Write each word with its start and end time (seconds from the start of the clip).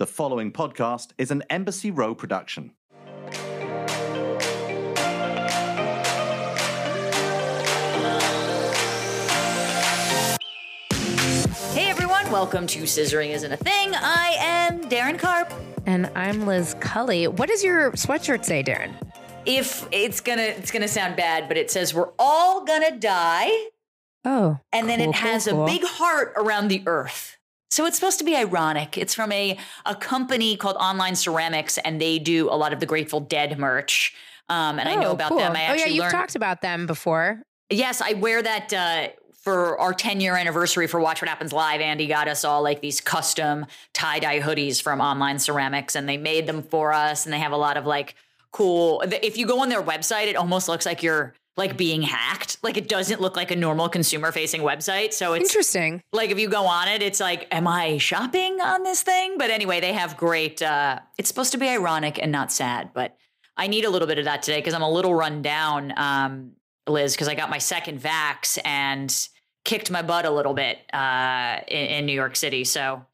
The 0.00 0.06
following 0.06 0.50
podcast 0.50 1.10
is 1.18 1.30
an 1.30 1.42
Embassy 1.50 1.90
Row 1.90 2.14
production. 2.14 2.72
Hey 11.74 11.90
everyone, 11.90 12.32
welcome 12.32 12.66
to 12.68 12.84
Scissoring 12.84 13.28
Isn't 13.28 13.52
a 13.52 13.58
Thing. 13.58 13.92
I 13.94 14.36
am 14.38 14.80
Darren 14.84 15.18
Karp. 15.18 15.52
And 15.84 16.10
I'm 16.14 16.46
Liz 16.46 16.74
Cully. 16.80 17.28
What 17.28 17.50
does 17.50 17.62
your 17.62 17.92
sweatshirt 17.92 18.46
say, 18.46 18.62
Darren? 18.62 18.94
If 19.44 19.86
it's 19.92 20.22
gonna 20.22 20.40
it's 20.40 20.70
gonna 20.70 20.88
sound 20.88 21.16
bad, 21.16 21.46
but 21.46 21.58
it 21.58 21.70
says 21.70 21.92
we're 21.92 22.12
all 22.18 22.64
gonna 22.64 22.96
die. 22.96 23.50
Oh. 24.24 24.60
And 24.72 24.88
then 24.88 25.00
cool, 25.00 25.10
it 25.10 25.14
has 25.16 25.44
cool, 25.44 25.56
cool. 25.56 25.64
a 25.64 25.66
big 25.66 25.84
heart 25.84 26.32
around 26.36 26.68
the 26.68 26.84
earth. 26.86 27.36
So 27.70 27.86
it's 27.86 27.96
supposed 27.96 28.18
to 28.18 28.24
be 28.24 28.34
ironic. 28.36 28.98
It's 28.98 29.14
from 29.14 29.30
a, 29.30 29.56
a 29.86 29.94
company 29.94 30.56
called 30.56 30.76
Online 30.76 31.14
Ceramics, 31.14 31.78
and 31.78 32.00
they 32.00 32.18
do 32.18 32.48
a 32.50 32.56
lot 32.56 32.72
of 32.72 32.80
the 32.80 32.86
Grateful 32.86 33.20
Dead 33.20 33.58
merch. 33.58 34.12
Um, 34.48 34.80
and 34.80 34.88
I 34.88 34.96
know 34.96 35.10
Oh, 35.10 35.12
about 35.12 35.28
cool. 35.28 35.38
them. 35.38 35.54
I 35.54 35.68
oh, 35.70 35.74
yeah, 35.74 35.86
you've 35.86 36.00
learned. 36.00 36.12
talked 36.12 36.34
about 36.34 36.62
them 36.62 36.86
before. 36.86 37.42
Yes, 37.70 38.00
I 38.00 38.14
wear 38.14 38.42
that 38.42 38.72
uh, 38.72 39.08
for 39.44 39.78
our 39.78 39.94
10 39.94 40.20
year 40.20 40.34
anniversary 40.36 40.88
for 40.88 40.98
Watch 40.98 41.22
What 41.22 41.28
Happens 41.28 41.52
Live. 41.52 41.80
Andy 41.80 42.08
got 42.08 42.26
us 42.26 42.44
all 42.44 42.60
like 42.62 42.80
these 42.80 43.00
custom 43.00 43.66
tie 43.92 44.18
dye 44.18 44.40
hoodies 44.40 44.82
from 44.82 45.00
Online 45.00 45.38
Ceramics, 45.38 45.94
and 45.94 46.08
they 46.08 46.16
made 46.16 46.46
them 46.48 46.62
for 46.64 46.92
us. 46.92 47.24
And 47.24 47.32
they 47.32 47.38
have 47.38 47.52
a 47.52 47.56
lot 47.56 47.76
of 47.76 47.86
like 47.86 48.16
cool. 48.50 49.00
If 49.22 49.36
you 49.38 49.46
go 49.46 49.60
on 49.60 49.68
their 49.68 49.82
website, 49.82 50.26
it 50.26 50.34
almost 50.34 50.68
looks 50.68 50.84
like 50.84 51.04
you're 51.04 51.34
like 51.56 51.76
being 51.76 52.02
hacked. 52.02 52.58
Like 52.62 52.76
it 52.76 52.88
doesn't 52.88 53.20
look 53.20 53.36
like 53.36 53.50
a 53.50 53.56
normal 53.56 53.88
consumer 53.88 54.32
facing 54.32 54.62
website. 54.62 55.12
So 55.12 55.34
it's 55.34 55.50
Interesting. 55.50 56.02
like 56.12 56.30
if 56.30 56.38
you 56.38 56.48
go 56.48 56.64
on 56.64 56.88
it, 56.88 57.02
it's 57.02 57.20
like, 57.20 57.46
am 57.50 57.66
I 57.66 57.98
shopping 57.98 58.60
on 58.60 58.82
this 58.82 59.02
thing? 59.02 59.36
But 59.38 59.50
anyway, 59.50 59.80
they 59.80 59.92
have 59.92 60.16
great. 60.16 60.62
Uh, 60.62 61.00
it's 61.18 61.28
supposed 61.28 61.52
to 61.52 61.58
be 61.58 61.68
ironic 61.68 62.18
and 62.20 62.32
not 62.32 62.50
sad, 62.52 62.90
but 62.94 63.16
I 63.56 63.66
need 63.66 63.84
a 63.84 63.90
little 63.90 64.08
bit 64.08 64.18
of 64.18 64.24
that 64.24 64.42
today 64.42 64.58
because 64.58 64.74
I'm 64.74 64.82
a 64.82 64.90
little 64.90 65.14
run 65.14 65.42
down, 65.42 65.92
um, 65.96 66.52
Liz, 66.86 67.14
because 67.14 67.28
I 67.28 67.34
got 67.34 67.50
my 67.50 67.58
second 67.58 68.00
vax 68.00 68.58
and 68.64 69.14
kicked 69.64 69.90
my 69.90 70.02
butt 70.02 70.24
a 70.24 70.30
little 70.30 70.54
bit 70.54 70.78
uh, 70.94 71.58
in, 71.68 71.86
in 71.86 72.06
New 72.06 72.14
York 72.14 72.36
City. 72.36 72.64
So 72.64 73.04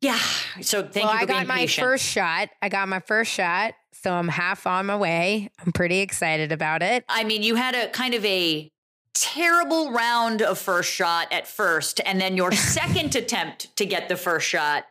yeah, 0.00 0.18
so 0.62 0.82
thank 0.82 1.06
well, 1.06 1.14
you 1.14 1.20
for 1.20 1.26
being 1.26 1.28
here. 1.28 1.36
I 1.36 1.40
got 1.42 1.46
my 1.46 1.56
patient. 1.58 1.84
first 1.84 2.04
shot. 2.04 2.48
I 2.60 2.68
got 2.68 2.88
my 2.88 3.00
first 3.00 3.30
shot, 3.30 3.74
so 3.92 4.12
I'm 4.12 4.28
half 4.28 4.66
on 4.66 4.86
my 4.86 4.96
way. 4.96 5.50
I'm 5.64 5.72
pretty 5.72 6.00
excited 6.00 6.52
about 6.52 6.82
it. 6.82 7.04
I 7.08 7.24
mean, 7.24 7.42
you 7.42 7.54
had 7.56 7.74
a 7.74 7.88
kind 7.88 8.14
of 8.14 8.24
a 8.24 8.70
terrible 9.14 9.92
round 9.92 10.42
of 10.42 10.58
first 10.58 10.90
shot 10.92 11.32
at 11.32 11.46
first, 11.46 12.00
and 12.04 12.20
then 12.20 12.36
your 12.36 12.52
second 12.52 13.14
attempt 13.14 13.74
to 13.76 13.86
get 13.86 14.08
the 14.08 14.16
first 14.16 14.46
shot 14.48 14.84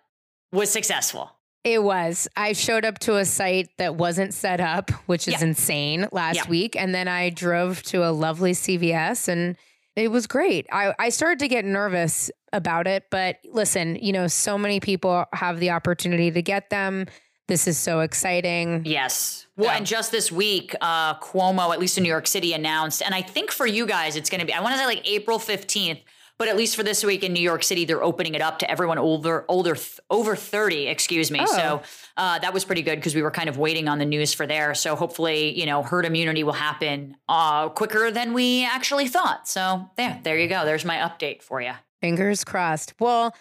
was 0.52 0.70
successful. 0.72 1.32
It 1.64 1.84
was. 1.84 2.28
I 2.36 2.54
showed 2.54 2.86
up 2.86 2.98
to 3.00 3.18
a 3.18 3.26
site 3.26 3.70
that 3.78 3.96
wasn't 3.96 4.34
set 4.34 4.60
up, 4.60 4.90
which 5.06 5.28
is 5.28 5.36
Yeah. 5.36 5.48
insane 5.48 6.08
last 6.12 6.36
Yeah. 6.38 6.48
week. 6.50 6.76
And 6.76 6.94
then 6.94 7.08
I 7.08 7.30
drove 7.30 7.84
to 7.84 8.04
a 8.04 8.10
lovely 8.10 8.54
CVS 8.54 9.28
and 9.28 9.56
it 9.96 10.10
was 10.10 10.26
great. 10.26 10.66
I, 10.72 10.96
I 10.98 11.10
started 11.10 11.38
to 11.40 11.48
get 11.48 11.64
nervous 11.66 12.32
about 12.52 12.88
it, 12.88 13.06
but 13.12 13.38
listen, 13.46 13.96
you 13.98 14.12
know, 14.12 14.26
so 14.26 14.58
many 14.58 14.80
people 14.80 15.26
have 15.34 15.60
the 15.60 15.70
opportunity 15.70 16.32
to 16.32 16.42
get 16.42 16.70
them. 16.72 17.06
This 17.52 17.68
is 17.68 17.78
so 17.78 18.00
exciting. 18.00 18.84
Yes. 18.86 19.46
Well, 19.58 19.68
Yeah. 19.72 19.76
and 19.76 19.86
just 19.86 20.10
this 20.14 20.32
week, 20.32 20.74
uh, 20.80 21.16
Cuomo, 21.16 21.74
at 21.74 21.82
least 21.82 21.98
in 21.98 22.04
New 22.04 22.08
York 22.10 22.26
City, 22.26 22.54
announced, 22.54 23.02
and 23.02 23.14
I 23.14 23.22
think 23.22 23.52
for 23.52 23.68
you 23.68 23.86
guys, 23.86 24.16
it's 24.16 24.30
going 24.30 24.40
to 24.40 24.46
be, 24.46 24.54
I 24.54 24.62
want 24.62 24.74
to 24.76 24.80
say 24.80 24.86
like 24.86 25.06
April 25.06 25.38
15th, 25.38 26.02
but 26.38 26.48
at 26.48 26.56
least 26.56 26.78
for 26.78 26.84
this 26.84 27.04
week 27.04 27.26
in 27.26 27.34
New 27.34 27.42
York 27.42 27.64
City, 27.64 27.84
they're 27.84 28.02
opening 28.06 28.36
it 28.36 28.42
up 28.42 28.60
to 28.60 28.72
everyone 28.72 28.98
older, 28.98 29.44
older, 29.50 29.76
th- 29.76 30.00
over 30.10 30.34
30, 30.38 30.88
excuse 30.88 31.30
me. 31.30 31.40
Oh. 31.42 31.46
So 31.46 31.82
uh, 32.16 32.40
that 32.40 32.54
was 32.54 32.64
pretty 32.64 32.84
good 32.84 32.96
because 32.96 33.16
we 33.16 33.22
were 33.22 33.32
kind 33.32 33.50
of 33.50 33.58
waiting 33.58 33.90
on 33.90 34.00
the 34.00 34.06
news 34.06 34.34
for 34.34 34.48
there. 34.48 34.74
So 34.74 34.96
hopefully, 34.96 35.52
you 35.60 35.66
know, 35.66 35.84
herd 35.84 36.06
immunity 36.06 36.46
will 36.46 36.54
happen 36.54 37.18
uh, 37.28 37.68
quicker 37.68 38.12
than 38.12 38.32
we 38.34 38.64
actually 38.66 39.10
thought. 39.10 39.46
So 39.50 39.90
there, 39.98 40.22
there 40.24 40.40
you 40.40 40.48
go. 40.48 40.64
There's 40.64 40.86
my 40.86 40.96
update 41.00 41.42
for 41.44 41.60
you. 41.62 41.74
Fingers 42.00 42.46
crossed. 42.46 42.94
Well, 43.00 43.36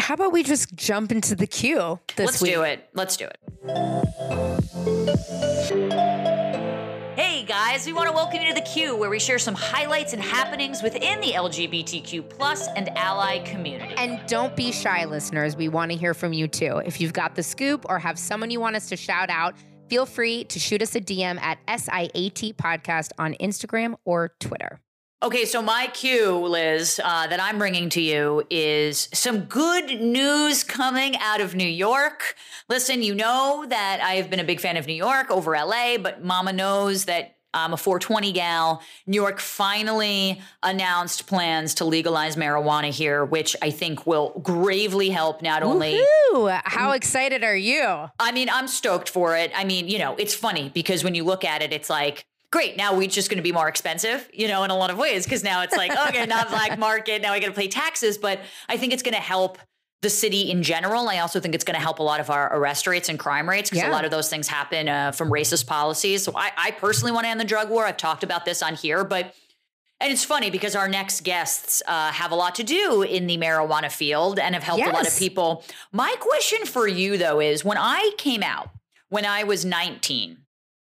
how 0.00 0.14
about 0.14 0.32
we 0.32 0.42
just 0.42 0.74
jump 0.74 1.12
into 1.12 1.34
the 1.34 1.46
queue 1.46 1.98
this 2.16 2.26
Let's 2.26 2.42
week? 2.42 2.54
do 2.54 2.62
it. 2.62 2.88
Let's 2.94 3.16
do 3.16 3.26
it. 3.26 3.38
Hey 7.16 7.44
guys, 7.44 7.84
we 7.86 7.92
want 7.92 8.08
to 8.08 8.12
welcome 8.14 8.40
you 8.40 8.48
to 8.48 8.54
the 8.54 8.62
queue 8.62 8.96
where 8.96 9.10
we 9.10 9.18
share 9.18 9.38
some 9.38 9.54
highlights 9.54 10.12
and 10.12 10.22
happenings 10.22 10.82
within 10.82 11.20
the 11.20 11.32
LGBTQ 11.32 12.28
plus 12.30 12.68
and 12.68 12.88
ally 12.96 13.40
community. 13.40 13.94
And 13.96 14.20
don't 14.26 14.56
be 14.56 14.72
shy, 14.72 15.04
listeners. 15.04 15.56
We 15.56 15.68
want 15.68 15.90
to 15.92 15.98
hear 15.98 16.14
from 16.14 16.32
you 16.32 16.48
too. 16.48 16.80
If 16.84 17.00
you've 17.00 17.12
got 17.12 17.34
the 17.34 17.42
scoop 17.42 17.84
or 17.88 17.98
have 17.98 18.18
someone 18.18 18.50
you 18.50 18.60
want 18.60 18.76
us 18.76 18.88
to 18.88 18.96
shout 18.96 19.28
out, 19.28 19.54
feel 19.88 20.06
free 20.06 20.44
to 20.44 20.58
shoot 20.58 20.82
us 20.82 20.94
a 20.94 21.00
DM 21.00 21.40
at 21.40 21.58
SIAT 21.66 22.54
Podcast 22.54 23.10
on 23.18 23.34
Instagram 23.34 23.96
or 24.04 24.34
Twitter. 24.40 24.80
Okay, 25.22 25.44
so 25.44 25.60
my 25.60 25.86
cue, 25.92 26.34
Liz, 26.46 26.98
uh, 27.04 27.26
that 27.26 27.38
I'm 27.40 27.58
bringing 27.58 27.90
to 27.90 28.00
you 28.00 28.42
is 28.48 29.10
some 29.12 29.40
good 29.40 30.00
news 30.00 30.64
coming 30.64 31.14
out 31.18 31.42
of 31.42 31.54
New 31.54 31.68
York. 31.68 32.36
Listen, 32.70 33.02
you 33.02 33.14
know 33.14 33.66
that 33.68 34.00
I 34.02 34.14
have 34.14 34.30
been 34.30 34.40
a 34.40 34.44
big 34.44 34.60
fan 34.60 34.78
of 34.78 34.86
New 34.86 34.94
York 34.94 35.30
over 35.30 35.52
LA, 35.52 35.98
but 35.98 36.24
Mama 36.24 36.54
knows 36.54 37.04
that 37.04 37.36
I'm 37.52 37.74
a 37.74 37.76
420 37.76 38.32
gal. 38.32 38.82
New 39.06 39.20
York 39.20 39.40
finally 39.40 40.40
announced 40.62 41.26
plans 41.26 41.74
to 41.74 41.84
legalize 41.84 42.36
marijuana 42.36 42.88
here, 42.88 43.22
which 43.22 43.54
I 43.60 43.70
think 43.70 44.06
will 44.06 44.40
gravely 44.42 45.10
help 45.10 45.42
not 45.42 45.62
only. 45.62 46.02
Woohoo! 46.32 46.62
How 46.64 46.92
excited 46.92 47.44
are 47.44 47.56
you? 47.56 48.08
I 48.18 48.32
mean, 48.32 48.48
I'm 48.48 48.68
stoked 48.68 49.10
for 49.10 49.36
it. 49.36 49.52
I 49.54 49.64
mean, 49.64 49.86
you 49.86 49.98
know, 49.98 50.14
it's 50.16 50.34
funny 50.34 50.70
because 50.72 51.04
when 51.04 51.14
you 51.14 51.24
look 51.24 51.44
at 51.44 51.60
it, 51.60 51.74
it's 51.74 51.90
like, 51.90 52.24
great, 52.50 52.76
now 52.76 52.94
weed's 52.94 53.14
just 53.14 53.30
going 53.30 53.38
to 53.38 53.42
be 53.42 53.52
more 53.52 53.68
expensive, 53.68 54.28
you 54.32 54.48
know, 54.48 54.64
in 54.64 54.70
a 54.70 54.76
lot 54.76 54.90
of 54.90 54.98
ways. 54.98 55.26
Cause 55.26 55.44
now 55.44 55.62
it's 55.62 55.76
like, 55.76 55.92
okay, 56.08 56.26
not 56.26 56.48
black 56.48 56.78
market. 56.78 57.22
Now 57.22 57.32
I 57.32 57.40
got 57.40 57.46
to 57.46 57.52
pay 57.52 57.68
taxes. 57.68 58.18
But 58.18 58.40
I 58.68 58.76
think 58.76 58.92
it's 58.92 59.02
going 59.02 59.14
to 59.14 59.20
help 59.20 59.58
the 60.02 60.10
city 60.10 60.50
in 60.50 60.62
general. 60.62 61.08
I 61.08 61.18
also 61.18 61.40
think 61.40 61.54
it's 61.54 61.64
going 61.64 61.74
to 61.74 61.80
help 61.80 61.98
a 61.98 62.02
lot 62.02 62.20
of 62.20 62.30
our 62.30 62.56
arrest 62.56 62.86
rates 62.86 63.08
and 63.08 63.18
crime 63.18 63.48
rates 63.48 63.70
because 63.70 63.86
a 63.86 63.92
lot 63.92 64.04
of 64.04 64.10
those 64.10 64.30
things 64.30 64.48
happen 64.48 64.88
uh, 64.88 65.12
from 65.12 65.30
racist 65.30 65.66
policies. 65.66 66.22
So 66.22 66.32
I, 66.34 66.50
I 66.56 66.70
personally 66.70 67.12
want 67.12 67.24
to 67.24 67.28
end 67.28 67.38
the 67.38 67.44
drug 67.44 67.68
war. 67.68 67.84
I've 67.84 67.98
talked 67.98 68.24
about 68.24 68.44
this 68.44 68.62
on 68.62 68.74
here, 68.74 69.04
but 69.04 69.34
and 70.02 70.10
it's 70.10 70.24
funny 70.24 70.50
because 70.50 70.74
our 70.74 70.88
next 70.88 71.24
guests 71.24 71.82
uh, 71.86 72.10
have 72.12 72.30
a 72.32 72.34
lot 72.34 72.54
to 72.54 72.64
do 72.64 73.02
in 73.02 73.26
the 73.26 73.36
marijuana 73.36 73.92
field 73.92 74.38
and 74.38 74.54
have 74.54 74.64
helped 74.64 74.82
a 74.82 74.90
lot 74.90 75.06
of 75.06 75.14
people. 75.18 75.62
My 75.92 76.16
question 76.18 76.64
for 76.64 76.88
you, 76.88 77.18
though, 77.18 77.38
is 77.38 77.66
when 77.66 77.76
I 77.76 78.12
came 78.16 78.42
out, 78.42 78.70
when 79.10 79.26
I 79.26 79.44
was 79.44 79.66
19, 79.66 80.38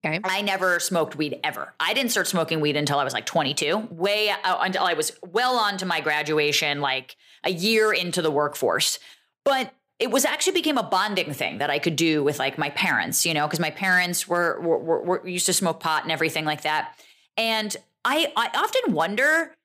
Okay. 0.06 0.19
I 0.24 0.41
never 0.41 0.80
smoked 0.80 1.16
weed 1.16 1.40
ever. 1.44 1.74
I 1.80 1.94
didn't 1.94 2.12
start 2.12 2.28
smoking 2.28 2.59
weed 2.59 2.75
until 2.75 3.00
I 3.00 3.03
was 3.03 3.14
like 3.14 3.25
22, 3.25 3.88
way 3.90 4.30
uh, 4.30 4.58
until 4.62 4.84
I 4.84 4.94
was 4.94 5.18
well 5.25 5.56
on 5.56 5.78
to 5.78 5.86
my 5.86 6.02
graduation, 6.02 6.81
like 6.81 7.16
a 7.44 7.52
year 7.52 7.94
into 7.94 8.22
the 8.22 8.31
workforce. 8.31 9.00
But 9.46 9.74
it 10.00 10.12
was 10.12 10.25
actually 10.25 10.53
became 10.53 10.78
a 10.78 10.84
bonding 10.84 11.34
thing 11.34 11.59
that 11.59 11.69
I 11.69 11.80
could 11.80 11.96
do 11.96 12.24
with 12.24 12.38
like 12.40 12.58
my 12.58 12.69
parents, 12.72 13.25
you 13.25 13.34
know, 13.34 13.47
because 13.47 13.59
my 13.59 13.69
parents 13.69 14.28
were, 14.28 14.59
were, 14.59 14.78
were, 14.80 15.02
were 15.03 15.28
used 15.28 15.46
to 15.46 15.53
smoke 15.53 15.80
pot 15.80 16.03
and 16.03 16.12
everything 16.12 16.44
like 16.44 16.63
that. 16.63 16.97
And 17.38 17.75
I, 18.03 18.34
I 18.36 18.50
often 18.56 18.94
wonder 18.94 19.56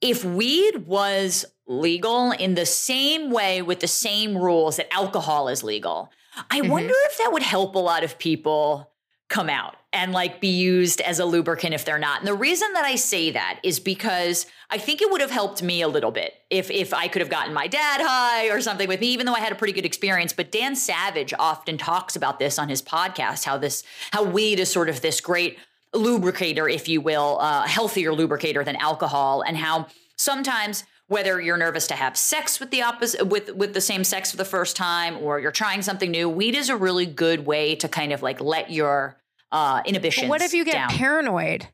if 0.00 0.24
weed 0.24 0.86
was 0.86 1.44
legal 1.68 2.32
in 2.32 2.56
the 2.56 2.66
same 2.66 3.30
way 3.30 3.62
with 3.62 3.80
the 3.80 3.86
same 3.86 4.36
rules 4.36 4.76
that 4.76 4.92
alcohol 4.92 5.48
is 5.48 5.62
legal. 5.62 6.10
I 6.50 6.60
Mhm. 6.60 6.68
wonder 6.70 6.94
if 7.06 7.18
that 7.18 7.32
would 7.32 7.42
help 7.44 7.76
a 7.76 7.78
lot 7.78 8.02
of 8.02 8.18
people 8.18 8.90
come 9.34 9.50
out 9.50 9.74
and 9.92 10.12
like 10.12 10.40
be 10.40 10.46
used 10.46 11.00
as 11.00 11.18
a 11.18 11.24
lubricant 11.24 11.74
if 11.74 11.84
they're 11.84 11.98
not. 11.98 12.20
And 12.20 12.28
the 12.28 12.34
reason 12.34 12.72
that 12.74 12.84
I 12.84 12.94
say 12.94 13.32
that 13.32 13.58
is 13.64 13.80
because 13.80 14.46
I 14.70 14.78
think 14.78 15.02
it 15.02 15.10
would 15.10 15.20
have 15.20 15.32
helped 15.32 15.60
me 15.60 15.82
a 15.82 15.88
little 15.88 16.12
bit 16.12 16.34
if 16.50 16.70
if 16.70 16.94
I 16.94 17.08
could 17.08 17.20
have 17.20 17.30
gotten 17.30 17.52
my 17.52 17.66
dad 17.66 18.00
high 18.00 18.48
or 18.50 18.60
something 18.60 18.86
with 18.86 19.00
me 19.00 19.08
even 19.08 19.26
though 19.26 19.34
I 19.34 19.40
had 19.40 19.50
a 19.50 19.56
pretty 19.56 19.72
good 19.72 19.84
experience, 19.84 20.32
but 20.32 20.52
Dan 20.52 20.76
Savage 20.76 21.34
often 21.36 21.76
talks 21.76 22.14
about 22.14 22.38
this 22.38 22.60
on 22.60 22.68
his 22.68 22.80
podcast 22.80 23.44
how 23.44 23.58
this 23.58 23.82
how 24.12 24.22
weed 24.22 24.60
is 24.60 24.70
sort 24.70 24.88
of 24.88 25.00
this 25.00 25.20
great 25.20 25.58
lubricator 25.92 26.68
if 26.68 26.88
you 26.88 27.00
will, 27.00 27.38
uh, 27.40 27.66
healthier 27.66 28.12
lubricator 28.12 28.62
than 28.62 28.76
alcohol 28.76 29.42
and 29.42 29.56
how 29.56 29.88
sometimes 30.16 30.84
whether 31.08 31.40
you're 31.40 31.56
nervous 31.56 31.88
to 31.88 31.94
have 31.94 32.16
sex 32.16 32.60
with 32.60 32.70
the 32.70 32.82
opposite 32.82 33.26
with 33.26 33.52
with 33.56 33.74
the 33.74 33.80
same 33.80 34.04
sex 34.04 34.30
for 34.30 34.36
the 34.36 34.44
first 34.44 34.76
time 34.76 35.18
or 35.18 35.40
you're 35.40 35.50
trying 35.50 35.82
something 35.82 36.12
new 36.12 36.28
weed 36.28 36.54
is 36.54 36.68
a 36.68 36.76
really 36.76 37.06
good 37.06 37.44
way 37.44 37.74
to 37.74 37.88
kind 37.88 38.12
of 38.12 38.22
like 38.22 38.40
let 38.40 38.70
your 38.70 39.16
uh 39.54 39.80
inhibitions 39.86 40.24
But 40.24 40.30
what 40.30 40.42
if 40.42 40.52
you 40.52 40.64
get 40.64 40.72
down. 40.74 40.88
paranoid? 40.90 41.68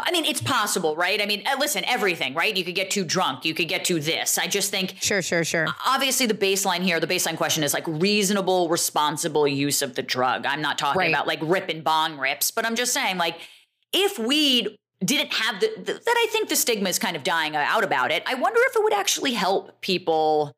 I 0.00 0.10
mean, 0.10 0.24
it's 0.24 0.40
possible, 0.40 0.96
right? 0.96 1.20
I 1.20 1.26
mean, 1.26 1.42
uh, 1.46 1.56
listen, 1.60 1.84
everything, 1.86 2.34
right? 2.34 2.56
You 2.56 2.64
could 2.64 2.74
get 2.74 2.90
too 2.90 3.04
drunk. 3.04 3.44
You 3.44 3.52
could 3.54 3.68
get 3.68 3.84
to 3.86 4.00
this. 4.00 4.38
I 4.38 4.46
just 4.46 4.70
think 4.70 4.94
Sure, 5.00 5.20
sure, 5.22 5.44
sure. 5.44 5.66
obviously 5.86 6.26
the 6.26 6.34
baseline 6.34 6.80
here, 6.80 6.98
the 6.98 7.06
baseline 7.06 7.36
question 7.36 7.62
is 7.62 7.74
like 7.74 7.86
reasonable, 7.86 8.68
responsible 8.68 9.46
use 9.46 9.82
of 9.82 9.94
the 9.94 10.02
drug. 10.02 10.46
I'm 10.46 10.62
not 10.62 10.78
talking 10.78 10.98
Right. 11.00 11.10
about 11.10 11.26
like 11.26 11.38
rip 11.42 11.68
and 11.68 11.84
bong 11.84 12.16
rips, 12.18 12.50
but 12.50 12.64
I'm 12.64 12.74
just 12.74 12.92
saying 12.94 13.18
like 13.18 13.36
if 13.92 14.18
weed 14.18 14.76
didn't 15.04 15.32
have 15.34 15.60
the, 15.60 15.68
the 15.76 15.92
that 15.92 16.16
I 16.24 16.26
think 16.32 16.48
the 16.48 16.56
stigma 16.56 16.88
is 16.88 16.98
kind 16.98 17.14
of 17.16 17.22
dying 17.22 17.54
out 17.54 17.84
about 17.84 18.10
it. 18.10 18.22
I 18.26 18.34
wonder 18.34 18.60
if 18.68 18.74
it 18.76 18.82
would 18.82 18.94
actually 18.94 19.34
help 19.34 19.80
people 19.82 20.52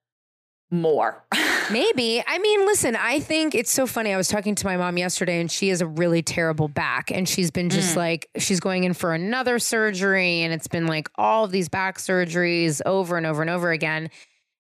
more. 0.71 1.25
Maybe. 1.71 2.23
I 2.27 2.39
mean, 2.39 2.67
listen, 2.67 2.97
I 2.97 3.21
think 3.21 3.55
it's 3.55 3.71
so 3.71 3.87
funny. 3.87 4.13
I 4.13 4.17
was 4.17 4.29
talking 4.29 4.55
to 4.55 4.67
my 4.67 4.77
mom 4.77 4.97
yesterday 4.97 5.41
and 5.41 5.51
she 5.51 5.69
has 5.69 5.81
a 5.83 5.87
really 5.87 6.23
terrible 6.23 6.69
back 6.69 7.11
and 7.11 7.29
she's 7.29 7.51
been 7.51 7.69
just 7.71 7.95
Mm. 7.95 7.97
like 7.97 8.29
she's 8.39 8.61
going 8.61 8.85
in 8.85 8.95
for 8.95 9.13
another 9.13 9.59
surgery 9.59 10.41
and 10.43 10.53
it's 10.53 10.69
been 10.69 10.87
like 10.87 11.09
all 11.17 11.45
of 11.45 11.51
these 11.51 11.69
back 11.69 11.99
surgeries 11.99 12.81
over 12.87 13.17
and 13.17 13.27
over 13.27 13.43
and 13.43 13.51
over 13.51 13.71
again. 13.71 14.09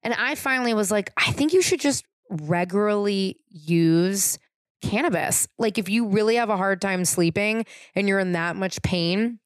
And 0.03 0.13
I 0.15 0.35
finally 0.35 0.75
was 0.75 0.91
like, 0.91 1.11
I 1.17 1.33
think 1.33 1.53
you 1.53 1.63
should 1.63 1.81
just 1.81 2.05
regularly 2.31 3.37
use 3.49 4.39
cannabis. 4.83 5.49
Like 5.59 5.79
if 5.79 5.89
you 5.89 6.07
really 6.09 6.37
have 6.37 6.51
a 6.51 6.57
hard 6.57 6.81
time 6.81 7.05
sleeping 7.05 7.65
and 7.95 8.09
you're 8.09 8.19
in 8.19 8.33
that 8.33 8.55
much 8.57 8.81
pain, 8.83 9.39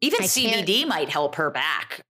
Even 0.00 0.22
I 0.22 0.26
CBD 0.26 0.86
might 0.86 1.08
help 1.10 1.34
her 1.36 1.50
back 1.50 2.00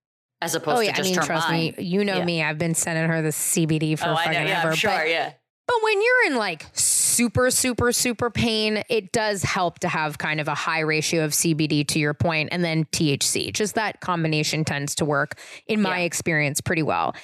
as 0.43 0.55
oh, 0.55 0.59
opposed 0.59 0.79
oh 0.79 0.81
yeah, 0.81 0.93
to 0.93 0.97
just 0.97 1.09
I 1.09 1.11
mean, 1.11 1.21
her 1.21 1.27
trust 1.27 1.49
mind. 1.49 1.77
me, 1.79 1.85
you 1.85 2.05
know 2.05 2.19
Yeah. 2.19 2.25
me. 2.25 2.43
I've 2.43 2.59
been 2.59 2.75
sending 2.75 3.09
her 3.09 3.23
the 3.23 3.29
CBD 3.33 3.99
for 3.99 4.09
oh, 4.09 4.17
fucking 4.17 4.33
know. 4.33 4.43
Yeah, 4.43 4.63
ever. 4.65 4.77
Sure. 4.77 4.91
but, 4.91 5.09
yeah. 5.09 5.33
but 5.67 5.77
when 5.83 6.01
you're 6.01 6.27
in 6.33 6.37
like 6.37 6.67
super, 6.73 7.51
super, 7.51 7.93
super 7.93 8.31
pain, 8.31 8.83
it 8.89 9.13
does 9.13 9.43
help 9.43 9.81
to 9.81 9.89
have 9.89 10.19
kind 10.19 10.41
of 10.41 10.49
a 10.49 10.55
high 10.55 10.81
ratio 10.81 11.25
of 11.25 11.33
CBD 11.33 11.87
to 11.89 11.99
your 11.99 12.15
point, 12.15 12.49
and 12.53 12.65
then 12.65 12.85
THC. 12.87 13.53
Just 13.53 13.75
that 13.75 14.01
combination 14.01 14.65
tends 14.65 14.95
to 14.97 15.05
work, 15.05 15.39
in 15.67 15.83
my 15.83 16.01
experience, 16.01 16.61
pretty 16.61 16.83
well. 16.83 17.15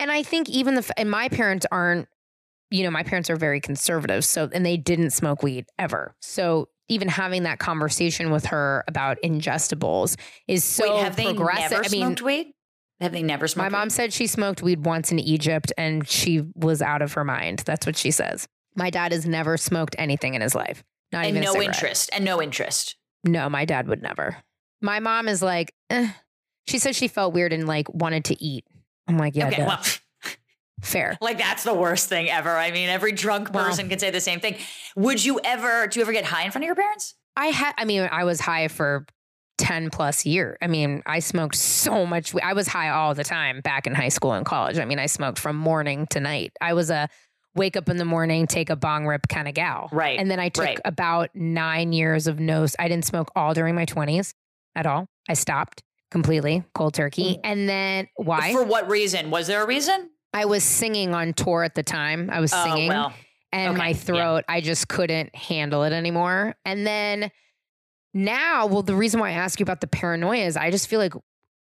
And 0.00 0.10
I 0.10 0.22
think 0.22 0.48
even 0.48 0.74
the 0.74 0.92
and 0.96 1.10
my 1.10 1.28
parents 1.28 1.66
aren't, 1.70 2.08
you 2.70 2.82
know, 2.84 2.90
my 2.90 3.02
parents 3.02 3.28
are 3.30 3.36
very 3.36 3.60
conservative, 3.60 4.24
so 4.24 4.48
and 4.52 4.64
they 4.64 4.76
didn't 4.78 5.10
smoke 5.10 5.42
weed 5.42 5.66
ever. 5.78 6.16
So 6.20 6.68
even 6.88 7.08
having 7.08 7.44
that 7.44 7.58
conversation 7.58 8.30
with 8.30 8.46
her 8.46 8.84
about 8.88 9.18
ingestibles 9.24 10.16
is 10.48 10.64
so 10.64 10.94
Wait, 10.94 11.04
have 11.04 11.16
they 11.16 11.24
progressive. 11.26 11.70
never 11.72 11.84
I 11.84 11.88
mean, 11.88 12.00
smoked 12.02 12.22
weed? 12.22 12.54
Have 13.02 13.12
they 13.12 13.22
never 13.22 13.48
smoked? 13.48 13.70
my 13.70 13.76
mom 13.78 13.86
weed? 13.86 13.92
said 13.92 14.12
she 14.12 14.26
smoked 14.26 14.62
weed 14.62 14.86
once 14.86 15.10
in 15.12 15.18
Egypt 15.18 15.72
and 15.76 16.08
she 16.08 16.42
was 16.54 16.80
out 16.80 17.02
of 17.02 17.12
her 17.14 17.24
mind. 17.24 17.62
That's 17.66 17.84
what 17.84 17.96
she 17.96 18.10
says. 18.10 18.46
My 18.74 18.90
dad 18.90 19.12
has 19.12 19.26
never 19.26 19.56
smoked 19.56 19.94
anything 19.98 20.34
in 20.34 20.40
his 20.40 20.54
life. 20.54 20.82
Not 21.12 21.26
and 21.26 21.36
even 21.36 21.42
no 21.42 21.60
interest. 21.60 22.10
And 22.12 22.24
no 22.24 22.40
interest. 22.40 22.96
No, 23.24 23.48
my 23.50 23.64
dad 23.64 23.88
would 23.88 24.02
never. 24.02 24.36
My 24.80 25.00
mom 25.00 25.28
is 25.28 25.42
like, 25.42 25.72
eh. 25.90 26.08
she 26.66 26.78
said 26.78 26.96
she 26.96 27.08
felt 27.08 27.34
weird 27.34 27.52
and 27.52 27.66
like 27.68 27.92
wanted 27.92 28.24
to 28.26 28.42
eat. 28.42 28.64
I'm 29.08 29.18
like, 29.18 29.36
yeah, 29.36 29.48
okay, 29.48 29.64
well, 29.66 29.82
fair. 30.80 31.18
like 31.20 31.38
that's 31.38 31.64
the 31.64 31.74
worst 31.74 32.08
thing 32.08 32.30
ever. 32.30 32.56
I 32.56 32.70
mean, 32.70 32.88
every 32.88 33.12
drunk 33.12 33.52
Well- 33.52 33.64
person 33.66 33.88
can 33.88 33.98
say 33.98 34.10
the 34.10 34.20
same 34.20 34.40
thing. 34.40 34.56
Would 34.96 35.24
you 35.24 35.40
ever? 35.44 35.86
Do 35.88 35.98
you 36.00 36.04
ever 36.04 36.12
get 36.12 36.24
high 36.24 36.44
in 36.44 36.50
front 36.50 36.64
of 36.64 36.66
your 36.66 36.76
parents? 36.76 37.14
I 37.36 37.46
had, 37.46 37.74
I 37.78 37.84
mean, 37.84 38.08
I 38.10 38.24
was 38.24 38.40
high 38.40 38.68
for 38.68 39.06
10 39.62 39.90
plus 39.90 40.26
year. 40.26 40.58
I 40.60 40.66
mean, 40.66 41.04
I 41.06 41.20
smoked 41.20 41.54
so 41.54 42.04
much. 42.04 42.34
I 42.42 42.52
was 42.52 42.66
high 42.66 42.90
all 42.90 43.14
the 43.14 43.22
time 43.22 43.60
back 43.60 43.86
in 43.86 43.94
high 43.94 44.08
school 44.08 44.32
and 44.32 44.44
college. 44.44 44.76
I 44.76 44.84
mean, 44.84 44.98
I 44.98 45.06
smoked 45.06 45.38
from 45.38 45.54
morning 45.54 46.08
to 46.08 46.18
night. 46.18 46.52
I 46.60 46.72
was 46.74 46.90
a 46.90 47.08
wake 47.54 47.76
up 47.76 47.88
in 47.88 47.96
the 47.96 48.04
morning, 48.04 48.48
take 48.48 48.70
a 48.70 48.76
bong 48.76 49.06
rip 49.06 49.28
kind 49.28 49.46
of 49.46 49.54
gal. 49.54 49.88
Right, 49.92 50.18
And 50.18 50.28
then 50.28 50.40
I 50.40 50.48
took 50.48 50.64
right. 50.64 50.80
about 50.84 51.30
nine 51.34 51.92
years 51.92 52.26
of 52.26 52.40
no, 52.40 52.66
I 52.76 52.88
didn't 52.88 53.04
smoke 53.04 53.30
all 53.36 53.54
during 53.54 53.76
my 53.76 53.86
20s 53.86 54.34
at 54.74 54.84
all. 54.84 55.06
I 55.28 55.34
stopped 55.34 55.84
completely 56.10 56.64
cold 56.74 56.94
turkey. 56.94 57.38
And 57.44 57.68
then 57.68 58.08
why? 58.16 58.50
Mm. 58.50 58.52
For 58.54 58.64
what 58.64 58.90
reason? 58.90 59.30
Was 59.30 59.46
there 59.46 59.62
a 59.62 59.66
reason? 59.66 60.10
I 60.34 60.46
was 60.46 60.64
singing 60.64 61.14
on 61.14 61.34
tour 61.34 61.62
at 61.62 61.76
the 61.76 61.84
time. 61.84 62.30
I 62.32 62.40
was 62.40 62.50
singing 62.50 62.90
Oh 62.90 62.94
well, 62.94 63.12
and 63.52 63.70
Okay, 63.70 63.78
my 63.78 63.88
yeah. 63.88 63.94
throat, 63.94 64.44
I 64.48 64.60
just 64.60 64.88
couldn't 64.88 65.36
handle 65.36 65.84
it 65.84 65.92
anymore. 65.92 66.56
And 66.64 66.84
then 66.84 67.30
now, 68.14 68.66
well, 68.66 68.82
the 68.82 68.94
reason 68.94 69.20
why 69.20 69.30
I 69.30 69.32
ask 69.32 69.58
you 69.60 69.64
about 69.64 69.80
the 69.80 69.86
paranoia 69.86 70.44
is 70.46 70.56
I 70.56 70.70
just 70.70 70.88
feel 70.88 70.98
like 71.00 71.14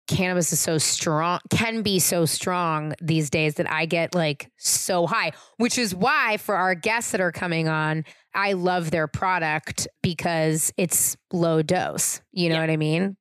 cannabis 0.06 0.52
is 0.52 0.60
so 0.60 0.78
strong, 0.78 1.40
can 1.50 1.82
be 1.82 1.98
so 1.98 2.24
strong 2.24 2.94
these 3.00 3.28
days 3.30 3.54
that 3.56 3.70
I 3.70 3.84
get 3.86 4.14
like 4.14 4.50
so 4.56 5.06
high, 5.06 5.32
which 5.58 5.76
is 5.76 5.94
why 5.94 6.38
for 6.38 6.54
our 6.56 6.74
guests 6.74 7.12
that 7.12 7.20
are 7.20 7.32
coming 7.32 7.68
on, 7.68 8.04
I 8.34 8.54
love 8.54 8.90
their 8.90 9.06
product 9.06 9.86
because 10.02 10.72
it's 10.76 11.16
low 11.32 11.60
dose. 11.62 12.20
You 12.32 12.48
know 12.48 12.54
Yeah. 12.56 12.60
what 12.62 12.70
I 12.70 12.76
mean? 12.78 13.16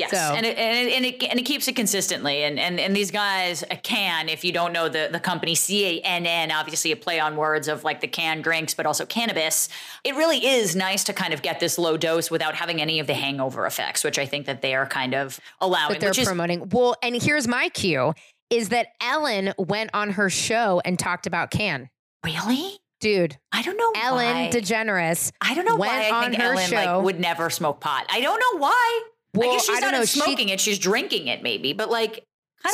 Yes, 0.00 0.10
So- 0.10 0.34
and 0.34 0.44
it, 0.44 0.58
and 0.58 0.88
it 0.88 0.92
and 0.94 1.04
it 1.04 1.22
and 1.30 1.38
it 1.38 1.44
keeps 1.44 1.68
it 1.68 1.76
consistently. 1.76 2.42
And 2.42 2.58
and 2.58 2.80
and 2.80 2.96
these 2.96 3.10
guys 3.10 3.62
can, 3.82 4.28
if 4.28 4.44
you 4.44 4.52
don't 4.52 4.72
know 4.72 4.88
the 4.88 5.08
the 5.12 5.20
company 5.20 5.54
C 5.54 5.84
A 5.86 6.00
N 6.00 6.26
N, 6.26 6.50
obviously 6.50 6.90
a 6.92 6.96
play 6.96 7.20
on 7.20 7.36
words 7.36 7.68
of 7.68 7.84
like 7.84 8.00
the 8.00 8.08
canned 8.08 8.42
drinks, 8.44 8.74
but 8.74 8.86
also 8.86 9.06
cannabis. 9.06 9.68
It 10.02 10.14
really 10.16 10.44
is 10.46 10.74
nice 10.74 11.04
to 11.04 11.12
kind 11.12 11.32
of 11.32 11.42
get 11.42 11.60
this 11.60 11.78
low 11.78 11.96
dose 11.96 12.30
without 12.30 12.54
having 12.56 12.80
any 12.80 12.98
of 12.98 13.06
the 13.06 13.14
hangover 13.14 13.66
effects, 13.66 14.02
which 14.02 14.18
I 14.18 14.26
think 14.26 14.46
that 14.46 14.62
they 14.62 14.74
are 14.74 14.86
kind 14.86 15.14
of 15.14 15.38
allowing. 15.60 15.92
that 15.92 16.00
they're 16.00 16.10
which 16.10 16.18
is 16.18 16.26
promoting. 16.26 16.68
Well, 16.70 16.96
and 17.02 17.20
here's 17.22 17.46
my 17.46 17.68
cue 17.68 18.14
is 18.48 18.70
that 18.70 18.88
Ellen 19.00 19.54
went 19.58 19.90
on 19.94 20.10
her 20.10 20.28
show 20.28 20.80
and 20.84 20.98
talked 20.98 21.26
about 21.28 21.50
can. 21.52 21.88
really. 22.24 22.78
Dude, 23.00 23.38
I 23.50 23.62
don't 23.62 23.78
know 23.78 23.92
Ellen 23.96 24.34
why. 24.34 24.50
DeGeneres 24.52 25.32
I 25.40 25.54
don't 25.54 25.64
know 25.64 25.76
why 25.76 26.10
I 26.10 26.28
think 26.28 26.38
Ellen 26.38 26.68
show. 26.68 26.76
like 26.76 27.02
would 27.04 27.18
never 27.18 27.48
smoke 27.48 27.80
pot. 27.80 28.04
I 28.10 28.20
don't 28.20 28.38
know 28.38 28.60
why. 28.60 29.02
Well, 29.34 29.50
I 29.50 29.54
guess 29.54 29.66
she's 29.66 29.76
I 29.76 29.80
don't 29.80 29.92
not 29.92 29.98
know. 29.98 30.04
smoking 30.04 30.48
She, 30.48 30.54
it; 30.54 30.60
she's 30.60 30.78
drinking 30.78 31.28
it, 31.28 31.42
maybe. 31.42 31.72
But 31.72 31.90
like, 31.90 32.26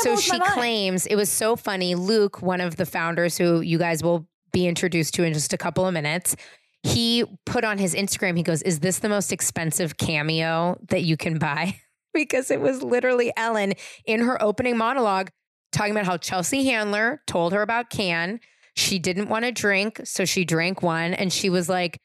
so 0.03 0.17
she 0.17 0.39
claims 0.41 1.07
it 1.07 1.17
was 1.17 1.31
so 1.31 1.57
funny. 1.57 1.95
Luke, 1.95 2.43
one 2.43 2.61
of 2.61 2.77
the 2.77 2.87
founders, 2.87 3.37
who 3.37 3.61
you 3.61 3.79
guys 3.79 4.03
will 4.03 4.27
be 4.53 4.67
introduced 4.67 5.15
to 5.15 5.25
in 5.25 5.33
just 5.33 5.53
a 5.53 5.59
couple 5.59 5.87
of 5.87 5.93
minutes, 5.93 6.35
he 6.83 7.25
put 7.45 7.65
on 7.65 7.79
his 7.79 7.95
Instagram. 7.95 8.37
He 8.37 8.43
goes, 8.43 8.63
"Is 8.63 8.81
this 8.81 8.99
the 8.99 9.09
most 9.09 9.33
expensive 9.33 9.97
cameo 9.97 10.79
that 10.89 11.03
you 11.03 11.17
can 11.17 11.39
buy?" 11.39 11.81
because 12.15 12.51
it 12.51 12.61
was 12.61 12.83
literally 12.83 13.33
Ellen 13.37 13.75
in 14.07 14.21
her 14.21 14.43
opening 14.43 14.77
monologue 14.77 15.31
talking 15.73 15.93
about 15.93 16.07
how 16.07 16.17
Chelsea 16.17 16.65
Handler 16.65 17.21
told 17.27 17.53
her 17.53 17.63
about 17.63 17.91
can. 17.91 18.41
She 18.75 18.99
didn't 18.99 19.29
want 19.29 19.45
to 19.45 19.53
drink, 19.53 20.01
so 20.05 20.25
she 20.25 20.45
drank 20.45 20.83
one, 20.83 21.15
and 21.15 21.33
she 21.33 21.51
was 21.51 21.69
like. 21.69 21.99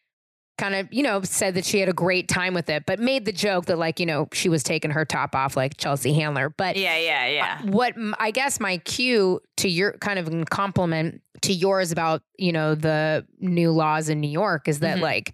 Kind 0.61 0.75
of, 0.75 0.87
you 0.93 1.01
know, 1.01 1.23
said 1.23 1.55
that 1.55 1.65
she 1.65 1.79
had 1.79 1.89
a 1.89 1.93
great 1.93 2.27
time 2.27 2.53
with 2.53 2.69
it, 2.69 2.85
but 2.85 2.99
made 2.99 3.25
the 3.25 3.31
joke 3.31 3.65
that, 3.65 3.79
like, 3.79 3.99
you 3.99 4.05
know, 4.05 4.27
she 4.31 4.47
was 4.47 4.61
taking 4.61 4.91
her 4.91 5.05
top 5.05 5.33
off 5.35 5.57
like 5.57 5.75
Chelsea 5.77 6.13
Handler. 6.13 6.49
But 6.49 6.75
Yeah, 6.77 6.97
yeah, 6.99 7.25
yeah. 7.25 7.61
what 7.63 7.95
I 8.19 8.29
guess 8.29 8.59
my 8.59 8.77
cue 8.77 9.41
to 9.57 9.67
your 9.67 9.93
kind 9.93 10.19
of 10.19 10.45
compliment 10.51 11.21
to 11.41 11.51
yours 11.51 11.91
about, 11.91 12.21
you 12.37 12.51
know, 12.51 12.75
the 12.75 13.25
new 13.39 13.71
laws 13.71 14.07
in 14.07 14.21
New 14.21 14.29
York 14.29 14.67
is 14.67 14.81
that 14.81 14.99
Mhm. 14.99 15.01
like, 15.01 15.33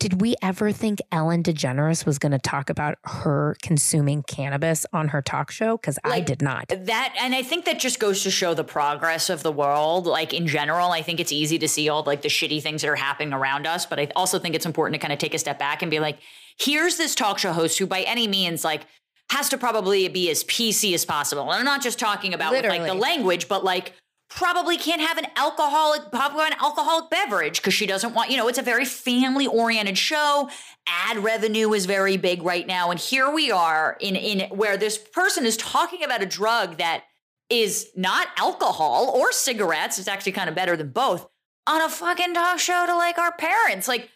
did 0.00 0.20
we 0.20 0.34
ever 0.42 0.70
think 0.70 1.00
Ellen 1.10 1.42
DeGeneres 1.42 2.04
was 2.04 2.18
going 2.18 2.32
to 2.32 2.38
talk 2.38 2.68
about 2.68 2.98
her 3.04 3.56
consuming 3.62 4.22
cannabis 4.22 4.84
on 4.92 5.08
her 5.08 5.22
talk 5.22 5.50
show? 5.50 5.76
Because 5.76 5.98
I 6.04 6.20
did 6.20 6.42
not. 6.42 6.68
That 6.68 7.14
and 7.18 7.34
I 7.34 7.42
think 7.42 7.64
that 7.64 7.78
just 7.78 8.00
goes 8.00 8.22
to 8.24 8.30
show 8.30 8.54
the 8.54 8.64
progress 8.64 9.30
of 9.30 9.42
the 9.42 9.52
world. 9.52 10.06
Like 10.06 10.34
in 10.34 10.46
general, 10.46 10.90
I 10.90 11.02
think 11.02 11.20
it's 11.20 11.32
easy 11.32 11.58
to 11.58 11.68
see 11.68 11.88
all 11.88 12.02
like 12.02 12.22
the 12.22 12.28
shitty 12.28 12.62
things 12.62 12.82
that 12.82 12.88
are 12.88 12.96
happening 12.96 13.32
around 13.32 13.66
us, 13.66 13.86
but 13.86 13.98
I 13.98 14.08
also 14.14 14.38
think 14.38 14.54
it's 14.54 14.66
important 14.66 14.94
to 14.94 14.98
kind 14.98 15.12
of 15.12 15.18
take 15.18 15.32
a 15.32 15.38
step 15.38 15.58
back 15.58 15.80
and 15.80 15.90
be 15.90 16.00
like, 16.00 16.18
here's 16.58 16.96
this 16.96 17.14
talk 17.14 17.38
show 17.38 17.52
host 17.52 17.78
who 17.78 17.86
by 17.86 18.02
any 18.02 18.28
means 18.28 18.64
like 18.64 18.86
has 19.30 19.48
to 19.48 19.58
probably 19.58 20.06
be 20.08 20.30
as 20.30 20.44
PC 20.44 20.94
as 20.94 21.04
possible. 21.04 21.44
And 21.44 21.52
I'm 21.52 21.64
not 21.64 21.82
just 21.82 21.98
talking 21.98 22.34
about 22.34 22.52
with, 22.52 22.64
like 22.66 22.84
the 22.84 22.94
language, 22.94 23.48
but 23.48 23.64
like 23.64 23.92
probably 24.34 24.76
can't 24.76 25.00
have 25.00 25.16
an 25.16 25.26
alcoholic 25.36 26.10
probably 26.10 26.44
an 26.44 26.54
alcoholic 26.60 27.08
beverage 27.08 27.58
because 27.60 27.72
she 27.72 27.86
doesn't 27.86 28.14
want 28.14 28.30
you 28.30 28.36
know 28.36 28.48
it's 28.48 28.58
a 28.58 28.62
very 28.62 28.84
family 28.84 29.46
oriented 29.46 29.96
show 29.96 30.50
ad 30.88 31.18
revenue 31.18 31.72
is 31.72 31.86
very 31.86 32.16
big 32.16 32.42
right 32.42 32.66
now 32.66 32.90
and 32.90 32.98
here 32.98 33.30
we 33.30 33.52
are 33.52 33.96
in 34.00 34.16
in 34.16 34.48
where 34.50 34.76
this 34.76 34.98
person 34.98 35.46
is 35.46 35.56
talking 35.56 36.02
about 36.02 36.20
a 36.20 36.26
drug 36.26 36.78
that 36.78 37.04
is 37.48 37.90
not 37.94 38.26
alcohol 38.36 39.12
or 39.14 39.30
cigarettes 39.30 40.00
it's 40.00 40.08
actually 40.08 40.32
kind 40.32 40.48
of 40.48 40.54
better 40.54 40.76
than 40.76 40.88
both 40.88 41.28
on 41.68 41.80
a 41.80 41.88
fucking 41.88 42.34
talk 42.34 42.58
show 42.58 42.86
to 42.86 42.94
like 42.96 43.18
our 43.18 43.32
parents 43.32 43.86
like 43.86 44.10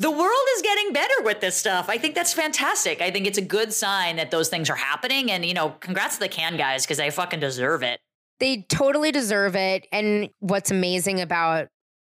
the 0.00 0.10
world 0.10 0.46
is 0.56 0.62
getting 0.62 0.94
better 0.94 1.22
with 1.24 1.42
this 1.42 1.54
stuff. 1.56 1.90
I 1.90 1.98
think 1.98 2.14
that's 2.14 2.32
fantastic. 2.32 3.02
I 3.02 3.10
think 3.10 3.26
it's 3.26 3.36
a 3.36 3.42
good 3.42 3.70
sign 3.70 4.16
that 4.16 4.30
those 4.30 4.48
things 4.48 4.70
are 4.70 4.76
happening. 4.76 5.30
And, 5.30 5.44
you 5.44 5.52
know, 5.52 5.74
congrats 5.80 6.14
to 6.14 6.20
the 6.20 6.28
can 6.28 6.56
guys 6.56 6.86
because 6.86 6.96
they 6.96 7.10
fucking 7.10 7.38
deserve 7.38 7.82
it. 7.82 8.00
They 8.40 8.62
totally 8.68 9.12
deserve 9.12 9.54
it. 9.54 9.86
And 9.92 10.30
what's 10.40 10.70
amazing 10.70 11.20
about 11.20 11.68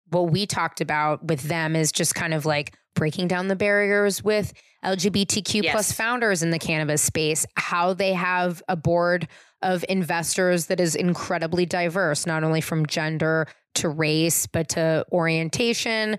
what 0.09 0.31
we 0.31 0.45
talked 0.45 0.81
about 0.81 1.23
with 1.25 1.43
them 1.43 1.75
is 1.75 1.91
just 1.91 2.15
kind 2.15 2.33
of 2.33 2.45
like 2.45 2.73
breaking 2.95 3.27
down 3.27 3.47
the 3.47 3.55
barriers 3.55 4.23
with 4.23 4.53
LGBTQ 4.83 5.63
Yes. 5.63 5.71
plus 5.71 5.91
founders 5.91 6.41
in 6.43 6.49
the 6.49 6.59
cannabis 6.59 7.01
space, 7.01 7.45
how 7.55 7.93
they 7.93 8.13
have 8.13 8.61
a 8.67 8.75
board 8.75 9.27
of 9.61 9.85
investors 9.87 10.65
that 10.65 10.79
is 10.79 10.95
incredibly 10.95 11.65
diverse, 11.65 12.25
not 12.25 12.43
only 12.43 12.61
from 12.61 12.85
gender 12.87 13.47
to 13.75 13.87
race, 13.89 14.47
but 14.47 14.69
to 14.69 15.05
orientation, 15.11 16.17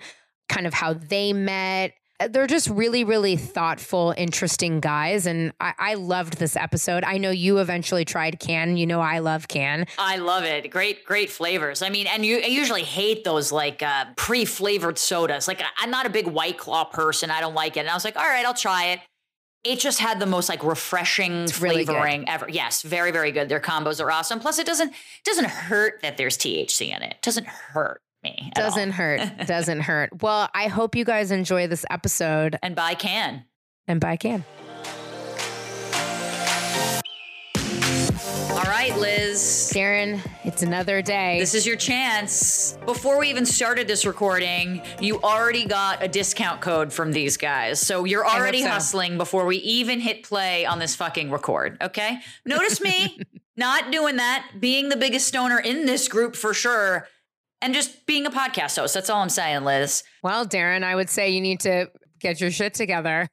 kind 0.49 0.67
of 0.67 0.73
how 0.75 0.93
they 0.95 1.33
met. 1.33 1.93
They're 2.31 2.47
just 2.47 2.69
really, 2.69 3.05
really 3.05 3.37
thoughtful, 3.37 4.15
interesting 4.17 4.81
guys. 4.81 5.27
And 5.27 5.53
I, 5.61 5.75
I 5.79 5.95
loved 5.95 6.39
this 6.39 6.57
episode. 6.57 7.05
I 7.05 7.19
know 7.19 7.31
you 7.31 7.59
eventually 7.59 8.05
tried 8.05 8.39
can. 8.39 8.77
You 8.77 8.87
know, 8.87 9.01
I 9.01 9.19
love 9.21 9.49
can. 9.49 9.87
I 9.99 10.17
love 10.17 10.45
it. 10.45 10.71
Great, 10.71 11.05
great 11.05 11.31
flavors. 11.31 11.83
I 11.83 11.89
mean, 11.89 12.07
and 12.07 12.25
you 12.25 12.39
I 12.39 12.47
usually 12.47 12.83
hate 12.85 13.25
those 13.25 13.53
like 13.53 13.83
uh, 13.83 14.07
pre-flavored 14.17 14.99
sodas. 14.99 15.49
Like 15.49 15.63
I'm 15.79 15.91
not 15.91 16.07
a 16.07 16.11
big 16.11 16.27
White 16.27 16.59
Claw 16.59 16.85
person. 16.85 17.31
I 17.31 17.41
don't 17.41 17.55
like 17.55 17.77
it. 17.77 17.81
And 17.81 17.89
I 17.91 17.95
was 17.95 18.05
like, 18.05 18.17
all 18.17 18.23
right, 18.23 18.45
I'll 18.45 18.55
try 18.55 18.87
it. 18.87 19.01
it 19.65 19.79
just 19.79 19.99
had 20.01 20.19
the 20.21 20.27
most 20.27 20.49
like 20.49 20.65
refreshing 20.65 21.47
really 21.61 21.85
flavoring 21.85 22.29
ever. 22.29 22.49
Yes, 22.49 22.83
very 22.83 23.11
very 23.13 23.33
good. 23.33 23.49
Their 23.49 23.61
combos 23.61 24.03
are 24.03 24.11
awesome. 24.11 24.41
Plus, 24.41 24.59
it 24.59 24.67
doesn't 24.67 24.93
doesn't 25.25 25.47
hurt 25.47 26.01
that 26.03 26.17
there's 26.17 26.37
THC 26.37 26.95
in 26.95 27.03
it. 27.03 27.13
it 27.13 27.23
doesn't 27.23 27.47
hurt 27.47 28.01
me. 28.23 28.51
Doesn't 28.55 28.93
hurt. 28.93 29.21
Doesn't 29.47 29.81
hurt. 29.81 30.23
Well, 30.23 30.49
I 30.55 30.69
hope 30.69 30.95
you 30.95 31.05
guys 31.05 31.31
enjoy 31.31 31.67
this 31.67 31.85
episode 31.91 32.59
and 32.63 32.75
buy 32.75 32.95
can. 32.95 33.45
and 33.87 34.01
bye 34.01 34.17
can. 34.17 34.45
All 38.53 38.65
right, 38.65 38.97
Liz. 38.99 39.73
Darren, 39.75 40.21
it's 40.45 40.63
another 40.63 41.01
day. 41.03 41.39
This 41.39 41.55
is 41.55 41.67
your 41.67 41.77
chance. 41.77 42.77
Before 42.85 43.19
we 43.19 43.31
even 43.31 43.47
started 43.47 43.89
this 43.89 44.05
recording, 44.05 44.83
you 45.01 45.21
already 45.21 45.65
got 45.65 46.03
a 46.03 46.09
discount 46.09 46.61
code 46.61 46.93
from 46.93 47.13
these 47.13 47.37
guys. 47.37 47.81
So 47.81 48.05
you're 48.05 48.27
already 48.27 48.63
so. 48.63 48.69
hustling 48.69 49.17
before 49.17 49.47
we 49.47 49.57
even 49.59 50.01
hit 50.01 50.23
play 50.23 50.67
on 50.67 50.79
this 50.79 50.95
fucking 50.95 51.31
record. 51.31 51.79
Okay. 51.81 52.19
Notice 52.45 52.81
me 52.81 53.19
not 53.57 53.91
doing 53.91 54.17
that, 54.17 54.47
being 54.61 54.91
the 54.91 54.97
biggest 54.97 55.27
stoner 55.27 55.59
in 55.59 55.87
this 55.87 56.07
group 56.09 56.37
for 56.37 56.53
sure, 56.53 57.09
and 57.63 57.73
just 57.73 58.05
being 58.07 58.27
a 58.27 58.31
podcast 58.31 58.77
host. 58.77 58.93
That's 58.93 59.09
all 59.09 59.23
I'm 59.23 59.31
saying, 59.31 59.65
Liz. 59.65 60.03
well, 60.23 60.45
Darren, 60.47 60.83
I 60.83 60.95
would 60.95 61.09
say 61.09 61.31
you 61.31 61.41
need 61.41 61.61
to 61.61 61.91
get 62.21 62.41
your 62.41 62.51
shit 62.51 62.75
together. 62.75 63.29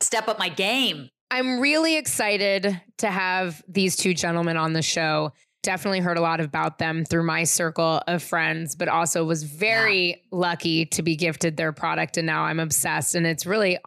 Step 0.00 0.26
up 0.26 0.38
my 0.38 0.48
game. 0.48 1.08
I'm 1.30 1.60
really 1.60 1.96
excited 1.96 2.80
to 2.98 3.10
have 3.10 3.62
these 3.68 3.96
two 3.96 4.14
gentlemen 4.14 4.56
on 4.56 4.72
the 4.72 4.82
show. 4.82 5.32
Definitely 5.62 6.00
heard 6.00 6.18
a 6.18 6.20
lot 6.20 6.40
about 6.40 6.78
them 6.78 7.04
through 7.04 7.24
my 7.24 7.44
circle 7.44 8.02
of 8.06 8.22
friends, 8.22 8.74
but 8.74 8.88
also 8.88 9.24
was 9.24 9.42
very 9.42 10.22
lucky 10.30 10.86
to 10.86 11.02
be 11.02 11.16
gifted 11.16 11.56
their 11.56 11.72
product. 11.72 12.16
And 12.16 12.26
now 12.26 12.44
I'm 12.44 12.60
obsessed. 12.60 13.14
And 13.14 13.26
it's 13.26 13.46
really 13.46 13.78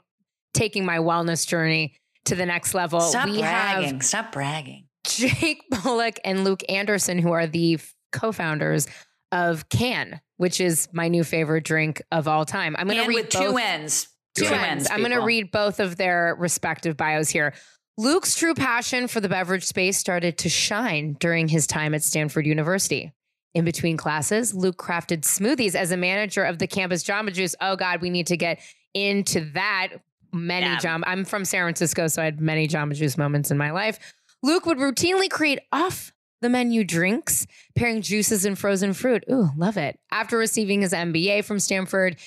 taking 0.54 0.86
my 0.86 0.98
wellness 0.98 1.46
journey 1.46 1.96
to 2.26 2.36
the 2.36 2.46
next 2.46 2.74
level. 2.74 3.00
Stop 3.02 3.30
we 3.30 3.40
bragging. 3.40 3.96
have 3.96 4.04
Stop 4.04 4.32
bragging. 4.32 4.86
Jake 5.06 5.62
Bullock 5.84 6.20
and 6.26 6.44
Luke 6.44 6.64
Anderson, 6.68 7.20
who 7.20 7.32
are 7.32 7.48
the 7.48 7.80
co 8.12 8.32
founders 8.32 8.88
of 9.32 9.68
Can, 9.70 10.22
which 10.38 10.62
is 10.62 10.88
my 10.94 11.08
new 11.08 11.24
favorite 11.24 11.64
drink 11.64 12.02
of 12.12 12.28
all 12.28 12.46
time. 12.46 12.76
I'm 12.78 12.88
going 12.88 13.02
to 13.02 13.08
read 13.08 13.16
with 13.16 13.32
both 13.32 13.42
two 13.52 13.58
ends. 13.58 14.08
two 14.36 14.46
ends. 14.46 14.88
I'm 14.90 15.00
going 15.00 15.12
to 15.12 15.22
read 15.22 15.52
both 15.52 15.80
of 15.80 15.98
their 15.98 16.36
respective 16.38 16.96
bios 16.98 17.30
here. 17.30 17.54
Luke's 17.98 18.36
true 18.36 18.54
passion 18.54 19.08
for 19.08 19.20
the 19.20 19.30
beverage 19.30 19.64
space 19.66 19.98
started 19.98 20.38
to 20.40 20.50
shine 20.50 21.18
during 21.20 21.48
his 21.48 21.66
time 21.66 21.96
at 21.96 22.04
Stanford 22.04 22.46
University. 22.46 23.12
In 23.56 23.66
between 23.66 23.98
classes, 23.98 24.54
Luke 24.54 24.78
crafted 24.78 25.22
smoothies 25.22 25.74
as 25.74 25.92
a 25.92 25.98
manager 25.98 26.44
of 26.44 26.60
the 26.60 26.68
campus 26.68 27.04
Jamba 27.04 27.34
Juice. 27.34 27.56
Oh 27.60 27.76
God, 27.76 28.02
we 28.02 28.12
need 28.12 28.28
to 28.28 28.38
get 28.38 28.62
into 28.94 29.50
that. 29.52 29.94
Many 30.32 30.68
Yeah. 30.68 30.78
Jamba. 30.78 31.04
I'm 31.08 31.26
from 31.26 31.44
San 31.44 31.64
Francisco, 31.64 32.08
so 32.08 32.22
I 32.22 32.26
had 32.26 32.40
many 32.40 32.68
Jamba 32.68 32.94
Juice 32.94 33.18
moments 33.18 33.50
in 33.50 33.58
my 33.58 33.72
life. 33.72 33.98
Luke 34.44 34.68
would 34.68 34.78
routinely 34.78 35.28
create 35.30 35.60
off 35.72 36.12
the 36.42 36.50
menu 36.50 36.84
drinks, 36.84 37.48
pairing 37.76 38.02
juices 38.02 38.46
and 38.46 38.58
frozen 38.58 38.94
fruit. 38.94 39.24
Ooh, 39.32 39.50
love 39.58 39.78
it. 39.78 40.00
After 40.12 40.38
receiving 40.38 40.82
his 40.82 40.94
MBA 40.94 41.44
from 41.46 41.60
Stanford, 41.60 42.18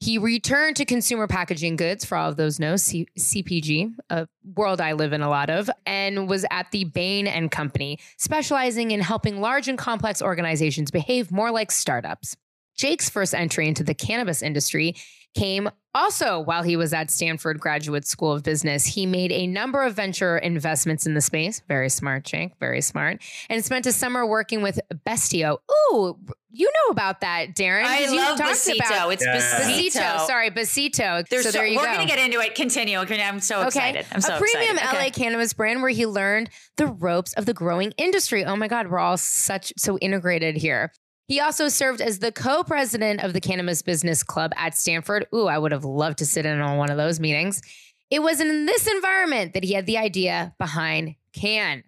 he 0.00 0.16
returned 0.16 0.76
to 0.76 0.86
consumer 0.86 1.26
packaging 1.26 1.76
goods, 1.76 2.06
for 2.06 2.16
all 2.16 2.30
of 2.30 2.36
those 2.36 2.58
know, 2.58 2.76
C- 2.76 3.06
CPG, 3.18 3.92
a 4.08 4.26
world 4.56 4.80
I 4.80 4.92
live 4.92 5.12
in 5.12 5.20
a 5.20 5.28
lot 5.28 5.50
of, 5.50 5.68
and 5.84 6.26
was 6.26 6.46
at 6.50 6.70
the 6.70 6.84
Bain 6.84 7.26
and 7.26 7.50
Company, 7.50 7.98
specializing 8.16 8.92
in 8.92 9.00
helping 9.00 9.42
large 9.42 9.68
and 9.68 9.76
complex 9.76 10.22
organizations 10.22 10.90
behave 10.90 11.30
more 11.30 11.50
like 11.50 11.70
startups. 11.70 12.34
Jake's 12.78 13.10
first 13.10 13.34
entry 13.34 13.68
into 13.68 13.84
the 13.84 13.92
cannabis 13.92 14.40
industry 14.40 14.96
came 15.34 15.68
also 15.94 16.38
while 16.40 16.62
he 16.62 16.76
was 16.76 16.92
at 16.92 17.10
Stanford 17.10 17.58
Graduate 17.58 18.06
School 18.06 18.32
of 18.32 18.42
Business. 18.42 18.84
He 18.86 19.06
made 19.06 19.32
a 19.32 19.46
number 19.46 19.82
of 19.82 19.94
venture 19.94 20.38
investments 20.38 21.06
in 21.06 21.14
the 21.14 21.20
space. 21.20 21.60
Very 21.68 21.88
smart, 21.88 22.24
Jake. 22.24 22.52
Very 22.60 22.80
smart. 22.80 23.20
And 23.48 23.64
spent 23.64 23.86
a 23.86 23.92
summer 23.92 24.24
working 24.24 24.62
with 24.62 24.78
Bestio. 25.06 25.58
Ooh, 25.92 26.16
you 26.52 26.66
know 26.66 26.90
about 26.92 27.20
that, 27.22 27.54
Darren. 27.56 27.84
I 27.84 28.02
'cause 28.04 28.12
you 28.12 28.18
love 28.18 28.38
talked 28.38 28.52
Besito. 28.54 28.86
about- 28.86 29.10
It's 29.12 29.24
Yeah. 29.24 29.36
Besito. 29.36 30.00
Besito. 30.00 30.26
Sorry, 30.26 30.50
Besito. 30.50 31.28
There's 31.28 31.44
so 31.44 31.50
so, 31.50 31.58
there 31.58 31.66
you 31.66 31.76
we're 31.76 31.84
go. 31.86 31.92
gonna 31.94 32.06
get 32.06 32.18
into 32.18 32.40
it. 32.40 32.54
Continue. 32.54 32.98
I'm 32.98 33.40
so 33.40 33.62
excited. 33.62 34.06
I'm 34.12 34.20
so 34.20 34.34
excited. 34.34 34.36
a 34.36 34.38
premium 34.38 34.76
excited. 34.76 34.96
LA 34.96 35.00
Okay. 35.06 35.10
cannabis 35.10 35.52
brand 35.52 35.82
where 35.82 35.90
he 35.90 36.06
learned 36.06 36.50
the 36.76 36.86
ropes 36.86 37.32
of 37.34 37.46
the 37.46 37.54
growing 37.54 37.92
industry. 37.98 38.44
Oh 38.44 38.56
my 38.56 38.68
God, 38.68 38.88
we're 38.88 38.98
all 39.00 39.16
such 39.16 39.72
so 39.76 39.96
integrated 39.98 40.56
here. 40.56 40.92
He 41.30 41.38
also 41.38 41.68
served 41.68 42.00
as 42.00 42.18
the 42.18 42.32
co-president 42.32 43.22
of 43.22 43.34
the 43.34 43.40
Cannabis 43.40 43.82
Business 43.82 44.24
Club 44.24 44.50
at 44.56 44.76
Stanford. 44.76 45.28
Ooh, 45.32 45.46
I 45.46 45.58
would 45.58 45.70
have 45.70 45.84
loved 45.84 46.18
to 46.18 46.26
sit 46.26 46.44
in 46.44 46.60
on 46.60 46.76
one 46.76 46.90
of 46.90 46.96
those 46.96 47.20
meetings. 47.20 47.62
It 48.10 48.20
was 48.20 48.40
in 48.40 48.66
this 48.66 48.88
environment 48.88 49.54
that 49.54 49.62
he 49.62 49.74
had 49.74 49.86
the 49.86 49.96
idea 49.96 50.52
behind 50.58 51.14
Can. 51.32 51.84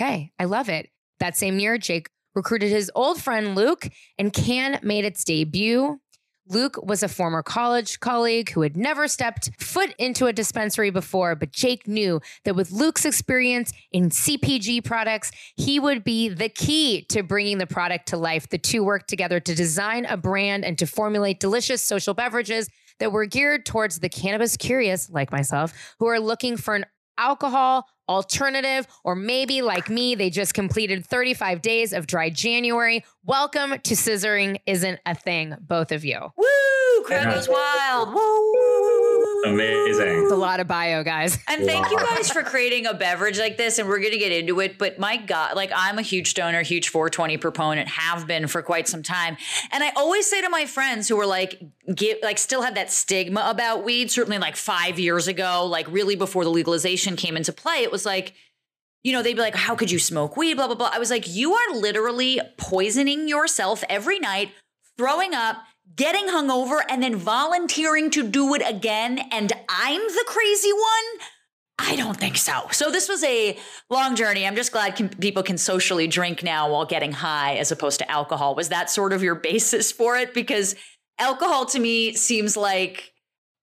Okay, 0.00 0.30
I 0.38 0.44
love 0.44 0.68
it. 0.68 0.90
That 1.18 1.36
same 1.36 1.58
year, 1.58 1.76
Jake 1.76 2.08
recruited 2.36 2.70
his 2.70 2.88
old 2.94 3.20
friend 3.20 3.56
Luke, 3.56 3.88
and 4.16 4.32
Can 4.32 4.78
made 4.84 5.04
its 5.04 5.24
debut. 5.24 5.98
Luke 6.50 6.78
was 6.82 7.02
a 7.02 7.08
former 7.08 7.42
college 7.42 8.00
colleague 8.00 8.50
who 8.50 8.62
had 8.62 8.76
never 8.76 9.06
stepped 9.06 9.50
foot 9.58 9.94
into 9.98 10.26
a 10.26 10.32
dispensary 10.32 10.90
before, 10.90 11.34
but 11.34 11.52
Jake 11.52 11.86
knew 11.86 12.20
that 12.44 12.56
with 12.56 12.70
Luke's 12.70 13.04
experience 13.04 13.72
in 13.92 14.08
CPG 14.08 14.82
products, 14.84 15.30
he 15.56 15.78
would 15.78 16.04
be 16.04 16.28
the 16.28 16.48
key 16.48 17.02
to 17.10 17.22
bringing 17.22 17.58
the 17.58 17.66
product 17.66 18.08
to 18.08 18.16
life. 18.16 18.48
The 18.48 18.58
two 18.58 18.82
worked 18.82 19.08
together 19.08 19.40
to 19.40 19.54
design 19.54 20.06
a 20.06 20.16
brand 20.16 20.64
and 20.64 20.78
to 20.78 20.86
formulate 20.86 21.38
delicious 21.38 21.82
social 21.82 22.14
beverages 22.14 22.70
that 22.98 23.12
were 23.12 23.26
geared 23.26 23.64
towards 23.66 24.00
the 24.00 24.08
cannabis 24.08 24.56
curious, 24.56 25.10
like 25.10 25.30
myself, 25.30 25.94
who 25.98 26.06
are 26.06 26.18
looking 26.18 26.56
for 26.56 26.74
an 26.74 26.84
alcohol 27.18 27.86
alternative, 28.08 28.86
or 29.04 29.14
maybe 29.14 29.60
like 29.60 29.90
me, 29.90 30.14
they 30.14 30.30
just 30.30 30.54
completed 30.54 31.04
35 31.04 31.60
days 31.60 31.92
of 31.92 32.06
dry 32.06 32.30
January. 32.30 33.04
Welcome 33.24 33.72
to 33.72 33.94
Scissoring 33.94 34.58
Isn't 34.66 35.00
a 35.04 35.14
Thing, 35.14 35.54
both 35.60 35.92
of 35.92 36.04
you. 36.04 36.18
Woo! 36.36 37.04
Crowd 37.04 37.34
goes 37.34 37.48
wild. 37.48 38.14
Woo! 38.14 38.87
Amazing. 39.44 40.22
It's 40.24 40.32
a 40.32 40.36
lot 40.36 40.60
of 40.60 40.66
bio, 40.66 41.02
guys. 41.04 41.38
And 41.48 41.64
thank 41.64 41.90
you 41.90 41.96
guys 41.96 42.30
for 42.30 42.42
creating 42.42 42.86
a 42.86 42.94
beverage 42.94 43.38
like 43.38 43.56
this. 43.56 43.78
And 43.78 43.88
we're 43.88 43.98
going 43.98 44.12
to 44.12 44.18
get 44.18 44.32
into 44.32 44.60
it. 44.60 44.78
But 44.78 44.98
my 44.98 45.16
God, 45.16 45.56
like 45.56 45.70
I'm 45.74 45.98
a 45.98 46.02
huge 46.02 46.30
stoner, 46.30 46.62
huge 46.62 46.88
420 46.88 47.36
proponent, 47.36 47.88
have 47.88 48.26
been 48.26 48.46
for 48.46 48.62
quite 48.62 48.88
some 48.88 49.02
time. 49.02 49.36
And 49.70 49.84
I 49.84 49.90
always 49.96 50.26
say 50.28 50.40
to 50.40 50.48
my 50.48 50.66
friends 50.66 51.08
who 51.08 51.18
are 51.20 51.26
like, 51.26 51.62
get, 51.94 52.22
like 52.22 52.38
still 52.38 52.62
have 52.62 52.74
that 52.74 52.90
stigma 52.90 53.44
about 53.48 53.84
weed, 53.84 54.10
certainly 54.10 54.38
like 54.38 54.56
five 54.56 54.98
years 54.98 55.28
ago, 55.28 55.66
like 55.66 55.86
really 55.90 56.16
before 56.16 56.44
the 56.44 56.50
legalization 56.50 57.16
came 57.16 57.36
into 57.36 57.52
play, 57.52 57.82
it 57.82 57.92
was 57.92 58.04
like, 58.04 58.34
you 59.04 59.12
know, 59.12 59.22
they'd 59.22 59.34
be 59.34 59.40
like, 59.40 59.54
how 59.54 59.74
could 59.74 59.90
you 59.90 59.98
smoke 59.98 60.36
weed? 60.36 60.54
Blah, 60.54 60.66
blah, 60.66 60.76
blah. 60.76 60.90
I 60.92 60.98
was 60.98 61.10
like, 61.10 61.28
you 61.28 61.54
are 61.54 61.74
literally 61.74 62.40
poisoning 62.56 63.28
yourself 63.28 63.84
every 63.88 64.18
night, 64.18 64.50
throwing 64.96 65.34
up, 65.34 65.58
getting 65.98 66.28
hungover, 66.28 66.80
and 66.88 67.02
then 67.02 67.16
volunteering 67.16 68.10
to 68.12 68.26
do 68.26 68.54
it 68.54 68.62
again. 68.64 69.18
And 69.30 69.52
I'm 69.68 70.00
the 70.00 70.24
crazy 70.26 70.72
one. 70.72 71.26
I 71.80 71.96
don't 71.96 72.16
think 72.16 72.36
so. 72.38 72.68
So 72.72 72.90
this 72.90 73.08
was 73.08 73.22
a 73.22 73.56
long 73.90 74.16
journey. 74.16 74.46
I'm 74.46 74.56
just 74.56 74.72
glad 74.72 74.96
can, 74.96 75.10
people 75.10 75.42
can 75.42 75.58
socially 75.58 76.06
drink 76.06 76.42
now 76.42 76.72
while 76.72 76.86
getting 76.86 77.12
high 77.12 77.56
as 77.56 77.70
opposed 77.70 77.98
to 77.98 78.10
alcohol. 78.10 78.54
Was 78.54 78.70
that 78.70 78.90
sort 78.90 79.12
of 79.12 79.22
your 79.22 79.34
basis 79.34 79.92
for 79.92 80.16
it? 80.16 80.34
Because 80.34 80.74
alcohol 81.18 81.66
to 81.66 81.78
me 81.78 82.14
seems 82.14 82.56
like, 82.56 83.12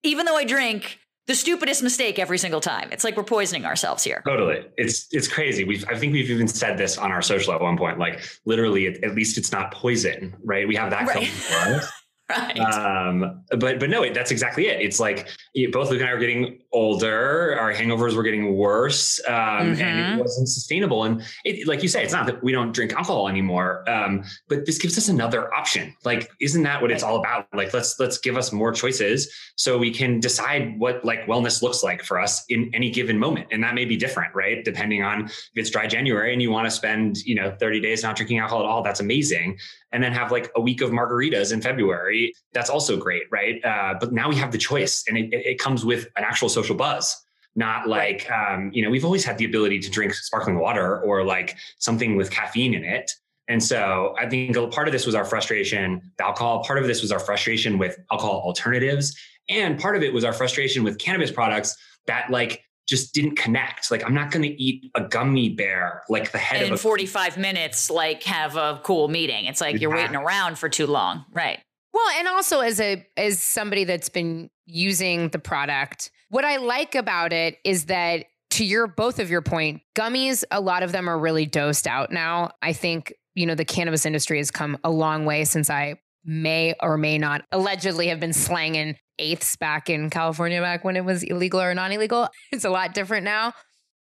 even 0.04 0.26
though 0.26 0.38
I 0.38 0.46
drink, 0.46 1.00
the 1.28 1.36
stupidest 1.36 1.82
mistake 1.82 2.20
every 2.20 2.38
single 2.38 2.62
time. 2.62 2.90
It's 2.92 3.04
like 3.04 3.18
we're 3.18 3.24
poisoning 3.24 3.66
ourselves 3.66 4.04
here. 4.04 4.22
Totally. 4.28 4.64
It's 4.78 5.08
it's 5.12 5.28
crazy. 5.28 5.64
We've 5.64 5.84
I 5.90 5.98
think 5.98 6.14
we've 6.14 6.30
even 6.30 6.48
said 6.48 6.78
this 6.78 7.00
on 7.00 7.12
our 7.12 7.24
social 7.24 7.54
at 7.54 7.62
one 7.62 7.78
point. 7.78 7.98
Like 7.98 8.24
literally, 8.46 8.86
at, 8.88 9.04
at 9.04 9.16
least 9.16 9.38
it's 9.38 9.52
not 9.52 9.74
poison, 9.74 10.36
right? 10.44 10.68
We 10.68 10.76
have 10.76 10.92
that 10.92 11.08
Right. 11.08 11.82
going 12.30 12.56
for 12.56 12.62
us. 12.62 12.76
Right. 12.76 12.86
Um, 13.08 13.44
but 13.58 13.80
but 13.80 13.90
no, 13.90 14.04
it, 14.04 14.14
that's 14.14 14.32
exactly 14.32 14.68
it. 14.68 14.82
It's 14.82 15.00
like 15.00 15.28
you- 15.54 15.72
both 15.72 15.90
Luke 15.90 16.00
and 16.02 16.10
I 16.10 16.14
are 16.14 16.20
getting 16.20 16.60
older. 16.72 17.58
Our 17.60 17.74
hangovers 17.74 18.16
were 18.16 18.24
getting 18.24 18.56
worse, 18.56 19.20
um, 19.28 19.34
and 19.34 19.78
Mhm. 19.78 20.18
it 20.18 20.20
wasn't 20.22 20.50
sustainable. 20.50 21.04
And 21.04 21.24
it, 21.44 21.68
like 21.68 21.82
you 21.84 21.90
say, 21.90 22.04
it's 22.04 22.14
not 22.14 22.26
that 22.28 22.44
we 22.44 22.52
don't 22.52 22.74
drink 22.74 22.94
alcohol 22.94 23.28
anymore, 23.28 23.88
um, 23.90 24.24
but 24.48 24.66
this 24.66 24.78
gives 24.78 24.98
us 24.98 25.08
another 25.08 25.54
option. 25.54 25.94
Like, 26.04 26.30
isn't 26.40 26.64
that 26.64 26.82
what 26.82 26.92
it's 26.92 27.04
all 27.04 27.18
about? 27.20 27.48
Like, 27.54 27.74
let's 27.74 28.00
let's 28.00 28.18
give 28.18 28.38
us 28.38 28.52
more 28.52 28.72
choices 28.72 29.32
so 29.56 29.78
we 29.78 29.92
can 29.92 30.20
decide 30.20 30.80
what 30.80 31.04
like 31.06 31.26
wellness 31.28 31.62
looks 31.62 31.84
like 31.84 32.04
for 32.04 32.20
us 32.20 32.44
in 32.50 32.70
any 32.74 32.90
given 32.90 33.18
moment, 33.18 33.48
and 33.52 33.64
that 33.64 33.76
may 33.76 33.86
be 33.86 33.98
different, 33.98 34.34
right? 34.36 34.64
Depending 34.64 35.04
on 35.04 35.26
if 35.26 35.52
it's 35.56 35.70
dry 35.70 35.88
January 35.88 36.34
and 36.34 36.42
you 36.42 36.52
want 36.52 36.66
to 36.66 36.72
spend 36.72 37.18
you 37.26 37.36
know 37.36 37.56
30 37.60 37.80
days 37.80 38.04
not 38.04 38.16
drinking 38.16 38.40
alcohol 38.40 38.64
at 38.64 38.68
all, 38.70 38.82
that's 38.84 39.00
amazing 39.00 39.58
and 39.96 40.04
then 40.04 40.12
have 40.12 40.30
like 40.30 40.52
a 40.58 40.62
week 40.62 40.82
of 40.82 40.92
margaritas 40.92 41.54
in 41.54 41.62
February. 41.62 42.36
That's 42.52 42.70
also 42.70 42.98
great, 42.98 43.24
right? 43.32 43.64
Uh, 43.64 43.94
but 43.98 44.12
now 44.12 44.28
we 44.28 44.36
have 44.36 44.52
the 44.52 44.58
choice, 44.58 45.06
and 45.08 45.18
it, 45.18 45.34
it 45.34 45.58
comes 45.58 45.86
with 45.86 46.08
an 46.18 46.26
actual 46.26 46.50
social 46.50 46.76
buzz. 46.76 47.16
Not 47.56 47.88
like 47.88 48.30
um, 48.30 48.72
you 48.74 48.84
know, 48.84 48.90
we've 48.90 49.06
always 49.06 49.24
had 49.24 49.38
the 49.38 49.46
ability 49.46 49.80
to 49.80 49.90
drink 49.90 50.14
sparkling 50.14 50.60
water 50.60 51.00
or 51.00 51.24
like 51.24 51.56
something 51.80 52.18
with 52.18 52.30
caffeine 52.30 52.74
in 52.74 52.84
it. 52.84 53.10
And 53.48 53.64
so 53.64 54.14
I 54.20 54.28
think 54.28 54.58
a 54.58 54.68
part 54.68 54.90
of 54.90 54.92
this 54.92 55.06
was 55.06 55.16
our 55.16 55.24
frustration 55.24 56.02
with 56.18 56.20
alcohol. 56.20 56.66
Part 56.66 56.80
of 56.80 56.88
this 56.88 57.02
was 57.02 57.14
our 57.14 57.20
frustration 57.20 57.78
with 57.78 57.98
alcohol 58.12 58.42
alternatives. 58.44 59.16
And 59.48 59.80
part 59.80 59.96
of 59.96 60.04
it 60.04 60.14
was 60.14 60.26
our 60.26 60.34
frustration 60.34 60.84
with 60.84 60.98
cannabis 60.98 61.32
products 61.32 61.78
that 62.08 62.30
like 62.30 62.64
just 62.88 63.14
didn't 63.14 63.36
connect. 63.36 63.90
Like 63.92 64.06
I'm 64.06 64.14
not 64.14 64.32
going 64.32 64.44
to 64.44 64.62
eat 64.62 64.92
a 64.96 65.02
gummy 65.02 65.50
bear 65.50 66.04
like 66.10 66.32
the 66.32 66.38
head 66.38 66.58
and 66.58 66.64
of 66.66 66.70
in 66.70 66.74
a 66.76 66.78
45 66.78 67.38
minutes, 67.38 67.90
like 67.90 68.24
have 68.24 68.56
a 68.56 68.80
cool 68.84 69.08
meeting. 69.08 69.46
It's 69.46 69.62
like 69.62 69.80
you're 69.80 69.96
Yeah. 69.96 70.04
waiting 70.04 70.16
around 70.16 70.58
for 70.60 70.70
too 70.70 70.88
long. 70.88 71.26
Right. 71.32 71.60
Well, 71.94 72.08
and 72.18 72.28
also 72.28 72.60
as 72.60 72.80
a 72.80 73.06
as 73.18 73.40
somebody 73.40 73.86
that's 73.86 74.10
been 74.10 74.50
using 74.66 75.30
the 75.30 75.40
product, 75.40 76.12
what 76.30 76.44
I 76.46 76.58
like 76.58 76.94
about 76.96 77.32
it 77.34 77.58
is 77.64 77.86
that 77.86 78.26
to 78.52 78.66
your 78.66 78.88
both 78.88 79.20
of 79.20 79.30
your 79.30 79.42
point, 79.42 79.82
gummies, 79.96 80.44
a 80.52 80.60
lot 80.62 80.84
of 80.84 80.92
them 80.92 81.10
are 81.10 81.18
really 81.18 81.46
dosed 81.46 81.88
out 81.88 82.12
now. 82.12 82.52
I 82.62 82.74
think, 82.74 83.14
you 83.34 83.46
know, 83.46 83.56
the 83.56 83.66
cannabis 83.66 84.06
industry 84.06 84.38
has 84.38 84.52
come 84.52 84.78
a 84.84 84.90
long 84.90 85.26
way 85.26 85.44
since 85.46 85.70
I 85.70 85.96
may 86.26 86.76
or 86.82 86.98
may 86.98 87.18
not 87.18 87.44
allegedly 87.52 88.08
have 88.08 88.20
been 88.20 88.34
slanging 88.34 88.96
eighths 89.20 89.56
back 89.56 89.90
in 89.90 90.10
California 90.10 90.60
back 90.62 90.84
when 90.84 90.96
it 90.96 91.06
was 91.06 91.24
illegal 91.24 91.62
or 91.62 91.74
non-illegal. 91.74 92.30
It's 92.52 92.66
a 92.66 92.70
lot 92.70 92.94
different 92.94 93.24
now. 93.24 93.54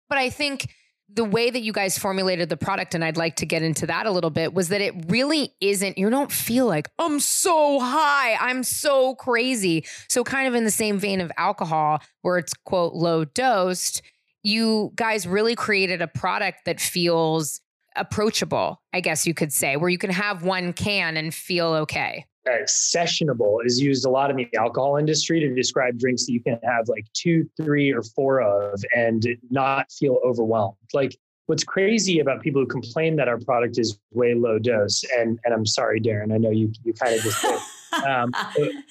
But 0.09 0.19
I 0.19 0.31
think 0.31 0.67
the 1.09 1.25
way 1.25 1.51
that 1.51 1.63
you 1.63 1.73
guys 1.73 1.99
formulated 1.99 2.49
the 2.49 2.57
product, 2.57 2.95
and 2.95 3.05
I'd 3.05 3.17
like 3.17 3.37
to 3.37 3.47
get 3.47 3.63
into 3.63 3.87
that 3.87 4.07
a 4.07 4.11
little 4.11 4.31
bit, 4.31 4.55
was 4.55 4.69
that 4.69 4.81
it 4.81 4.95
really 5.09 5.55
isn't, 5.61 5.99
you 5.99 6.11
don't 6.11 6.33
feel 6.33 6.67
like, 6.67 6.89
I'm 6.99 7.21
so 7.21 7.79
high, 7.79 8.35
I'm 8.35 8.63
so 8.63 9.15
crazy. 9.15 9.85
So, 10.09 10.25
kind 10.25 10.49
of 10.49 10.55
in 10.55 10.65
the 10.65 10.71
same 10.71 10.99
vein 10.99 11.21
of 11.21 11.31
alcohol, 11.37 12.01
where 12.23 12.39
it's 12.39 12.55
quote 12.65 12.95
low 12.95 13.25
dosed, 13.25 14.03
you 14.43 14.93
guys 14.95 15.27
really 15.27 15.55
created 15.55 16.03
a 16.03 16.09
product 16.09 16.65
that 16.67 16.81
feels 16.81 17.61
approachable, 17.97 18.81
I 18.93 19.01
guess 19.01 19.27
you 19.27 19.35
could 19.35 19.53
say, 19.53 19.77
where 19.77 19.91
you 19.91 19.99
can 19.99 20.11
have 20.11 20.43
one 20.43 20.73
can 20.73 21.17
and 21.17 21.33
feel 21.35 21.69
okay. 21.69 22.25
uh, 22.49 22.63
sessionable 22.67 23.59
is 23.65 23.81
used 23.81 24.05
a 24.05 24.11
lot 24.11 24.31
in 24.31 24.37
the 24.37 24.49
alcohol 24.59 24.97
industry 24.97 25.41
to 25.41 25.55
describe 25.55 25.99
drinks 25.99 26.27
that 26.27 26.33
you 26.33 26.41
can 26.43 26.59
have 26.63 26.89
like 26.89 27.07
two, 27.15 27.49
three, 27.57 27.91
or 27.93 28.03
four 28.03 28.41
of 28.43 28.83
and 28.95 29.27
not 29.51 29.91
feel 29.93 30.19
overwhelmed. 30.25 30.77
Like 30.93 31.17
what's 31.47 31.65
crazy 31.65 32.21
about 32.21 32.43
people 32.43 32.61
who 32.61 32.67
complain 32.67 33.17
that 33.17 33.29
our 33.29 33.39
product 33.39 33.79
is 33.79 33.99
way 34.13 34.35
low 34.35 34.59
dose, 34.59 35.05
and 35.17 35.39
and 35.45 35.55
I'm 35.55 35.67
sorry, 35.67 36.01
Darren, 36.01 36.33
I 36.35 36.39
know 36.39 36.51
you 36.51 36.73
you 36.85 36.93
kind 36.93 37.15
of 37.15 37.23
just 37.23 37.43
did, 37.43 38.05
um, 38.05 38.31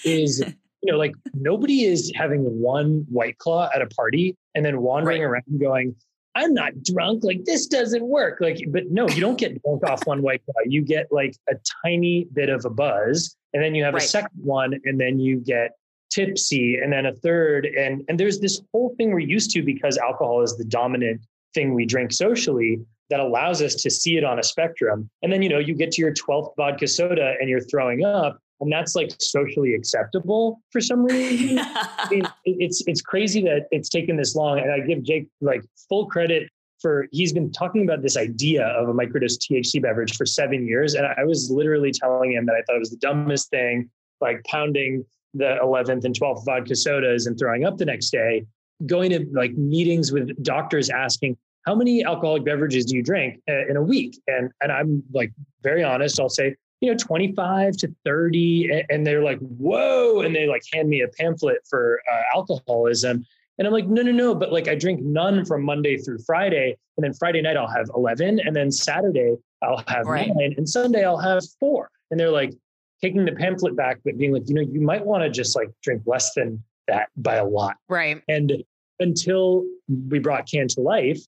is 0.04 0.40
you 0.82 0.92
know 0.92 0.98
like 0.98 1.14
nobody 1.34 1.84
is 1.86 2.12
having 2.16 2.42
one 2.60 3.06
white 3.10 3.38
claw 3.38 3.70
at 3.76 3.82
a 3.82 3.88
party 3.88 4.36
and 4.56 4.66
then 4.66 4.82
wandering 4.82 5.22
Right. 5.22 5.28
around 5.28 5.60
going. 5.60 5.96
I'm 6.36 6.54
not 6.54 6.82
drunk. 6.84 7.24
Like 7.24 7.46
this 7.46 7.68
doesn't 7.68 8.04
work. 8.04 8.40
Like, 8.42 8.58
but 8.70 8.90
no, 8.90 9.08
you 9.10 9.22
don't 9.22 9.38
get 9.38 9.62
drunk 9.64 9.88
off 9.88 10.06
one 10.06 10.22
white 10.22 10.42
guy. 10.48 10.64
You 10.66 10.82
get 10.82 11.08
like 11.12 11.36
a 11.50 11.54
tiny 11.84 12.28
bit 12.34 12.50
of 12.50 12.66
a 12.66 12.70
buzz, 12.70 13.36
and 13.54 13.64
then 13.64 13.76
you 13.76 13.84
have 13.84 13.94
Right. 13.94 14.04
a 14.04 14.08
second 14.08 14.44
one, 14.44 14.80
and 14.86 15.00
then 15.00 15.20
you 15.20 15.40
get 15.40 15.72
tipsy, 16.10 16.78
and 16.78 16.92
then 16.92 17.06
a 17.06 17.14
third, 17.14 17.66
and 17.66 18.04
and 18.08 18.20
there's 18.20 18.40
this 18.40 18.62
whole 18.72 18.96
thing 18.98 19.12
we're 19.12 19.20
used 19.20 19.52
to 19.52 19.62
because 19.62 19.98
alcohol 19.98 20.42
is 20.42 20.58
the 20.58 20.66
dominant 20.66 21.22
thing 21.54 21.74
we 21.74 21.86
drink 21.86 22.12
socially 22.12 22.80
that 23.10 23.20
allows 23.20 23.62
us 23.62 23.76
to 23.76 23.92
see 23.92 24.18
it 24.18 24.24
on 24.24 24.40
a 24.40 24.44
spectrum. 24.44 25.08
And 25.22 25.32
then 25.32 25.42
you 25.44 25.50
know 25.50 25.60
you 25.60 25.76
get 25.76 25.92
to 25.94 26.02
your 26.02 26.14
twelfth 26.14 26.54
vodka 26.58 26.88
soda 26.88 27.36
and 27.40 27.48
you're 27.50 27.62
throwing 27.62 28.04
up, 28.06 28.40
and 28.64 28.72
that's 28.72 28.96
like 28.96 29.12
socially 29.20 29.76
acceptable 29.76 30.62
for 30.72 30.82
some 30.82 31.06
reason. 31.06 31.60
I 31.62 32.08
mean, 32.10 32.24
it's 32.46 32.84
it's 32.88 33.02
crazy 33.02 33.42
that 33.44 33.68
it's 33.72 33.90
taken 33.90 34.18
this 34.18 34.36
long, 34.36 34.60
and 34.60 34.72
I 34.72 34.80
give 34.80 35.04
Jake 35.04 35.28
like 35.42 35.64
full 35.90 36.08
credit 36.08 36.50
for 36.80 37.08
he's 37.12 37.32
been 37.32 37.52
talking 37.52 37.84
about 37.84 38.02
this 38.02 38.18
idea 38.18 38.66
of 38.68 38.90
a 38.90 38.94
microdose 38.94 39.38
THC 39.38 39.82
beverage 39.82 40.16
for 40.16 40.26
seven 40.26 40.68
years, 40.68 40.96
and 40.96 41.06
I 41.06 41.24
was 41.24 41.52
literally 41.52 41.92
telling 41.92 42.34
him 42.34 42.46
that 42.46 42.56
I 42.56 42.62
thought 42.64 42.76
it 42.76 42.80
was 42.80 42.92
the 42.92 42.98
dumbest 42.98 43.50
thing, 43.50 43.90
like 44.22 44.44
pounding 44.46 45.06
the 45.34 45.58
11th 45.64 46.06
and 46.06 46.18
12th 46.18 46.46
vodka 46.46 46.76
sodas 46.76 47.26
and 47.26 47.38
throwing 47.40 47.66
up 47.66 47.78
the 47.78 47.86
next 47.86 48.12
day, 48.12 48.46
going 48.86 49.10
to 49.12 49.26
like 49.34 49.54
meetings 49.54 50.12
with 50.12 50.32
doctors 50.44 50.90
asking 50.90 51.38
how 51.66 51.74
many 51.74 52.04
alcoholic 52.04 52.44
beverages 52.44 52.86
do 52.86 52.96
you 52.96 53.04
drink 53.04 53.42
uh, 53.50 53.66
in 53.68 53.78
a 53.78 53.82
week, 53.82 54.20
and 54.28 54.52
and 54.62 54.72
I'm 54.72 55.04
like 55.14 55.32
very 55.64 55.84
honest, 55.84 56.20
I'll 56.20 56.30
say 56.30 56.56
you 56.84 56.92
know 56.92 56.98
25 56.98 57.78
to 57.78 57.96
30 58.04 58.70
a- 58.72 58.86
and 58.90 59.08
they're 59.08 59.24
like 59.24 59.40
whoa 59.40 60.20
and 60.20 60.36
they 60.36 60.48
like 60.48 60.62
hand 60.74 60.90
me 60.90 61.02
a 61.02 61.08
pamphlet 61.08 61.60
for 61.70 62.02
uh, 62.12 62.22
alcoholism 62.36 63.26
and 63.58 63.66
i'm 63.66 63.74
like 63.74 63.88
no 63.88 64.02
no 64.02 64.12
no 64.12 64.36
but 64.36 64.52
like 64.52 64.68
i 64.68 64.76
drink 64.76 65.00
none 65.02 65.46
from 65.46 65.64
monday 65.64 65.96
through 65.98 66.18
friday 66.20 66.76
and 66.98 67.04
then 67.06 67.14
friday 67.14 67.42
night 67.42 67.56
i'll 67.56 67.70
have 67.70 67.90
11 67.96 68.42
and 68.42 68.54
then 68.54 68.70
saturday 68.70 69.34
i'll 69.62 69.82
have 69.88 70.06
Right. 70.06 70.28
nine 70.36 70.54
and 70.58 70.68
sunday 70.68 71.06
i'll 71.06 71.18
have 71.18 71.42
four 71.58 71.90
and 72.12 72.20
they're 72.20 72.30
like 72.30 72.54
taking 73.02 73.24
the 73.24 73.32
pamphlet 73.32 73.78
back 73.78 74.00
but 74.04 74.18
being 74.18 74.34
like 74.34 74.44
you 74.48 74.56
know 74.56 74.62
you 74.62 74.82
might 74.82 75.06
want 75.06 75.24
to 75.24 75.30
just 75.30 75.56
like 75.56 75.70
drink 75.82 76.02
less 76.06 76.34
than 76.34 76.62
that 76.90 77.08
by 77.16 77.36
a 77.36 77.46
lot 77.46 77.78
Right. 77.88 78.22
and 78.28 78.52
until 79.00 79.64
we 80.10 80.20
brought 80.20 80.48
Can 80.50 80.68
to 80.70 80.82
life, 80.82 81.20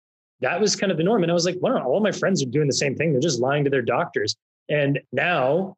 that 0.41 0.60
was 0.62 0.76
kind 0.76 0.91
of 0.91 0.98
the 0.98 1.04
norm. 1.04 1.24
And 1.24 1.32
I 1.32 1.34
was 1.34 1.46
like, 1.46 1.58
wow, 1.62 1.84
all 1.84 2.00
my 2.00 2.12
friends 2.12 2.41
are 2.44 2.46
doing 2.46 2.68
the 2.68 2.74
same 2.74 2.96
thing. 2.96 3.12
They're 3.12 3.20
just 3.20 3.39
lying 3.41 3.63
to 3.63 3.70
their 3.70 3.82
doctors. 3.82 4.36
And 4.69 4.99
now 5.12 5.75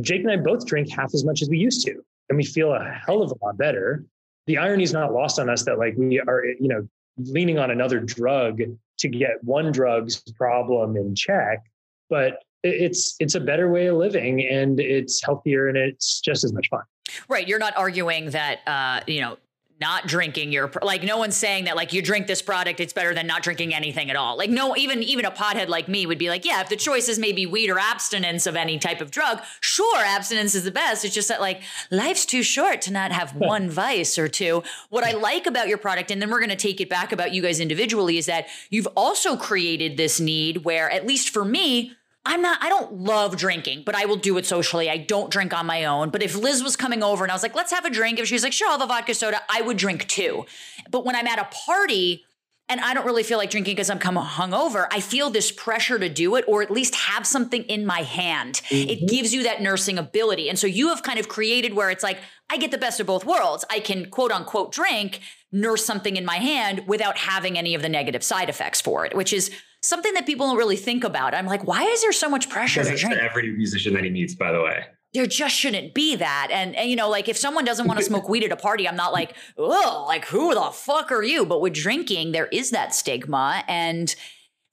Jake 0.00 0.22
and 0.22 0.30
I 0.30 0.36
both 0.36 0.66
drink 0.66 0.90
half 0.90 1.14
as 1.14 1.24
much 1.24 1.42
as 1.42 1.48
we 1.48 1.58
used 1.58 1.84
to, 1.86 2.02
and 2.28 2.36
we 2.36 2.44
feel 2.44 2.72
a 2.72 2.84
hell 2.84 3.22
of 3.22 3.30
a 3.30 3.44
lot 3.44 3.56
better. 3.56 4.04
The 4.46 4.58
irony 4.58 4.82
is 4.82 4.92
not 4.92 5.12
lost 5.12 5.38
on 5.38 5.50
us 5.50 5.64
that 5.64 5.78
like 5.78 5.94
we 5.96 6.20
are, 6.20 6.44
you 6.44 6.68
know, 6.68 6.88
leaning 7.18 7.58
on 7.58 7.70
another 7.70 8.00
drug 8.00 8.60
to 8.98 9.08
get 9.08 9.42
one 9.42 9.72
drug's 9.72 10.20
problem 10.32 10.96
in 10.96 11.14
check, 11.14 11.64
but 12.08 12.42
it's 12.64 13.14
it's 13.20 13.34
a 13.34 13.40
better 13.40 13.70
way 13.70 13.86
of 13.86 13.96
living 13.96 14.46
and 14.46 14.80
it's 14.80 15.22
healthier 15.22 15.68
and 15.68 15.76
it's 15.76 16.20
just 16.20 16.44
as 16.44 16.52
much 16.52 16.68
fun. 16.68 16.82
Right. 17.28 17.46
You're 17.46 17.58
not 17.58 17.76
arguing 17.76 18.30
that, 18.30 18.60
uh, 18.66 19.00
you 19.06 19.20
know, 19.20 19.38
not 19.80 20.06
drinking 20.06 20.52
your 20.52 20.70
like 20.82 21.02
no 21.02 21.18
one's 21.18 21.36
saying 21.36 21.64
that 21.64 21.76
like 21.76 21.92
you 21.92 22.02
drink 22.02 22.26
this 22.26 22.42
product 22.42 22.80
it's 22.80 22.92
better 22.92 23.14
than 23.14 23.26
not 23.26 23.42
drinking 23.42 23.74
anything 23.74 24.10
at 24.10 24.16
all. 24.16 24.36
Like 24.36 24.50
no 24.50 24.76
even 24.76 25.02
even 25.02 25.24
a 25.24 25.30
pothead 25.30 25.68
like 25.68 25.88
me 25.88 26.06
would 26.06 26.18
be 26.18 26.28
like 26.28 26.44
yeah 26.44 26.60
if 26.60 26.68
the 26.68 26.76
choice 26.76 27.08
is 27.08 27.18
maybe 27.18 27.46
weed 27.46 27.70
or 27.70 27.78
abstinence 27.78 28.46
of 28.46 28.56
any 28.56 28.78
type 28.78 29.00
of 29.00 29.10
drug 29.10 29.40
sure 29.60 30.04
abstinence 30.04 30.54
is 30.54 30.64
the 30.64 30.70
best. 30.70 31.04
It's 31.04 31.14
just 31.14 31.28
that 31.28 31.40
like 31.40 31.62
life's 31.90 32.26
too 32.26 32.42
short 32.42 32.82
to 32.82 32.92
not 32.92 33.12
have 33.12 33.34
one 33.34 33.70
vice 33.70 34.18
or 34.18 34.28
two. 34.28 34.62
What 34.90 35.04
i 35.04 35.12
hmm. 35.12 35.22
like 35.22 35.46
about 35.46 35.68
your 35.68 35.78
product 35.78 36.10
and 36.10 36.20
then 36.20 36.30
we're 36.30 36.40
going 36.40 36.50
to 36.50 36.56
take 36.56 36.80
it 36.80 36.88
back 36.88 37.12
about 37.12 37.32
you 37.32 37.42
guys 37.42 37.60
individually 37.60 38.18
is 38.18 38.26
that 38.26 38.46
you've 38.70 38.88
also 38.96 39.36
created 39.36 39.96
this 39.96 40.20
need 40.20 40.64
where 40.64 40.90
at 40.90 41.06
least 41.06 41.30
for 41.30 41.44
me 41.44 41.92
I'm 42.24 42.42
not, 42.42 42.62
I 42.62 42.68
don't 42.68 42.92
love 42.92 43.36
drinking, 43.36 43.84
but 43.86 43.94
I 43.94 44.04
will 44.04 44.16
do 44.16 44.36
it 44.36 44.44
socially. 44.44 44.90
I 44.90 44.98
don't 44.98 45.30
drink 45.30 45.54
on 45.54 45.66
my 45.66 45.84
own. 45.84 46.10
But 46.10 46.22
if 46.22 46.36
Liz 46.36 46.62
was 46.62 46.76
coming 46.76 47.02
over 47.02 47.24
and 47.24 47.30
I 47.30 47.34
was 47.34 47.42
like, 47.42 47.54
let's 47.54 47.72
have 47.72 47.84
a 47.84 47.90
drink, 47.90 48.18
if 48.18 48.26
she 48.26 48.34
was 48.34 48.42
like, 48.42 48.52
sure, 48.52 48.68
I'll 48.68 48.78
have 48.78 48.82
a 48.82 48.86
vodka 48.86 49.14
soda, 49.14 49.40
I 49.48 49.62
would 49.62 49.78
drink 49.78 50.06
too. 50.08 50.44
But 50.90 51.06
when 51.06 51.16
I'm 51.16 51.26
at 51.26 51.38
a 51.38 51.44
party 51.44 52.24
and 52.68 52.80
I 52.80 52.92
don't 52.92 53.06
really 53.06 53.22
feel 53.22 53.38
like 53.38 53.50
drinking 53.50 53.76
because 53.76 53.88
I'm 53.88 53.98
come 53.98 54.16
hungover, 54.16 54.86
I 54.92 55.00
feel 55.00 55.30
this 55.30 55.50
pressure 55.50 55.98
to 55.98 56.08
do 56.08 56.36
it 56.36 56.44
or 56.46 56.62
at 56.62 56.70
least 56.70 56.94
have 56.96 57.26
something 57.26 57.62
in 57.62 57.86
my 57.86 58.02
hand. 58.02 58.60
It 58.70 58.98
mm-hmm. 58.98 59.06
gives 59.06 59.32
you 59.32 59.44
that 59.44 59.62
nursing 59.62 59.96
ability. 59.96 60.50
And 60.50 60.58
so 60.58 60.66
you 60.66 60.88
have 60.88 61.02
kind 61.02 61.18
of 61.18 61.28
created 61.28 61.74
where 61.74 61.90
it's 61.90 62.02
like, 62.02 62.18
I 62.50 62.58
get 62.58 62.70
the 62.70 62.78
best 62.78 63.00
of 63.00 63.06
both 63.06 63.24
worlds. 63.24 63.64
I 63.70 63.80
can 63.80 64.10
quote 64.10 64.32
unquote 64.32 64.72
drink, 64.72 65.20
nurse 65.50 65.86
something 65.86 66.16
in 66.16 66.26
my 66.26 66.36
hand 66.36 66.84
without 66.86 67.16
having 67.16 67.56
any 67.56 67.74
of 67.74 67.80
the 67.80 67.88
negative 67.88 68.22
side 68.22 68.50
effects 68.50 68.82
for 68.82 69.06
it, 69.06 69.16
which 69.16 69.32
is 69.32 69.50
something 69.82 70.12
that 70.14 70.26
people 70.26 70.46
don't 70.46 70.56
really 70.56 70.76
think 70.76 71.04
about. 71.04 71.34
I'm 71.34 71.46
like, 71.46 71.64
why 71.66 71.82
is 71.84 72.02
there 72.02 72.12
so 72.12 72.28
much 72.28 72.48
pressure 72.50 72.80
Because 72.80 72.88
to 72.88 72.92
it's 72.94 73.02
drink? 73.02 73.16
to 73.16 73.22
every 73.22 73.50
musician 73.56 73.94
that 73.94 74.04
he 74.04 74.10
meets, 74.10 74.34
by 74.34 74.52
the 74.52 74.60
way. 74.62 74.84
there 75.14 75.26
just 75.26 75.54
shouldn't 75.54 75.94
be 75.94 76.16
that. 76.16 76.48
And, 76.50 76.74
and 76.76 76.90
you 76.90 76.96
know, 76.96 77.08
like 77.08 77.28
if 77.28 77.36
someone 77.38 77.64
doesn't 77.64 77.86
want 77.86 77.98
to 77.98 78.04
smoke 78.04 78.28
weed 78.28 78.44
at 78.44 78.52
a 78.52 78.56
party, 78.56 78.86
I'm 78.88 78.96
not 78.96 79.12
like, 79.12 79.34
oh, 79.56 80.04
like 80.06 80.26
who 80.26 80.54
the 80.54 80.70
fuck 80.72 81.10
are 81.12 81.22
you? 81.22 81.46
But 81.46 81.60
with 81.60 81.72
drinking, 81.74 82.32
there 82.32 82.46
is 82.48 82.70
that 82.72 82.94
stigma. 82.94 83.64
And 83.68 84.14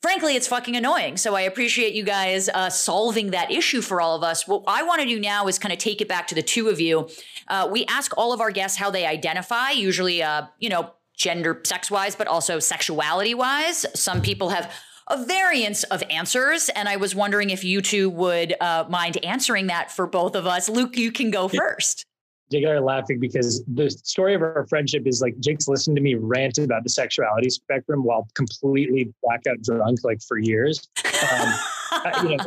frankly, 0.02 0.36
it's 0.36 0.48
fucking 0.48 0.76
annoying. 0.76 1.18
So 1.18 1.36
I 1.36 1.42
appreciate 1.42 1.94
you 1.94 2.04
guys 2.04 2.50
uh, 2.50 2.70
solving 2.70 3.32
that 3.32 3.50
issue 3.52 3.82
for 3.82 4.02
all 4.02 4.16
of 4.16 4.24
us. 4.24 4.48
What 4.48 4.64
I 4.68 4.84
want 4.84 5.02
to 5.02 5.08
do 5.08 5.20
now 5.20 5.48
is 5.48 5.58
kind 5.58 5.72
of 5.72 5.80
take 5.80 6.02
it 6.02 6.08
back 6.08 6.28
to 6.28 6.36
the 6.36 6.44
two 6.44 6.68
of 6.68 6.80
you. 6.82 7.08
Uh, 7.48 7.68
we 7.72 7.86
ask 7.86 8.12
all 8.18 8.34
of 8.34 8.42
our 8.42 8.52
guests 8.52 8.78
how 8.78 8.90
they 8.92 9.06
identify, 9.06 9.70
usually, 9.72 10.22
uh, 10.22 10.48
you 10.60 10.70
know, 10.70 10.92
gender, 11.16 11.62
sex 11.64 11.90
wise, 11.90 12.16
but 12.16 12.28
also 12.28 12.60
sexuality 12.60 13.34
wise. 13.34 13.86
Some 13.96 14.22
people 14.22 14.50
have 14.50 14.72
a 15.10 15.24
variance 15.26 15.84
of 15.86 16.04
answers. 16.10 16.70
And 16.70 16.88
I 16.90 16.96
was 16.98 17.14
wondering 17.16 17.50
if 17.50 17.64
you 17.64 17.82
two 17.82 18.10
would 18.10 18.56
uh, 18.60 18.86
mind 18.90 19.24
answering 19.24 19.68
that 19.68 19.92
for 19.92 20.08
both 20.08 20.36
of 20.36 20.46
us. 20.48 20.68
Luke, 20.70 20.98
you 20.98 21.12
can 21.12 21.32
go 21.32 21.48
first. 21.48 22.06
Jake 22.52 22.64
and 22.64 22.72
I 22.74 22.76
are 22.76 22.82
laughing 22.82 23.20
because 23.20 23.64
the 23.68 23.90
story 23.90 24.36
of 24.36 24.42
our 24.44 24.68
friendship 24.70 25.08
is 25.08 25.20
like 25.22 25.40
Jake's 25.40 25.68
listened 25.68 25.96
to 25.96 26.02
me 26.02 26.14
rant 26.14 26.60
about 26.60 26.84
the 26.84 26.90
sexuality 26.90 27.50
spectrum 27.50 28.04
while 28.04 28.28
completely 28.36 29.12
blackout 29.24 29.62
drunk, 29.64 30.00
like 30.04 30.22
for 30.22 30.38
years. 30.38 30.88
Um, 31.04 31.54
I- 31.92 32.22
you 32.24 32.38
know, 32.38 32.46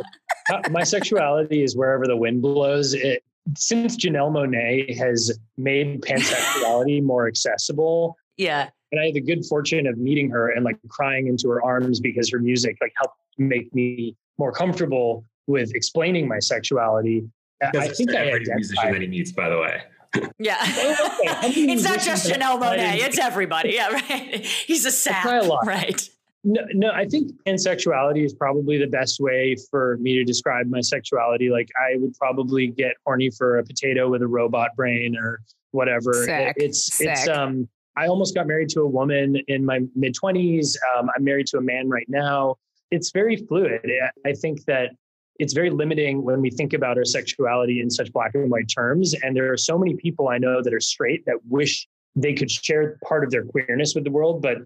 uh, 0.52 0.60
my 0.70 0.84
sexuality 0.84 1.64
is 1.64 1.76
wherever 1.76 2.06
the 2.06 2.16
wind 2.16 2.42
blows. 2.42 2.94
It, 2.94 3.24
since 3.56 3.96
Janelle 3.96 4.30
Monáe 4.30 4.96
has 4.96 5.36
made 5.56 6.00
pansexuality 6.02 7.02
more 7.02 7.26
accessible, 7.26 8.16
Yeah. 8.36 8.68
And 8.92 9.00
I 9.00 9.06
had 9.06 9.14
the 9.14 9.20
good 9.20 9.44
fortune 9.44 9.86
of 9.86 9.98
meeting 9.98 10.30
her 10.30 10.50
and 10.50 10.64
like 10.64 10.76
crying 10.88 11.26
into 11.26 11.48
her 11.50 11.62
arms 11.62 12.00
because 12.00 12.30
her 12.30 12.38
music 12.38 12.76
like 12.80 12.92
helped 12.96 13.16
make 13.36 13.74
me 13.74 14.16
more 14.38 14.52
comfortable 14.52 15.24
with 15.46 15.74
explaining 15.74 16.26
my 16.28 16.38
sexuality. 16.38 17.24
I- 17.62 17.70
Because 17.70 17.86
I 17.86 17.90
it's 17.90 17.98
think 17.98 18.10
to 18.10 18.18
I 18.18 18.26
every 18.26 18.44
musician 18.46 18.92
that 18.92 19.00
he 19.02 19.08
meets, 19.08 19.32
by 19.32 19.48
the 19.48 19.58
way. 19.58 19.82
Yeah. 20.38 20.56
it's 20.62 21.84
not 21.84 22.00
just 22.00 22.30
Janelle 22.30 22.58
Monáe, 22.58 22.94
it's 22.96 23.18
everybody. 23.18 23.74
Yeah, 23.74 23.88
right. 24.10 24.44
He's 24.44 24.86
a 24.86 24.90
sap. 24.90 25.26
a 25.26 25.44
lot. 25.46 25.66
Right. 25.66 26.08
No, 26.44 26.62
no, 26.72 26.90
I 26.92 27.04
think 27.04 27.32
pansexuality 27.46 28.24
is 28.24 28.32
probably 28.32 28.78
the 28.78 28.86
best 28.86 29.20
way 29.20 29.54
for 29.70 29.98
me 30.00 30.14
to 30.14 30.24
describe 30.24 30.66
my 30.68 30.80
sexuality. 30.80 31.50
Like 31.50 31.68
I 31.78 31.96
would 31.98 32.14
probably 32.14 32.68
get 32.68 32.92
horny 33.04 33.28
for 33.28 33.58
a 33.58 33.64
potato 33.64 34.08
with 34.08 34.22
a 34.22 34.26
robot 34.26 34.74
brain 34.76 35.14
or 35.14 35.40
whatever. 35.72 36.14
Sick. 36.24 36.54
It's 36.58 36.94
Sick. 36.94 37.08
it's 37.08 37.28
um 37.28 37.68
I 37.98 38.06
almost 38.06 38.34
got 38.34 38.46
married 38.46 38.68
to 38.70 38.82
a 38.82 38.86
woman 38.86 39.36
in 39.48 39.64
my 39.64 39.80
mid 39.96 40.14
20s. 40.14 40.76
Um, 40.96 41.10
I'm 41.14 41.24
married 41.24 41.48
to 41.48 41.58
a 41.58 41.60
man 41.60 41.88
right 41.88 42.06
now. 42.08 42.56
It's 42.90 43.10
very 43.10 43.36
fluid. 43.36 43.80
I 44.24 44.32
think 44.32 44.64
that 44.66 44.90
it's 45.38 45.52
very 45.52 45.70
limiting 45.70 46.22
when 46.22 46.40
we 46.40 46.50
think 46.50 46.72
about 46.72 46.96
our 46.96 47.04
sexuality 47.04 47.80
in 47.80 47.90
such 47.90 48.12
black 48.12 48.34
and 48.34 48.50
white 48.50 48.70
terms. 48.72 49.14
And 49.22 49.36
there 49.36 49.52
are 49.52 49.56
so 49.56 49.76
many 49.76 49.94
people 49.96 50.28
I 50.28 50.38
know 50.38 50.62
that 50.62 50.72
are 50.72 50.80
straight 50.80 51.24
that 51.26 51.36
wish 51.48 51.88
they 52.16 52.34
could 52.34 52.50
share 52.50 52.98
part 53.04 53.24
of 53.24 53.30
their 53.30 53.44
queerness 53.44 53.94
with 53.94 54.04
the 54.04 54.10
world, 54.10 54.42
but 54.42 54.58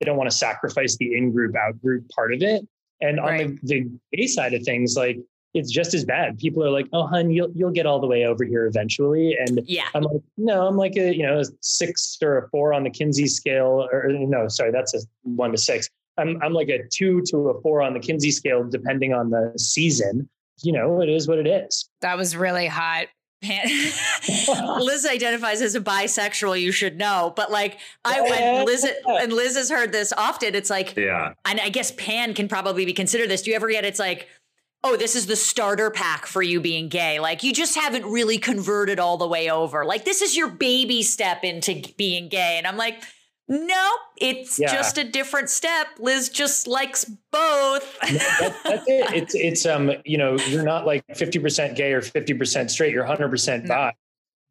they 0.00 0.04
don't 0.04 0.16
want 0.16 0.30
to 0.30 0.36
sacrifice 0.36 0.96
the 0.96 1.16
in-group, 1.16 1.54
out-group 1.56 2.08
part 2.10 2.32
of 2.34 2.42
it. 2.42 2.66
And 3.00 3.20
on 3.20 3.26
Right. 3.26 3.60
the, 3.62 3.82
the 3.82 4.16
gay 4.16 4.26
side 4.26 4.54
of 4.54 4.62
things, 4.62 4.96
like 4.96 5.18
it's 5.56 5.70
just 5.72 5.94
as 5.94 6.04
bad. 6.04 6.38
People 6.38 6.62
are 6.64 6.70
like, 6.70 6.86
"Oh, 6.92 7.06
hun, 7.06 7.30
you'll 7.30 7.50
you'll 7.54 7.70
get 7.72 7.86
all 7.86 7.98
the 8.00 8.06
way 8.06 8.24
over 8.26 8.44
here 8.44 8.66
eventually." 8.66 9.36
And 9.38 9.60
Yeah. 9.66 9.84
I'm 9.94 10.02
like, 10.04 10.22
no, 10.36 10.66
I'm 10.66 10.76
like 10.76 10.96
a 10.96 11.14
you 11.16 11.24
know 11.26 11.40
a 11.40 11.44
six 11.60 12.18
or 12.22 12.38
a 12.38 12.48
four 12.50 12.72
on 12.72 12.84
the 12.84 12.90
Kinsey 12.90 13.26
scale, 13.26 13.88
or 13.92 14.08
no, 14.08 14.48
sorry, 14.48 14.70
that's 14.70 14.94
a 14.94 14.98
one 15.22 15.50
to 15.52 15.58
six. 15.58 15.88
I'm 16.18 16.40
I'm 16.42 16.52
like 16.52 16.68
a 16.68 16.86
two 16.92 17.22
to 17.30 17.36
a 17.50 17.60
four 17.62 17.82
on 17.82 17.92
the 17.94 18.00
Kinsey 18.00 18.30
scale, 18.30 18.64
depending 18.64 19.12
on 19.12 19.30
the 19.30 19.52
season. 19.56 20.28
You 20.62 20.72
know, 20.72 21.02
it 21.02 21.08
is 21.08 21.28
what 21.28 21.38
it 21.38 21.46
is. 21.46 21.88
That 22.00 22.16
was 22.16 22.34
really 22.36 22.66
hot. 22.66 23.08
Pan- 23.42 23.68
Liz 24.80 25.06
identifies 25.06 25.60
as 25.60 25.74
a 25.74 25.80
bisexual, 25.80 26.58
you 26.60 26.72
should 26.72 26.96
know. 26.96 27.32
But 27.36 27.50
like 27.50 27.78
I 28.04 28.20
Yeah. 28.26 28.34
and 28.60 28.66
Liz 28.66 28.86
and 29.06 29.32
Liz 29.32 29.56
has 29.56 29.70
heard 29.70 29.92
this 29.92 30.12
often. 30.16 30.54
It's 30.54 30.70
like 30.70 30.96
Yeah. 30.96 31.32
and 31.44 31.60
I 31.60 31.68
guess 31.68 31.90
pan 31.92 32.32
can 32.32 32.48
probably 32.48 32.86
be 32.86 32.94
considered 32.94 33.28
this. 33.28 33.42
Do 33.42 33.50
you 33.50 33.56
ever 33.56 33.68
get 33.68 33.84
it's 33.84 33.98
like, 33.98 34.28
oh, 34.86 34.96
this 34.96 35.16
is 35.16 35.26
the 35.26 35.34
starter 35.36 35.90
pack 35.90 36.26
for 36.26 36.42
you 36.42 36.60
being 36.60 36.88
gay? 36.88 37.18
Like 37.18 37.42
you 37.42 37.52
just 37.52 37.74
haven't 37.74 38.06
really 38.06 38.38
converted 38.38 39.00
all 39.00 39.16
the 39.16 39.26
way 39.26 39.50
over. 39.50 39.84
Like 39.84 40.04
this 40.04 40.22
is 40.22 40.36
your 40.36 40.48
baby 40.48 41.02
step 41.02 41.42
into 41.42 41.82
being 41.96 42.28
gay. 42.28 42.54
And 42.56 42.66
I'm 42.66 42.76
like, 42.76 43.02
no, 43.48 43.90
it's 44.16 44.58
Yeah. 44.58 44.72
just 44.72 44.96
a 44.98 45.04
different 45.04 45.50
step. 45.50 45.88
Liz 45.98 46.28
just 46.28 46.66
likes 46.66 47.04
both. 47.32 47.98
That, 48.10 48.56
that's 48.64 48.84
it. 48.86 49.12
It's 49.14 49.34
it's 49.34 49.66
um 49.66 49.92
you 50.04 50.18
know 50.18 50.36
you're 50.48 50.62
not 50.64 50.86
like 50.86 51.04
50% 51.08 51.74
gay 51.76 51.92
or 51.92 52.00
50% 52.00 52.70
straight. 52.70 52.92
You're 52.92 53.04
100% 53.06 53.64
No. 53.64 53.68
bi. 53.68 53.92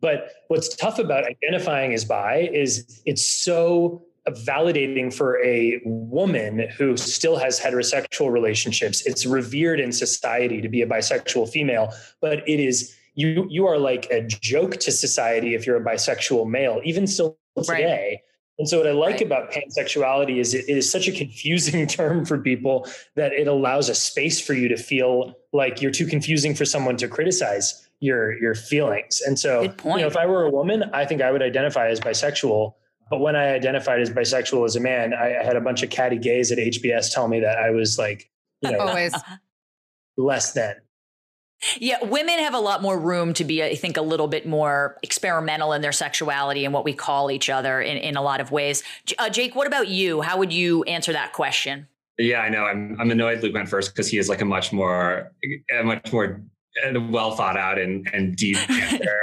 But 0.02 0.32
what's 0.50 0.76
tough 0.76 1.00
about 1.00 1.24
identifying 1.26 1.94
as 1.94 2.04
bi 2.06 2.50
is 2.54 3.02
it's 3.06 3.26
so 3.26 4.05
validating 4.32 5.14
for 5.14 5.44
a 5.44 5.80
woman 5.86 6.68
who 6.78 6.98
still 6.98 7.38
has 7.38 7.60
heterosexual 7.60 8.32
relationships. 8.32 9.06
It's 9.06 9.26
revered 9.26 9.80
in 9.80 9.92
society 9.92 10.62
to 10.62 10.70
be 10.70 10.82
a 10.82 10.88
bisexual 10.88 11.50
female, 11.50 11.94
but 12.22 12.48
it 12.50 12.60
is 12.60 12.96
you 13.14 13.48
you 13.50 13.66
are 13.66 13.78
like 13.78 14.08
a 14.12 14.22
joke 14.24 14.78
to 14.82 14.92
society 14.92 15.54
if 15.56 15.66
you're 15.66 15.78
a 15.78 15.84
bisexual 15.84 16.50
male, 16.50 16.82
even 16.84 17.08
still 17.08 17.38
Right. 17.70 17.78
today. 17.78 18.22
And 18.60 18.68
so 18.68 18.80
what 18.80 18.88
I 18.88 18.92
like 18.92 19.14
Right. 19.16 19.22
about 19.22 19.52
pansexuality 19.52 20.40
is 20.40 20.54
it, 20.54 20.66
it 20.68 20.78
is 20.78 20.90
such 20.92 21.08
a 21.08 21.12
confusing 21.12 21.88
term 22.00 22.26
for 22.26 22.38
people 22.38 22.88
that 23.16 23.32
it 23.32 23.48
allows 23.48 23.88
a 23.90 23.96
space 23.96 24.40
for 24.42 24.54
you 24.54 24.68
to 24.70 24.78
feel 24.78 25.36
like 25.54 25.82
you're 25.82 25.92
too 25.92 26.06
confusing 26.06 26.54
for 26.56 26.66
someone 26.66 26.98
to 26.98 27.08
criticize 27.08 27.88
your 28.02 28.38
your 28.42 28.56
feelings. 28.56 29.22
And 29.22 29.40
so, 29.40 29.62
you 29.64 29.98
know, 29.98 30.08
if 30.08 30.18
I 30.18 30.26
were 30.26 30.44
a 30.44 30.50
woman, 30.50 30.84
I 30.94 31.06
think 31.06 31.22
I 31.22 31.32
would 31.32 31.42
identify 31.42 31.88
as 31.88 32.00
bisexual. 32.00 32.74
But 33.10 33.20
when 33.20 33.36
I 33.36 33.54
identified 33.54 34.02
as 34.02 34.10
bisexual 34.10 34.66
as 34.66 34.76
a 34.76 34.80
man, 34.80 35.14
I, 35.14 35.38
I 35.38 35.44
had 35.44 35.56
a 35.56 35.62
bunch 35.62 35.84
of 35.84 35.90
catty 35.90 36.18
gays 36.18 36.52
at 36.52 36.58
HBS 36.58 37.14
tell 37.14 37.28
me 37.28 37.40
that 37.40 37.58
I 37.58 37.70
was 37.70 38.00
like, 38.00 38.30
you 38.62 38.72
know, 38.72 38.80
Always. 38.80 39.14
less 40.18 40.54
than. 40.54 40.76
Yeah, 41.78 42.04
women 42.04 42.40
have 42.40 42.54
a 42.54 42.60
lot 42.60 42.82
more 42.82 43.00
room 43.00 43.34
to 43.36 43.44
be, 43.44 43.64
I 43.64 43.76
think, 43.76 43.98
a 43.98 44.02
little 44.02 44.28
bit 44.28 44.46
more 44.46 44.98
experimental 45.04 45.74
in 45.74 45.82
their 45.82 45.92
sexuality 45.92 46.66
and 46.66 46.74
what 46.74 46.84
we 46.84 46.94
call 46.94 47.32
each 47.32 47.50
other 47.50 47.82
in, 47.82 47.98
in 47.98 48.18
a 48.18 48.22
lot 48.22 48.42
of 48.42 48.52
ways. 48.52 48.84
Uh, 49.18 49.30
Jake, 49.30 49.56
what 49.56 49.66
about 49.66 49.88
you? 49.88 50.22
How 50.22 50.38
would 50.38 50.52
you 50.52 50.84
answer 50.84 51.14
that 51.14 51.34
question? 51.34 51.88
Yeah, 52.18 52.40
I 52.40 52.50
know. 52.50 52.66
I'm 52.66 52.96
I'm 53.00 53.12
annoyed 53.12 53.44
Luke 53.44 53.54
went 53.54 53.68
first 53.68 53.94
because 53.94 54.08
he 54.08 54.18
is 54.18 54.30
like 54.30 54.42
a 54.42 54.46
much 54.46 54.72
more 54.72 55.32
a 55.78 55.84
much 55.84 56.12
more 56.14 56.42
uh, 56.86 57.00
well 57.10 57.36
thought 57.36 57.58
out 57.58 57.78
and 57.78 58.10
and 58.14 58.36
deep 58.36 58.58
answer. 58.70 59.20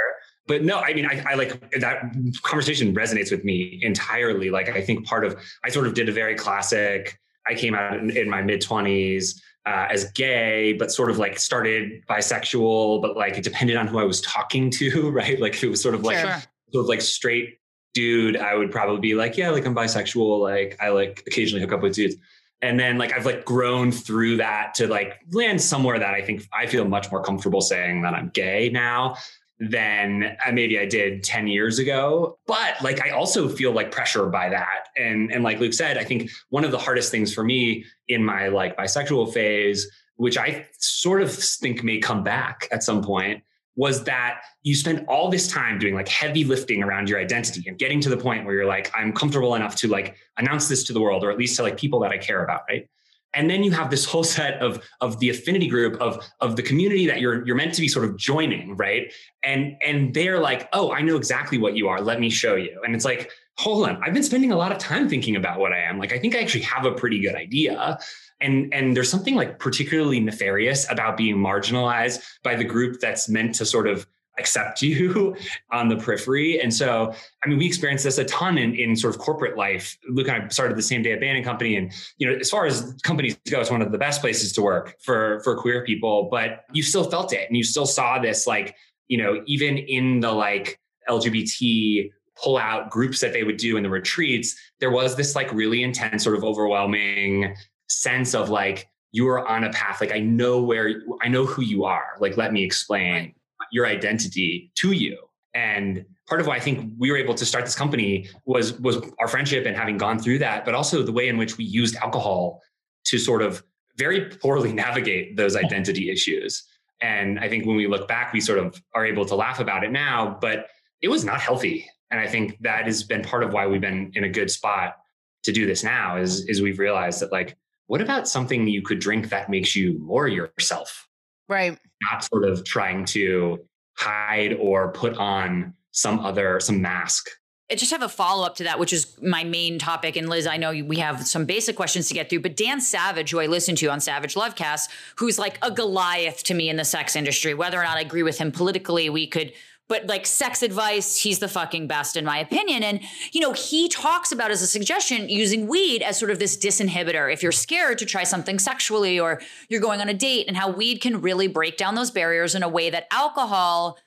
But 0.47 0.63
no, 0.63 0.79
I 0.79 0.93
mean, 0.93 1.05
I, 1.05 1.23
I 1.25 1.33
like 1.35 1.71
that 1.79 2.03
conversation 2.41 2.93
resonates 2.93 3.31
with 3.31 3.45
me 3.45 3.79
entirely. 3.81 4.49
Like, 4.49 4.69
I 4.69 4.81
think 4.81 5.05
part 5.05 5.25
of 5.25 5.37
I 5.63 5.69
sort 5.69 5.87
of 5.87 5.93
did 5.93 6.09
a 6.09 6.11
very 6.11 6.35
classic. 6.35 7.17
I 7.47 7.55
came 7.55 7.75
out 7.75 7.97
in, 7.97 8.15
in 8.15 8.29
my 8.29 8.41
mid 8.41 8.61
twenties 8.61 9.41
uh, 9.65 9.87
as 9.89 10.11
gay, 10.11 10.73
but 10.73 10.91
sort 10.91 11.09
of 11.09 11.17
like 11.17 11.39
started 11.39 12.05
bisexual, 12.07 13.01
but 13.01 13.15
like 13.15 13.37
it 13.37 13.43
depended 13.43 13.77
on 13.77 13.87
who 13.87 13.99
I 13.99 14.03
was 14.03 14.21
talking 14.21 14.69
to, 14.71 15.09
right? 15.11 15.39
Like 15.39 15.61
it 15.63 15.69
was 15.69 15.81
sort 15.81 15.95
of 15.95 16.03
like 16.03 16.19
Sure. 16.19 16.41
sort 16.71 16.83
of 16.83 16.89
like 16.89 17.01
straight 17.01 17.59
dude, 17.93 18.37
I 18.37 18.55
would 18.55 18.71
probably 18.71 18.99
be 18.99 19.13
like, 19.15 19.37
yeah, 19.37 19.51
like 19.51 19.65
I'm 19.65 19.75
bisexual. 19.75 20.39
Like 20.41 20.77
I 20.81 20.89
like 20.89 21.23
occasionally 21.27 21.61
hook 21.61 21.73
up 21.73 21.81
with 21.81 21.93
dudes. 21.93 22.15
And 22.61 22.79
then 22.79 22.97
like 22.97 23.13
I've 23.13 23.25
like 23.25 23.45
grown 23.45 23.91
through 23.91 24.37
that 24.37 24.73
to 24.75 24.87
like 24.87 25.19
land 25.31 25.61
somewhere 25.61 25.99
that 25.99 26.13
I 26.13 26.21
think 26.21 26.47
I 26.51 26.65
feel 26.65 26.85
much 26.85 27.11
more 27.11 27.21
comfortable 27.21 27.61
saying 27.61 28.01
that 28.03 28.13
I'm 28.13 28.29
gay 28.29 28.69
now 28.73 29.15
than 29.59 30.35
uh, 30.45 30.51
maybe 30.51 30.79
I 30.79 30.85
did 30.85 31.23
10 31.23 31.47
years 31.47 31.79
ago. 31.79 32.37
But 32.47 32.81
like 32.81 33.01
I 33.01 33.11
also 33.11 33.47
feel 33.47 33.71
like 33.71 33.91
pressure 33.91 34.25
by 34.27 34.49
that. 34.49 34.87
And 34.97 35.31
and 35.31 35.43
like 35.43 35.59
Luke 35.59 35.73
said, 35.73 35.97
I 35.97 36.03
think 36.03 36.29
one 36.49 36.65
of 36.65 36.71
the 36.71 36.77
hardest 36.77 37.11
things 37.11 37.33
for 37.33 37.43
me 37.43 37.85
in 38.07 38.23
my 38.23 38.47
like 38.47 38.77
bisexual 38.77 39.33
phase, 39.33 39.89
which 40.15 40.37
I 40.37 40.65
sort 40.79 41.21
of 41.21 41.33
think 41.33 41.83
may 41.83 41.99
come 41.99 42.23
back 42.23 42.67
at 42.71 42.83
some 42.83 43.03
point, 43.03 43.43
was 43.75 44.03
that 44.03 44.41
you 44.61 44.75
spend 44.75 45.05
all 45.07 45.29
this 45.29 45.47
time 45.47 45.79
doing 45.79 45.95
like 45.95 46.07
heavy 46.07 46.43
lifting 46.43 46.83
around 46.83 47.09
your 47.09 47.19
identity 47.19 47.63
and 47.67 47.77
getting 47.77 47.99
to 48.01 48.09
the 48.09 48.17
point 48.17 48.45
where 48.45 48.53
you're 48.53 48.65
like, 48.65 48.91
I'm 48.95 49.13
comfortable 49.13 49.55
enough 49.55 49.75
to 49.77 49.87
like 49.87 50.15
announce 50.37 50.67
this 50.67 50.83
to 50.85 50.93
the 50.93 51.01
world, 51.01 51.23
or 51.23 51.31
at 51.31 51.37
least 51.37 51.55
to 51.57 51.63
like 51.63 51.77
people 51.77 51.99
that 52.01 52.11
I 52.11 52.17
care 52.17 52.43
about, 52.43 52.61
right? 52.69 52.87
And 53.35 53.49
then 53.49 53.63
you 53.63 53.71
have 53.71 53.89
this 53.89 54.05
whole 54.05 54.23
set 54.23 54.61
of 54.61 54.83
of 55.01 55.19
the 55.19 55.29
affinity 55.29 55.67
group 55.67 55.99
of 56.01 56.23
of 56.39 56.55
the 56.55 56.63
community 56.63 57.07
that 57.07 57.19
you're 57.19 57.45
you're 57.45 57.55
meant 57.55 57.73
to 57.75 57.81
be 57.81 57.87
sort 57.87 58.05
of 58.05 58.17
joining, 58.17 58.75
right? 58.77 59.11
And 59.43 59.75
and 59.85 60.13
they're 60.13 60.39
like, 60.39 60.69
oh, 60.73 60.91
I 60.91 61.01
know 61.01 61.15
exactly 61.15 61.57
what 61.57 61.75
you 61.75 61.87
are. 61.87 62.01
Let 62.01 62.19
me 62.19 62.29
show 62.29 62.55
you. 62.55 62.81
And 62.85 62.95
it's 62.95 63.05
like, 63.05 63.31
hold 63.57 63.87
on, 63.87 64.01
I've 64.03 64.13
been 64.13 64.23
spending 64.23 64.51
a 64.51 64.57
lot 64.57 64.71
of 64.71 64.77
time 64.77 65.09
thinking 65.09 65.35
about 65.35 65.59
what 65.59 65.73
I 65.73 65.79
am. 65.79 65.99
Like, 65.99 66.13
I 66.13 66.19
think 66.19 66.35
I 66.35 66.39
actually 66.39 66.61
have 66.61 66.85
a 66.85 66.91
pretty 66.91 67.19
good 67.19 67.35
idea. 67.35 67.97
And 68.41 68.73
and 68.73 68.95
there's 68.95 69.09
something 69.09 69.35
like 69.35 69.59
particularly 69.59 70.19
nefarious 70.19 70.89
about 70.91 71.17
being 71.17 71.37
marginalized 71.37 72.23
by 72.43 72.55
the 72.55 72.63
group 72.63 72.99
that's 72.99 73.29
meant 73.29 73.55
to 73.55 73.65
sort 73.65 73.87
of 73.87 74.05
accept 74.39 74.81
you 74.81 75.35
on 75.71 75.87
the 75.87 75.95
periphery. 75.95 76.59
And 76.59 76.73
so, 76.73 77.13
I 77.43 77.49
mean, 77.49 77.57
we 77.57 77.65
experienced 77.65 78.03
this 78.03 78.17
a 78.17 78.25
ton 78.25 78.57
in, 78.57 78.75
in 78.75 78.95
sort 78.95 79.13
of 79.15 79.21
corporate 79.21 79.57
life. 79.57 79.97
Luke 80.09 80.27
and 80.27 80.43
I 80.43 80.47
started 80.49 80.77
the 80.77 80.83
same 80.83 81.03
day 81.03 81.11
at 81.11 81.19
Bain 81.19 81.35
and 81.35 81.45
Company. 81.45 81.75
And, 81.75 81.91
you 82.17 82.27
know, 82.27 82.37
as 82.37 82.49
far 82.49 82.65
as 82.65 82.95
companies 83.03 83.37
go, 83.49 83.59
it's 83.61 83.71
one 83.71 83.81
of 83.81 83.91
the 83.91 83.97
best 83.97 84.21
places 84.21 84.51
to 84.53 84.61
work 84.61 84.95
for, 85.01 85.41
for 85.43 85.55
queer 85.55 85.83
people, 85.85 86.29
but 86.31 86.65
you 86.73 86.83
still 86.83 87.09
felt 87.09 87.33
it 87.33 87.47
and 87.47 87.57
you 87.57 87.63
still 87.63 87.85
saw 87.85 88.19
this, 88.19 88.47
like, 88.47 88.75
you 89.07 89.17
know, 89.17 89.43
even 89.45 89.77
in 89.77 90.19
the 90.19 90.31
like 90.31 90.79
LGBT 91.09 92.11
pull 92.35 92.57
out 92.57 92.89
groups 92.89 93.19
that 93.19 93.31
they 93.31 93.43
would 93.43 93.57
do 93.57 93.77
in 93.77 93.83
the 93.83 93.89
retreats, 93.89 94.55
there 94.79 94.91
was 94.91 95.15
this 95.15 95.35
like 95.35 95.51
really 95.53 95.83
intense, 95.83 96.23
sort 96.23 96.35
of 96.35 96.43
overwhelming 96.43 97.55
sense 97.87 98.33
of 98.33 98.49
like, 98.49 98.89
you 99.11 99.27
are 99.27 99.47
on 99.47 99.63
a 99.63 99.69
path. 99.71 100.01
Like, 100.01 100.11
I 100.11 100.17
know 100.17 100.59
where, 100.63 101.03
I 101.21 101.27
know 101.27 101.45
who 101.45 101.61
you 101.61 101.83
are. 101.83 102.15
Like, 102.19 102.35
let 102.35 102.51
me 102.51 102.63
explain 102.63 103.13
Right. 103.13 103.35
Your 103.73 103.85
identity 103.87 104.71
to 104.75 104.91
you. 104.91 105.17
And 105.53 106.05
part 106.27 106.39
of 106.39 106.47
why 106.47 106.55
I 106.55 106.59
think 106.59 106.93
we 106.97 107.11
were 107.11 107.17
able 107.17 107.33
to 107.35 107.45
start 107.45 107.65
this 107.65 107.75
company 107.75 108.29
was 108.45 108.79
was 108.79 108.97
our 109.19 109.27
friendship 109.27 109.65
and 109.65 109.75
having 109.75 109.97
gone 109.97 110.19
through 110.19 110.39
that, 110.39 110.63
but 110.65 110.73
also 110.73 111.03
the 111.03 111.11
way 111.11 111.27
in 111.27 111.37
which 111.37 111.57
we 111.57 111.65
used 111.65 111.95
alcohol 111.97 112.61
to 113.05 113.17
sort 113.17 113.41
of 113.41 113.63
very 113.97 114.29
poorly 114.29 114.71
navigate 114.85 115.35
those 115.35 115.55
identity 115.55 116.09
issues. 116.09 116.63
And 117.01 117.39
I 117.39 117.49
think 117.49 117.65
when 117.65 117.75
we 117.75 117.87
look 117.87 118.07
back, 118.07 118.31
we 118.31 118.39
sort 118.39 118.59
of 118.59 118.81
are 118.93 119.05
able 119.05 119.25
to 119.25 119.35
laugh 119.35 119.59
about 119.59 119.83
it 119.83 119.91
now, 119.91 120.37
but 120.39 120.67
it 121.01 121.09
was 121.09 121.25
not 121.25 121.41
healthy. 121.41 121.85
And 122.11 122.19
I 122.19 122.27
think 122.27 122.57
that 122.61 122.85
has 122.85 123.03
been 123.03 123.23
part 123.23 123.43
of 123.43 123.53
why 123.53 123.67
we've 123.67 123.81
been 123.81 124.11
in 124.15 124.23
a 124.23 124.29
good 124.29 124.49
spot 124.49 124.97
to 125.43 125.51
do 125.51 125.65
this 125.65 125.83
now 125.83 126.17
is, 126.17 126.45
is 126.45 126.61
we've 126.61 126.79
realized 126.79 127.19
that 127.21 127.31
like, 127.31 127.57
what 127.87 128.01
about 128.01 128.27
something 128.27 128.67
you 128.67 128.81
could 128.81 128.99
drink 128.99 129.29
that 129.29 129.49
makes 129.49 129.75
you 129.75 129.99
more 129.99 130.27
yourself? 130.27 131.09
Right. 131.49 131.77
not 132.11 132.23
sort 132.23 132.45
of 132.45 132.63
trying 132.63 133.05
to 133.05 133.59
hide 133.97 134.53
or 134.59 134.91
put 134.91 135.17
on 135.17 135.73
some 135.91 136.19
other 136.19 136.59
some 136.59 136.81
mask 136.81 137.29
I 137.71 137.75
just 137.75 137.91
have 137.91 138.03
a 138.03 138.09
follow 138.09 138.45
up 138.45 138.55
to 138.57 138.65
that, 138.65 138.77
which 138.77 138.91
is 138.91 139.17
my 139.21 139.43
main 139.43 139.79
topic. 139.79 140.15
And 140.15 140.29
Liz, 140.29 140.45
I 140.45 140.57
know 140.57 140.71
we 140.83 140.97
have 140.97 141.25
some 141.25 141.45
basic 141.45 141.75
questions 141.75 142.07
to 142.09 142.13
get 142.13 142.29
through, 142.29 142.41
but 142.41 142.57
Dan 142.57 142.81
Savage, 142.81 143.31
who 143.31 143.39
I 143.39 143.47
listen 143.47 143.75
to 143.77 143.87
on 143.87 143.99
Savage 143.99 144.35
Lovecast, 144.35 144.89
who's 145.15 145.39
like 145.39 145.57
a 145.63 145.71
Goliath 145.71 146.43
to 146.43 146.53
me 146.53 146.69
in 146.69 146.75
the 146.75 146.85
sex 146.85 147.15
industry, 147.15 147.53
whether 147.53 147.79
or 147.79 147.83
not 147.83 147.97
I 147.97 148.01
agree 148.01 148.21
with 148.21 148.37
him 148.37 148.51
politically, 148.51 149.09
we 149.09 149.25
could 149.25 149.53
but 149.89 150.07
like 150.07 150.25
sex 150.25 150.63
advice, 150.63 151.17
he's 151.17 151.39
the 151.39 151.47
fucking 151.47 151.87
best 151.87 152.15
in 152.15 152.25
my 152.25 152.39
opinion. 152.39 152.83
And, 152.83 153.01
you 153.31 153.41
know, 153.41 153.51
he 153.51 153.89
talks 153.89 154.31
about 154.31 154.49
as 154.49 154.61
a 154.61 154.67
suggestion 154.67 155.29
using 155.29 155.67
weed 155.67 156.01
as 156.01 156.17
sort 156.17 156.31
of 156.31 156.39
this 156.39 156.57
disinhibitor. 156.57 157.31
If 157.31 157.43
you're 157.43 157.51
scared 157.51 157.97
to 157.99 158.05
try 158.05 158.23
something 158.23 158.59
sexually 158.59 159.19
or 159.19 159.41
you're 159.69 159.81
going 159.81 160.01
on 160.01 160.09
a 160.09 160.13
date, 160.13 160.47
and 160.47 160.57
how 160.57 160.69
weed 160.71 161.01
can 161.01 161.21
really 161.21 161.47
break 161.47 161.77
down 161.77 161.95
those 161.95 162.11
barriers 162.11 162.55
in 162.55 162.63
a 162.63 162.69
way 162.69 162.89
that 162.89 163.07
alcohol 163.11 163.97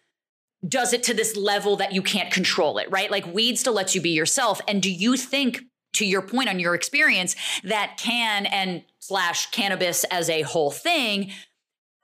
does 0.67 0.93
it 0.93 1.03
to 1.05 1.15
this 1.15 1.37
level 1.37 1.77
that 1.77 1.93
you 1.93 2.03
can't 2.03 2.33
control 2.33 2.79
it, 2.79 2.91
right? 2.91 3.11
Like 3.11 3.27
weed 3.27 3.59
still 3.59 3.75
lets 3.75 3.95
you 3.95 4.01
be 4.01 4.11
yourself. 4.11 4.61
And 4.67 4.83
do 4.83 4.91
you 4.91 5.17
think, 5.17 5.63
to 5.93 6.07
your 6.07 6.23
point 6.23 6.49
on 6.49 6.59
your 6.59 6.75
experience, 6.75 7.37
that 7.63 7.97
can 7.99 8.47
and 8.47 8.83
slash 8.99 9.51
cannabis 9.51 10.05
as 10.05 10.29
a 10.29 10.43
whole 10.43 10.71
thing 10.71 11.31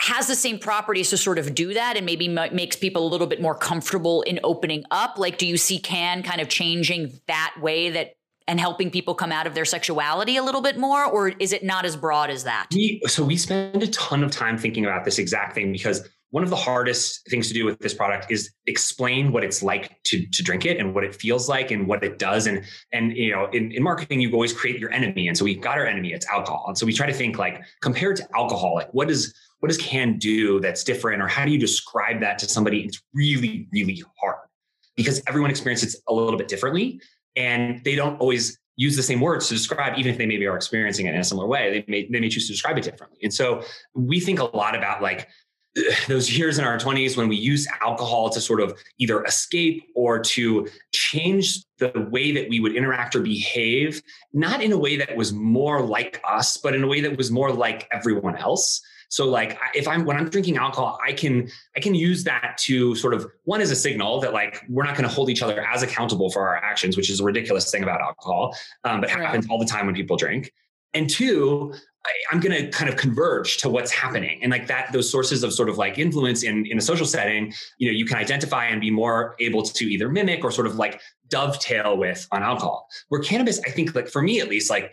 has 0.03 0.27
the 0.27 0.35
same 0.35 0.59
properties 0.59 1.11
to 1.11 1.17
sort 1.17 1.39
of 1.39 1.55
do 1.55 1.75
that 1.75 1.97
and 1.97 2.05
maybe 2.05 2.27
m- 2.27 2.55
makes 2.55 2.75
people 2.75 3.07
a 3.07 3.09
little 3.09 3.29
bit 3.29 3.41
more 3.41 3.55
comfortable 3.55 4.23
in 4.23 4.41
opening 4.43 4.85
up? 4.91 5.17
Like, 5.17 5.39
do 5.39 5.47
you 5.47 5.57
see 5.57 5.79
can 5.79 6.23
kind 6.23 6.41
of 6.41 6.49
changing 6.49 7.21
that 7.29 7.55
way 7.61 7.91
that 7.91 8.15
and 8.49 8.59
helping 8.59 8.91
people 8.91 9.15
come 9.15 9.31
out 9.31 9.47
of 9.47 9.55
their 9.55 9.65
sexuality 9.65 10.37
a 10.37 10.43
little 10.43 10.61
bit 10.61 10.77
more 10.77 11.05
or 11.05 11.29
is 11.29 11.53
it 11.53 11.63
not 11.63 11.85
as 11.85 11.97
broad 11.97 12.29
as 12.29 12.43
that 12.43 12.67
we, 12.73 13.01
so 13.07 13.25
we 13.25 13.37
spend 13.37 13.81
a 13.81 13.87
ton 13.87 14.25
of 14.25 14.33
time 14.33 14.59
thinking 14.59 14.85
about 14.85 15.05
this 15.05 15.21
exact 15.21 15.55
thing 15.55 15.71
because 15.71 16.09
one 16.33 16.43
of 16.43 16.51
the 16.51 16.57
hardest 16.57 17.29
things 17.29 17.47
to 17.49 17.55
do 17.55 17.65
with 17.65 17.79
this 17.79 17.93
product 17.93 18.27
is 18.31 18.51
explain 18.67 19.33
what 19.33 19.45
it's 19.45 19.63
like 19.63 20.03
to, 20.05 20.27
to 20.27 20.43
drink 20.43 20.65
it 20.65 20.79
and 20.79 20.95
what 20.95 21.05
it 21.05 21.15
feels 21.15 21.47
like 21.47 21.71
and 21.71 21.87
what 21.87 22.03
it 22.03 22.19
does. 22.19 22.47
And, 22.47 22.65
and 22.91 23.15
you 23.15 23.33
know, 23.33 23.51
in, 23.53 23.71
in 23.71 23.83
marketing, 23.83 24.23
you 24.23 24.33
always 24.33 24.55
create 24.55 24.79
your 24.81 24.91
enemy. 24.93 25.29
And 25.29 25.37
so 25.37 25.45
we've 25.45 25.61
got 25.61 25.77
our 25.77 25.87
enemy, 25.87 26.15
it's 26.15 26.27
alcohol. 26.31 26.65
And 26.69 26.79
so 26.79 26.87
we 26.87 26.95
try 26.95 27.07
to 27.07 27.13
think 27.13 27.37
like 27.37 27.63
compared 27.83 28.17
to 28.17 28.27
alcohol, 28.35 28.77
like 28.77 28.89
what 28.93 29.09
does, 29.09 29.35
what 29.63 29.69
does 29.69 29.79
can 29.79 30.19
do 30.19 30.59
that's 30.59 30.83
different? 30.83 31.23
Or 31.23 31.29
how 31.29 31.45
do 31.45 31.53
you 31.53 31.59
describe 31.59 32.21
that 32.21 32.37
to 32.41 32.49
somebody? 32.49 32.81
It's 32.81 33.01
really, 33.15 33.69
really 33.71 34.03
hard 34.21 34.49
because 34.97 35.23
everyone 35.29 35.51
experiences 35.51 35.95
it 35.95 36.01
a 36.09 36.13
little 36.13 36.37
bit 36.37 36.49
differently 36.49 37.01
and 37.37 37.81
they 37.85 37.95
don't 37.95 38.21
always 38.21 38.59
use 38.75 38.97
the 38.97 39.05
same 39.05 39.21
words 39.21 39.47
to 39.49 39.55
describe, 39.55 39.97
even 39.97 40.11
if 40.11 40.19
they 40.19 40.27
maybe 40.27 40.47
are 40.49 40.57
experiencing 40.57 41.07
it 41.07 41.15
in 41.15 41.21
a 41.21 41.25
similar 41.25 41.47
way, 41.47 41.71
they 41.71 41.85
may, 41.87 42.09
they 42.11 42.19
may 42.19 42.29
choose 42.29 42.49
to 42.49 42.53
describe 42.53 42.77
it 42.77 42.83
differently. 42.83 43.21
And 43.23 43.33
so 43.33 43.63
we 43.95 44.19
think 44.19 44.41
a 44.41 44.45
lot 44.57 44.75
about 44.75 45.01
like, 45.01 45.29
those 46.09 46.37
years 46.37 46.59
in 46.59 46.65
our 46.65 46.77
20s 46.77 47.17
when 47.17 47.29
we 47.29 47.37
use 47.37 47.69
alcohol 47.83 48.31
to 48.31 48.41
sort 48.41 48.61
of 48.61 48.77
either 48.99 49.23
escape 49.23 49.85
or 49.95 50.19
to 50.19 50.67
change 50.93 51.65
the 51.79 52.09
way 52.11 52.33
that 52.33 52.49
we 52.49 52.59
would 52.59 52.75
interact 52.75 53.15
or 53.15 53.21
behave, 53.21 54.03
not 54.33 54.61
in 54.61 54.73
a 54.73 54.79
way 54.79 54.97
that 54.97 55.17
was 55.17 55.33
more 55.33 55.81
like 55.81 56.21
us, 56.29 56.57
but 56.57 56.75
in 56.75 56.83
a 56.83 56.87
way 56.89 57.01
that 57.01 57.17
was 57.17 57.31
more 57.31 57.53
like 57.53 57.89
everyone 57.93 58.37
else. 58.37 58.83
So 59.13 59.29
like 59.29 59.59
if 59.75 59.87
I'm 59.87 60.07
when 60.07 60.17
I'm 60.17 60.31
drinking 60.31 60.57
alcohol, 60.57 60.99
I 61.07 61.13
can 61.13 61.51
I 61.77 61.81
can 61.81 61.95
use 61.95 62.25
that 62.25 62.57
to 62.61 62.95
sort 62.95 63.13
of 63.13 63.31
one 63.45 63.61
as 63.61 63.71
a 63.71 63.77
signal 63.77 64.21
that 64.21 64.33
like 64.33 64.65
we're 64.71 64.85
not 64.85 64.97
going 64.97 65.07
to 65.07 65.15
hold 65.15 65.29
each 65.29 65.43
other 65.43 65.61
as 65.61 65.83
accountable 65.83 66.31
for 66.31 66.49
our 66.49 66.57
actions, 66.57 66.97
which 66.97 67.11
is 67.11 67.21
a 67.21 67.25
ridiculous 67.25 67.71
thing 67.71 67.83
about 67.83 68.01
alcohol, 68.01 68.57
um, 68.85 69.03
but 69.03 69.11
right. 69.11 69.23
happens 69.23 69.47
all 69.51 69.59
the 69.59 69.67
time 69.67 69.85
when 69.85 69.95
people 69.95 70.17
drink. 70.17 70.51
And 70.95 71.11
two, 71.11 71.75
I, 72.05 72.35
am 72.35 72.41
going 72.41 72.65
to 72.65 72.71
kind 72.71 72.91
of 72.91 72.97
converge 72.97 73.59
to 73.59 73.69
what's 73.69 73.93
mm-hmm. 73.93 74.07
happening. 74.07 74.43
And 74.43 74.51
like 74.51 74.67
that 74.67 74.93
those 74.93 75.11
sources 75.11 75.43
of 75.43 75.53
sort 75.53 75.69
of 75.69 75.79
like 75.79 75.99
influence 75.99 76.43
in 76.43 76.67
in 76.67 76.79
a 76.79 76.81
social 76.81 77.07
setting 77.07 77.53
you 77.79 77.91
know 77.91 77.97
you 77.97 78.05
can 78.05 78.17
identify 78.17 78.67
and 78.67 78.81
be 78.81 78.91
more 78.91 79.35
able 79.39 79.63
to 79.63 79.85
either 79.85 80.09
mimic 80.09 80.45
or 80.45 80.51
sort 80.51 80.67
of 80.67 80.77
like 80.77 81.01
dovetail 81.29 81.97
with 81.97 82.27
on 82.33 82.43
alcohol. 82.43 82.89
Where 83.09 83.21
cannabis 83.21 83.61
i 83.67 83.71
think 83.71 83.95
like 83.95 84.09
for 84.09 84.23
me 84.23 84.41
at 84.41 84.49
least 84.49 84.71
like 84.71 84.93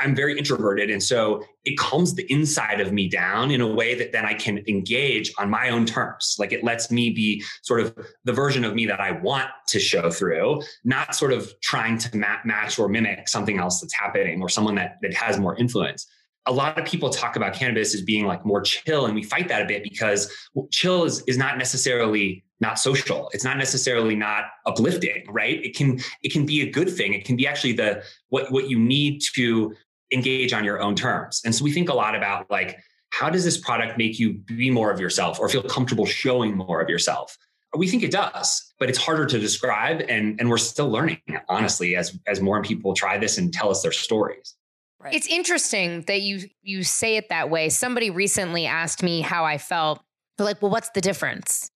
i'm 0.00 0.14
very 0.14 0.36
introverted 0.36 0.90
and 0.90 1.02
so 1.02 1.42
it 1.64 1.78
calms 1.78 2.14
the 2.14 2.30
inside 2.32 2.80
of 2.80 2.92
me 2.92 3.08
down 3.08 3.50
in 3.50 3.60
a 3.60 3.66
way 3.66 3.94
that 3.94 4.12
then 4.12 4.26
i 4.26 4.34
can 4.34 4.62
engage 4.68 5.32
on 5.38 5.48
my 5.48 5.70
own 5.70 5.86
terms. 5.86 6.36
Like 6.38 6.52
it 6.52 6.64
lets 6.64 6.90
me 6.90 7.10
be 7.10 7.42
sort 7.62 7.80
of 7.80 7.96
the 8.24 8.32
version 8.32 8.64
of 8.64 8.74
me 8.74 8.86
that 8.86 9.00
i 9.00 9.12
want 9.12 9.48
to 9.68 9.78
show 9.78 10.10
through 10.10 10.62
not 10.84 11.14
sort 11.14 11.32
of 11.32 11.52
trying 11.60 11.98
to 11.98 12.16
match 12.16 12.78
or 12.78 12.88
mimic 12.88 13.28
something 13.28 13.58
else 13.58 13.80
that's 13.80 13.94
happening 13.94 14.42
or 14.42 14.48
someone 14.48 14.74
that 14.74 14.96
that 15.02 15.14
has 15.14 15.38
more 15.38 15.56
influence 15.56 16.06
a 16.48 16.52
lot 16.52 16.78
of 16.78 16.84
people 16.86 17.10
talk 17.10 17.36
about 17.36 17.52
cannabis 17.52 17.94
as 17.94 18.02
being 18.02 18.26
like 18.26 18.44
more 18.44 18.62
chill 18.62 19.06
and 19.06 19.14
we 19.14 19.22
fight 19.22 19.48
that 19.48 19.62
a 19.62 19.66
bit 19.66 19.82
because 19.82 20.32
chill 20.70 21.04
is, 21.04 21.22
is 21.26 21.36
not 21.36 21.58
necessarily 21.58 22.42
not 22.60 22.78
social. 22.78 23.30
It's 23.32 23.44
not 23.44 23.56
necessarily 23.56 24.16
not 24.16 24.44
uplifting 24.66 25.24
right? 25.28 25.64
It 25.64 25.76
can 25.76 26.00
it 26.22 26.32
can 26.32 26.44
be 26.44 26.62
a 26.62 26.70
good 26.70 26.90
thing. 26.90 27.14
It 27.14 27.24
can 27.24 27.36
be 27.36 27.46
actually 27.46 27.74
the 27.74 28.02
what 28.30 28.50
what 28.50 28.68
you 28.68 28.78
need 28.78 29.20
to 29.34 29.74
engage 30.12 30.52
on 30.52 30.64
your 30.64 30.80
own 30.80 30.96
terms. 30.96 31.42
And 31.44 31.54
so 31.54 31.62
we 31.62 31.70
think 31.70 31.88
a 31.88 31.94
lot 31.94 32.16
about 32.16 32.50
like 32.50 32.78
how 33.10 33.30
does 33.30 33.44
this 33.44 33.58
product 33.58 33.96
make 33.96 34.18
you 34.18 34.34
be 34.34 34.70
more 34.70 34.90
of 34.90 34.98
yourself 34.98 35.38
or 35.38 35.48
feel 35.48 35.62
comfortable 35.62 36.06
showing 36.06 36.56
more 36.56 36.80
of 36.80 36.88
yourself? 36.88 37.36
We 37.76 37.86
think 37.86 38.02
it 38.02 38.10
does 38.10 38.68
but 38.78 38.88
it's 38.88 38.98
harder 38.98 39.26
to 39.26 39.38
describe 39.38 40.02
and 40.08 40.40
and 40.40 40.48
we're 40.48 40.58
still 40.58 40.88
learning 40.88 41.20
honestly 41.48 41.96
as 41.96 42.18
as 42.26 42.40
more 42.40 42.62
people 42.62 42.94
try 42.94 43.18
this 43.18 43.38
and 43.38 43.52
tell 43.52 43.70
us 43.70 43.82
their 43.82 43.92
stories 43.92 44.54
Right. 45.00 45.14
It's 45.14 45.28
interesting 45.28 46.02
that 46.02 46.22
you 46.22 46.48
you 46.62 46.82
say 46.82 47.16
it 47.16 47.28
that 47.28 47.50
way. 47.50 47.68
Somebody 47.68 48.10
recently 48.10 48.66
asked 48.66 49.02
me 49.02 49.20
how 49.20 49.44
I 49.44 49.58
felt. 49.58 50.02
They're 50.36 50.44
like, 50.44 50.60
"Well, 50.60 50.72
what's 50.72 50.90
the 50.90 51.00
difference?" 51.00 51.70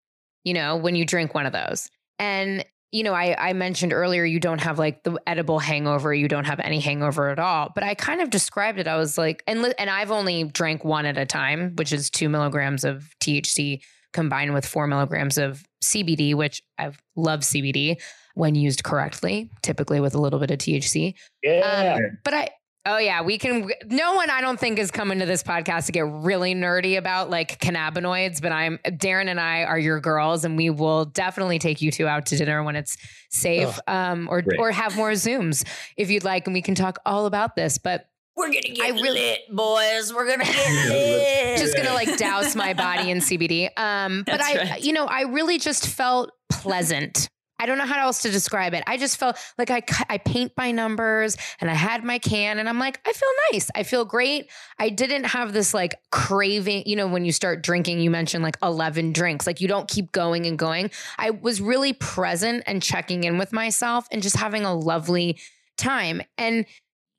You 0.43 0.55
know, 0.55 0.75
when 0.77 0.95
you 0.95 1.05
drink 1.05 1.35
one 1.35 1.45
of 1.45 1.53
those. 1.53 1.89
And 2.17 2.65
you 2.91 3.03
know, 3.03 3.13
I 3.13 3.35
I 3.37 3.53
mentioned 3.53 3.93
earlier 3.93 4.25
you 4.25 4.39
don't 4.39 4.61
have 4.61 4.79
like 4.79 5.03
the 5.03 5.17
edible 5.27 5.59
hangover, 5.59 6.13
you 6.13 6.27
don't 6.27 6.45
have 6.45 6.59
any 6.59 6.79
hangover 6.79 7.29
at 7.29 7.39
all. 7.39 7.71
But 7.73 7.83
I 7.83 7.93
kind 7.93 8.21
of 8.21 8.29
described 8.31 8.79
it. 8.79 8.87
I 8.87 8.97
was 8.97 9.17
like, 9.17 9.43
and 9.47 9.73
and 9.77 9.89
I've 9.89 10.11
only 10.11 10.43
drank 10.45 10.83
one 10.83 11.05
at 11.05 11.17
a 11.17 11.25
time, 11.25 11.75
which 11.75 11.93
is 11.93 12.09
two 12.09 12.27
milligrams 12.27 12.83
of 12.83 13.09
THC 13.21 13.81
combined 14.13 14.53
with 14.53 14.65
four 14.65 14.87
milligrams 14.87 15.37
of 15.37 15.63
CBD, 15.83 16.35
which 16.35 16.61
I 16.77 16.91
love 17.15 17.41
CBD 17.41 18.01
when 18.33 18.55
used 18.55 18.83
correctly, 18.83 19.49
typically 19.61 19.99
with 19.99 20.15
a 20.15 20.19
little 20.19 20.39
bit 20.39 20.51
of 20.51 20.57
THC. 20.57 21.13
Yeah. 21.43 21.95
Um, 21.97 22.17
but 22.23 22.33
I 22.33 22.49
Oh 22.83 22.97
yeah, 22.97 23.21
we 23.21 23.37
can. 23.37 23.69
No 23.85 24.15
one, 24.15 24.31
I 24.31 24.41
don't 24.41 24.59
think, 24.59 24.79
is 24.79 24.89
coming 24.89 25.19
to 25.19 25.25
this 25.27 25.43
podcast 25.43 25.85
to 25.85 25.91
get 25.91 26.05
really 26.07 26.55
nerdy 26.55 26.97
about 26.97 27.29
like 27.29 27.59
cannabinoids. 27.59 28.41
But 28.41 28.51
I'm 28.51 28.79
Darren 28.85 29.27
and 29.27 29.39
I 29.39 29.63
are 29.63 29.77
your 29.77 29.99
girls, 29.99 30.45
and 30.45 30.57
we 30.57 30.71
will 30.71 31.05
definitely 31.05 31.59
take 31.59 31.83
you 31.83 31.91
two 31.91 32.07
out 32.07 32.25
to 32.27 32.37
dinner 32.37 32.63
when 32.63 32.75
it's 32.75 32.97
safe, 33.29 33.79
oh, 33.87 33.93
um, 33.93 34.27
or 34.31 34.41
great. 34.41 34.59
or 34.59 34.71
have 34.71 34.95
more 34.95 35.11
zooms 35.11 35.63
if 35.95 36.09
you'd 36.09 36.23
like, 36.23 36.47
and 36.47 36.55
we 36.55 36.63
can 36.63 36.73
talk 36.73 36.97
all 37.05 37.27
about 37.27 37.55
this. 37.55 37.77
But 37.77 38.07
we're 38.35 38.47
gonna 38.47 38.61
get 38.61 38.81
I 38.81 38.89
really, 38.89 39.19
lit, 39.19 39.41
boys. 39.51 40.11
We're 40.11 40.27
gonna 40.27 40.45
get 40.45 40.89
lit. 40.89 41.59
Just 41.59 41.77
gonna 41.77 41.93
like 41.93 42.17
douse 42.17 42.55
my 42.55 42.73
body 42.73 43.11
in 43.11 43.19
CBD. 43.19 43.69
Um, 43.77 44.23
but 44.25 44.41
I, 44.41 44.57
right. 44.57 44.83
you 44.83 44.93
know, 44.93 45.05
I 45.05 45.21
really 45.23 45.59
just 45.59 45.85
felt 45.85 46.31
pleasant 46.49 47.29
I 47.61 47.67
don't 47.67 47.77
know 47.77 47.85
how 47.85 48.01
else 48.01 48.23
to 48.23 48.31
describe 48.31 48.73
it. 48.73 48.83
I 48.87 48.97
just 48.97 49.17
felt 49.17 49.37
like 49.59 49.69
I 49.69 49.83
I 50.09 50.17
paint 50.17 50.55
by 50.55 50.71
numbers 50.71 51.37
and 51.59 51.69
I 51.69 51.75
had 51.75 52.03
my 52.03 52.17
can 52.17 52.57
and 52.57 52.67
I'm 52.67 52.79
like 52.79 52.99
I 53.05 53.13
feel 53.13 53.29
nice. 53.51 53.69
I 53.75 53.83
feel 53.83 54.03
great. 54.03 54.49
I 54.79 54.89
didn't 54.89 55.25
have 55.25 55.53
this 55.53 55.71
like 55.71 55.93
craving, 56.11 56.83
you 56.87 56.95
know, 56.95 57.07
when 57.07 57.23
you 57.23 57.31
start 57.31 57.61
drinking 57.61 57.99
you 57.99 58.09
mentioned 58.09 58.43
like 58.43 58.57
11 58.63 59.13
drinks. 59.13 59.45
Like 59.45 59.61
you 59.61 59.67
don't 59.67 59.87
keep 59.87 60.11
going 60.11 60.47
and 60.47 60.57
going. 60.57 60.89
I 61.19 61.29
was 61.29 61.61
really 61.61 61.93
present 61.93 62.63
and 62.65 62.81
checking 62.81 63.25
in 63.25 63.37
with 63.37 63.53
myself 63.53 64.07
and 64.11 64.23
just 64.23 64.37
having 64.37 64.65
a 64.65 64.73
lovely 64.73 65.39
time. 65.77 66.23
And 66.39 66.65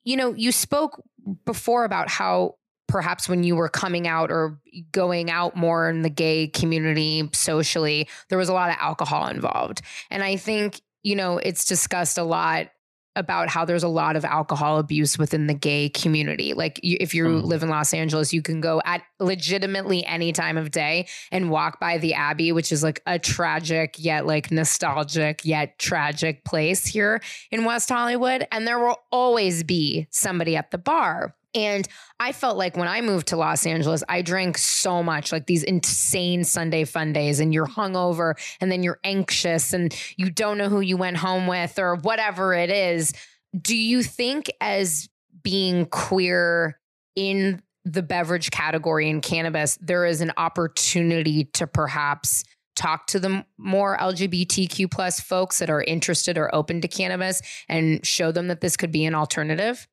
you 0.02 0.16
know, 0.16 0.35
you 0.35 0.50
spoke 0.50 1.00
before 1.44 1.85
about 1.85 2.11
how 2.11 2.57
perhaps 2.92 3.26
when 3.26 3.42
you 3.42 3.57
were 3.57 3.70
coming 3.70 4.07
out 4.07 4.31
or 4.31 4.61
going 4.92 5.31
out 5.31 5.57
more 5.57 5.88
in 5.88 6.02
the 6.02 6.11
gay 6.11 6.46
community 6.46 7.26
socially, 7.33 8.07
there 8.28 8.37
was 8.37 8.50
a 8.50 8.52
lot 8.52 8.68
of 8.68 8.76
alcohol 8.78 9.28
involved. 9.28 9.81
And 10.11 10.22
I 10.22 10.37
think, 10.37 10.78
you 11.02 11.16
know, 11.16 11.38
it's 11.38 11.64
discussed 11.64 12.18
a 12.18 12.22
lot 12.22 12.68
about 13.16 13.48
how 13.48 13.64
there's 13.64 13.83
a 13.83 13.88
lot 13.88 14.14
of 14.14 14.26
alcohol 14.26 14.78
abuse 14.78 15.18
within 15.18 15.46
the 15.46 15.55
gay 15.55 15.88
community. 15.88 16.52
Like 16.52 16.81
you, 16.83 16.98
if 17.00 17.14
you 17.14 17.24
mm. 17.24 17.42
live 17.42 17.62
in 17.62 17.70
Los 17.70 17.94
Angeles, 17.94 18.35
you 18.35 18.42
can 18.42 18.61
go 18.61 18.83
at 18.85 19.02
legitimately 19.18 20.05
any 20.05 20.33
time 20.33 20.59
of 20.59 20.70
day 20.70 21.09
and 21.31 21.50
walk 21.50 21.81
by 21.81 21.96
the 21.96 22.12
Abbey, 22.12 22.52
which 22.52 22.72
is 22.72 22.83
like 22.83 23.00
a 23.07 23.18
tragic 23.18 23.96
yet 23.98 24.26
like 24.26 24.50
nostalgic 24.50 25.46
yet 25.46 25.78
tragic 25.78 26.44
place 26.44 26.87
here 26.87 27.22
in 27.50 27.64
West 27.64 27.88
Hollywood, 27.88 28.46
and 28.52 28.66
there 28.66 28.78
will 28.78 29.00
always 29.11 29.62
be 29.62 30.09
somebody 30.11 30.57
at 30.57 30.70
the 30.70 30.78
bar. 30.78 31.35
And 31.54 31.86
I 32.18 32.32
felt 32.32 32.56
like 32.56 32.76
when 32.76 32.88
I 32.88 33.00
moved 33.00 33.28
to 33.28 33.36
Los 33.36 33.66
Angeles, 33.66 34.02
I 34.08 34.22
drank 34.22 34.56
so 34.56 35.02
much, 35.02 35.32
like 35.32 35.46
these 35.46 35.62
insane 35.62 36.44
Sunday 36.44 36.84
fun 36.84 37.12
days, 37.12 37.40
and 37.40 37.52
you're 37.52 37.66
hungover 37.66 38.34
and 38.60 38.72
then 38.72 38.82
you're 38.82 39.00
anxious 39.04 39.72
and 39.72 39.94
you 40.16 40.30
don't 40.30 40.58
know 40.58 40.68
who 40.68 40.80
you 40.80 40.96
went 40.96 41.18
home 41.18 41.46
with 41.46 41.78
or 41.78 41.96
whatever 41.96 42.54
it 42.54 42.70
is. 42.70 43.12
Do 43.60 43.76
you 43.76 44.02
think, 44.02 44.50
as 44.60 45.08
being 45.42 45.86
queer 45.86 46.78
in 47.16 47.62
the 47.84 48.02
beverage 48.02 48.50
category 48.50 49.10
in 49.10 49.20
cannabis, 49.20 49.76
there 49.80 50.06
is 50.06 50.20
an 50.20 50.32
opportunity 50.36 51.44
to 51.44 51.66
perhaps 51.66 52.44
talk 52.76 53.06
to 53.08 53.20
the 53.20 53.44
more 53.58 53.98
LGBTQ 53.98 54.90
plus 54.90 55.20
folks 55.20 55.58
that 55.58 55.68
are 55.68 55.82
interested 55.82 56.38
or 56.38 56.54
open 56.54 56.80
to 56.80 56.88
cannabis 56.88 57.42
and 57.68 58.04
show 58.06 58.32
them 58.32 58.48
that 58.48 58.60
this 58.60 58.76
could 58.76 58.92
be 58.92 59.04
an 59.04 59.14
alternative? 59.14 59.86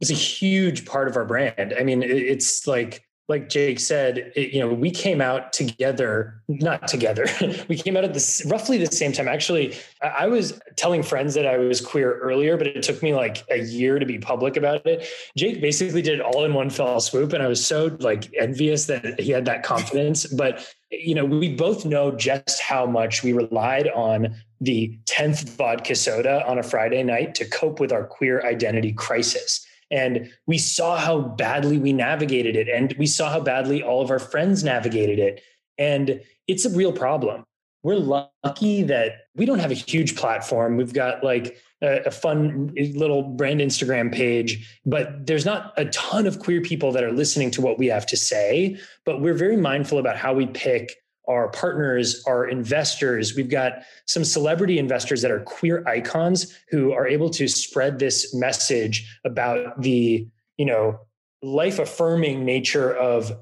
It's 0.00 0.10
a 0.10 0.14
huge 0.14 0.86
part 0.86 1.08
of 1.08 1.16
our 1.16 1.24
brand. 1.24 1.74
I 1.78 1.82
mean, 1.82 2.02
it's 2.02 2.66
like 2.66 3.06
like 3.30 3.48
Jake 3.48 3.78
said, 3.78 4.32
it, 4.34 4.52
you 4.52 4.58
know, 4.58 4.74
we 4.74 4.90
came 4.90 5.20
out 5.20 5.52
together, 5.52 6.42
not 6.48 6.88
together. 6.88 7.26
we 7.68 7.76
came 7.76 7.96
out 7.96 8.02
at 8.02 8.12
this 8.12 8.44
roughly 8.46 8.76
the 8.76 8.90
same 8.90 9.12
time. 9.12 9.28
Actually, 9.28 9.76
I 10.02 10.26
was 10.26 10.60
telling 10.76 11.04
friends 11.04 11.34
that 11.34 11.46
I 11.46 11.56
was 11.56 11.80
queer 11.80 12.18
earlier, 12.18 12.56
but 12.56 12.66
it 12.66 12.82
took 12.82 13.00
me 13.04 13.14
like 13.14 13.44
a 13.48 13.60
year 13.60 14.00
to 14.00 14.04
be 14.04 14.18
public 14.18 14.56
about 14.56 14.84
it. 14.84 15.06
Jake 15.36 15.60
basically 15.60 16.02
did 16.02 16.18
it 16.18 16.20
all 16.20 16.44
in 16.44 16.54
one 16.54 16.70
fell 16.70 17.00
swoop, 17.00 17.32
and 17.32 17.40
I 17.40 17.46
was 17.46 17.64
so 17.64 17.96
like 18.00 18.28
envious 18.36 18.86
that 18.86 19.20
he 19.20 19.30
had 19.30 19.44
that 19.44 19.62
confidence. 19.62 20.26
but 20.34 20.68
you 20.90 21.14
know, 21.14 21.24
we 21.24 21.54
both 21.54 21.84
know 21.84 22.10
just 22.10 22.60
how 22.60 22.84
much 22.84 23.22
we 23.22 23.32
relied 23.32 23.88
on 23.90 24.34
the 24.60 24.98
10th 25.06 25.50
vodka 25.50 25.94
soda 25.94 26.44
on 26.48 26.58
a 26.58 26.64
Friday 26.64 27.04
night 27.04 27.36
to 27.36 27.48
cope 27.48 27.78
with 27.78 27.92
our 27.92 28.04
queer 28.04 28.44
identity 28.44 28.92
crisis 28.92 29.64
and 29.90 30.30
we 30.46 30.58
saw 30.58 30.96
how 30.96 31.20
badly 31.20 31.78
we 31.78 31.92
navigated 31.92 32.56
it. 32.56 32.68
And 32.68 32.94
we 32.98 33.06
saw 33.06 33.30
how 33.30 33.40
badly 33.40 33.82
all 33.82 34.02
of 34.02 34.10
our 34.10 34.18
friends 34.18 34.62
navigated 34.62 35.18
it. 35.18 35.42
And 35.78 36.20
it's 36.46 36.64
a 36.64 36.70
real 36.70 36.92
problem. 36.92 37.44
We're 37.82 37.96
lucky 37.96 38.82
that 38.84 39.12
we 39.34 39.46
don't 39.46 39.58
have 39.58 39.70
a 39.70 39.74
huge 39.74 40.14
platform. 40.14 40.76
We've 40.76 40.92
got 40.92 41.24
like 41.24 41.56
a, 41.82 42.02
a 42.06 42.10
fun 42.10 42.74
little 42.94 43.22
brand 43.22 43.60
Instagram 43.60 44.12
page, 44.12 44.80
but 44.84 45.26
there's 45.26 45.46
not 45.46 45.72
a 45.78 45.86
ton 45.86 46.26
of 46.26 46.38
queer 46.38 46.60
people 46.60 46.92
that 46.92 47.02
are 47.02 47.12
listening 47.12 47.50
to 47.52 47.62
what 47.62 47.78
we 47.78 47.86
have 47.86 48.06
to 48.06 48.16
say. 48.16 48.78
But 49.06 49.22
we're 49.22 49.34
very 49.34 49.56
mindful 49.56 49.98
about 49.98 50.16
how 50.16 50.34
we 50.34 50.46
pick 50.46 50.94
our 51.30 51.48
partners, 51.48 52.22
our 52.26 52.46
investors. 52.46 53.34
We've 53.34 53.50
got 53.50 53.82
some 54.06 54.24
celebrity 54.24 54.78
investors 54.78 55.22
that 55.22 55.30
are 55.30 55.40
queer 55.40 55.86
icons 55.86 56.58
who 56.70 56.92
are 56.92 57.06
able 57.06 57.30
to 57.30 57.48
spread 57.48 57.98
this 57.98 58.34
message 58.34 59.18
about 59.24 59.80
the, 59.80 60.28
you 60.56 60.66
know, 60.66 61.00
life 61.42 61.78
affirming 61.78 62.44
nature 62.44 62.94
of 62.94 63.32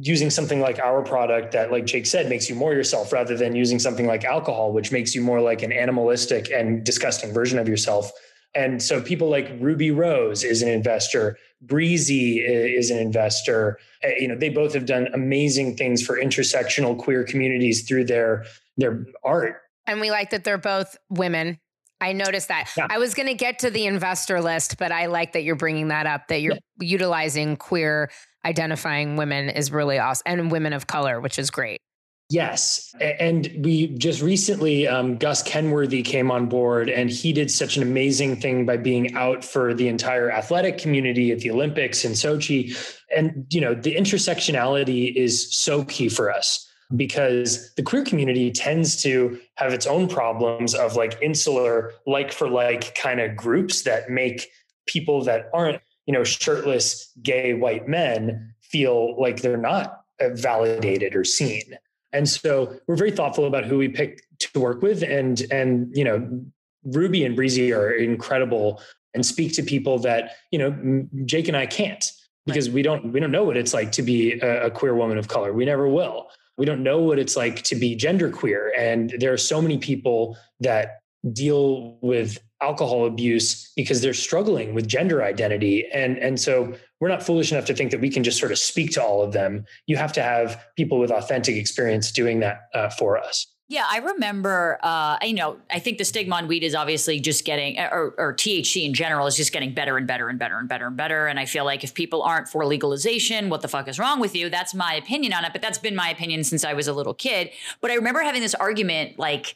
using 0.00 0.28
something 0.28 0.60
like 0.60 0.78
our 0.78 1.02
product 1.02 1.52
that 1.52 1.72
like 1.72 1.86
Jake 1.86 2.04
said 2.04 2.28
makes 2.28 2.50
you 2.50 2.54
more 2.54 2.74
yourself 2.74 3.14
rather 3.14 3.34
than 3.34 3.56
using 3.56 3.78
something 3.78 4.06
like 4.06 4.24
alcohol 4.24 4.74
which 4.74 4.92
makes 4.92 5.14
you 5.14 5.22
more 5.22 5.40
like 5.40 5.62
an 5.62 5.72
animalistic 5.72 6.50
and 6.50 6.84
disgusting 6.84 7.32
version 7.32 7.58
of 7.58 7.66
yourself. 7.66 8.12
And 8.54 8.82
so 8.82 9.00
people 9.00 9.30
like 9.30 9.50
Ruby 9.58 9.90
Rose 9.90 10.44
is 10.44 10.60
an 10.60 10.68
investor, 10.68 11.38
Breezy 11.62 12.38
is 12.38 12.90
an 12.90 12.98
investor. 12.98 13.78
Eh, 14.02 14.14
you 14.20 14.28
know, 14.28 14.36
they 14.36 14.48
both 14.48 14.74
have 14.74 14.86
done 14.86 15.08
amazing 15.12 15.76
things 15.76 16.02
for 16.02 16.16
intersectional 16.16 16.98
queer 16.98 17.24
communities 17.24 17.86
through 17.86 18.04
their 18.04 18.44
their 18.76 19.04
art. 19.24 19.62
And 19.86 20.00
we 20.00 20.10
like 20.10 20.30
that 20.30 20.44
they're 20.44 20.58
both 20.58 20.96
women. 21.08 21.58
I 22.00 22.12
noticed 22.12 22.48
that. 22.48 22.70
Yeah. 22.76 22.86
I 22.88 22.96
was 22.96 23.12
going 23.12 23.28
to 23.28 23.34
get 23.34 23.58
to 23.58 23.70
the 23.70 23.84
investor 23.84 24.40
list, 24.40 24.78
but 24.78 24.90
I 24.90 25.06
like 25.06 25.32
that 25.32 25.42
you're 25.42 25.56
bringing 25.56 25.88
that 25.88 26.06
up 26.06 26.28
that 26.28 26.40
you're 26.40 26.54
yeah. 26.54 26.88
utilizing 26.88 27.56
queer 27.56 28.10
identifying 28.44 29.16
women 29.16 29.50
is 29.50 29.70
really 29.70 29.98
awesome 29.98 30.22
and 30.26 30.50
women 30.50 30.72
of 30.72 30.86
color, 30.86 31.20
which 31.20 31.38
is 31.38 31.50
great. 31.50 31.82
Yes. 32.30 32.94
And 33.00 33.50
we 33.58 33.88
just 33.88 34.22
recently, 34.22 34.86
um, 34.86 35.16
Gus 35.16 35.42
Kenworthy 35.42 36.02
came 36.02 36.30
on 36.30 36.48
board 36.48 36.88
and 36.88 37.10
he 37.10 37.32
did 37.32 37.50
such 37.50 37.76
an 37.76 37.82
amazing 37.82 38.36
thing 38.36 38.64
by 38.64 38.76
being 38.76 39.16
out 39.16 39.44
for 39.44 39.74
the 39.74 39.88
entire 39.88 40.30
athletic 40.30 40.78
community 40.78 41.32
at 41.32 41.40
the 41.40 41.50
Olympics 41.50 42.04
in 42.04 42.12
Sochi. 42.12 42.72
And, 43.14 43.46
you 43.50 43.60
know, 43.60 43.74
the 43.74 43.96
intersectionality 43.96 45.12
is 45.12 45.52
so 45.52 45.84
key 45.86 46.08
for 46.08 46.30
us 46.30 46.70
because 46.94 47.74
the 47.74 47.82
queer 47.82 48.04
community 48.04 48.52
tends 48.52 49.02
to 49.02 49.36
have 49.56 49.72
its 49.72 49.88
own 49.88 50.06
problems 50.06 50.72
of 50.72 50.94
like 50.94 51.18
insular, 51.20 51.92
like 52.06 52.30
for 52.30 52.48
like 52.48 52.94
kind 52.94 53.20
of 53.20 53.34
groups 53.34 53.82
that 53.82 54.08
make 54.08 54.46
people 54.86 55.24
that 55.24 55.50
aren't, 55.52 55.82
you 56.06 56.14
know, 56.14 56.22
shirtless, 56.22 57.12
gay, 57.22 57.54
white 57.54 57.88
men 57.88 58.54
feel 58.60 59.20
like 59.20 59.42
they're 59.42 59.56
not 59.56 60.02
validated 60.20 61.16
or 61.16 61.24
seen. 61.24 61.76
And 62.12 62.28
so 62.28 62.76
we're 62.86 62.96
very 62.96 63.10
thoughtful 63.10 63.46
about 63.46 63.64
who 63.64 63.78
we 63.78 63.88
pick 63.88 64.24
to 64.38 64.60
work 64.60 64.82
with. 64.82 65.02
And, 65.02 65.42
and, 65.50 65.90
you 65.94 66.04
know, 66.04 66.42
Ruby 66.84 67.24
and 67.24 67.36
Breezy 67.36 67.72
are 67.72 67.90
incredible 67.90 68.82
and 69.14 69.24
speak 69.24 69.54
to 69.54 69.62
people 69.62 69.98
that, 70.00 70.36
you 70.50 70.58
know, 70.58 71.06
Jake 71.24 71.48
and 71.48 71.56
I 71.56 71.66
can't 71.66 72.04
because 72.46 72.68
right. 72.68 72.74
we 72.74 72.82
don't, 72.82 73.12
we 73.12 73.20
don't 73.20 73.32
know 73.32 73.44
what 73.44 73.56
it's 73.56 73.74
like 73.74 73.92
to 73.92 74.02
be 74.02 74.40
a, 74.40 74.66
a 74.66 74.70
queer 74.70 74.94
woman 74.94 75.18
of 75.18 75.28
color. 75.28 75.52
We 75.52 75.64
never 75.64 75.88
will. 75.88 76.28
We 76.56 76.66
don't 76.66 76.82
know 76.82 77.00
what 77.00 77.18
it's 77.18 77.36
like 77.36 77.62
to 77.62 77.74
be 77.74 77.96
genderqueer. 77.96 78.70
And 78.76 79.14
there 79.18 79.32
are 79.32 79.38
so 79.38 79.62
many 79.62 79.78
people 79.78 80.36
that 80.60 81.00
deal 81.32 81.98
with 82.02 82.38
alcohol 82.62 83.06
abuse 83.06 83.72
because 83.76 84.00
they're 84.00 84.14
struggling 84.14 84.74
with 84.74 84.86
gender 84.86 85.22
identity 85.22 85.86
and 85.92 86.18
and 86.18 86.38
so 86.38 86.74
we're 87.00 87.08
not 87.08 87.22
foolish 87.22 87.50
enough 87.50 87.64
to 87.64 87.74
think 87.74 87.90
that 87.90 88.00
we 88.00 88.10
can 88.10 88.22
just 88.22 88.38
sort 88.38 88.52
of 88.52 88.58
speak 88.58 88.92
to 88.92 89.02
all 89.02 89.22
of 89.22 89.32
them 89.32 89.64
you 89.86 89.96
have 89.96 90.12
to 90.12 90.22
have 90.22 90.64
people 90.76 90.98
with 90.98 91.10
authentic 91.10 91.56
experience 91.56 92.12
doing 92.12 92.40
that 92.40 92.68
uh, 92.74 92.88
for 92.90 93.18
us 93.18 93.46
yeah, 93.70 93.86
I 93.88 93.98
remember. 93.98 94.80
Uh, 94.82 95.16
you 95.22 95.32
know, 95.32 95.56
I 95.70 95.78
think 95.78 95.98
the 95.98 96.04
stigma 96.04 96.34
on 96.34 96.48
weed 96.48 96.64
is 96.64 96.74
obviously 96.74 97.20
just 97.20 97.44
getting, 97.44 97.78
or, 97.78 98.12
or, 98.18 98.34
THC 98.34 98.84
in 98.84 98.94
general 98.94 99.28
is 99.28 99.36
just 99.36 99.52
getting 99.52 99.72
better 99.74 99.96
and 99.96 100.08
better 100.08 100.28
and 100.28 100.40
better 100.40 100.58
and 100.58 100.68
better 100.68 100.88
and 100.88 100.96
better. 100.96 101.28
And 101.28 101.38
I 101.38 101.46
feel 101.46 101.64
like 101.64 101.84
if 101.84 101.94
people 101.94 102.20
aren't 102.22 102.48
for 102.48 102.66
legalization, 102.66 103.48
what 103.48 103.62
the 103.62 103.68
fuck 103.68 103.86
is 103.86 103.96
wrong 103.96 104.18
with 104.18 104.34
you? 104.34 104.50
That's 104.50 104.74
my 104.74 104.94
opinion 104.94 105.32
on 105.32 105.44
it. 105.44 105.52
But 105.52 105.62
that's 105.62 105.78
been 105.78 105.94
my 105.94 106.10
opinion 106.10 106.42
since 106.42 106.64
I 106.64 106.72
was 106.72 106.88
a 106.88 106.92
little 106.92 107.14
kid. 107.14 107.50
But 107.80 107.92
I 107.92 107.94
remember 107.94 108.22
having 108.22 108.40
this 108.40 108.56
argument, 108.56 109.20
like 109.20 109.54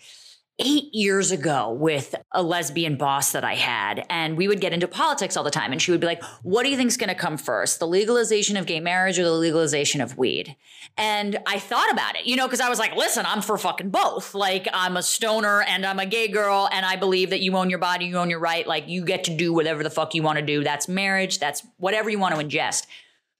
eight 0.60 0.94
years 0.94 1.32
ago 1.32 1.72
with 1.72 2.14
a 2.30 2.42
lesbian 2.42 2.96
boss 2.96 3.32
that 3.32 3.44
I 3.44 3.54
had, 3.54 4.06
and 4.08 4.36
we 4.36 4.46
would 4.46 4.60
get 4.60 4.72
into 4.72 4.86
politics 4.86 5.36
all 5.36 5.42
the 5.42 5.50
time. 5.50 5.72
And 5.72 5.82
she 5.82 5.90
would 5.90 6.00
be 6.00 6.06
like, 6.06 6.22
What 6.42 6.62
do 6.62 6.70
you 6.70 6.76
think's 6.76 6.96
gonna 6.96 7.14
come 7.14 7.36
first, 7.36 7.80
the 7.80 7.88
legalization 7.88 8.56
of 8.56 8.66
gay 8.66 8.78
marriage 8.78 9.18
or 9.18 9.24
the 9.24 9.32
legalization 9.32 10.00
of 10.00 10.16
weed? 10.16 10.56
And 10.96 11.38
I 11.46 11.58
thought 11.58 11.90
about 11.90 12.16
it, 12.16 12.26
you 12.26 12.36
know, 12.36 12.46
because 12.46 12.60
I 12.60 12.68
was 12.68 12.78
like, 12.78 12.94
Listen, 12.94 13.26
I'm 13.26 13.42
for 13.42 13.58
fucking 13.58 13.90
both. 13.90 14.34
Like, 14.34 14.68
I'm 14.72 14.96
a 14.96 15.02
stoner 15.02 15.62
and 15.62 15.84
I'm 15.84 15.98
a 15.98 16.06
gay 16.06 16.28
girl, 16.28 16.68
and 16.70 16.86
I 16.86 16.96
believe 16.96 17.30
that 17.30 17.40
you 17.40 17.56
own 17.56 17.68
your 17.68 17.80
body, 17.80 18.06
you 18.06 18.16
own 18.16 18.30
your 18.30 18.40
right. 18.40 18.66
Like, 18.66 18.88
you 18.88 19.04
get 19.04 19.24
to 19.24 19.36
do 19.36 19.52
whatever 19.52 19.82
the 19.82 19.90
fuck 19.90 20.14
you 20.14 20.22
wanna 20.22 20.42
do. 20.42 20.62
That's 20.62 20.88
marriage, 20.88 21.40
that's 21.40 21.66
whatever 21.78 22.10
you 22.10 22.18
wanna 22.20 22.36
ingest. 22.36 22.86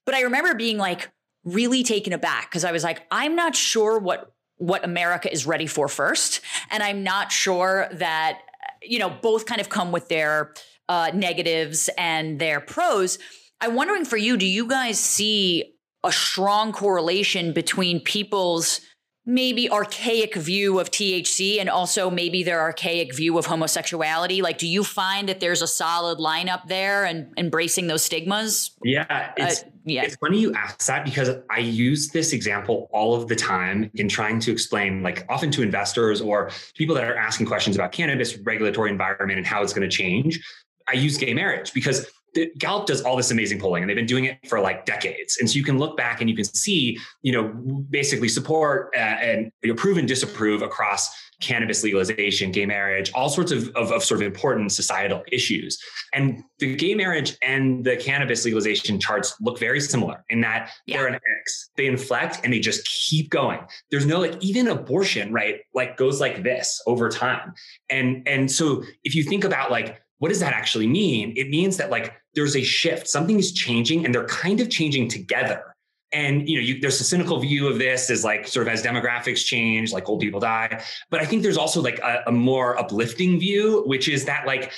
But 0.05 0.15
I 0.15 0.21
remember 0.21 0.53
being 0.53 0.77
like, 0.77 1.09
really 1.45 1.83
taken 1.83 2.11
aback 2.11 2.49
because 2.49 2.65
I 2.65 2.71
was 2.71 2.83
like, 2.83 3.03
I'm 3.11 3.35
not 3.35 3.55
sure 3.55 3.99
what 3.99 4.34
what 4.57 4.85
America 4.85 5.31
is 5.31 5.45
ready 5.45 5.67
for 5.67 5.87
first. 5.87 6.41
And 6.69 6.81
I'm 6.81 7.03
not 7.03 7.31
sure 7.31 7.87
that, 7.93 8.39
you 8.81 8.99
know, 8.99 9.09
both 9.09 9.45
kind 9.45 9.61
of 9.61 9.69
come 9.69 9.91
with 9.91 10.07
their 10.07 10.53
uh, 10.87 11.11
negatives 11.13 11.89
and 11.97 12.39
their 12.39 12.59
pros. 12.59 13.17
I'm 13.61 13.75
wondering 13.75 14.05
for 14.05 14.17
you, 14.17 14.37
do 14.37 14.45
you 14.45 14.67
guys 14.67 14.99
see 14.99 15.75
a 16.03 16.11
strong 16.11 16.71
correlation 16.71 17.51
between 17.51 17.99
people's 17.99 18.81
maybe 19.25 19.69
archaic 19.69 20.35
view 20.35 20.79
of 20.79 20.91
THC 20.91 21.59
and 21.59 21.69
also 21.69 22.09
maybe 22.09 22.43
their 22.43 22.61
archaic 22.61 23.15
view 23.15 23.37
of 23.37 23.45
homosexuality? 23.45 24.41
Like, 24.41 24.57
do 24.57 24.67
you 24.67 24.83
find 24.83 25.27
that 25.29 25.39
there's 25.39 25.61
a 25.61 25.67
solid 25.67 26.19
lineup 26.19 26.67
there 26.67 27.05
and 27.05 27.33
embracing 27.37 27.87
those 27.87 28.03
stigmas? 28.03 28.71
Yeah, 28.83 29.33
it's, 29.37 29.63
uh, 29.63 29.67
yeah. 29.85 30.03
It's 30.03 30.15
funny 30.17 30.39
you 30.39 30.53
ask 30.53 30.85
that 30.85 31.05
because 31.05 31.31
I 31.49 31.59
use 31.59 32.09
this 32.09 32.33
example 32.33 32.87
all 32.91 33.15
of 33.15 33.27
the 33.27 33.35
time 33.35 33.89
in 33.95 34.07
trying 34.07 34.39
to 34.41 34.51
explain, 34.51 35.01
like, 35.01 35.25
often 35.27 35.49
to 35.51 35.63
investors 35.63 36.21
or 36.21 36.51
people 36.75 36.93
that 36.95 37.03
are 37.03 37.15
asking 37.15 37.47
questions 37.47 37.75
about 37.75 37.91
cannabis 37.91 38.37
regulatory 38.37 38.91
environment 38.91 39.37
and 39.37 39.47
how 39.47 39.63
it's 39.63 39.73
going 39.73 39.89
to 39.89 39.95
change. 39.95 40.39
I 40.87 40.93
use 40.93 41.17
gay 41.17 41.33
marriage 41.33 41.73
because 41.73 42.11
Gallup 42.57 42.85
does 42.85 43.01
all 43.01 43.15
this 43.15 43.31
amazing 43.31 43.59
polling 43.59 43.83
and 43.83 43.89
they've 43.89 43.95
been 43.95 44.05
doing 44.05 44.25
it 44.25 44.39
for 44.47 44.59
like 44.59 44.85
decades. 44.85 45.37
And 45.39 45.49
so 45.49 45.55
you 45.55 45.63
can 45.63 45.77
look 45.77 45.95
back 45.95 46.21
and 46.21 46.29
you 46.29 46.35
can 46.35 46.45
see, 46.45 46.97
you 47.21 47.31
know, 47.31 47.47
basically 47.89 48.29
support 48.29 48.93
uh, 48.95 48.99
and 48.99 49.51
approve 49.69 49.97
and 49.97 50.07
disapprove 50.07 50.61
across 50.61 51.09
cannabis 51.41 51.83
legalization, 51.83 52.51
gay 52.51 52.65
marriage, 52.65 53.11
all 53.13 53.29
sorts 53.29 53.51
of, 53.51 53.69
of, 53.69 53.91
of, 53.91 54.03
sort 54.03 54.21
of 54.21 54.27
important 54.27 54.71
societal 54.71 55.23
issues. 55.31 55.77
And 56.13 56.43
the 56.59 56.75
gay 56.75 56.95
marriage 56.95 57.37
and 57.41 57.83
the 57.83 57.97
cannabis 57.97 58.45
legalization 58.45 58.99
charts 58.99 59.35
look 59.41 59.59
very 59.59 59.81
similar 59.81 60.23
in 60.29 60.41
that 60.41 60.71
yeah. 60.85 60.97
they're 60.97 61.07
an 61.07 61.19
X. 61.41 61.69
They 61.75 61.87
inflect 61.87 62.39
and 62.43 62.53
they 62.53 62.59
just 62.59 62.87
keep 62.87 63.29
going. 63.29 63.59
There's 63.91 64.05
no 64.05 64.19
like 64.19 64.41
even 64.41 64.67
abortion, 64.67 65.33
right? 65.33 65.59
Like 65.73 65.97
goes 65.97 66.21
like 66.21 66.43
this 66.43 66.81
over 66.87 67.09
time. 67.09 67.53
And 67.89 68.25
and 68.27 68.49
so 68.49 68.83
if 69.03 69.13
you 69.15 69.23
think 69.23 69.43
about 69.43 69.71
like 69.71 70.01
what 70.19 70.29
does 70.29 70.39
that 70.39 70.53
actually 70.53 70.87
mean? 70.87 71.33
It 71.35 71.49
means 71.49 71.77
that 71.77 71.89
like 71.89 72.13
there's 72.35 72.55
a 72.55 72.63
shift, 72.63 73.07
something 73.07 73.39
is 73.39 73.51
changing 73.51 74.05
and 74.05 74.13
they're 74.13 74.27
kind 74.27 74.59
of 74.59 74.69
changing 74.69 75.07
together. 75.07 75.75
And 76.11 76.47
you 76.47 76.55
know, 76.57 76.61
you, 76.61 76.79
there's 76.79 77.01
a 77.01 77.03
cynical 77.03 77.39
view 77.39 77.67
of 77.67 77.77
this 77.77 78.09
as 78.09 78.23
like 78.23 78.47
sort 78.47 78.67
of 78.67 78.73
as 78.73 78.83
demographics 78.83 79.43
change, 79.43 79.91
like 79.91 80.07
old 80.07 80.21
people 80.21 80.39
die. 80.39 80.83
But 81.09 81.21
I 81.21 81.25
think 81.25 81.43
there's 81.43 81.57
also 81.57 81.81
like 81.81 81.99
a, 81.99 82.23
a 82.27 82.31
more 82.31 82.79
uplifting 82.79 83.39
view, 83.39 83.83
which 83.85 84.07
is 84.07 84.25
that 84.25 84.45
like 84.45 84.71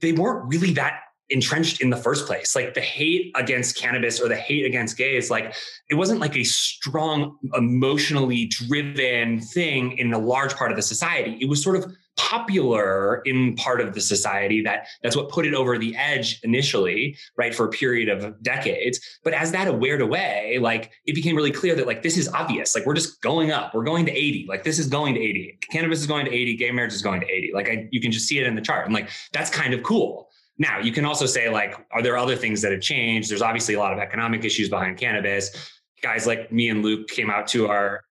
they 0.00 0.12
weren't 0.12 0.46
really 0.46 0.72
that 0.74 1.00
entrenched 1.30 1.80
in 1.82 1.90
the 1.90 1.96
first 1.96 2.26
place. 2.26 2.56
Like 2.56 2.74
the 2.74 2.80
hate 2.80 3.32
against 3.34 3.76
cannabis 3.76 4.20
or 4.20 4.28
the 4.28 4.36
hate 4.36 4.64
against 4.64 4.96
gays, 4.96 5.30
like 5.30 5.54
it 5.90 5.94
wasn't 5.94 6.20
like 6.20 6.36
a 6.36 6.44
strong, 6.44 7.36
emotionally 7.54 8.46
driven 8.46 9.40
thing 9.40 9.98
in 9.98 10.12
a 10.12 10.18
large 10.18 10.54
part 10.54 10.70
of 10.70 10.76
the 10.76 10.82
society. 10.82 11.36
It 11.40 11.48
was 11.48 11.62
sort 11.62 11.76
of 11.76 11.94
popular 12.18 13.22
in 13.24 13.54
part 13.54 13.80
of 13.80 13.94
the 13.94 14.00
society 14.00 14.60
that 14.60 14.88
that's 15.02 15.16
what 15.16 15.30
put 15.30 15.46
it 15.46 15.54
over 15.54 15.78
the 15.78 15.96
edge 15.96 16.40
initially 16.42 17.16
right 17.36 17.54
for 17.54 17.66
a 17.66 17.70
period 17.70 18.08
of 18.08 18.42
decades. 18.42 19.00
But 19.24 19.32
as 19.32 19.52
that 19.52 19.68
awared 19.68 20.02
away 20.02 20.58
like 20.60 20.90
it 21.06 21.14
became 21.14 21.36
really 21.36 21.52
clear 21.52 21.74
that 21.76 21.86
like 21.86 22.02
this 22.02 22.18
is 22.18 22.28
obvious. 22.28 22.74
Like 22.74 22.84
we're 22.84 22.94
just 22.94 23.22
going 23.22 23.52
up. 23.52 23.72
We're 23.72 23.84
going 23.84 24.04
to 24.06 24.12
80 24.12 24.46
like 24.48 24.64
this 24.64 24.78
is 24.78 24.88
going 24.88 25.14
to 25.14 25.20
80 25.20 25.58
cannabis 25.70 26.00
is 26.00 26.06
going 26.06 26.26
to 26.26 26.34
80 26.34 26.56
gay 26.56 26.70
marriage 26.72 26.92
is 26.92 27.02
going 27.02 27.20
to 27.20 27.26
80 27.26 27.52
like 27.54 27.68
I, 27.68 27.88
you 27.92 28.00
can 28.00 28.10
just 28.10 28.26
see 28.26 28.38
it 28.38 28.46
in 28.46 28.54
the 28.54 28.62
chart. 28.62 28.84
And 28.84 28.94
like 28.94 29.10
that's 29.32 29.50
kind 29.50 29.72
of 29.72 29.82
cool. 29.82 30.28
Now 30.58 30.80
you 30.80 30.90
can 30.90 31.04
also 31.04 31.24
say 31.24 31.48
like 31.48 31.86
are 31.92 32.02
there 32.02 32.18
other 32.18 32.36
things 32.36 32.60
that 32.62 32.72
have 32.72 32.80
changed? 32.80 33.30
There's 33.30 33.42
obviously 33.42 33.74
a 33.74 33.78
lot 33.78 33.92
of 33.92 34.00
economic 34.00 34.44
issues 34.44 34.68
behind 34.68 34.98
cannabis. 34.98 35.50
Guys 36.02 36.26
like 36.26 36.52
me 36.52 36.68
and 36.68 36.82
luke 36.82 37.08
came 37.08 37.30
out 37.30 37.46
to 37.48 37.68
our 37.68 37.78
our 37.78 38.02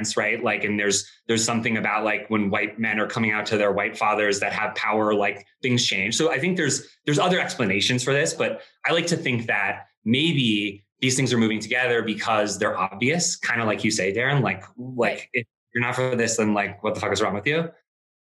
parents 0.00 0.16
right? 0.16 0.42
Like 0.42 0.64
and 0.64 0.78
there's 0.78 1.08
there's 1.28 1.44
something 1.44 1.76
about 1.76 2.04
like 2.04 2.28
when 2.28 2.50
white 2.50 2.78
men 2.78 2.98
are 2.98 3.06
coming 3.06 3.32
out 3.32 3.46
to 3.46 3.56
their 3.56 3.72
white 3.72 3.96
fathers 3.96 4.40
that 4.40 4.52
have 4.52 4.74
power 4.74 5.14
like 5.14 5.46
things 5.62 5.84
change. 5.84 6.16
So 6.16 6.30
i 6.30 6.38
think 6.38 6.56
there's 6.56 6.88
there's 7.04 7.18
other 7.18 7.40
explanations 7.40 8.02
for 8.02 8.12
this 8.12 8.34
but 8.34 8.62
i 8.86 8.92
like 8.92 9.06
to 9.08 9.16
think 9.16 9.46
that 9.46 9.86
maybe 10.04 10.84
these 11.00 11.16
things 11.16 11.32
are 11.32 11.38
moving 11.38 11.60
together 11.60 12.02
because 12.02 12.58
they're 12.58 12.78
obvious 12.78 13.36
kind 13.36 13.60
of 13.60 13.66
like 13.66 13.84
you 13.84 13.90
say 13.90 14.12
darren 14.12 14.42
like 14.42 14.64
like 14.76 15.28
if 15.32 15.46
you're 15.74 15.82
not 15.82 15.94
for 15.94 16.16
this 16.16 16.36
then 16.36 16.54
like 16.54 16.82
what 16.82 16.94
the 16.94 17.00
fuck 17.00 17.12
is 17.12 17.20
wrong 17.22 17.34
with 17.34 17.46
you? 17.46 17.70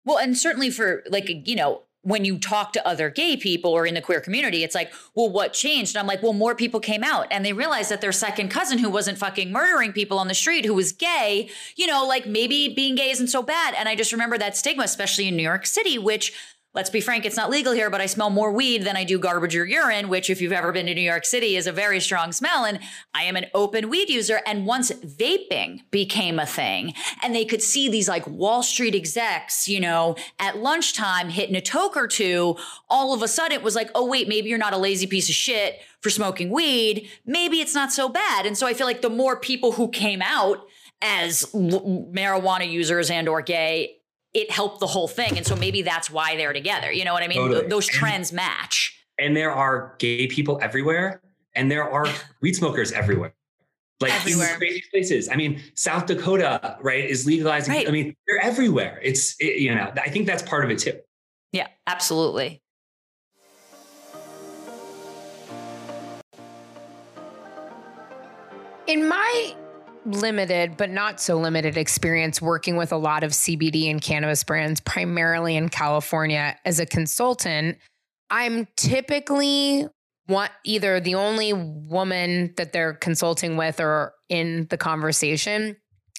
Well 0.04 0.18
and 0.18 0.36
certainly 0.36 0.70
for 0.70 1.02
like 1.08 1.28
you 1.28 1.56
know 1.56 1.82
when 2.06 2.24
you 2.24 2.38
talk 2.38 2.72
to 2.72 2.86
other 2.86 3.10
gay 3.10 3.36
people 3.36 3.72
or 3.72 3.84
in 3.84 3.94
the 3.94 4.00
queer 4.00 4.20
community, 4.20 4.62
it's 4.62 4.76
like, 4.76 4.92
well, 5.16 5.28
what 5.28 5.52
changed? 5.52 5.96
And 5.96 6.00
I'm 6.00 6.06
like, 6.06 6.22
well, 6.22 6.32
more 6.32 6.54
people 6.54 6.78
came 6.78 7.02
out 7.02 7.26
and 7.32 7.44
they 7.44 7.52
realized 7.52 7.90
that 7.90 8.00
their 8.00 8.12
second 8.12 8.48
cousin 8.48 8.78
who 8.78 8.88
wasn't 8.88 9.18
fucking 9.18 9.50
murdering 9.50 9.92
people 9.92 10.16
on 10.20 10.28
the 10.28 10.34
street, 10.34 10.64
who 10.64 10.74
was 10.74 10.92
gay, 10.92 11.50
you 11.74 11.84
know, 11.84 12.06
like 12.06 12.24
maybe 12.24 12.72
being 12.72 12.94
gay 12.94 13.10
isn't 13.10 13.26
so 13.26 13.42
bad. 13.42 13.74
And 13.76 13.88
I 13.88 13.96
just 13.96 14.12
remember 14.12 14.38
that 14.38 14.56
stigma, 14.56 14.84
especially 14.84 15.26
in 15.26 15.36
New 15.36 15.42
York 15.42 15.66
City, 15.66 15.98
which 15.98 16.32
let's 16.76 16.90
be 16.90 17.00
frank, 17.00 17.24
it's 17.24 17.38
not 17.38 17.48
legal 17.48 17.72
here, 17.72 17.88
but 17.88 18.02
I 18.02 18.06
smell 18.06 18.28
more 18.28 18.52
weed 18.52 18.84
than 18.84 18.98
I 18.98 19.04
do 19.04 19.18
garbage 19.18 19.56
or 19.56 19.64
urine, 19.64 20.10
which, 20.10 20.28
if 20.28 20.42
you've 20.42 20.52
ever 20.52 20.72
been 20.72 20.84
to 20.86 20.94
New 20.94 21.00
York 21.00 21.24
City, 21.24 21.56
is 21.56 21.66
a 21.66 21.72
very 21.72 22.00
strong 22.00 22.32
smell. 22.32 22.66
And 22.66 22.78
I 23.14 23.22
am 23.22 23.34
an 23.34 23.46
open 23.54 23.88
weed 23.88 24.10
user. 24.10 24.42
And 24.46 24.66
once 24.66 24.92
vaping 24.92 25.90
became 25.90 26.38
a 26.38 26.44
thing, 26.44 26.92
and 27.22 27.34
they 27.34 27.46
could 27.46 27.62
see 27.62 27.88
these 27.88 28.10
like 28.10 28.26
Wall 28.26 28.62
Street 28.62 28.94
execs, 28.94 29.66
you 29.66 29.80
know, 29.80 30.16
at 30.38 30.58
lunchtime 30.58 31.30
hitting 31.30 31.56
a 31.56 31.62
toke 31.62 31.96
or 31.96 32.06
two, 32.06 32.56
all 32.90 33.14
of 33.14 33.22
a 33.22 33.28
sudden 33.28 33.58
it 33.58 33.64
was 33.64 33.74
like, 33.74 33.90
oh, 33.94 34.06
wait, 34.06 34.28
maybe 34.28 34.50
you're 34.50 34.58
not 34.58 34.74
a 34.74 34.78
lazy 34.78 35.06
piece 35.06 35.30
of 35.30 35.34
shit 35.34 35.80
for 36.02 36.10
smoking 36.10 36.50
weed. 36.50 37.08
Maybe 37.24 37.60
it's 37.60 37.74
not 37.74 37.90
so 37.90 38.10
bad. 38.10 38.44
And 38.44 38.56
so 38.56 38.66
I 38.66 38.74
feel 38.74 38.86
like 38.86 39.00
the 39.00 39.08
more 39.08 39.40
people 39.40 39.72
who 39.72 39.88
came 39.88 40.20
out, 40.20 40.66
as 41.02 41.44
marijuana 41.52 42.68
users 42.68 43.10
and 43.10 43.28
or 43.28 43.42
gay 43.42 43.95
it 44.36 44.50
helped 44.50 44.80
the 44.80 44.86
whole 44.86 45.08
thing. 45.08 45.38
And 45.38 45.46
so 45.46 45.56
maybe 45.56 45.80
that's 45.80 46.10
why 46.10 46.36
they're 46.36 46.52
together. 46.52 46.92
You 46.92 47.06
know 47.06 47.14
what 47.14 47.22
I 47.22 47.28
mean? 47.28 47.38
Totally. 47.38 47.66
Those 47.68 47.86
trends 47.86 48.28
and, 48.30 48.36
match. 48.36 49.02
And 49.18 49.34
there 49.34 49.50
are 49.50 49.96
gay 49.98 50.26
people 50.26 50.58
everywhere, 50.60 51.22
and 51.54 51.70
there 51.70 51.90
are 51.90 52.06
weed 52.42 52.52
smokers 52.52 52.92
everywhere. 52.92 53.32
Like 53.98 54.12
everywhere. 54.12 54.52
in 54.52 54.58
crazy 54.58 54.84
places. 54.90 55.30
I 55.30 55.36
mean, 55.36 55.62
South 55.74 56.04
Dakota, 56.04 56.76
right, 56.82 57.08
is 57.08 57.26
legalizing. 57.26 57.72
Right. 57.72 57.88
I 57.88 57.90
mean, 57.90 58.14
they're 58.28 58.44
everywhere. 58.44 59.00
It's 59.02 59.36
it, 59.40 59.58
you 59.58 59.74
know, 59.74 59.90
I 59.96 60.10
think 60.10 60.26
that's 60.26 60.42
part 60.42 60.64
of 60.64 60.70
it 60.70 60.78
too. 60.80 61.00
Yeah, 61.52 61.68
absolutely. 61.86 62.60
In 68.86 69.08
my 69.08 69.56
limited, 70.06 70.76
but 70.76 70.90
not 70.90 71.20
so 71.20 71.38
limited 71.38 71.76
experience 71.76 72.40
working 72.40 72.76
with 72.76 72.92
a 72.92 72.96
lot 72.96 73.22
of 73.22 73.32
CBD 73.32 73.90
and 73.90 74.00
cannabis 74.00 74.44
brands, 74.44 74.80
primarily 74.80 75.56
in 75.56 75.68
California 75.68 76.56
as 76.64 76.80
a 76.80 76.86
consultant. 76.86 77.78
I'm 78.30 78.66
typically 78.76 79.86
one, 80.26 80.50
either 80.64 81.00
the 81.00 81.14
only 81.14 81.52
woman 81.52 82.52
that 82.56 82.72
they're 82.72 82.94
consulting 82.94 83.56
with 83.56 83.80
or 83.80 84.12
in 84.28 84.66
the 84.70 84.76
conversation, 84.76 85.76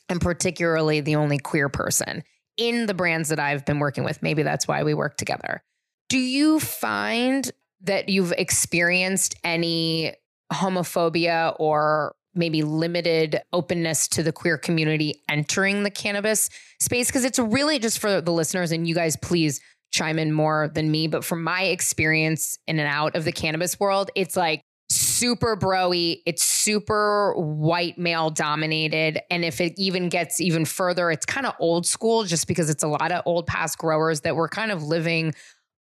and 0.09 0.21
particularly 0.21 1.01
the 1.01 1.15
only 1.15 1.37
queer 1.37 1.69
person 1.69 2.23
in 2.55 2.85
the 2.85 2.93
brands 2.93 3.29
that 3.29 3.39
I've 3.39 3.65
been 3.65 3.79
working 3.79 4.03
with. 4.03 4.23
Maybe 4.23 4.43
that's 4.43 4.67
why 4.67 4.83
we 4.83 4.93
work 4.93 5.17
together. 5.17 5.61
Do 6.09 6.17
you 6.17 6.59
find 6.59 7.49
that 7.81 8.09
you've 8.09 8.31
experienced 8.31 9.35
any 9.43 10.13
homophobia 10.51 11.55
or 11.59 12.15
maybe 12.37 12.63
limited 12.63 13.41
openness 13.51 14.07
to 14.09 14.23
the 14.23 14.31
queer 14.31 14.57
community 14.57 15.23
entering 15.29 15.83
the 15.83 15.91
cannabis 15.91 16.49
space 16.79 17.07
because 17.07 17.25
it's 17.25 17.39
really 17.39 17.79
just 17.79 17.99
for 17.99 18.21
the 18.21 18.31
listeners 18.31 18.71
and 18.71 18.87
you 18.87 18.95
guys 18.95 19.15
please 19.17 19.59
chime 19.91 20.19
in 20.19 20.31
more 20.31 20.69
than 20.73 20.91
me 20.91 21.07
but 21.07 21.23
from 21.23 21.43
my 21.43 21.63
experience 21.63 22.57
in 22.67 22.79
and 22.79 22.87
out 22.87 23.15
of 23.15 23.23
the 23.23 23.31
cannabis 23.31 23.79
world 23.79 24.11
it's 24.15 24.35
like 24.35 24.61
super 24.89 25.57
broy 25.57 26.21
it's 26.25 26.43
super 26.43 27.33
white 27.35 27.97
male 27.97 28.29
dominated 28.29 29.19
and 29.29 29.43
if 29.43 29.59
it 29.59 29.73
even 29.77 30.07
gets 30.07 30.39
even 30.39 30.63
further 30.63 31.11
it's 31.11 31.25
kind 31.25 31.45
of 31.45 31.53
old 31.59 31.85
school 31.85 32.23
just 32.23 32.47
because 32.47 32.69
it's 32.69 32.83
a 32.83 32.87
lot 32.87 33.11
of 33.11 33.21
old 33.25 33.45
past 33.47 33.77
growers 33.77 34.21
that 34.21 34.35
were 34.35 34.47
kind 34.47 34.71
of 34.71 34.83
living 34.83 35.33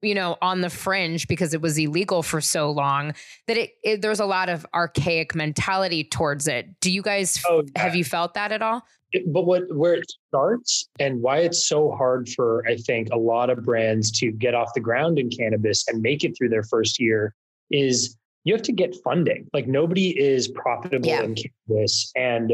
you 0.04 0.14
know, 0.14 0.38
on 0.42 0.62
the 0.62 0.70
fringe 0.70 1.28
because 1.28 1.54
it 1.54 1.62
was 1.62 1.78
illegal 1.78 2.22
for 2.22 2.42
so 2.42 2.70
long 2.70 3.14
that 3.48 3.58
it, 3.58 3.72
it 3.84 4.02
there's 4.02 4.20
a 4.20 4.26
lot 4.26 4.50
of 4.50 4.66
archaic 4.74 5.34
mentality 5.34 6.04
towards 6.04 6.48
it. 6.48 6.80
Do 6.82 6.92
you 6.92 7.02
guys 7.02 7.42
oh, 7.48 7.64
yeah. 7.76 7.82
have 7.82 7.96
you 7.96 8.04
felt 8.04 8.34
that 8.34 8.52
at 8.52 8.62
all? 8.62 8.86
It, 9.14 9.32
but 9.32 9.46
what 9.46 9.64
where 9.74 9.94
it 9.94 10.12
starts 10.28 10.90
and 11.00 11.22
why 11.22 11.40
it's 11.40 11.66
so 11.66 11.92
hard 11.92 12.30
for 12.30 12.68
I 12.68 12.76
think 12.76 13.10
a 13.12 13.18
lot 13.18 13.50
of 13.50 13.64
brands 13.64 14.12
to 14.20 14.32
get 14.32 14.54
off 14.54 14.74
the 14.74 14.82
ground 14.82 15.20
in 15.20 15.30
cannabis 15.30 15.88
and 15.88 16.02
make 16.02 16.24
it 16.24 16.36
through 16.38 16.50
their 16.50 16.64
first 16.64 17.00
year 17.00 17.34
is 17.72 18.18
you 18.44 18.54
have 18.54 18.64
to 18.64 18.74
get 18.74 18.96
funding. 19.04 19.48
Like 19.54 19.68
nobody 19.68 20.10
is 20.20 20.50
profitable 20.50 21.08
yeah. 21.08 21.22
in 21.22 21.36
cannabis 21.36 22.12
and 22.16 22.54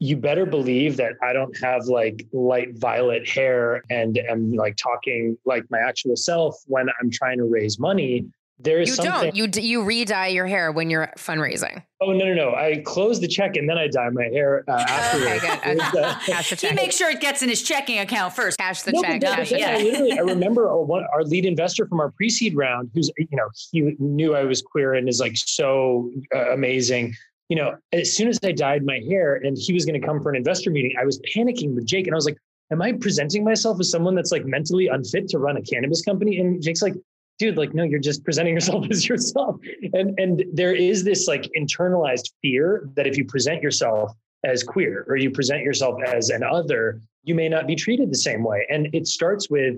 you 0.00 0.16
better 0.16 0.46
believe 0.46 0.96
that 0.96 1.12
I 1.22 1.34
don't 1.34 1.56
have 1.58 1.84
like 1.84 2.26
light 2.32 2.76
violet 2.78 3.28
hair 3.28 3.82
and 3.90 4.16
am 4.18 4.52
like 4.52 4.76
talking 4.76 5.36
like 5.44 5.64
my 5.70 5.78
actual 5.78 6.16
self 6.16 6.56
when 6.66 6.88
I'm 7.00 7.10
trying 7.10 7.36
to 7.36 7.44
raise 7.44 7.78
money. 7.78 8.26
There 8.58 8.80
is 8.80 8.88
you 8.88 8.94
something. 8.96 9.32
don't 9.34 9.56
you 9.56 9.62
you 9.62 9.84
re-dye 9.84 10.28
your 10.28 10.46
hair 10.46 10.70
when 10.70 10.90
you're 10.90 11.10
fundraising. 11.16 11.82
Oh 12.02 12.12
no 12.12 12.26
no 12.26 12.34
no! 12.34 12.54
I 12.54 12.82
close 12.84 13.18
the 13.18 13.28
check 13.28 13.56
and 13.56 13.68
then 13.68 13.78
I 13.78 13.88
dye 13.88 14.10
my 14.10 14.24
hair 14.24 14.64
uh, 14.68 14.84
afterwards. 14.86 15.44
okay, 15.44 15.74
good. 15.74 15.80
Okay. 15.94 16.14
Cash 16.32 16.50
the 16.50 16.56
check. 16.56 16.70
He 16.70 16.76
makes 16.76 16.96
sure 16.96 17.10
it 17.10 17.20
gets 17.20 17.42
in 17.42 17.48
his 17.48 17.62
checking 17.62 17.98
account 17.98 18.34
first. 18.34 18.58
Cash 18.58 18.82
the 18.82 18.92
no, 18.92 19.02
check. 19.02 19.50
Yeah. 19.50 19.76
I, 19.78 19.82
literally, 19.82 20.12
I 20.12 20.20
remember 20.20 20.68
our, 20.68 20.82
one, 20.82 21.06
our 21.14 21.24
lead 21.24 21.46
investor 21.46 21.86
from 21.86 22.00
our 22.00 22.10
pre-seed 22.10 22.54
round, 22.54 22.90
who's 22.92 23.10
you 23.16 23.28
know 23.32 23.48
he 23.70 23.96
knew 23.98 24.34
I 24.34 24.44
was 24.44 24.60
queer 24.60 24.94
and 24.94 25.08
is 25.08 25.20
like 25.20 25.36
so 25.36 26.10
uh, 26.34 26.52
amazing 26.52 27.14
you 27.50 27.56
know, 27.56 27.76
as 27.92 28.12
soon 28.12 28.28
as 28.28 28.38
I 28.44 28.52
dyed 28.52 28.86
my 28.86 29.00
hair 29.00 29.34
and 29.34 29.58
he 29.58 29.72
was 29.72 29.84
going 29.84 30.00
to 30.00 30.06
come 30.06 30.22
for 30.22 30.30
an 30.30 30.36
investor 30.36 30.70
meeting, 30.70 30.94
I 30.98 31.04
was 31.04 31.20
panicking 31.34 31.74
with 31.74 31.84
Jake 31.84 32.06
and 32.06 32.14
I 32.14 32.16
was 32.16 32.24
like, 32.24 32.38
am 32.70 32.80
I 32.80 32.92
presenting 32.92 33.42
myself 33.42 33.80
as 33.80 33.90
someone 33.90 34.14
that's 34.14 34.30
like 34.30 34.46
mentally 34.46 34.86
unfit 34.86 35.28
to 35.30 35.38
run 35.38 35.56
a 35.56 35.62
cannabis 35.62 36.00
company? 36.00 36.38
And 36.38 36.62
Jake's 36.62 36.80
like, 36.80 36.94
dude, 37.40 37.56
like, 37.56 37.74
no, 37.74 37.82
you're 37.82 37.98
just 37.98 38.22
presenting 38.22 38.54
yourself 38.58 38.86
as 38.88 39.06
yourself. 39.08 39.56
And 39.92 40.18
and 40.18 40.44
there 40.52 40.74
is 40.74 41.02
this 41.02 41.26
like 41.26 41.50
internalized 41.58 42.30
fear 42.40 42.88
that 42.94 43.08
if 43.08 43.18
you 43.18 43.24
present 43.24 43.62
yourself 43.62 44.12
as 44.44 44.62
queer 44.62 45.04
or 45.08 45.16
you 45.16 45.30
present 45.30 45.62
yourself 45.62 46.00
as 46.06 46.30
an 46.30 46.44
other, 46.44 47.00
you 47.24 47.34
may 47.34 47.48
not 47.48 47.66
be 47.66 47.74
treated 47.74 48.12
the 48.12 48.16
same 48.16 48.44
way. 48.44 48.64
And 48.70 48.94
it 48.94 49.08
starts 49.08 49.50
with 49.50 49.74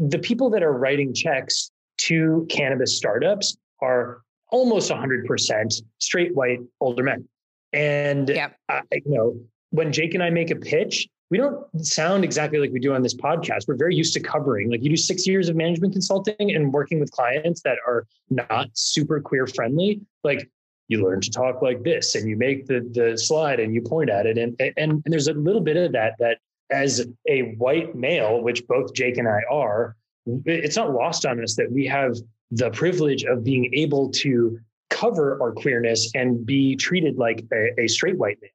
the 0.00 0.18
people 0.18 0.48
that 0.48 0.62
are 0.62 0.72
writing 0.72 1.12
checks 1.12 1.70
to 1.98 2.46
cannabis 2.48 2.96
startups 2.96 3.58
are 3.82 4.22
almost 4.52 4.90
100% 4.90 5.82
straight 5.98 6.34
white 6.34 6.60
older 6.80 7.02
men. 7.02 7.28
And, 7.72 8.28
yep. 8.28 8.56
I, 8.68 8.82
you 8.92 9.02
know, 9.06 9.40
when 9.70 9.92
Jake 9.92 10.14
and 10.14 10.22
I 10.22 10.30
make 10.30 10.50
a 10.50 10.56
pitch, 10.56 11.08
we 11.30 11.38
don't 11.38 11.64
sound 11.84 12.24
exactly 12.24 12.58
like 12.58 12.70
we 12.72 12.78
do 12.78 12.94
on 12.94 13.02
this 13.02 13.14
podcast. 13.14 13.66
We're 13.66 13.76
very 13.76 13.96
used 13.96 14.12
to 14.12 14.20
covering, 14.20 14.70
like 14.70 14.82
you 14.82 14.90
do 14.90 14.96
six 14.98 15.26
years 15.26 15.48
of 15.48 15.56
management 15.56 15.94
consulting 15.94 16.54
and 16.54 16.70
working 16.70 17.00
with 17.00 17.10
clients 17.10 17.62
that 17.62 17.78
are 17.86 18.06
not 18.28 18.68
super 18.74 19.18
queer 19.18 19.46
friendly. 19.46 20.02
Like 20.22 20.50
you 20.88 21.02
learn 21.02 21.22
to 21.22 21.30
talk 21.30 21.62
like 21.62 21.82
this 21.82 22.14
and 22.14 22.28
you 22.28 22.36
make 22.36 22.66
the, 22.66 22.86
the 22.92 23.16
slide 23.16 23.60
and 23.60 23.74
you 23.74 23.80
point 23.80 24.10
at 24.10 24.26
it. 24.26 24.36
And, 24.36 24.54
and, 24.60 24.76
and 24.76 25.02
there's 25.06 25.28
a 25.28 25.32
little 25.32 25.62
bit 25.62 25.78
of 25.78 25.92
that, 25.92 26.16
that 26.18 26.36
as 26.70 27.06
a 27.26 27.54
white 27.56 27.94
male, 27.94 28.42
which 28.42 28.66
both 28.66 28.92
Jake 28.92 29.16
and 29.16 29.26
I 29.26 29.40
are, 29.50 29.96
it's 30.44 30.76
not 30.76 30.92
lost 30.92 31.24
on 31.24 31.42
us 31.42 31.56
that 31.56 31.72
we 31.72 31.86
have 31.86 32.14
the 32.52 32.70
privilege 32.70 33.24
of 33.24 33.42
being 33.42 33.72
able 33.74 34.10
to 34.10 34.58
cover 34.90 35.40
our 35.42 35.52
queerness 35.52 36.10
and 36.14 36.44
be 36.44 36.76
treated 36.76 37.16
like 37.16 37.44
a, 37.52 37.80
a 37.80 37.88
straight 37.88 38.18
white 38.18 38.38
male. 38.40 38.50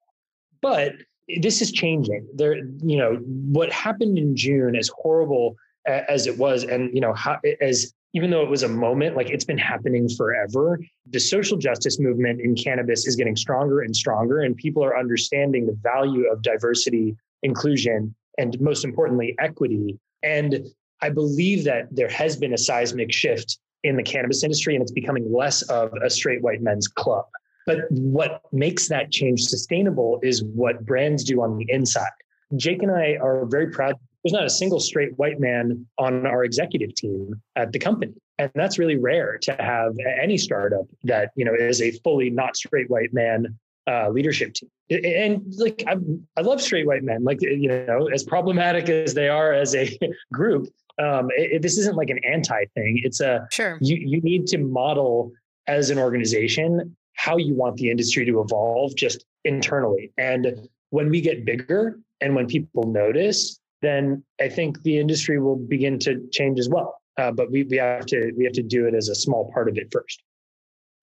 But 0.62 0.94
this 1.42 1.62
is 1.62 1.72
changing. 1.72 2.28
There, 2.36 2.58
you 2.58 2.98
know, 2.98 3.16
what 3.26 3.72
happened 3.74 4.18
in 4.18 4.36
June, 4.36 4.76
as 4.76 4.90
horrible 4.96 5.56
as 5.86 6.28
it 6.28 6.38
was, 6.38 6.64
and 6.64 6.94
you 6.94 7.02
know, 7.02 7.14
how, 7.14 7.40
as 7.60 7.94
even 8.14 8.30
though 8.30 8.42
it 8.42 8.50
was 8.50 8.64
a 8.64 8.68
moment, 8.68 9.16
like 9.16 9.30
it's 9.30 9.44
been 9.44 9.58
happening 9.58 10.08
forever. 10.10 10.80
The 11.10 11.20
social 11.20 11.58
justice 11.58 12.00
movement 12.00 12.40
in 12.40 12.56
cannabis 12.56 13.06
is 13.08 13.16
getting 13.16 13.36
stronger 13.36 13.82
and 13.82 13.96
stronger, 13.96 14.42
and 14.42 14.56
people 14.56 14.84
are 14.84 14.98
understanding 14.98 15.66
the 15.66 15.78
value 15.82 16.32
of 16.32 16.42
diversity, 16.42 17.16
inclusion, 17.44 18.16
and 18.38 18.60
most 18.62 18.86
importantly, 18.86 19.36
equity. 19.40 20.00
And 20.24 20.68
I 21.02 21.10
believe 21.10 21.64
that 21.66 21.88
there 21.92 22.10
has 22.10 22.38
been 22.38 22.54
a 22.54 22.58
seismic 22.58 23.12
shift 23.12 23.60
in 23.84 23.96
the 23.96 24.04
cannabis 24.04 24.44
industry 24.44 24.76
and 24.76 24.82
it's 24.82 24.92
becoming 24.92 25.32
less 25.32 25.62
of 25.64 25.94
a 26.04 26.10
straight 26.10 26.42
white 26.42 26.62
men's 26.62 26.88
club. 26.88 27.26
But 27.66 27.92
what 27.92 28.42
makes 28.54 28.88
that 28.88 29.12
change 29.12 29.42
sustainable 29.42 30.20
is 30.24 30.44
what 30.44 30.86
brands 30.86 31.24
do 31.24 31.42
on 31.42 31.58
the 31.58 31.66
inside. 31.70 32.10
Jake 32.56 32.82
and 32.82 32.92
I 32.92 33.18
are 33.22 33.46
very 33.46 33.70
proud. 33.70 33.96
There's 34.24 34.34
not 34.34 34.46
a 34.46 34.50
single 34.50 34.80
straight 34.80 35.18
white 35.18 35.40
man 35.40 35.86
on 35.98 36.26
our 36.26 36.44
executive 36.44 36.96
team 36.96 37.42
at 37.56 37.74
the 37.74 37.80
company. 37.80 38.14
And 38.40 38.52
that's 38.56 38.80
really 38.80 38.96
rare 38.96 39.38
to 39.42 39.54
have 39.60 39.96
any 40.22 40.38
startup 40.38 40.86
that, 41.04 41.32
you 41.36 41.44
know, 41.44 41.54
is 41.54 41.82
a 41.82 41.92
fully 42.04 42.30
not 42.30 42.56
straight 42.56 42.90
white 42.90 43.14
man 43.14 43.58
uh, 43.88 44.10
leadership 44.10 44.54
team. 44.54 44.70
And 44.90 45.44
like, 45.58 45.84
I, 45.88 45.96
I 46.38 46.42
love 46.42 46.62
straight 46.62 46.86
white 46.88 47.04
men, 47.04 47.24
like, 47.24 47.42
you 47.42 47.68
know, 47.68 48.10
as 48.14 48.24
problematic 48.24 48.90
as 48.90 49.14
they 49.14 49.28
are 49.28 49.54
as 49.54 49.76
a 49.76 49.98
group, 50.34 50.68
um, 51.00 51.30
it, 51.32 51.54
it, 51.54 51.62
this 51.62 51.78
isn't 51.78 51.96
like 51.96 52.10
an 52.10 52.20
anti 52.24 52.66
thing. 52.76 53.02
It's 53.04 53.22
a, 53.22 53.48
sure. 53.52 53.78
you, 53.82 53.98
you 53.98 54.22
need 54.22 54.48
to 54.48 54.58
model 54.58 55.32
as 55.68 55.90
an 55.90 55.98
organization 55.98 56.96
how 57.14 57.38
you 57.38 57.54
want 57.54 57.76
the 57.78 57.90
industry 57.90 58.26
to 58.26 58.42
evolve 58.42 58.96
just 58.96 59.26
internally. 59.44 60.12
And 60.18 60.68
when 60.92 61.10
we 61.10 61.20
get 61.20 61.46
bigger 61.46 62.00
and 62.22 62.36
when 62.36 62.48
people 62.48 62.84
notice, 62.84 63.60
then 63.82 64.24
I 64.40 64.50
think 64.50 64.82
the 64.84 64.98
industry 64.98 65.40
will 65.40 65.56
begin 65.56 66.00
to 66.00 66.28
change 66.32 66.60
as 66.60 66.70
well. 66.70 67.02
Uh, 67.18 67.32
but 67.32 67.52
we, 67.52 67.64
we 67.64 67.78
have 67.78 68.06
to 68.06 68.32
we 68.38 68.44
have 68.44 68.54
to 68.54 68.64
do 68.64 68.86
it 68.86 68.94
as 68.94 69.10
a 69.10 69.16
small 69.16 69.52
part 69.52 69.68
of 69.68 69.78
it 69.78 69.92
first. 69.92 70.22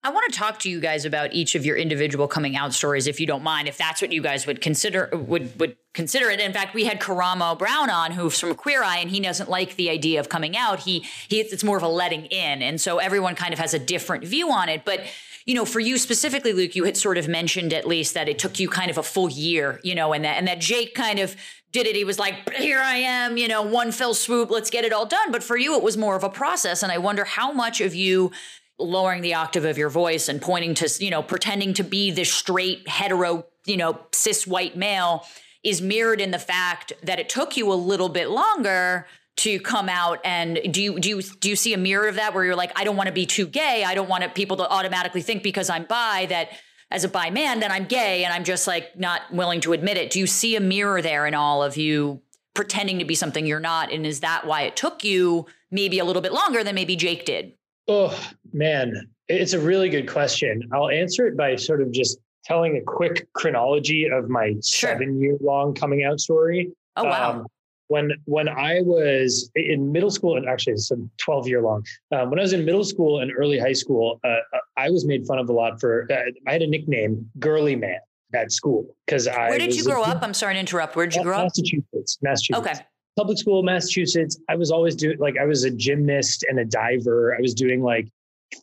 I 0.05 0.09
want 0.09 0.31
to 0.31 0.37
talk 0.37 0.59
to 0.59 0.69
you 0.69 0.79
guys 0.79 1.03
about 1.03 1.33
each 1.33 1.55
of 1.55 1.65
your 1.65 1.75
individual 1.75 2.27
coming 2.27 2.55
out 2.55 2.75
stories, 2.75 3.07
if 3.07 3.19
you 3.19 3.25
don't 3.25 3.41
mind, 3.41 3.67
if 3.67 3.75
that's 3.75 4.03
what 4.03 4.11
you 4.11 4.21
guys 4.21 4.45
would 4.45 4.61
consider 4.61 5.09
would 5.11 5.59
would 5.59 5.77
consider 5.95 6.29
it. 6.29 6.39
In 6.39 6.53
fact, 6.53 6.75
we 6.75 6.85
had 6.85 6.99
Karamo 6.99 7.57
Brown 7.57 7.89
on, 7.89 8.11
who's 8.11 8.39
from 8.39 8.53
Queer 8.53 8.83
Eye, 8.83 8.99
and 8.99 9.09
he 9.09 9.19
doesn't 9.19 9.49
like 9.49 9.77
the 9.77 9.89
idea 9.89 10.19
of 10.19 10.29
coming 10.29 10.55
out. 10.55 10.81
He 10.81 10.99
he 11.27 11.39
it's 11.39 11.63
more 11.63 11.75
of 11.75 11.81
a 11.81 11.87
letting 11.87 12.25
in, 12.25 12.61
and 12.61 12.79
so 12.79 12.99
everyone 12.99 13.33
kind 13.33 13.51
of 13.51 13.57
has 13.57 13.73
a 13.73 13.79
different 13.79 14.23
view 14.25 14.51
on 14.51 14.69
it. 14.69 14.85
But 14.85 15.01
you 15.47 15.55
know, 15.55 15.65
for 15.65 15.79
you 15.79 15.97
specifically, 15.97 16.53
Luke, 16.53 16.75
you 16.75 16.83
had 16.83 16.97
sort 16.97 17.17
of 17.17 17.27
mentioned 17.27 17.73
at 17.73 17.87
least 17.87 18.13
that 18.13 18.29
it 18.29 18.37
took 18.37 18.59
you 18.59 18.69
kind 18.69 18.91
of 18.91 18.99
a 18.99 19.03
full 19.03 19.31
year, 19.31 19.79
you 19.83 19.95
know, 19.95 20.13
and 20.13 20.23
that 20.23 20.37
and 20.37 20.47
that 20.47 20.59
Jake 20.59 20.93
kind 20.93 21.17
of 21.17 21.35
did 21.71 21.87
it. 21.87 21.95
He 21.95 22.03
was 22.03 22.19
like, 22.19 22.53
here 22.53 22.79
I 22.79 22.97
am, 22.97 23.37
you 23.37 23.47
know, 23.47 23.63
one 23.63 23.91
fell 23.91 24.13
swoop, 24.13 24.51
let's 24.51 24.69
get 24.69 24.85
it 24.85 24.93
all 24.93 25.07
done. 25.07 25.31
But 25.31 25.43
for 25.43 25.57
you, 25.57 25.75
it 25.75 25.81
was 25.83 25.97
more 25.97 26.15
of 26.15 26.23
a 26.23 26.29
process. 26.29 26.83
And 26.83 26.91
I 26.91 26.99
wonder 26.99 27.25
how 27.25 27.51
much 27.51 27.81
of 27.81 27.95
you 27.95 28.31
lowering 28.77 29.21
the 29.21 29.33
octave 29.33 29.65
of 29.65 29.77
your 29.77 29.89
voice 29.89 30.27
and 30.27 30.41
pointing 30.41 30.73
to, 30.75 31.03
you 31.03 31.09
know, 31.09 31.23
pretending 31.23 31.73
to 31.73 31.83
be 31.83 32.11
this 32.11 32.31
straight, 32.31 32.87
hetero, 32.87 33.45
you 33.65 33.77
know, 33.77 33.99
cis 34.11 34.45
white 34.45 34.75
male 34.75 35.25
is 35.63 35.81
mirrored 35.81 36.21
in 36.21 36.31
the 36.31 36.39
fact 36.39 36.93
that 37.03 37.19
it 37.19 37.29
took 37.29 37.57
you 37.57 37.71
a 37.71 37.75
little 37.75 38.09
bit 38.09 38.29
longer 38.29 39.07
to 39.37 39.59
come 39.59 39.89
out. 39.89 40.19
And 40.23 40.59
do 40.71 40.81
you 40.81 40.99
do 40.99 41.09
you 41.09 41.21
do 41.21 41.49
you 41.49 41.55
see 41.55 41.73
a 41.73 41.77
mirror 41.77 42.07
of 42.07 42.15
that 42.15 42.33
where 42.33 42.45
you're 42.45 42.55
like 42.55 42.71
I 42.79 42.83
don't 42.83 42.95
want 42.95 43.07
to 43.07 43.13
be 43.13 43.25
too 43.25 43.47
gay. 43.47 43.83
I 43.85 43.95
don't 43.95 44.07
want 44.07 44.33
people 44.35 44.57
to 44.57 44.69
automatically 44.69 45.21
think 45.21 45.43
because 45.43 45.69
I'm 45.69 45.85
bi 45.85 46.27
that 46.27 46.49
as 46.91 47.03
a 47.03 47.09
bi 47.09 47.29
man 47.31 47.59
then 47.59 47.71
I'm 47.71 47.85
gay 47.85 48.23
and 48.23 48.33
I'm 48.33 48.43
just 48.43 48.67
like 48.67 48.97
not 48.97 49.21
willing 49.31 49.59
to 49.61 49.73
admit 49.73 49.97
it. 49.97 50.11
Do 50.11 50.19
you 50.19 50.27
see 50.27 50.55
a 50.55 50.61
mirror 50.61 51.01
there 51.01 51.25
in 51.25 51.33
all 51.33 51.63
of 51.63 51.75
you 51.75 52.21
pretending 52.53 52.99
to 52.99 53.05
be 53.05 53.15
something 53.15 53.45
you're 53.45 53.59
not? 53.59 53.91
And 53.91 54.05
is 54.05 54.21
that 54.21 54.45
why 54.45 54.61
it 54.61 54.75
took 54.75 55.03
you 55.03 55.47
maybe 55.71 55.99
a 55.99 56.05
little 56.05 56.21
bit 56.21 56.31
longer 56.31 56.63
than 56.63 56.75
maybe 56.75 56.95
Jake 56.95 57.25
did 57.25 57.53
Oh, 57.87 58.17
man. 58.53 59.09
It's 59.27 59.53
a 59.53 59.59
really 59.59 59.89
good 59.89 60.07
question. 60.07 60.61
I'll 60.71 60.89
answer 60.89 61.27
it 61.27 61.37
by 61.37 61.55
sort 61.55 61.81
of 61.81 61.91
just 61.91 62.19
telling 62.43 62.77
a 62.77 62.81
quick 62.81 63.27
chronology 63.33 64.07
of 64.07 64.29
my 64.29 64.55
sure. 64.63 64.91
seven 64.91 65.19
year 65.19 65.37
long 65.41 65.73
coming 65.73 66.03
out 66.03 66.19
story. 66.19 66.71
Oh, 66.95 67.05
wow. 67.05 67.31
Um, 67.31 67.47
when 67.87 68.11
when 68.25 68.49
I 68.49 68.81
was 68.81 69.51
in 69.55 69.91
middle 69.91 70.09
school, 70.09 70.37
and 70.37 70.47
actually 70.47 70.73
it's 70.73 70.89
a 70.89 70.95
12 71.17 71.47
year 71.47 71.61
long. 71.61 71.83
Um, 72.11 72.31
when 72.31 72.39
I 72.39 72.41
was 72.41 72.53
in 72.53 72.65
middle 72.65 72.83
school 72.83 73.19
and 73.19 73.31
early 73.37 73.59
high 73.59 73.73
school, 73.73 74.19
uh, 74.23 74.27
uh 74.27 74.59
I 74.75 74.89
was 74.89 75.05
made 75.05 75.27
fun 75.27 75.37
of 75.37 75.49
a 75.49 75.53
lot 75.53 75.79
for. 75.79 76.07
Uh, 76.11 76.31
I 76.47 76.53
had 76.53 76.63
a 76.63 76.67
nickname, 76.67 77.29
Girly 77.37 77.75
Man, 77.75 77.99
at 78.33 78.51
school 78.51 78.95
because 79.05 79.27
I. 79.27 79.49
Where 79.49 79.59
did 79.59 79.75
you 79.75 79.83
grow 79.83 80.01
up? 80.01 80.23
I'm 80.23 80.33
sorry 80.33 80.55
to 80.55 80.59
interrupt. 80.59 80.95
Where 80.95 81.05
did 81.05 81.15
you 81.15 81.23
grow 81.23 81.37
up? 81.37 81.43
Massachusetts. 81.43 82.17
Massachusetts. 82.23 82.67
Okay 82.67 82.85
public 83.15 83.37
school, 83.37 83.59
in 83.59 83.65
Massachusetts. 83.65 84.39
I 84.49 84.55
was 84.55 84.71
always 84.71 84.95
doing 84.95 85.17
like 85.19 85.37
I 85.39 85.45
was 85.45 85.63
a 85.63 85.71
gymnast 85.71 86.45
and 86.49 86.59
a 86.59 86.65
diver. 86.65 87.35
I 87.35 87.41
was 87.41 87.53
doing 87.53 87.81
like 87.81 88.09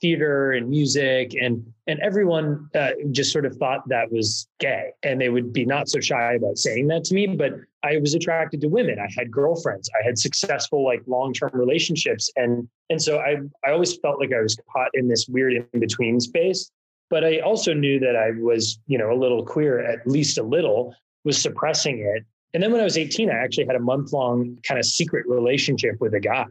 theater 0.01 0.53
and 0.53 0.69
music 0.69 1.35
and 1.41 1.65
and 1.87 1.99
everyone 2.01 2.69
uh, 2.75 2.91
just 3.11 3.33
sort 3.33 3.45
of 3.45 3.57
thought 3.57 3.87
that 3.89 4.11
was 4.11 4.47
gay 4.59 4.91
and 5.03 5.21
they 5.21 5.29
would 5.29 5.53
be 5.53 5.65
not 5.65 5.89
so 5.89 6.01
shy 6.01 6.35
about 6.35 6.57
saying 6.57 6.87
that 6.87 7.05
to 7.05 7.15
me 7.15 7.27
but 7.27 7.53
i 7.83 7.97
was 7.99 8.15
attracted 8.15 8.61
to 8.61 8.69
women 8.69 8.99
i 8.99 9.09
had 9.17 9.31
girlfriends 9.31 9.91
i 10.01 10.05
had 10.05 10.17
successful 10.17 10.85
like 10.85 11.03
long-term 11.07 11.51
relationships 11.53 12.31
and 12.37 12.67
and 12.91 13.03
so 13.03 13.19
i 13.19 13.37
i 13.67 13.73
always 13.73 13.97
felt 13.99 14.21
like 14.21 14.33
i 14.33 14.41
was 14.41 14.57
caught 14.73 14.91
in 14.95 15.09
this 15.09 15.27
weird 15.29 15.53
in 15.53 15.81
between 15.81 16.21
space 16.21 16.71
but 17.11 17.25
i 17.25 17.41
also 17.41 17.75
knew 17.75 17.99
that 17.99 18.17
i 18.17 18.31
was 18.41 18.79
you 18.87 18.97
know 18.97 19.13
a 19.13 19.19
little 19.19 19.45
queer 19.45 19.81
at 19.81 20.07
least 20.07 20.39
a 20.39 20.43
little 20.43 20.95
was 21.25 21.41
suppressing 21.41 21.99
it 21.99 22.25
and 22.55 22.63
then 22.63 22.71
when 22.71 22.81
I 22.81 22.85
was 22.85 22.99
18, 22.99 23.31
I 23.31 23.35
actually 23.35 23.67
had 23.67 23.77
a 23.77 23.81
month 23.81 24.13
long 24.13 24.59
kind 24.67 24.79
of 24.79 24.85
secret 24.85 25.27
relationship 25.27 25.97
with 26.01 26.15
a 26.15 26.21
guy, 26.21 26.47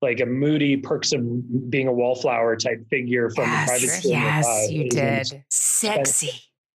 like 0.00 0.20
a 0.20 0.26
moody 0.26 0.76
perks 0.78 1.12
of 1.12 1.70
being 1.70 1.88
a 1.88 1.92
wallflower 1.92 2.56
type 2.56 2.86
figure 2.88 3.30
from 3.30 3.44
yes, 3.44 3.66
the 3.66 3.70
private 3.70 3.88
school. 3.88 4.10
Yes, 4.10 4.70
you 4.70 4.88
did. 4.88 5.18
Was, 5.18 5.34
sexy. 5.50 6.28
It 6.28 6.32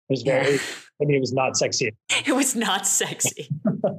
was 0.08 0.22
very, 0.22 0.54
yeah. 0.54 0.60
I 1.00 1.04
mean, 1.04 1.16
it 1.16 1.20
was 1.20 1.32
not 1.32 1.56
sexy. 1.56 1.94
It 2.26 2.34
was 2.34 2.54
not 2.54 2.86
sexy. 2.86 3.48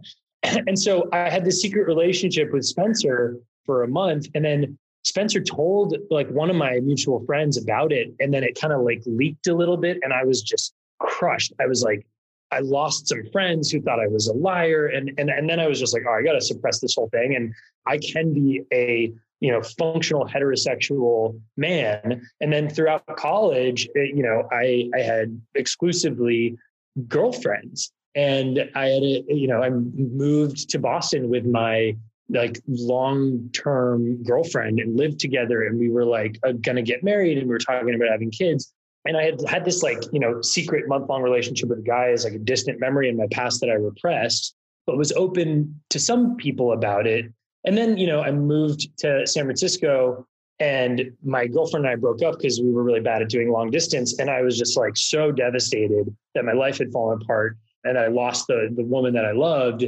and 0.44 0.78
so 0.78 1.10
I 1.12 1.30
had 1.30 1.46
this 1.46 1.62
secret 1.62 1.86
relationship 1.86 2.52
with 2.52 2.66
Spencer 2.66 3.38
for 3.66 3.84
a 3.84 3.88
month. 3.88 4.28
And 4.34 4.44
then 4.44 4.78
Spencer 5.04 5.42
told 5.42 5.98
like 6.10 6.30
one 6.30 6.50
of 6.50 6.56
my 6.56 6.80
mutual 6.80 7.24
friends 7.26 7.58
about 7.58 7.92
it. 7.92 8.14
And 8.20 8.34
then 8.34 8.44
it 8.44 8.60
kind 8.60 8.74
of 8.74 8.82
like 8.82 9.02
leaked 9.06 9.48
a 9.48 9.54
little 9.54 9.78
bit. 9.78 10.00
And 10.02 10.14
I 10.14 10.24
was 10.24 10.42
just 10.42 10.74
crushed. 11.00 11.54
I 11.60 11.68
was 11.68 11.84
like, 11.84 12.06
I 12.54 12.60
lost 12.60 13.08
some 13.08 13.24
friends 13.32 13.72
who 13.72 13.82
thought 13.82 14.00
I 14.00 14.08
was 14.08 14.28
a 14.28 14.34
liar. 14.34 14.88
And, 14.88 15.12
and, 15.18 15.30
and 15.30 15.50
then 15.50 15.60
I 15.60 15.68
was 15.68 15.80
just 15.80 15.94
like, 15.94 16.04
oh, 16.08 16.14
I 16.14 16.22
got 16.22 16.34
to 16.34 16.42
suppress 16.42 16.80
this 16.80 16.94
whole 16.96 17.10
thing. 17.10 17.36
And 17.36 17.54
I 17.88 17.98
can 17.98 18.34
be 18.34 18.62
a, 18.72 19.12
you 19.40 19.52
know, 19.52 19.62
functional 19.62 20.26
heterosexual 20.26 21.40
man. 21.58 22.22
And 22.40 22.54
then 22.54 22.70
throughout 22.70 23.06
college, 23.18 23.90
it, 23.96 24.16
you 24.16 24.22
know, 24.22 24.48
I, 24.52 24.90
I 24.96 25.02
had 25.02 25.42
exclusively 25.56 26.56
girlfriends 27.08 27.92
and 28.14 28.70
I 28.76 28.86
had, 28.86 29.04
a, 29.04 29.24
you 29.30 29.48
know, 29.48 29.64
I 29.64 29.72
moved 29.72 30.70
to 30.70 30.80
Boston 30.80 31.30
with 31.30 31.46
my 31.46 31.98
like 32.30 32.62
long 32.68 33.50
term 33.52 34.24
girlfriend 34.24 34.80
and 34.80 34.96
lived 34.96 35.20
together. 35.20 35.64
And 35.64 35.80
we 35.80 35.90
were 35.90 36.06
like 36.06 36.40
uh, 36.48 36.52
going 36.52 36.76
to 36.76 36.84
get 36.84 37.04
married 37.04 37.40
and 37.40 37.48
we 37.48 37.54
were 37.54 37.58
talking 37.58 37.96
about 37.96 38.10
having 38.10 38.30
kids 38.30 38.72
and 39.06 39.18
I 39.18 39.24
had 39.24 39.42
had 39.48 39.66
this 39.66 39.84
like 39.84 40.02
you 40.12 40.20
know 40.20 40.42
secret 40.42 40.88
month 40.88 41.10
long 41.10 41.22
relationship 41.22 41.70
with 41.70 41.80
a 41.80 41.84
guy 41.84 42.10
as 42.10 42.24
like 42.24 42.34
a 42.34 42.40
distant 42.40 42.80
memory 42.80 43.10
in 43.10 43.18
my 43.18 43.28
past 43.32 43.60
that 43.62 43.70
I 43.70 43.74
repressed, 43.74 44.56
but 44.86 44.98
was 44.98 45.12
open 45.14 45.82
to 45.90 46.00
some 46.00 46.36
people 46.38 46.74
about 46.74 47.08
it. 47.08 47.32
And 47.66 47.78
then 47.78 47.98
you 47.98 48.08
know 48.08 48.22
I 48.22 48.32
moved 48.32 48.98
to 49.00 49.26
San 49.28 49.46
Francisco, 49.46 50.28
and 50.60 51.12
my 51.24 51.48
girlfriend 51.48 51.86
and 51.86 51.94
I 51.94 51.96
broke 51.96 52.22
up 52.22 52.38
because 52.38 52.60
we 52.60 52.72
were 52.72 52.84
really 52.84 53.02
bad 53.02 53.22
at 53.22 53.30
doing 53.30 53.52
long 53.52 53.72
distance, 53.72 54.20
and 54.20 54.30
I 54.30 54.42
was 54.42 54.58
just 54.58 54.78
like 54.78 54.96
so 54.96 55.32
devastated 55.32 56.16
that 56.36 56.46
my 56.46 56.54
life 56.54 56.78
had 56.78 56.92
fallen 56.92 57.22
apart, 57.22 57.58
and 57.84 57.98
I 57.98 58.08
lost 58.08 58.48
the 58.48 58.70
the 58.76 58.84
woman 58.84 59.14
that 59.14 59.26
I 59.26 59.32
loved, 59.32 59.86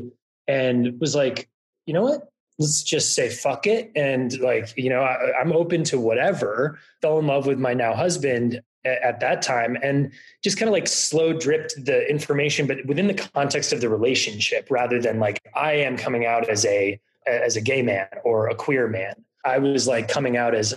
and 0.47 0.99
was 0.99 1.15
like, 1.15 1.49
you 1.85 1.93
know 1.93 2.03
what? 2.03 2.29
let's 2.57 2.83
just 2.83 3.13
say 3.13 3.29
fuck 3.29 3.67
it 3.67 3.91
and 3.97 4.39
like 4.39 4.73
you 4.77 4.89
know 4.89 5.01
I, 5.01 5.41
am 5.41 5.51
open 5.51 5.83
to 5.85 5.99
whatever 5.99 6.79
fell 7.01 7.19
in 7.19 7.27
love 7.27 7.47
with 7.47 7.59
my 7.59 7.73
now 7.73 7.93
husband 7.93 8.61
at 8.85 9.19
that 9.19 9.41
time 9.41 9.77
and 9.81 10.11
just 10.43 10.57
kind 10.57 10.69
of 10.69 10.73
like 10.73 10.87
slow 10.87 11.33
dripped 11.33 11.73
the 11.85 12.09
information 12.09 12.67
but 12.67 12.85
within 12.85 13.07
the 13.07 13.13
context 13.13 13.73
of 13.73 13.81
the 13.81 13.89
relationship 13.89 14.67
rather 14.69 15.01
than 15.01 15.19
like 15.19 15.39
i 15.55 15.73
am 15.73 15.97
coming 15.97 16.25
out 16.25 16.47
as 16.49 16.65
a 16.65 16.99
as 17.25 17.55
a 17.55 17.61
gay 17.61 17.81
man 17.81 18.07
or 18.23 18.47
a 18.47 18.55
queer 18.55 18.87
man 18.87 19.15
i 19.43 19.57
was 19.57 19.87
like 19.87 20.07
coming 20.07 20.37
out 20.37 20.53
as 20.53 20.73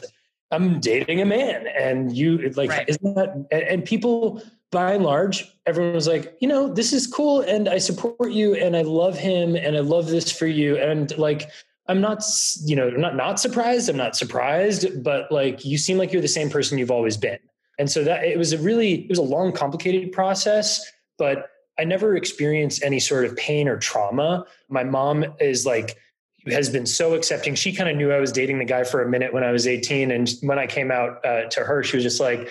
i'm 0.50 0.80
dating 0.80 1.20
a 1.20 1.26
man 1.26 1.66
and 1.78 2.16
you 2.16 2.38
like 2.56 2.70
right. 2.70 2.88
isn't 2.88 3.14
that 3.14 3.34
and, 3.50 3.62
and 3.62 3.84
people 3.84 4.42
by 4.70 4.92
and 4.92 5.04
large 5.04 5.52
everyone 5.66 5.94
was 5.94 6.08
like 6.08 6.36
you 6.40 6.48
know 6.48 6.72
this 6.72 6.92
is 6.92 7.06
cool 7.06 7.40
and 7.42 7.68
i 7.68 7.78
support 7.78 8.30
you 8.30 8.54
and 8.54 8.76
i 8.76 8.82
love 8.82 9.16
him 9.16 9.54
and 9.54 9.76
i 9.76 9.80
love 9.80 10.06
this 10.08 10.32
for 10.32 10.46
you 10.46 10.76
and 10.76 11.16
like 11.18 11.50
I'm 11.90 12.02
not, 12.02 12.22
you 12.64 12.76
know, 12.76 12.88
I'm 12.88 13.00
not 13.00 13.16
not 13.16 13.40
surprised. 13.40 13.88
I'm 13.88 13.96
not 13.96 14.14
surprised, 14.14 15.02
but 15.02 15.32
like 15.32 15.64
you 15.64 15.78
seem 15.78 15.96
like 15.96 16.12
you're 16.12 16.20
the 16.20 16.28
same 16.28 16.50
person 16.50 16.76
you've 16.76 16.90
always 16.90 17.16
been. 17.16 17.38
And 17.78 17.90
so 17.90 18.02
that 18.04 18.24
it 18.24 18.36
was 18.36 18.52
a 18.52 18.58
really, 18.58 19.02
it 19.02 19.08
was 19.08 19.18
a 19.18 19.22
long, 19.22 19.52
complicated 19.52 20.12
process, 20.12 20.84
but 21.16 21.50
I 21.78 21.84
never 21.84 22.16
experienced 22.16 22.82
any 22.82 22.98
sort 22.98 23.24
of 23.24 23.36
pain 23.36 23.68
or 23.68 23.78
trauma. 23.78 24.44
My 24.68 24.82
mom 24.82 25.24
is 25.40 25.64
like, 25.64 25.96
has 26.46 26.70
been 26.70 26.86
so 26.86 27.14
accepting. 27.14 27.54
She 27.54 27.72
kind 27.72 27.88
of 27.88 27.96
knew 27.96 28.12
I 28.12 28.18
was 28.18 28.32
dating 28.32 28.58
the 28.58 28.64
guy 28.64 28.84
for 28.84 29.02
a 29.02 29.08
minute 29.08 29.32
when 29.32 29.44
I 29.44 29.52
was 29.52 29.66
18. 29.66 30.10
And 30.10 30.30
when 30.42 30.58
I 30.58 30.66
came 30.66 30.90
out 30.90 31.24
uh, 31.24 31.44
to 31.44 31.60
her, 31.60 31.82
she 31.82 31.96
was 31.96 32.04
just 32.04 32.20
like, 32.20 32.48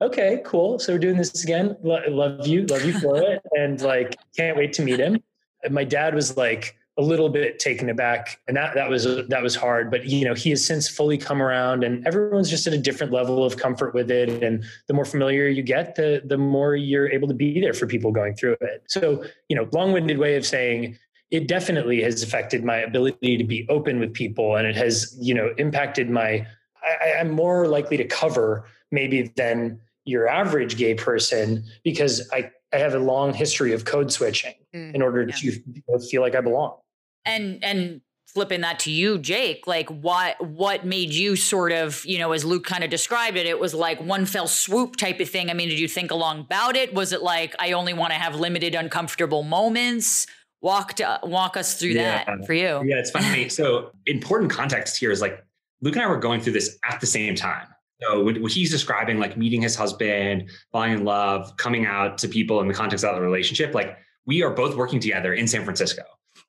okay, 0.00 0.42
cool. 0.44 0.78
So 0.78 0.92
we're 0.92 0.98
doing 0.98 1.16
this 1.16 1.42
again. 1.42 1.76
love 1.82 2.46
you. 2.46 2.66
Love 2.66 2.84
you 2.84 2.98
for 3.00 3.16
it. 3.16 3.42
And 3.52 3.80
like, 3.80 4.16
can't 4.36 4.56
wait 4.56 4.72
to 4.74 4.82
meet 4.82 5.00
him. 5.00 5.22
And 5.64 5.74
my 5.74 5.84
dad 5.84 6.14
was 6.14 6.36
like, 6.36 6.77
a 6.98 7.02
little 7.02 7.28
bit 7.28 7.60
taken 7.60 7.88
aback 7.88 8.40
and 8.48 8.56
that 8.56 8.74
that 8.74 8.90
was 8.90 9.04
that 9.28 9.40
was 9.40 9.54
hard 9.54 9.88
but 9.88 10.06
you 10.06 10.24
know 10.24 10.34
he 10.34 10.50
has 10.50 10.64
since 10.64 10.88
fully 10.88 11.16
come 11.16 11.40
around 11.40 11.84
and 11.84 12.04
everyone's 12.04 12.50
just 12.50 12.66
at 12.66 12.72
a 12.72 12.78
different 12.78 13.12
level 13.12 13.44
of 13.44 13.56
comfort 13.56 13.94
with 13.94 14.10
it 14.10 14.42
and 14.42 14.64
the 14.88 14.94
more 14.94 15.04
familiar 15.04 15.46
you 15.46 15.62
get 15.62 15.94
the 15.94 16.20
the 16.24 16.36
more 16.36 16.74
you're 16.74 17.08
able 17.08 17.28
to 17.28 17.34
be 17.34 17.60
there 17.60 17.72
for 17.72 17.86
people 17.86 18.10
going 18.10 18.34
through 18.34 18.56
it 18.60 18.82
so 18.88 19.24
you 19.48 19.54
know 19.54 19.68
long-winded 19.72 20.18
way 20.18 20.34
of 20.34 20.44
saying 20.44 20.98
it 21.30 21.46
definitely 21.46 22.02
has 22.02 22.22
affected 22.22 22.64
my 22.64 22.78
ability 22.78 23.36
to 23.36 23.44
be 23.44 23.64
open 23.68 24.00
with 24.00 24.12
people 24.12 24.56
and 24.56 24.66
it 24.66 24.74
has 24.74 25.16
you 25.20 25.32
know 25.32 25.54
impacted 25.56 26.10
my 26.10 26.44
I, 26.82 27.14
i'm 27.20 27.30
more 27.30 27.68
likely 27.68 27.96
to 27.96 28.04
cover 28.04 28.64
maybe 28.90 29.32
than 29.36 29.80
your 30.04 30.26
average 30.26 30.76
gay 30.76 30.94
person 30.94 31.64
because 31.84 32.28
i 32.32 32.50
i 32.72 32.78
have 32.78 32.94
a 32.94 32.98
long 32.98 33.34
history 33.34 33.72
of 33.72 33.84
code 33.84 34.10
switching 34.10 34.54
mm, 34.74 34.92
in 34.92 35.00
order 35.00 35.22
yeah. 35.22 35.52
to 35.92 36.00
feel 36.00 36.22
like 36.22 36.34
i 36.34 36.40
belong 36.40 36.76
and 37.24 37.62
and 37.62 38.00
flipping 38.26 38.60
that 38.60 38.78
to 38.78 38.90
you 38.90 39.18
jake 39.18 39.66
like 39.66 39.88
what 39.88 40.40
what 40.46 40.84
made 40.84 41.10
you 41.10 41.34
sort 41.34 41.72
of 41.72 42.04
you 42.04 42.18
know 42.18 42.32
as 42.32 42.44
luke 42.44 42.64
kind 42.64 42.84
of 42.84 42.90
described 42.90 43.36
it 43.36 43.46
it 43.46 43.58
was 43.58 43.72
like 43.72 44.00
one 44.02 44.26
fell 44.26 44.46
swoop 44.46 44.96
type 44.96 45.18
of 45.18 45.28
thing. 45.28 45.50
I 45.50 45.54
mean 45.54 45.68
did 45.68 45.78
you 45.78 45.88
think 45.88 46.10
along 46.10 46.40
about 46.40 46.76
it? 46.76 46.92
Was 46.92 47.12
it 47.12 47.22
like 47.22 47.54
i 47.58 47.72
only 47.72 47.94
want 47.94 48.12
to 48.12 48.18
have 48.18 48.34
limited 48.34 48.74
uncomfortable 48.74 49.42
moments 49.42 50.26
walk 50.60 50.94
to, 50.94 51.20
walk 51.22 51.56
us 51.56 51.78
through 51.78 51.90
yeah. 51.90 52.24
that 52.24 52.46
for 52.46 52.52
you. 52.52 52.82
Yeah 52.84 52.98
it's 52.98 53.10
funny. 53.10 53.48
So 53.48 53.92
important 54.06 54.50
context 54.50 54.98
here 54.98 55.10
is 55.10 55.20
like 55.22 55.42
luke 55.80 55.96
and 55.96 56.04
i 56.04 56.06
were 56.06 56.18
going 56.18 56.40
through 56.40 56.52
this 56.52 56.78
at 56.88 57.00
the 57.00 57.06
same 57.06 57.34
time. 57.34 57.66
So 58.02 58.22
what 58.22 58.52
he's 58.52 58.70
describing 58.70 59.18
like 59.18 59.36
meeting 59.36 59.62
his 59.62 59.74
husband 59.74 60.50
falling 60.70 60.92
in 60.92 61.04
love 61.04 61.56
coming 61.56 61.86
out 61.86 62.18
to 62.18 62.28
people 62.28 62.60
in 62.60 62.68
the 62.68 62.74
context 62.74 63.04
of 63.04 63.14
the 63.16 63.22
relationship 63.22 63.74
like 63.74 63.96
we 64.26 64.42
are 64.42 64.50
both 64.50 64.76
working 64.76 65.00
together 65.00 65.32
in 65.32 65.48
san 65.48 65.64
francisco 65.64 66.02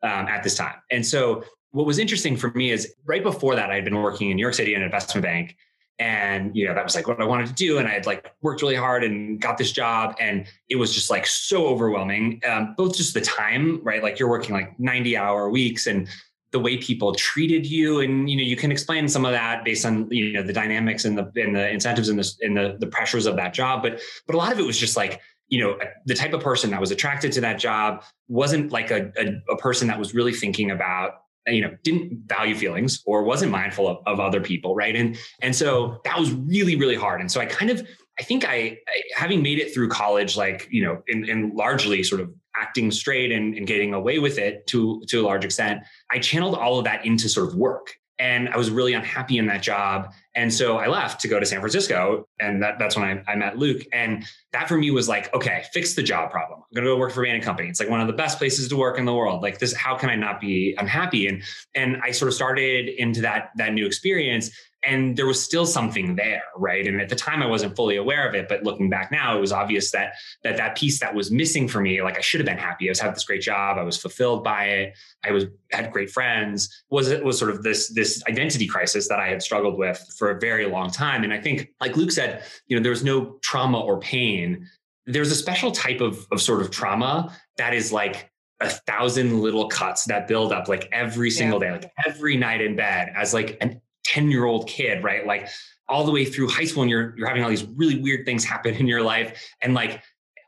um, 0.04 0.28
at 0.28 0.44
this 0.44 0.56
time. 0.56 0.76
And 0.92 1.06
so 1.06 1.44
what 1.72 1.86
was 1.86 2.00
interesting 2.00 2.36
for 2.36 2.52
me 2.52 2.72
is 2.72 2.94
right 3.06 3.24
before 3.24 3.56
that, 3.56 3.70
I 3.70 3.76
had 3.76 3.86
been 3.86 3.96
working 3.96 4.30
in 4.30 4.38
New 4.38 4.42
York 4.42 4.56
City 4.56 4.74
in 4.74 4.82
an 4.82 4.86
investment 4.86 5.24
bank. 5.24 5.56
And, 6.00 6.56
you 6.56 6.66
know, 6.66 6.74
that 6.74 6.84
was 6.84 6.96
like 6.96 7.08
what 7.08 7.22
I 7.22 7.26
wanted 7.26 7.48
to 7.48 7.54
do. 7.54 7.78
And 7.78 7.88
I 7.88 7.92
had 7.92 8.06
like 8.06 8.32
worked 8.42 8.62
really 8.62 8.76
hard 8.76 9.04
and 9.04 9.40
got 9.40 9.58
this 9.58 9.72
job. 9.72 10.16
And 10.20 10.48
it 10.70 10.78
was 10.78 10.94
just 10.94 11.10
like 11.10 11.28
so 11.28 11.68
overwhelming, 11.68 12.42
um, 12.48 12.74
both 12.78 12.96
just 12.96 13.14
the 13.14 13.22
time, 13.22 13.82
right? 13.84 14.02
Like 14.02 14.18
you're 14.18 14.30
working 14.30 14.56
like 14.56 14.80
90 14.80 15.18
hour 15.18 15.50
weeks 15.50 15.88
and 15.88 16.08
the 16.52 16.60
way 16.60 16.78
people 16.78 17.14
treated 17.14 17.66
you 17.66 18.00
and 18.00 18.30
you 18.30 18.36
know 18.36 18.42
you 18.42 18.56
can 18.56 18.72
explain 18.72 19.08
some 19.08 19.24
of 19.24 19.32
that 19.32 19.64
based 19.64 19.86
on 19.86 20.10
you 20.10 20.34
know 20.34 20.42
the 20.42 20.54
dynamics 20.54 21.06
and 21.06 21.18
the 21.18 21.32
and 21.36 21.56
the 21.56 21.70
incentives 21.70 22.10
and 22.10 22.18
the 22.18 22.34
and 22.42 22.58
the, 22.58 22.76
the 22.80 22.88
pressures 22.88 23.28
of 23.28 23.36
that 23.36 23.54
job 23.54 23.84
but 23.84 24.02
but 24.26 24.36
a 24.36 24.38
lot 24.38 24.52
of 24.52 24.60
it 24.60 24.66
was 24.66 24.78
just 24.78 24.98
like 24.98 25.22
you 25.50 25.60
know 25.60 25.78
the 26.06 26.14
type 26.14 26.34
of 26.34 26.42
person 26.42 26.72
that 26.72 26.80
was 26.80 26.92
attracted 26.92 27.32
to 27.34 27.42
that 27.42 27.60
job 27.60 28.04
wasn't 28.28 28.72
like 28.72 28.92
a, 28.92 29.12
a, 29.18 29.54
a, 29.54 29.58
person 29.58 29.88
that 29.88 29.98
was 29.98 30.14
really 30.14 30.34
thinking 30.34 30.72
about 30.72 31.24
uh, 31.48 31.52
you 31.52 31.62
know 31.62 31.76
didn't 31.84 32.28
value 32.28 32.56
feelings 32.56 33.02
or 33.06 33.24
wasn't 33.24 33.52
mindful 33.52 33.88
of, 33.88 33.98
of 34.06 34.20
other 34.20 34.42
people 34.42 34.76
right? 34.76 34.96
And 34.96 35.18
and 35.42 35.56
so 35.56 36.00
that 36.06 36.18
was 36.18 36.32
really 36.32 36.76
really 36.76 36.96
hard. 36.96 37.22
And 37.22 37.32
so 37.32 37.42
i 37.42 37.46
kind 37.46 37.72
of 37.72 37.88
i 38.20 38.24
think 38.24 38.46
i, 38.46 38.78
I 38.88 39.02
having 39.16 39.42
made 39.42 39.60
it 39.60 39.74
through 39.74 39.90
college 39.90 40.38
like 40.38 40.68
you 40.70 40.84
know 40.84 41.02
in 41.08 41.52
largely 41.56 42.04
sort 42.04 42.22
of 42.22 42.34
acting 42.56 42.92
straight 42.92 43.32
and, 43.32 43.56
and 43.56 43.66
getting 43.66 43.94
away 43.94 44.20
with 44.20 44.38
it 44.38 44.68
to 44.68 45.02
to 45.08 45.22
a 45.22 45.24
large 45.24 45.46
extent 45.46 45.82
i 46.12 46.20
channeled 46.20 46.56
all 46.56 46.78
of 46.78 46.86
that 46.86 47.06
into 47.06 47.30
sort 47.30 47.48
of 47.48 47.56
work. 47.56 47.96
And 48.20 48.50
I 48.50 48.58
was 48.58 48.70
really 48.70 48.94
unhappy 48.94 49.38
in 49.38 49.46
that 49.46 49.62
job. 49.62 50.12
And 50.40 50.54
so 50.54 50.78
I 50.78 50.88
left 50.88 51.20
to 51.20 51.28
go 51.28 51.38
to 51.38 51.46
San 51.46 51.60
Francisco. 51.60 52.26
And 52.40 52.64
that, 52.64 52.80
that's 52.80 52.96
when 52.96 53.04
I, 53.04 53.30
I, 53.30 53.36
met 53.36 53.58
Luke. 53.58 53.82
And 53.92 54.26
that 54.54 54.70
for 54.70 54.78
me 54.78 54.90
was 54.90 55.10
like, 55.10 55.34
okay, 55.34 55.66
fix 55.74 55.96
the 55.96 56.02
job 56.02 56.32
problem. 56.32 56.60
I'm 56.62 56.74
going 56.74 56.86
to 56.86 56.94
go 56.94 56.98
work 56.98 57.12
for 57.12 57.26
and 57.26 57.44
Company. 57.44 57.68
It's 57.68 57.82
like 57.82 57.90
one 57.90 58.00
of 58.00 58.08
the 58.08 58.14
best 58.14 58.38
places 58.38 58.70
to 58.70 58.78
work 58.78 58.98
in 58.98 59.04
the 59.04 59.14
world. 59.14 59.42
Like 59.42 59.60
this, 59.60 59.76
how 59.76 59.98
can 59.98 60.10
I 60.10 60.16
not 60.16 60.40
be 60.40 60.76
unhappy? 60.78 61.28
And, 61.28 61.44
and 61.76 61.98
I 62.02 62.12
sort 62.12 62.30
of 62.30 62.36
started 62.36 62.88
into 62.88 63.20
that, 63.20 63.50
that 63.58 63.74
new 63.74 63.86
experience 63.86 64.50
and 64.84 65.18
there 65.18 65.26
was 65.26 65.42
still 65.42 65.66
something 65.66 66.16
there 66.16 66.44
right? 66.56 66.88
And 66.88 67.02
at 67.02 67.10
the 67.10 67.16
time 67.16 67.42
i 67.42 67.46
wasn't 67.46 67.76
fully 67.76 67.98
aware 67.98 68.28
of 68.28 68.36
it 68.36 68.48
but 68.48 68.64
looking 68.64 68.90
back 68.90 69.12
now 69.12 69.38
it 69.38 69.42
was 69.42 69.52
obvious 69.52 69.92
that 69.92 70.14
that 70.44 70.58
that 70.58 70.78
piece 70.78 71.00
that 71.00 71.14
was 71.14 71.32
missing 71.32 71.68
for 71.68 71.82
me 71.82 72.02
like 72.02 72.18
i 72.18 72.22
should 72.22 72.40
have 72.40 72.46
been 72.46 72.58
happy. 72.58 72.88
I 72.88 72.92
was 72.92 73.00
having 73.00 73.14
this 73.14 73.24
great 73.24 73.42
job. 73.42 73.78
I 73.78 73.84
was 73.84 73.98
fulfilled 73.98 74.44
by 74.44 74.66
it. 74.66 74.98
I 75.24 75.32
was 75.32 75.46
had 75.72 75.92
great 75.92 76.10
friends. 76.10 76.84
Was 76.90 77.10
it 77.10 77.24
was 77.24 77.38
sort 77.38 77.52
of 77.52 77.64
this 77.64 77.90
this 77.90 78.24
identity 78.28 78.68
crisis 78.68 79.08
that 79.10 79.20
i 79.20 79.28
had 79.28 79.42
struggled 79.42 79.78
with 79.78 80.00
for 80.18 80.32
a 80.32 80.40
very 80.40 80.66
long 80.66 80.92
time. 80.92 81.24
And 81.24 81.34
i 81.34 81.40
think 81.40 81.70
like 81.82 81.96
luke 81.96 82.12
said 82.12 82.44
you 82.68 82.76
know 82.76 82.84
there 82.84 82.92
was 82.92 83.04
no 83.04 83.38
trauma 83.42 83.80
or 83.80 84.00
pain. 84.00 84.68
There's 85.06 85.32
a 85.32 85.36
special 85.36 85.72
type 85.72 86.02
of 86.02 86.26
of 86.32 86.42
sort 86.42 86.62
of 86.62 86.72
trauma 86.72 87.36
that 87.58 87.74
is 87.74 87.92
like 87.92 88.32
a 88.62 88.70
thousand 88.70 89.42
little 89.42 89.68
cuts 89.68 90.06
that 90.06 90.28
build 90.28 90.52
up 90.52 90.68
like 90.68 90.90
every 90.92 91.32
single 91.32 91.64
yeah. 91.64 91.78
day, 91.78 91.82
like 91.82 91.92
every 92.06 92.36
night 92.36 92.62
in 92.62 92.76
bed 92.76 93.12
as 93.16 93.34
like 93.34 93.58
an 93.62 93.82
10 94.10 94.32
year 94.32 94.46
old 94.46 94.68
kid, 94.68 95.04
right? 95.04 95.26
Like 95.26 95.48
all 95.88 96.04
the 96.04 96.12
way 96.12 96.26
through 96.26 96.50
high 96.50 96.66
school 96.66 96.84
and 96.84 96.90
you're, 96.90 97.16
you're 97.18 97.28
having 97.28 97.44
all 97.44 97.50
these 97.50 97.66
really 97.76 98.00
weird 98.00 98.26
things 98.26 98.44
happen 98.44 98.76
in 98.76 98.88
your 98.88 99.02
life. 99.02 99.48
And 99.62 99.74
like, 99.74 100.04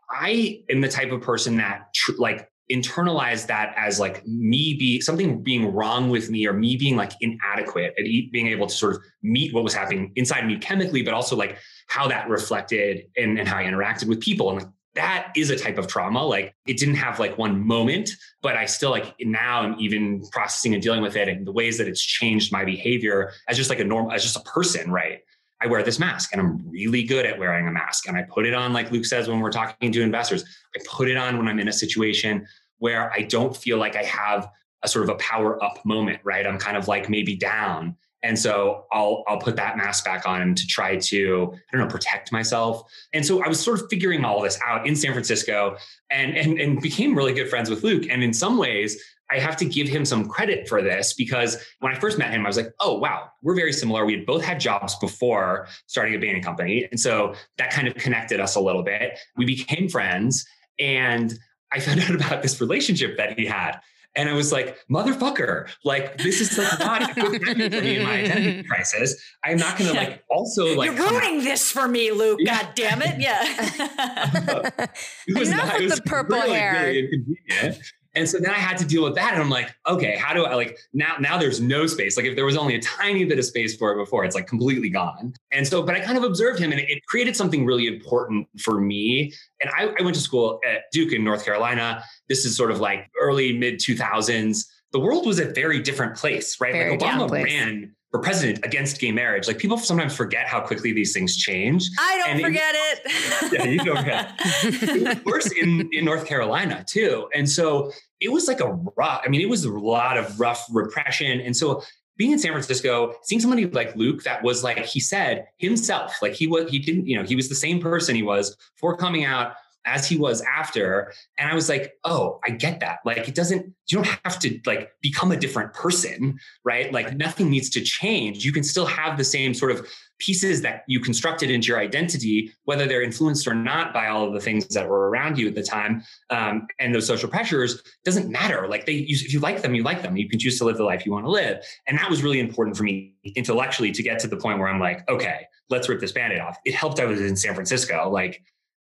I 0.09 0.61
am 0.69 0.81
the 0.81 0.89
type 0.89 1.11
of 1.11 1.21
person 1.21 1.57
that 1.57 1.93
tr- 1.95 2.11
like 2.17 2.49
internalize 2.71 3.47
that 3.47 3.73
as 3.77 3.99
like 3.99 4.25
me 4.25 4.75
be 4.75 5.01
something 5.01 5.43
being 5.43 5.73
wrong 5.73 6.09
with 6.09 6.29
me 6.29 6.47
or 6.47 6.53
me 6.53 6.77
being 6.77 6.95
like 6.95 7.11
inadequate 7.21 7.93
at 7.97 8.05
being 8.31 8.47
able 8.47 8.67
to 8.67 8.73
sort 8.73 8.95
of 8.95 9.01
meet 9.21 9.53
what 9.53 9.63
was 9.63 9.73
happening 9.73 10.11
inside 10.15 10.45
me 10.47 10.57
chemically, 10.57 11.01
but 11.01 11.13
also 11.13 11.35
like 11.35 11.57
how 11.87 12.07
that 12.07 12.29
reflected 12.29 13.05
in, 13.15 13.37
and 13.37 13.47
how 13.47 13.57
I 13.57 13.63
interacted 13.63 14.07
with 14.07 14.21
people. 14.21 14.49
And 14.49 14.59
like 14.61 14.71
that 14.95 15.31
is 15.35 15.49
a 15.49 15.55
type 15.55 15.77
of 15.77 15.87
trauma. 15.87 16.23
Like 16.25 16.53
it 16.67 16.77
didn't 16.77 16.95
have 16.95 17.19
like 17.19 17.37
one 17.37 17.65
moment, 17.65 18.11
but 18.41 18.55
I 18.55 18.65
still 18.65 18.91
like 18.91 19.15
now 19.19 19.61
I'm 19.61 19.79
even 19.79 20.23
processing 20.31 20.73
and 20.73 20.83
dealing 20.83 21.01
with 21.01 21.15
it 21.15 21.29
and 21.29 21.47
the 21.47 21.51
ways 21.51 21.77
that 21.77 21.87
it's 21.87 22.01
changed 22.01 22.51
my 22.51 22.65
behavior 22.65 23.31
as 23.47 23.57
just 23.57 23.69
like 23.69 23.79
a 23.79 23.83
normal, 23.83 24.11
as 24.11 24.23
just 24.23 24.35
a 24.35 24.41
person, 24.41 24.91
right? 24.91 25.19
I 25.61 25.67
wear 25.67 25.83
this 25.83 25.99
mask 25.99 26.31
and 26.33 26.41
I'm 26.41 26.69
really 26.69 27.03
good 27.03 27.25
at 27.25 27.37
wearing 27.37 27.67
a 27.67 27.71
mask. 27.71 28.07
And 28.07 28.17
I 28.17 28.23
put 28.23 28.45
it 28.45 28.53
on, 28.53 28.73
like 28.73 28.91
Luke 28.91 29.05
says, 29.05 29.27
when 29.27 29.39
we're 29.39 29.51
talking 29.51 29.91
to 29.91 30.01
investors, 30.01 30.43
I 30.75 30.79
put 30.89 31.07
it 31.07 31.17
on 31.17 31.37
when 31.37 31.47
I'm 31.47 31.59
in 31.59 31.67
a 31.67 31.73
situation 31.73 32.47
where 32.79 33.11
I 33.13 33.21
don't 33.21 33.55
feel 33.55 33.77
like 33.77 33.95
I 33.95 34.03
have 34.03 34.49
a 34.83 34.87
sort 34.87 35.03
of 35.03 35.09
a 35.09 35.15
power 35.15 35.63
up 35.63 35.85
moment, 35.85 36.19
right? 36.23 36.47
I'm 36.47 36.57
kind 36.57 36.75
of 36.75 36.87
like 36.87 37.09
maybe 37.09 37.35
down 37.35 37.95
and 38.23 38.37
so 38.37 38.85
I'll 38.91 39.23
I'll 39.27 39.39
put 39.39 39.55
that 39.55 39.77
mask 39.77 40.05
back 40.05 40.27
on 40.27 40.55
to 40.55 40.67
try 40.67 40.97
to 40.97 41.53
I 41.53 41.77
don't 41.77 41.87
know 41.87 41.91
protect 41.91 42.31
myself. 42.31 42.83
And 43.13 43.25
so 43.25 43.43
I 43.43 43.47
was 43.47 43.59
sort 43.59 43.81
of 43.81 43.87
figuring 43.89 44.23
all 44.23 44.41
this 44.41 44.59
out 44.65 44.87
in 44.87 44.95
San 44.95 45.13
Francisco 45.13 45.77
and 46.09 46.37
and 46.37 46.59
and 46.59 46.81
became 46.81 47.15
really 47.15 47.33
good 47.33 47.49
friends 47.49 47.69
with 47.69 47.83
Luke. 47.83 48.03
And 48.09 48.23
in 48.23 48.33
some 48.33 48.57
ways, 48.57 49.01
I 49.31 49.39
have 49.39 49.55
to 49.57 49.65
give 49.65 49.87
him 49.87 50.05
some 50.05 50.27
credit 50.27 50.67
for 50.67 50.81
this 50.81 51.13
because 51.13 51.57
when 51.79 51.93
I 51.93 51.99
first 51.99 52.17
met 52.17 52.31
him, 52.31 52.45
I 52.45 52.49
was 52.49 52.57
like, 52.57 52.73
oh 52.79 52.97
wow, 52.97 53.29
we're 53.41 53.55
very 53.55 53.73
similar. 53.73 54.05
We 54.05 54.17
had 54.17 54.25
both 54.25 54.43
had 54.43 54.59
jobs 54.59 54.95
before 54.95 55.67
starting 55.87 56.13
a 56.15 56.19
Bain 56.19 56.43
company. 56.43 56.87
And 56.91 56.99
so 56.99 57.33
that 57.57 57.71
kind 57.71 57.87
of 57.87 57.95
connected 57.95 58.39
us 58.39 58.55
a 58.55 58.59
little 58.59 58.83
bit. 58.83 59.17
We 59.37 59.45
became 59.45 59.87
friends 59.87 60.45
and 60.79 61.37
I 61.71 61.79
found 61.79 61.99
out 62.03 62.13
about 62.13 62.41
this 62.41 62.59
relationship 62.59 63.17
that 63.17 63.39
he 63.39 63.45
had. 63.45 63.79
And 64.15 64.27
I 64.27 64.33
was 64.33 64.51
like, 64.51 64.77
motherfucker, 64.89 65.69
like 65.85 66.17
this 66.17 66.41
is 66.41 66.57
like 66.57 66.79
not 66.79 67.11
a 67.11 67.13
good 67.13 67.41
time 67.45 67.71
for 67.71 67.81
me 67.81 67.97
in 67.97 68.03
my 68.03 68.19
identity 68.23 68.63
crisis. 68.69 69.15
I'm 69.43 69.57
not 69.57 69.77
gonna 69.77 69.93
like 69.93 70.23
also 70.29 70.75
like 70.75 70.91
You're 70.91 71.09
ruining 71.09 71.43
this 71.43 71.71
for 71.71 71.87
me, 71.87 72.11
Luke. 72.11 72.39
Yeah. 72.41 72.63
God 72.63 72.71
damn 72.75 73.01
it. 73.01 73.19
Yeah. 73.19 73.41
it 75.27 75.39
was 75.39 75.49
Enough 75.49 75.67
not, 75.67 75.79
with 75.79 75.95
the 75.95 76.01
purple 76.01 76.37
really, 76.37 76.51
hair. 76.51 76.83
Really 76.83 76.99
inconvenient. 76.99 77.93
And 78.13 78.27
so 78.27 78.39
then 78.39 78.51
I 78.51 78.57
had 78.57 78.77
to 78.79 78.85
deal 78.85 79.03
with 79.03 79.15
that. 79.15 79.33
And 79.33 79.41
I'm 79.41 79.49
like, 79.49 79.73
okay, 79.87 80.17
how 80.17 80.33
do 80.33 80.43
I 80.43 80.55
like 80.55 80.77
now? 80.93 81.15
Now 81.19 81.37
there's 81.37 81.61
no 81.61 81.87
space. 81.87 82.17
Like 82.17 82.25
if 82.25 82.35
there 82.35 82.45
was 82.45 82.57
only 82.57 82.75
a 82.75 82.81
tiny 82.81 83.23
bit 83.25 83.39
of 83.39 83.45
space 83.45 83.75
for 83.75 83.91
it 83.93 83.97
before, 83.97 84.25
it's 84.25 84.35
like 84.35 84.47
completely 84.47 84.89
gone. 84.89 85.33
And 85.51 85.65
so, 85.65 85.81
but 85.81 85.95
I 85.95 85.99
kind 85.99 86.17
of 86.17 86.23
observed 86.23 86.59
him 86.59 86.71
and 86.71 86.81
it 86.81 87.05
created 87.05 87.35
something 87.35 87.65
really 87.65 87.87
important 87.87 88.47
for 88.59 88.81
me. 88.81 89.33
And 89.61 89.71
I, 89.77 89.93
I 89.97 90.03
went 90.03 90.15
to 90.15 90.21
school 90.21 90.59
at 90.69 90.83
Duke 90.91 91.13
in 91.13 91.23
North 91.23 91.45
Carolina. 91.45 92.03
This 92.27 92.45
is 92.45 92.55
sort 92.57 92.71
of 92.71 92.79
like 92.79 93.09
early 93.19 93.57
mid 93.57 93.75
2000s. 93.75 94.65
The 94.91 94.99
world 94.99 95.25
was 95.25 95.39
a 95.39 95.45
very 95.45 95.81
different 95.81 96.17
place, 96.17 96.59
right? 96.59 96.73
Very 96.73 96.91
like 96.91 96.99
Obama 96.99 97.31
ran 97.31 97.95
for 98.11 98.19
president 98.19 98.63
against 98.65 98.99
gay 98.99 99.11
marriage. 99.11 99.47
Like 99.47 99.57
people 99.57 99.77
sometimes 99.77 100.13
forget 100.13 100.45
how 100.45 100.59
quickly 100.59 100.91
these 100.91 101.13
things 101.13 101.37
change. 101.37 101.89
I 101.97 102.17
don't 102.17 102.29
and 102.31 102.41
forget 102.41 102.75
it. 102.75 103.01
it. 103.05 103.53
yeah, 103.53 103.63
you 103.65 103.79
don't 103.79 103.97
forget. 103.97 104.33
it 104.43 105.25
worse 105.25 105.51
in, 105.53 105.89
in 105.93 106.03
North 106.03 106.25
Carolina 106.25 106.83
too. 106.85 107.29
And 107.33 107.49
so 107.49 107.91
it 108.19 108.29
was 108.31 108.47
like 108.49 108.59
a 108.59 108.73
rough, 108.97 109.21
I 109.25 109.29
mean, 109.29 109.39
it 109.39 109.49
was 109.49 109.63
a 109.63 109.71
lot 109.71 110.17
of 110.17 110.39
rough 110.39 110.65
repression. 110.71 111.39
And 111.39 111.55
so 111.55 111.83
being 112.17 112.33
in 112.33 112.39
San 112.39 112.51
Francisco, 112.51 113.15
seeing 113.23 113.39
somebody 113.39 113.65
like 113.65 113.95
Luke 113.95 114.23
that 114.23 114.43
was 114.43 114.61
like, 114.61 114.79
he 114.79 114.99
said 114.99 115.47
himself, 115.57 116.21
like 116.21 116.33
he 116.33 116.47
was, 116.47 116.69
he 116.69 116.79
didn't, 116.79 117.07
you 117.07 117.17
know, 117.17 117.23
he 117.23 117.35
was 117.35 117.47
the 117.47 117.55
same 117.55 117.79
person 117.79 118.13
he 118.13 118.23
was 118.23 118.57
for 118.75 118.97
coming 118.97 119.23
out, 119.23 119.53
as 119.85 120.07
he 120.07 120.17
was 120.17 120.41
after. 120.41 121.11
And 121.37 121.49
I 121.49 121.55
was 121.55 121.69
like, 121.69 121.93
oh, 122.03 122.39
I 122.45 122.51
get 122.51 122.79
that. 122.81 122.99
Like, 123.05 123.27
it 123.27 123.35
doesn't, 123.35 123.65
you 123.87 123.97
don't 123.97 124.19
have 124.23 124.39
to 124.39 124.59
like 124.65 124.91
become 125.01 125.31
a 125.31 125.37
different 125.37 125.73
person, 125.73 126.39
right? 126.63 126.91
Like, 126.93 127.15
nothing 127.17 127.49
needs 127.49 127.69
to 127.71 127.81
change. 127.81 128.45
You 128.45 128.51
can 128.51 128.63
still 128.63 128.85
have 128.85 129.17
the 129.17 129.23
same 129.23 129.53
sort 129.53 129.71
of 129.71 129.87
pieces 130.19 130.61
that 130.61 130.83
you 130.87 130.99
constructed 130.99 131.49
into 131.49 131.69
your 131.69 131.79
identity, 131.79 132.53
whether 132.65 132.85
they're 132.85 133.01
influenced 133.01 133.47
or 133.47 133.55
not 133.55 133.91
by 133.91 134.07
all 134.07 134.27
of 134.27 134.33
the 134.33 134.39
things 134.39 134.67
that 134.67 134.87
were 134.87 135.09
around 135.09 135.35
you 135.37 135.47
at 135.47 135.55
the 135.55 135.63
time 135.63 136.03
um, 136.29 136.67
and 136.79 136.93
those 136.93 137.07
social 137.07 137.27
pressures, 137.27 137.81
doesn't 138.05 138.29
matter. 138.29 138.67
Like, 138.67 138.85
they, 138.85 138.93
you, 138.93 139.15
if 139.15 139.33
you 139.33 139.39
like 139.39 139.63
them, 139.63 139.73
you 139.73 139.81
like 139.81 140.03
them. 140.03 140.15
You 140.15 140.29
can 140.29 140.37
choose 140.37 140.59
to 140.59 140.65
live 140.65 140.77
the 140.77 140.83
life 140.83 141.05
you 141.05 141.11
want 141.11 141.25
to 141.25 141.31
live. 141.31 141.63
And 141.87 141.97
that 141.97 142.09
was 142.09 142.21
really 142.21 142.39
important 142.39 142.77
for 142.77 142.83
me 142.83 143.15
intellectually 143.35 143.91
to 143.91 144.03
get 144.03 144.19
to 144.19 144.27
the 144.27 144.37
point 144.37 144.59
where 144.59 144.67
I'm 144.67 144.79
like, 144.79 145.09
okay, 145.09 145.47
let's 145.71 145.89
rip 145.89 145.99
this 145.99 146.11
band-aid 146.11 146.39
off. 146.39 146.57
It 146.65 146.75
helped 146.75 146.99
I 146.99 147.05
was 147.05 147.19
in 147.19 147.35
San 147.35 147.55
Francisco. 147.55 148.09
Like, 148.09 148.43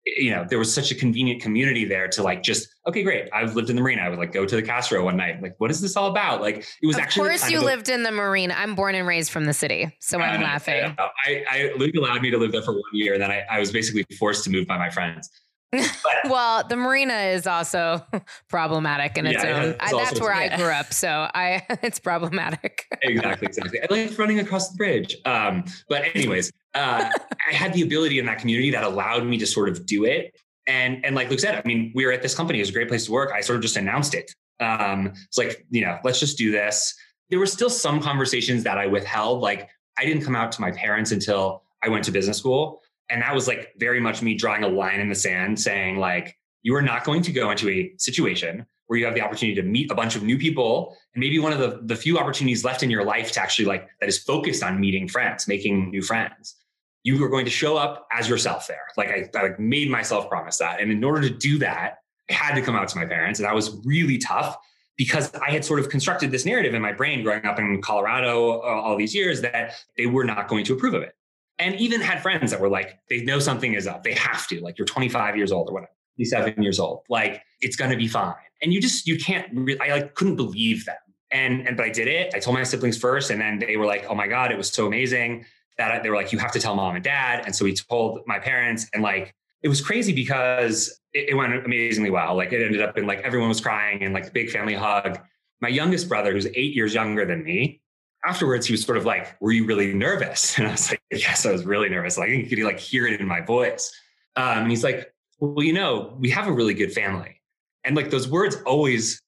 you 0.06 0.32
know, 0.32 0.46
there 0.50 0.58
was 0.58 0.74
such 0.74 0.92
a 0.92 0.96
convenient 0.96 1.42
community 1.42 1.86
there 1.86 2.08
to 2.08 2.24
like 2.24 2.42
just, 2.42 2.68
okay, 2.88 3.04
great. 3.04 3.30
I've 3.34 3.56
lived 3.56 3.70
in 3.70 3.76
the 3.76 3.82
marina. 3.82 4.02
I 4.02 4.10
would 4.10 4.18
like 4.18 4.32
go 4.32 4.46
to 4.46 4.56
the 4.56 4.64
Castro 4.64 5.04
one 5.04 5.16
night. 5.16 5.42
Like, 5.42 5.56
what 5.60 5.70
is 5.70 5.80
this 5.80 5.96
all 5.96 6.10
about? 6.10 6.42
Like, 6.42 6.66
it 6.82 6.88
was 6.88 6.96
of 6.96 7.04
actually. 7.04 7.22
Of 7.22 7.40
course, 7.40 7.52
you 7.52 7.60
of 7.60 7.66
lived 7.66 7.90
in 7.90 8.04
the 8.04 8.12
marina. 8.12 8.56
I'm 8.58 8.74
born 8.74 8.96
and 8.96 9.08
raised 9.08 9.32
from 9.32 9.46
the 9.46 9.54
city, 9.54 9.96
so 10.00 10.20
I'm 10.20 10.42
uh, 10.42 10.44
laughing. 10.44 10.96
I, 11.28 11.44
I, 11.50 11.74
Luke 11.78 11.96
allowed 11.96 12.22
me 12.22 12.32
to 12.32 12.38
live 12.38 12.52
there 12.52 12.64
for 12.64 12.74
one 12.74 12.82
year, 12.94 13.14
and 13.14 13.22
then 13.22 13.32
I, 13.32 13.46
I 13.50 13.60
was 13.60 13.72
basically 13.72 14.06
forced 14.18 14.44
to 14.46 14.50
move 14.50 14.68
by 14.68 14.78
my 14.78 14.90
friends. 14.90 15.30
well, 16.26 16.66
the 16.68 16.76
marina 16.76 17.14
is 17.14 17.48
also 17.48 18.06
problematic 18.50 19.18
in 19.18 19.26
its 19.26 19.44
yeah, 19.44 19.64
own. 19.64 19.76
I, 19.80 19.92
that's 19.92 20.20
where 20.20 20.34
I 20.34 20.56
grew 20.56 20.70
up, 20.70 20.94
so 20.94 21.30
I 21.34 21.64
it's 21.82 22.00
problematic. 22.00 22.88
exactly, 23.02 23.48
exactly. 23.48 23.80
I 23.82 23.88
liked 23.90 24.18
running 24.18 24.40
across 24.40 24.70
the 24.70 24.78
bridge. 24.78 25.16
Um, 25.26 25.64
but 25.88 26.04
anyways, 26.16 26.52
uh, 26.74 27.10
I 27.50 27.54
had 27.54 27.74
the 27.74 27.82
ability 27.82 28.20
in 28.20 28.26
that 28.26 28.40
community 28.40 28.72
that 28.72 28.84
allowed 28.84 29.26
me 29.26 29.38
to 29.38 29.46
sort 29.46 29.70
of 29.70 29.86
do 29.86 30.06
it. 30.06 30.36
And 30.68 31.04
and 31.06 31.16
like 31.16 31.30
Luke 31.30 31.40
said, 31.40 31.56
I 31.56 31.68
mean, 31.68 31.92
we 31.96 32.06
were 32.06 32.12
at 32.12 32.22
this 32.22 32.36
company. 32.36 32.60
It 32.60 32.64
was 32.64 32.70
a 32.70 32.74
great 32.74 32.88
place 32.88 33.06
to 33.06 33.12
work. 33.12 33.32
I 33.32 33.42
sort 33.42 33.58
of 33.58 33.64
just 33.64 33.78
announced 33.78 34.14
it. 34.14 34.34
Um, 34.60 35.14
it's 35.28 35.38
like 35.38 35.66
you 35.70 35.82
know, 35.82 35.98
let's 36.04 36.20
just 36.20 36.38
do 36.38 36.52
this. 36.52 36.94
There 37.30 37.40
were 37.40 37.48
still 37.48 37.70
some 37.70 38.02
conversations 38.02 38.64
that 38.64 38.78
I 38.78 38.88
withheld. 38.88 39.42
Like 39.42 39.70
I 39.98 40.06
didn't 40.06 40.24
come 40.24 40.36
out 40.36 40.52
to 40.54 40.62
my 40.62 40.72
parents 40.72 41.12
until 41.12 41.64
I 41.84 41.90
went 41.90 42.04
to 42.06 42.12
business 42.12 42.38
school. 42.38 42.82
And 43.10 43.22
that 43.22 43.34
was 43.36 43.48
like 43.48 43.74
very 43.78 44.00
much 44.00 44.22
me 44.22 44.36
drawing 44.36 44.64
a 44.64 44.68
line 44.68 45.00
in 45.00 45.10
the 45.10 45.16
sand 45.16 45.60
saying, 45.60 45.98
like, 45.98 46.38
you 46.64 46.76
are 46.76 46.82
not 46.82 47.04
going 47.04 47.22
to 47.24 47.32
go 47.32 47.52
into 47.52 47.70
a 47.70 47.94
situation 47.98 48.66
where 48.88 49.00
you 49.00 49.06
have 49.06 49.16
the 49.16 49.22
opportunity 49.22 49.60
to 49.60 49.68
meet 49.68 49.92
a 49.92 49.96
bunch 49.96 50.16
of 50.16 50.24
new 50.24 50.38
people 50.38 50.96
and 51.14 51.22
maybe 51.22 51.40
one 51.40 51.54
of 51.54 51.60
the, 51.60 51.82
the 51.84 51.96
few 51.96 52.18
opportunities 52.18 52.64
left 52.64 52.84
in 52.84 52.90
your 52.90 53.04
life 53.04 53.32
to 53.32 53.42
actually 53.42 53.66
like 53.66 53.90
that 54.00 54.08
is 54.08 54.18
focused 54.18 54.64
on 54.64 54.80
meeting 54.80 55.08
friends, 55.08 55.48
making 55.48 55.90
new 55.90 56.02
friends. 56.02 56.56
You 57.04 57.24
are 57.24 57.30
going 57.30 57.46
to 57.46 57.52
show 57.52 57.78
up 57.78 58.08
as 58.12 58.30
yourself 58.30 58.68
there. 58.68 58.88
Like 58.98 59.10
I, 59.10 59.30
I 59.38 59.44
like 59.44 59.60
made 59.60 59.90
myself 59.90 60.30
promise 60.30 60.58
that. 60.58 60.80
And 60.80 60.92
in 60.92 61.04
order 61.04 61.22
to 61.22 61.30
do 61.30 61.58
that, 61.60 62.00
I 62.30 62.34
had 62.34 62.56
to 62.56 62.62
come 62.62 62.76
out 62.76 62.88
to 62.90 62.98
my 62.98 63.06
parents. 63.06 63.40
And 63.40 63.48
that 63.48 63.56
was 63.56 63.76
really 63.86 64.18
tough 64.18 64.58
because 64.98 65.34
I 65.36 65.52
had 65.52 65.66
sort 65.66 65.80
of 65.80 65.90
constructed 65.90 66.32
this 66.32 66.46
narrative 66.46 66.74
in 66.74 66.82
my 66.82 66.92
brain 66.92 67.24
growing 67.24 67.46
up 67.46 67.58
in 67.60 67.82
Colorado 67.82 68.60
uh, 68.60 68.64
all 68.64 68.96
these 68.98 69.16
years 69.16 69.42
that 69.42 69.74
they 69.98 70.06
were 70.06 70.24
not 70.24 70.48
going 70.48 70.64
to 70.66 70.74
approve 70.74 70.94
of 70.94 71.02
it 71.02 71.16
and 71.62 71.76
even 71.76 72.02
had 72.02 72.22
friends 72.22 72.50
that 72.52 72.60
were 72.60 72.70
like, 72.70 73.00
they 73.08 73.22
know 73.22 73.38
something 73.38 73.76
is 73.76 73.86
up. 73.86 74.04
They 74.04 74.14
have 74.14 74.48
to, 74.48 74.60
like, 74.62 74.80
you're 74.80 74.86
25 74.88 75.38
years 75.38 75.52
old 75.52 75.70
or 75.70 75.74
whatever, 75.74 75.92
27 76.18 76.62
years 76.62 76.80
old. 76.80 77.04
Like, 77.08 77.44
it's 77.62 77.76
going 77.76 77.92
to 77.92 77.98
be 77.98 78.08
fine. 78.08 78.34
And 78.64 78.74
you 78.74 78.82
just, 78.82 79.08
you 79.08 79.18
can't 79.18 79.48
really, 79.54 79.80
I 79.80 79.94
like 79.94 80.16
couldn't 80.16 80.38
believe 80.38 80.86
them. 80.86 80.96
And, 81.32 81.68
and, 81.68 81.78
but 81.78 81.86
I 81.86 81.90
did 81.90 82.08
it. 82.08 82.34
I 82.34 82.40
told 82.40 82.58
my 82.58 82.64
siblings 82.64 82.98
first. 82.98 83.30
And 83.30 83.40
then 83.40 83.60
they 83.60 83.78
were 83.78 83.86
like, 83.86 84.06
oh 84.10 84.16
my 84.16 84.28
God, 84.28 84.52
it 84.52 84.58
was 84.58 84.70
so 84.70 84.88
amazing 84.88 85.46
that 85.90 86.04
they 86.04 86.10
were 86.10 86.16
like, 86.16 86.32
you 86.32 86.40
have 86.40 86.52
to 86.52 86.60
tell 86.60 86.76
mom 86.76 86.96
and 86.96 87.04
dad. 87.04 87.44
And 87.46 87.56
so 87.56 87.66
we 87.66 87.76
told 87.76 88.22
my 88.26 88.40
parents 88.40 88.90
and 88.94 89.04
like, 89.04 89.34
it 89.64 89.68
was 89.68 89.82
crazy 89.82 90.14
because 90.14 91.00
it, 91.14 91.30
it 91.30 91.36
went 91.36 91.54
amazingly 91.66 92.10
well. 92.10 92.36
Like 92.36 92.52
it 92.52 92.64
ended 92.64 92.82
up 92.82 92.98
in 92.98 93.06
like 93.06 93.20
everyone 93.22 93.50
was 93.50 93.62
crying 93.62 94.04
and 94.04 94.14
like 94.14 94.34
big 94.34 94.50
family 94.50 94.74
hug. 94.74 95.20
My 95.62 95.70
youngest 95.70 96.10
brother, 96.10 96.32
who's 96.32 96.48
eight 96.48 96.76
years 96.76 96.94
younger 96.94 97.26
than 97.26 97.44
me, 97.44 97.82
afterwards 98.26 98.66
he 98.66 98.74
was 98.74 98.84
sort 98.84 98.98
of 98.98 99.06
like 99.06 99.36
were 99.42 99.52
you 99.52 99.66
really 99.66 99.94
nervous 99.94 100.58
and 100.58 100.68
i 100.68 100.72
was 100.72 100.92
like 100.92 101.02
yes 101.12 101.46
i 101.46 101.52
was 101.52 101.66
really 101.66 101.90
nervous 101.90 102.18
like 102.18 102.30
you 102.30 102.46
could 102.46 102.60
like 102.60 102.80
hear 102.80 103.08
it 103.08 103.20
in 103.20 103.28
my 103.28 103.42
voice 103.42 103.92
um, 104.36 104.60
and 104.60 104.70
he's 104.70 104.84
like 104.84 105.14
well 105.40 105.66
you 105.66 105.74
know 105.74 106.16
we 106.20 106.30
have 106.30 106.48
a 106.48 106.52
really 106.52 106.74
good 106.74 106.92
family 106.92 107.42
and 107.84 107.96
like 107.96 108.10
those 108.10 108.28
words 108.28 108.58
always 108.66 109.22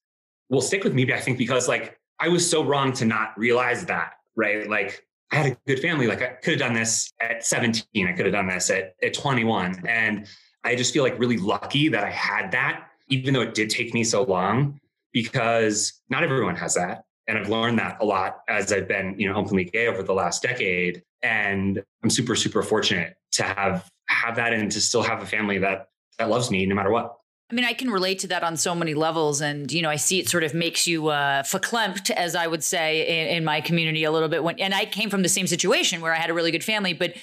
will 0.48 0.60
stick 0.60 0.84
with 0.84 0.94
me 0.94 1.12
i 1.12 1.20
think 1.20 1.38
because 1.38 1.68
like 1.68 1.98
i 2.20 2.28
was 2.28 2.48
so 2.48 2.64
wrong 2.64 2.92
to 2.92 3.04
not 3.04 3.36
realize 3.36 3.84
that 3.86 4.14
right 4.36 4.68
like 4.68 5.04
i 5.34 5.38
had 5.38 5.52
a 5.52 5.56
good 5.66 5.80
family 5.80 6.06
like 6.06 6.22
i 6.22 6.28
could 6.42 6.52
have 6.52 6.60
done 6.60 6.74
this 6.74 7.12
at 7.20 7.44
17 7.44 8.06
i 8.06 8.12
could 8.12 8.26
have 8.26 8.34
done 8.34 8.46
this 8.46 8.70
at, 8.70 8.94
at 9.02 9.14
21 9.14 9.82
and 9.86 10.26
i 10.64 10.74
just 10.74 10.92
feel 10.92 11.02
like 11.02 11.18
really 11.18 11.36
lucky 11.36 11.88
that 11.88 12.04
i 12.04 12.10
had 12.10 12.50
that 12.52 12.86
even 13.08 13.34
though 13.34 13.42
it 13.42 13.54
did 13.54 13.68
take 13.68 13.92
me 13.92 14.04
so 14.04 14.22
long 14.22 14.80
because 15.12 16.00
not 16.08 16.22
everyone 16.22 16.56
has 16.56 16.74
that 16.74 17.04
and 17.26 17.38
I've 17.38 17.48
learned 17.48 17.78
that 17.78 17.98
a 18.00 18.04
lot 18.04 18.40
as 18.48 18.72
I've 18.72 18.88
been, 18.88 19.14
you 19.18 19.28
know, 19.30 19.36
openly 19.36 19.64
gay 19.64 19.86
over 19.86 20.02
the 20.02 20.12
last 20.12 20.42
decade. 20.42 21.02
And 21.22 21.82
I'm 22.02 22.10
super, 22.10 22.36
super 22.36 22.62
fortunate 22.62 23.16
to 23.32 23.42
have 23.42 23.88
have 24.08 24.36
that 24.36 24.52
and 24.52 24.70
to 24.70 24.80
still 24.80 25.02
have 25.02 25.22
a 25.22 25.26
family 25.26 25.58
that 25.58 25.88
that 26.18 26.28
loves 26.28 26.50
me 26.50 26.66
no 26.66 26.74
matter 26.74 26.90
what. 26.90 27.16
I 27.50 27.54
mean, 27.54 27.64
I 27.64 27.74
can 27.74 27.90
relate 27.90 28.20
to 28.20 28.26
that 28.28 28.42
on 28.42 28.56
so 28.56 28.74
many 28.74 28.94
levels. 28.94 29.40
And, 29.40 29.70
you 29.70 29.82
know, 29.82 29.90
I 29.90 29.96
see 29.96 30.18
it 30.18 30.28
sort 30.28 30.44
of 30.44 30.54
makes 30.54 30.86
you 30.86 31.08
uh, 31.08 31.42
verklempt, 31.42 32.10
as 32.10 32.34
I 32.34 32.46
would 32.46 32.64
say 32.64 33.06
in, 33.06 33.36
in 33.36 33.44
my 33.44 33.60
community 33.60 34.04
a 34.04 34.10
little 34.10 34.28
bit. 34.28 34.42
When, 34.42 34.58
and 34.58 34.74
I 34.74 34.86
came 34.86 35.10
from 35.10 35.22
the 35.22 35.28
same 35.28 35.46
situation 35.46 36.00
where 36.00 36.14
I 36.14 36.16
had 36.16 36.30
a 36.30 36.34
really 36.34 36.50
good 36.50 36.64
family. 36.64 36.94
But 36.94 37.14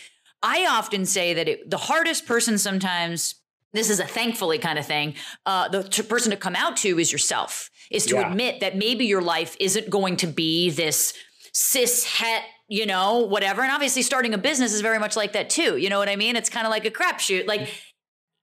I 0.43 0.65
often 0.69 1.05
say 1.05 1.33
that 1.33 1.47
it, 1.47 1.69
the 1.69 1.77
hardest 1.77 2.27
person 2.27 2.57
sometimes, 2.57 3.35
this 3.73 3.89
is 3.89 3.99
a 3.99 4.05
thankfully 4.05 4.59
kind 4.59 4.77
of 4.77 4.85
thing, 4.85 5.15
uh, 5.45 5.69
the 5.69 5.83
t- 5.83 6.03
person 6.03 6.29
to 6.31 6.37
come 6.37 6.55
out 6.55 6.77
to 6.77 6.99
is 6.99 7.11
yourself 7.11 7.71
is 7.89 8.05
to 8.05 8.15
yeah. 8.15 8.29
admit 8.29 8.61
that 8.61 8.77
maybe 8.77 9.05
your 9.05 9.21
life 9.21 9.55
isn't 9.59 9.89
going 9.89 10.17
to 10.17 10.27
be 10.27 10.69
this 10.69 11.13
cis 11.53 12.05
het 12.05 12.43
you 12.69 12.85
know 12.85 13.19
whatever 13.19 13.61
and 13.61 13.71
obviously 13.71 14.01
starting 14.01 14.33
a 14.33 14.37
business 14.37 14.73
is 14.73 14.79
very 14.79 14.97
much 14.97 15.17
like 15.17 15.33
that 15.33 15.49
too 15.49 15.75
you 15.75 15.89
know 15.89 15.99
what 15.99 16.07
i 16.07 16.15
mean 16.15 16.37
it's 16.37 16.49
kind 16.49 16.65
of 16.65 16.71
like 16.71 16.85
a 16.85 16.89
crapshoot 16.89 17.45
like 17.45 17.69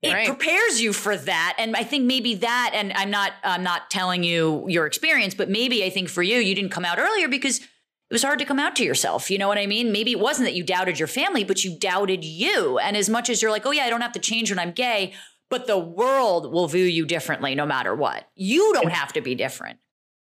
it 0.03 0.13
right. 0.13 0.27
prepares 0.27 0.81
you 0.81 0.93
for 0.93 1.17
that 1.17 1.57
and 1.59 1.75
i 1.77 1.83
think 1.83 2.05
maybe 2.05 2.35
that 2.35 2.71
and 2.75 2.93
i'm 2.95 3.11
not 3.11 3.33
i'm 3.43 3.63
not 3.63 3.91
telling 3.91 4.23
you 4.23 4.65
your 4.69 4.87
experience 4.87 5.35
but 5.35 5.49
maybe 5.49 5.85
i 5.85 5.91
think 5.91 6.09
for 6.09 6.23
you 6.23 6.39
you 6.39 6.55
didn't 6.55 6.71
come 6.71 6.85
out 6.85 6.99
earlier 6.99 7.29
because 7.29 7.61
it 8.11 8.15
was 8.15 8.23
hard 8.23 8.39
to 8.39 8.47
come 8.47 8.59
out 8.59 8.75
to 8.77 8.85
yourself. 8.85 9.31
You 9.31 9.37
know 9.37 9.49
what 9.49 9.59
I 9.59 9.67
mean? 9.67 9.93
Maybe 9.93 10.13
it 10.13 10.19
wasn't 10.19 10.47
that 10.47 10.55
you 10.55 10.65
doubted 10.65 10.99
your 10.99 11.09
family, 11.09 11.45
but 11.45 11.63
you 11.63 11.79
doubted 11.79 12.25
you. 12.25 12.79
And 12.79 12.97
as 12.97 13.11
much 13.11 13.29
as 13.29 13.43
you're 13.43 13.51
like, 13.51 13.67
oh, 13.67 13.71
yeah, 13.71 13.85
I 13.85 13.91
don't 13.91 14.01
have 14.01 14.13
to 14.13 14.19
change 14.19 14.51
when 14.51 14.59
I'm 14.59 14.73
gay, 14.73 15.13
but 15.51 15.67
the 15.67 15.79
world 15.79 16.51
will 16.51 16.69
view 16.69 16.85
you 16.85 17.05
differently 17.05 17.55
no 17.55 17.67
matter 17.67 17.95
what. 17.95 18.27
You 18.35 18.73
don't 18.73 18.91
have 18.91 19.13
to 19.13 19.21
be 19.21 19.35
different. 19.35 19.79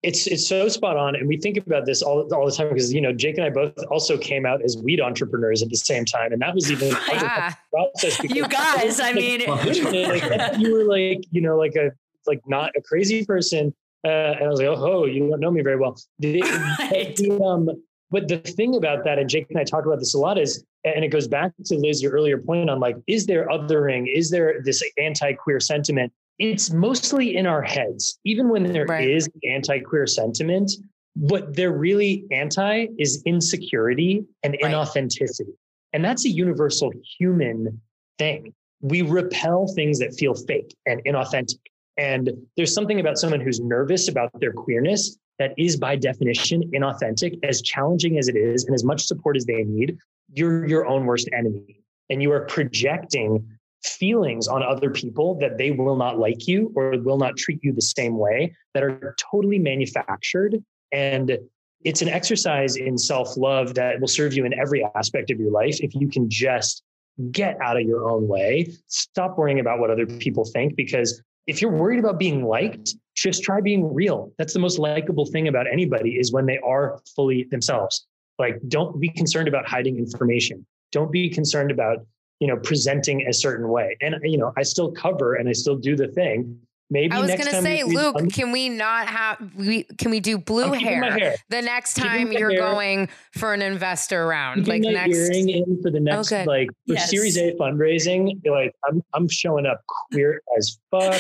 It's 0.03 0.27
it's 0.27 0.47
so 0.47 0.67
spot 0.69 0.97
on, 0.97 1.15
and 1.15 1.29
we 1.29 1.37
think 1.37 1.59
about 1.59 1.85
this 1.85 2.01
all, 2.01 2.27
all 2.33 2.47
the 2.47 2.53
time 2.53 2.69
because 2.69 2.93
you 2.93 3.03
know 3.03 3.13
Jake 3.13 3.37
and 3.37 3.45
I 3.45 3.51
both 3.51 3.75
also 3.91 4.17
came 4.17 4.47
out 4.47 4.63
as 4.63 4.79
weed 4.79 5.01
entrepreneurs 5.01 5.63
at 5.63 5.69
the 5.69 5.77
same 5.77 6.07
time, 6.07 6.33
and 6.33 6.41
that 6.41 6.55
was 6.55 6.71
even 6.71 6.89
yeah. 7.09 7.53
process. 7.71 8.23
You 8.25 8.49
guys, 8.49 8.99
I 8.99 9.13
mean, 9.13 9.45
like, 9.47 10.59
you 10.59 10.73
were 10.73 10.85
like 10.85 11.21
you 11.31 11.43
know 11.43 11.59
like 11.59 11.75
a 11.77 11.93
like 12.27 12.41
not 12.47 12.73
a 12.77 12.81
crazy 12.81 13.27
person, 13.27 13.75
uh, 14.05 14.09
and 14.09 14.45
I 14.45 14.49
was 14.49 14.61
like, 14.61 14.69
oh, 14.69 15.05
you 15.05 15.29
don't 15.29 15.41
know 15.41 15.51
me 15.51 15.61
very 15.61 15.77
well. 15.77 15.99
The, 16.19 16.41
right. 16.79 17.15
the, 17.17 17.39
um, 17.43 17.69
but 18.11 18.27
the 18.27 18.39
thing 18.39 18.77
about 18.77 19.05
that, 19.05 19.19
and 19.19 19.29
Jake 19.29 19.47
and 19.51 19.59
I 19.59 19.65
talk 19.65 19.85
about 19.85 19.99
this 19.99 20.15
a 20.15 20.19
lot, 20.19 20.39
is 20.39 20.65
and 20.85 21.05
it 21.05 21.09
goes 21.09 21.29
back 21.29 21.53
to 21.67 21.77
Liz, 21.77 22.03
your 22.03 22.13
earlier 22.13 22.39
point 22.39 22.71
on 22.71 22.81
like, 22.81 22.97
is 23.07 23.27
there 23.27 23.49
othering? 23.49 24.07
Is 24.13 24.31
there 24.31 24.63
this 24.65 24.83
anti-queer 24.97 25.61
sentiment? 25.61 26.13
It's 26.41 26.71
mostly 26.71 27.37
in 27.37 27.47
our 27.47 27.63
heads. 27.63 28.19
Even 28.25 28.49
when 28.49 28.73
there 28.73 28.87
right. 28.87 29.09
is 29.09 29.29
anti-queer 29.49 30.07
sentiment, 30.07 30.73
what 31.15 31.55
they're 31.55 31.77
really 31.77 32.25
anti 32.33 32.89
is 32.99 33.23
insecurity 33.27 34.25
and 34.43 34.57
right. 34.63 34.73
inauthenticity. 34.73 35.55
And 35.93 36.05
that's 36.05 36.25
a 36.25 36.31
universal 36.31 36.93
human 37.19 37.81
thing. 38.19 38.53
We 38.81 39.03
repel 39.03 39.69
things 39.69 39.99
that 40.01 40.15
feel 40.15 40.35
fake 40.35 40.75
and 40.87 41.01
inauthentic. 41.05 41.61
And 41.97 42.31
there's 42.57 42.75
something 42.75 42.99
about 42.99 43.19
someone 43.19 43.41
who's 43.41 43.61
nervous 43.61 44.09
about 44.09 44.31
their 44.41 44.53
queerness 44.53 45.19
that 45.39 45.53
is 45.59 45.77
by 45.77 45.97
definition 45.97 46.63
inauthentic, 46.75 47.39
as 47.45 47.63
challenging 47.63 48.19
as 48.19 48.29
it 48.29 48.37
is, 48.37 48.65
and 48.65 48.75
as 48.75 48.85
much 48.85 49.05
support 49.05 49.37
as 49.37 49.45
they 49.45 49.63
need 49.65 49.99
you're 50.33 50.67
your 50.67 50.87
own 50.87 51.05
worst 51.07 51.29
enemy 51.33 51.83
and 52.09 52.23
you 52.23 52.33
are 52.33 52.45
projecting 52.47 53.47
feelings 53.83 54.49
on 54.49 54.63
other 54.63 54.91
people 54.91 55.37
that 55.41 55.59
they 55.59 55.71
will 55.71 55.97
not 55.97 56.19
like 56.19 56.47
you 56.47 56.73
or 56.75 56.99
will 56.99 57.19
not 57.19 57.37
treat 57.37 57.61
you 57.63 57.73
the 57.73 57.83
same 57.83 58.17
way 58.17 58.55
that 58.75 58.83
are 58.83 59.15
totally 59.19 59.59
manufactured. 59.59 60.63
And 60.93 61.39
it's 61.85 62.03
an 62.03 62.09
exercise 62.09 62.77
in 62.77 62.99
self-love 62.99 63.75
that 63.75 64.01
will 64.01 64.09
serve 64.09 64.35
you 64.35 64.45
in 64.45 64.59
every 64.59 64.87
aspect 64.95 65.31
of 65.31 65.41
your 65.41 65.51
life 65.51 65.81
if 65.81 65.95
you 65.95 66.09
can 66.09 66.29
just 66.29 66.83
get 67.31 67.59
out 67.63 67.77
of 67.77 67.87
your 67.87 68.11
own 68.11 68.29
way. 68.29 68.73
Stop 68.87 69.39
worrying 69.39 69.61
about 69.61 69.79
what 69.79 69.91
other 69.91 70.07
people 70.07 70.45
think 70.45 70.77
because 70.77 71.23
if 71.47 71.63
you're 71.63 71.71
worried 71.71 71.99
about 71.99 72.19
being 72.19 72.45
liked 72.45 72.95
just 73.21 73.43
try 73.43 73.61
being 73.61 73.93
real. 73.93 74.33
That's 74.39 74.53
the 74.53 74.59
most 74.59 74.79
likable 74.79 75.27
thing 75.27 75.49
about 75.49 75.67
anybody 75.71 76.13
is 76.19 76.33
when 76.33 76.47
they 76.47 76.59
are 76.59 77.01
fully 77.15 77.45
themselves. 77.51 78.07
Like, 78.39 78.59
don't 78.69 78.99
be 78.99 79.11
concerned 79.11 79.47
about 79.49 79.69
hiding 79.69 79.99
information. 79.99 80.65
Don't 80.93 81.13
be 81.13 81.29
concerned 81.29 81.71
about 81.71 81.99
you 82.41 82.49
know, 82.49 82.57
presenting 82.57 83.27
a 83.29 83.33
certain 83.33 83.69
way. 83.69 83.97
And 84.01 84.17
you 84.23 84.39
know, 84.39 84.53
I 84.57 84.63
still 84.63 84.91
cover 84.91 85.35
and 85.35 85.49
I 85.49 85.53
still 85.53 85.77
do 85.77 85.95
the 85.95 86.09
thing. 86.09 86.59
Maybe 86.93 87.13
I 87.15 87.21
was 87.21 87.29
next 87.29 87.45
gonna 87.45 87.53
time 87.53 87.63
say, 87.63 87.85
Luke, 87.85 88.17
I'm- 88.19 88.29
can 88.31 88.51
we 88.51 88.69
not 88.69 89.07
have 89.07 89.39
we 89.55 89.85
can 89.99 90.11
we 90.11 90.19
do 90.19 90.39
blue 90.39 90.73
hair, 90.73 91.05
hair. 91.13 91.37
the 91.49 91.63
next 91.63 91.95
time 91.95 92.33
you're 92.33 92.51
hair. 92.51 92.59
going 92.59 93.09
for 93.39 93.55
an 93.55 93.63
investor 93.63 94.27
round? 94.27 94.65
keeping 94.65 94.83
Like 94.83 94.95
next 94.95 95.17
earring 95.17 95.51
in 95.51 95.81
for 95.83 95.91
the 95.93 96.01
next 96.01 96.31
good. 96.31 96.49
like 96.49 96.67
for 96.89 96.95
Yes. 96.95 97.11
Series 97.11 97.37
A 97.37 97.53
fundraising. 97.53 98.45
Like 98.45 98.75
I'm 98.89 99.05
I'm 99.15 99.29
showing 99.29 99.67
up 99.67 99.83
queer 100.11 100.41
as 100.59 100.79
fuck. 100.91 101.15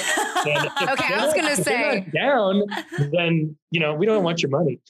And 0.46 0.66
Okay, 0.90 1.14
I 1.14 1.24
was 1.24 1.34
gonna 1.34 1.54
say- 1.54 2.00
not 2.00 2.12
down, 2.12 2.62
then 3.12 3.56
you 3.70 3.78
know 3.78 3.94
we 3.94 4.06
don't 4.06 4.24
want 4.24 4.42
your 4.42 4.50
money. 4.50 4.80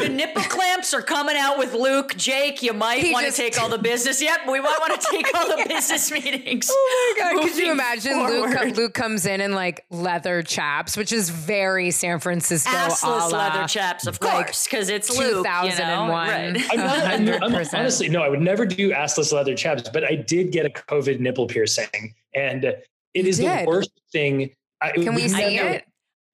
The 0.00 0.08
nipple 0.08 0.42
clamps 0.42 0.94
are 0.94 1.02
coming 1.02 1.36
out 1.36 1.58
with 1.58 1.74
Luke. 1.74 2.16
Jake, 2.16 2.62
you 2.62 2.72
might 2.72 3.12
want 3.12 3.26
to 3.26 3.32
take 3.32 3.60
all 3.60 3.68
the 3.68 3.78
business. 3.78 4.20
Yep, 4.22 4.40
we 4.48 4.60
might 4.60 4.78
want 4.80 5.00
to 5.00 5.06
take 5.10 5.26
all 5.34 5.46
the 5.48 5.64
business 5.68 6.10
meetings. 6.10 6.68
Oh 6.72 7.14
my 7.18 7.22
god! 7.34 7.42
Could 7.44 7.56
you 7.58 7.72
imagine 7.72 8.18
Luke? 8.24 8.50
forward. 8.52 8.76
Luke 8.76 8.94
comes 8.94 9.26
in 9.26 9.40
in 9.40 9.52
like 9.52 9.84
leather 9.90 10.42
chaps, 10.42 10.96
which 10.96 11.12
is 11.12 11.30
very 11.30 11.90
San 11.90 12.18
Francisco. 12.20 12.70
Assless 12.70 13.32
leather 13.32 13.66
chaps, 13.66 14.06
of 14.06 14.20
course, 14.20 14.64
because 14.64 14.88
it's 14.88 15.10
Luke. 15.16 15.46
You 15.46 15.70
know? 15.78 16.08
Right. 16.08 16.56
I'm 16.72 16.80
I'm, 16.80 17.42
I'm 17.42 17.52
100%. 17.52 17.78
honestly 17.78 18.08
no, 18.08 18.22
I 18.22 18.28
would 18.28 18.40
never 18.40 18.64
do 18.66 18.90
assless 18.92 19.32
leather 19.32 19.54
chaps, 19.54 19.88
but 19.88 20.04
I 20.04 20.14
did 20.14 20.52
get 20.52 20.66
a 20.66 20.70
COVID 20.70 21.20
nipple 21.20 21.46
piercing, 21.46 22.14
and 22.34 22.64
it 22.64 22.86
is 23.26 23.38
the 23.38 23.44
did? 23.44 23.66
worst 23.66 23.90
thing. 24.12 24.50
I, 24.82 24.92
Can 24.92 25.14
we 25.14 25.22
would 25.22 25.30
see 25.30 25.56
never- 25.56 25.68
it? 25.70 25.84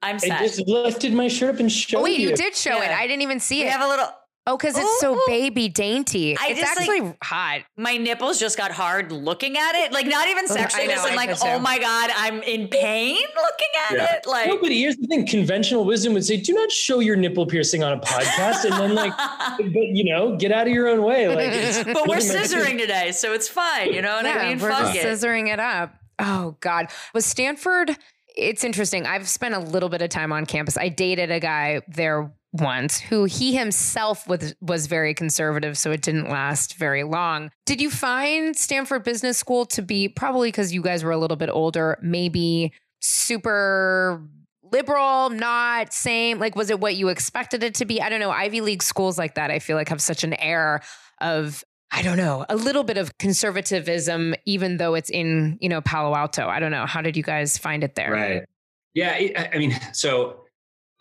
I'm 0.02 0.16
I 0.16 0.28
just 0.46 0.60
lifted 0.68 1.12
my 1.14 1.28
shirt 1.28 1.54
up 1.54 1.60
and 1.60 1.70
showed 1.72 1.98
Oh 1.98 2.02
wait, 2.04 2.18
you 2.20 2.30
you. 2.30 2.36
did 2.36 2.54
show 2.54 2.80
it. 2.82 2.90
I 2.90 3.06
didn't 3.06 3.22
even 3.22 3.40
see 3.40 3.60
we 3.62 3.66
it. 3.68 3.72
have 3.72 3.80
a 3.82 3.88
little. 3.88 4.06
oh, 4.46 4.56
because 4.56 4.76
it's 4.78 5.00
so 5.00 5.18
baby 5.26 5.68
dainty. 5.68 6.36
I 6.38 6.48
it's 6.50 6.60
just, 6.60 6.78
like- 6.78 6.88
actually 6.88 7.16
hot. 7.22 7.62
My 7.76 7.96
nipples 7.96 8.38
just 8.38 8.56
got 8.56 8.70
hard 8.70 9.10
looking 9.10 9.56
at 9.56 9.74
it. 9.74 9.92
Like 9.92 10.06
not 10.06 10.28
even 10.28 10.44
I 10.44 10.48
sexually. 10.48 10.86
Just 10.88 11.04
like, 11.16 11.30
did 11.30 11.38
too. 11.38 11.46
oh 11.46 11.58
my 11.58 11.78
god, 11.78 12.10
I'm 12.14 12.42
in 12.42 12.68
pain 12.68 13.16
looking 13.16 13.68
at 13.90 13.96
Yeah. 13.96 14.14
it. 14.16 14.26
Like. 14.26 14.48
No, 14.48 14.58
but 14.58 14.70
here's 14.70 14.96
the 14.96 15.06
thing: 15.08 15.26
conventional 15.26 15.84
wisdom 15.84 16.12
would 16.12 16.24
say, 16.24 16.36
"Do 16.36 16.52
not 16.52 16.70
show 16.70 17.00
your 17.00 17.16
nipple 17.16 17.46
piercing 17.46 17.82
on 17.82 17.94
a 17.94 18.00
podcast," 18.00 18.64
and 18.64 18.74
then 18.74 18.94
like, 18.94 19.16
but 19.58 19.58
you 19.88 20.04
know, 20.04 20.36
get 20.36 20.52
out 20.52 20.66
of 20.68 20.72
your 20.72 20.88
own 20.88 21.02
way. 21.02 21.26
Like, 21.26 21.48
it's, 21.52 21.78
but 21.84 22.06
we're 22.06 22.16
what 22.16 22.22
am 22.22 22.30
I- 22.36 22.42
scissoring 22.44 22.78
today, 22.78 23.12
so 23.12 23.32
it's 23.32 23.48
fine. 23.48 23.92
You 23.92 24.02
know 24.02 24.14
what 24.16 24.24
yeah, 24.26 24.36
I 24.36 24.48
mean? 24.50 24.58
we're 24.60 24.70
Fuck 24.70 24.94
just 24.94 24.96
it. 24.96 25.06
scissoring 25.26 25.52
it 25.52 25.58
up. 25.58 25.94
Oh 26.18 26.56
God, 26.60 26.88
was 27.14 27.24
Stanford? 27.26 27.96
It's 28.36 28.64
interesting. 28.64 29.06
I've 29.06 29.28
spent 29.28 29.54
a 29.54 29.58
little 29.58 29.88
bit 29.88 30.02
of 30.02 30.10
time 30.10 30.32
on 30.32 30.46
campus. 30.46 30.76
I 30.76 30.88
dated 30.88 31.30
a 31.30 31.40
guy 31.40 31.80
there 31.88 32.30
once 32.52 32.98
who 32.98 33.24
he 33.24 33.54
himself 33.54 34.26
was 34.28 34.54
was 34.60 34.86
very 34.86 35.14
conservative, 35.14 35.76
so 35.76 35.90
it 35.90 36.02
didn't 36.02 36.28
last 36.28 36.74
very 36.76 37.02
long. 37.02 37.50
Did 37.64 37.80
you 37.80 37.90
find 37.90 38.56
Stanford 38.56 39.04
Business 39.04 39.38
School 39.38 39.66
to 39.66 39.82
be 39.82 40.08
probably 40.08 40.48
because 40.48 40.72
you 40.72 40.82
guys 40.82 41.02
were 41.04 41.10
a 41.10 41.18
little 41.18 41.36
bit 41.36 41.50
older, 41.50 41.98
maybe 42.02 42.72
super 43.00 44.22
liberal, 44.62 45.30
not 45.30 45.92
same? 45.92 46.38
Like, 46.38 46.56
was 46.56 46.70
it 46.70 46.80
what 46.80 46.96
you 46.96 47.08
expected 47.08 47.62
it 47.62 47.74
to 47.76 47.84
be? 47.84 48.00
I 48.00 48.08
don't 48.08 48.20
know. 48.20 48.30
Ivy 48.30 48.60
League 48.60 48.82
schools 48.82 49.18
like 49.18 49.34
that, 49.34 49.50
I 49.50 49.58
feel 49.58 49.76
like 49.76 49.88
have 49.88 50.02
such 50.02 50.24
an 50.24 50.34
air 50.34 50.82
of 51.20 51.64
I 51.96 52.02
don't 52.02 52.18
know, 52.18 52.44
a 52.50 52.56
little 52.56 52.84
bit 52.84 52.98
of 52.98 53.16
conservatism, 53.16 54.34
even 54.44 54.76
though 54.76 54.94
it's 54.94 55.08
in, 55.08 55.56
you 55.62 55.68
know, 55.70 55.80
Palo 55.80 56.14
Alto. 56.14 56.46
I 56.46 56.60
don't 56.60 56.70
know. 56.70 56.84
How 56.84 57.00
did 57.00 57.16
you 57.16 57.22
guys 57.22 57.56
find 57.56 57.82
it 57.82 57.94
there? 57.94 58.12
Right. 58.12 58.44
Yeah. 58.92 59.48
I 59.52 59.56
mean, 59.56 59.74
so 59.94 60.42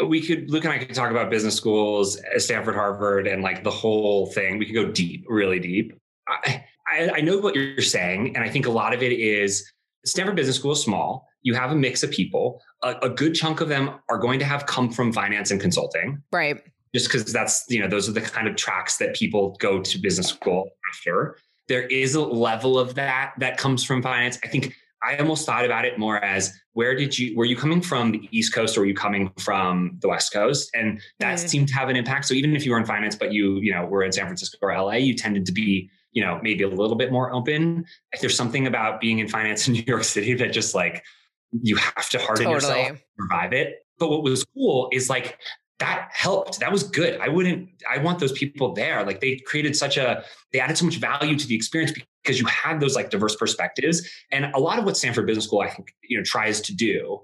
we 0.07 0.21
could, 0.21 0.49
Luke 0.49 0.63
and 0.63 0.71
I 0.71 0.77
could 0.77 0.95
talk 0.95 1.11
about 1.11 1.29
business 1.29 1.53
schools, 1.53 2.17
uh, 2.33 2.39
Stanford, 2.39 2.75
Harvard, 2.75 3.27
and 3.27 3.43
like 3.43 3.61
the 3.65 3.71
whole 3.71 4.27
thing. 4.27 4.57
We 4.57 4.65
could 4.65 4.75
go 4.75 4.89
deep, 4.89 5.25
really 5.27 5.59
deep. 5.59 5.93
I, 6.29 6.63
I, 6.87 7.09
I 7.15 7.21
know 7.21 7.39
what 7.39 7.55
you're 7.55 7.81
saying. 7.81 8.33
And 8.33 8.45
I 8.45 8.49
think 8.49 8.65
a 8.65 8.71
lot 8.71 8.93
of 8.93 9.03
it 9.03 9.11
is 9.11 9.69
Stanford 10.05 10.37
Business 10.37 10.55
School 10.55 10.71
is 10.71 10.81
small. 10.81 11.27
You 11.41 11.55
have 11.55 11.71
a 11.71 11.75
mix 11.75 12.03
of 12.03 12.11
people. 12.11 12.61
A, 12.83 12.95
a 13.01 13.09
good 13.09 13.35
chunk 13.35 13.59
of 13.59 13.67
them 13.67 13.99
are 14.09 14.17
going 14.17 14.39
to 14.39 14.45
have 14.45 14.65
come 14.65 14.89
from 14.89 15.11
finance 15.11 15.51
and 15.51 15.59
consulting 15.59 16.23
Right. 16.31 16.61
Just 16.95 17.11
because 17.11 17.31
that's 17.33 17.65
you 17.67 17.81
know 17.81 17.89
those 17.89 18.07
are 18.07 18.13
the 18.13 18.21
kind 18.21 18.47
of 18.47 18.55
tracks 18.55 18.95
that 18.97 19.13
people 19.13 19.57
go 19.59 19.81
to 19.81 19.97
business 19.99 20.27
school 20.27 20.69
after. 20.93 21.37
There 21.67 21.83
is 21.87 22.15
a 22.15 22.21
level 22.21 22.79
of 22.79 22.95
that 22.95 23.33
that 23.39 23.57
comes 23.57 23.83
from 23.83 24.01
finance. 24.01 24.39
I 24.43 24.47
think 24.47 24.73
i 25.03 25.17
almost 25.17 25.45
thought 25.45 25.65
about 25.65 25.83
it 25.85 25.99
more 25.99 26.23
as 26.23 26.51
where 26.71 26.95
did 26.95 27.19
you 27.19 27.35
were 27.35 27.43
you 27.43 27.57
coming 27.57 27.81
from 27.81 28.13
the 28.13 28.29
east 28.31 28.53
coast 28.53 28.77
or 28.77 28.79
were 28.79 28.85
you 28.85 28.95
coming 28.95 29.29
from 29.37 29.97
the 30.01 30.07
west 30.07 30.31
coast? 30.31 30.71
And 30.73 31.01
that 31.19 31.37
seemed 31.37 31.67
to 31.67 31.75
have 31.75 31.89
an 31.89 31.97
impact. 31.97 32.25
So 32.25 32.33
even 32.33 32.55
if 32.55 32.65
you 32.65 32.71
were 32.71 32.79
in 32.79 32.85
finance 32.85 33.15
but 33.15 33.33
you 33.33 33.57
you 33.57 33.73
know 33.73 33.85
were 33.85 34.03
in 34.03 34.13
san 34.13 34.25
francisco 34.25 34.57
or 34.61 34.81
la 34.81 34.93
you 34.93 35.13
tended 35.13 35.45
to 35.47 35.51
be 35.51 35.89
you 36.13 36.23
know 36.23 36.39
maybe 36.41 36.63
a 36.63 36.69
little 36.69 36.95
bit 36.95 37.11
more 37.11 37.33
open. 37.33 37.85
If 38.13 38.21
there's 38.21 38.37
something 38.37 38.67
about 38.67 39.01
being 39.01 39.19
in 39.19 39.27
finance 39.27 39.67
in 39.67 39.73
new 39.77 39.83
york 39.85 40.05
city 40.05 40.33
that 40.35 40.53
just 40.53 40.73
like 40.73 41.03
you 41.51 41.75
have 41.75 42.09
to 42.09 42.19
harden 42.19 42.49
yourself 42.49 42.77
Totally. 42.77 43.03
survive 43.19 43.51
it. 43.51 43.85
But 43.99 44.09
what 44.09 44.23
was 44.23 44.45
cool 44.53 44.89
is 44.91 45.09
like 45.09 45.37
that 45.79 46.09
helped. 46.13 46.59
That 46.59 46.71
was 46.71 46.83
good. 46.83 47.19
I 47.19 47.27
wouldn't, 47.27 47.69
I 47.89 47.97
want 47.97 48.19
those 48.19 48.31
people 48.31 48.73
there. 48.73 49.05
Like 49.05 49.19
they 49.19 49.37
created 49.37 49.75
such 49.75 49.97
a, 49.97 50.23
they 50.53 50.59
added 50.59 50.77
so 50.77 50.85
much 50.85 50.97
value 50.97 51.37
to 51.37 51.47
the 51.47 51.55
experience 51.55 51.91
because 52.23 52.39
you 52.39 52.45
had 52.45 52.79
those 52.79 52.95
like 52.95 53.09
diverse 53.09 53.35
perspectives. 53.35 54.09
And 54.31 54.45
a 54.53 54.59
lot 54.59 54.79
of 54.79 54.85
what 54.85 54.95
Stanford 54.95 55.27
Business 55.27 55.45
School, 55.45 55.61
I 55.61 55.69
think, 55.69 55.93
you 56.03 56.17
know, 56.17 56.23
tries 56.23 56.61
to 56.61 56.73
do, 56.73 57.21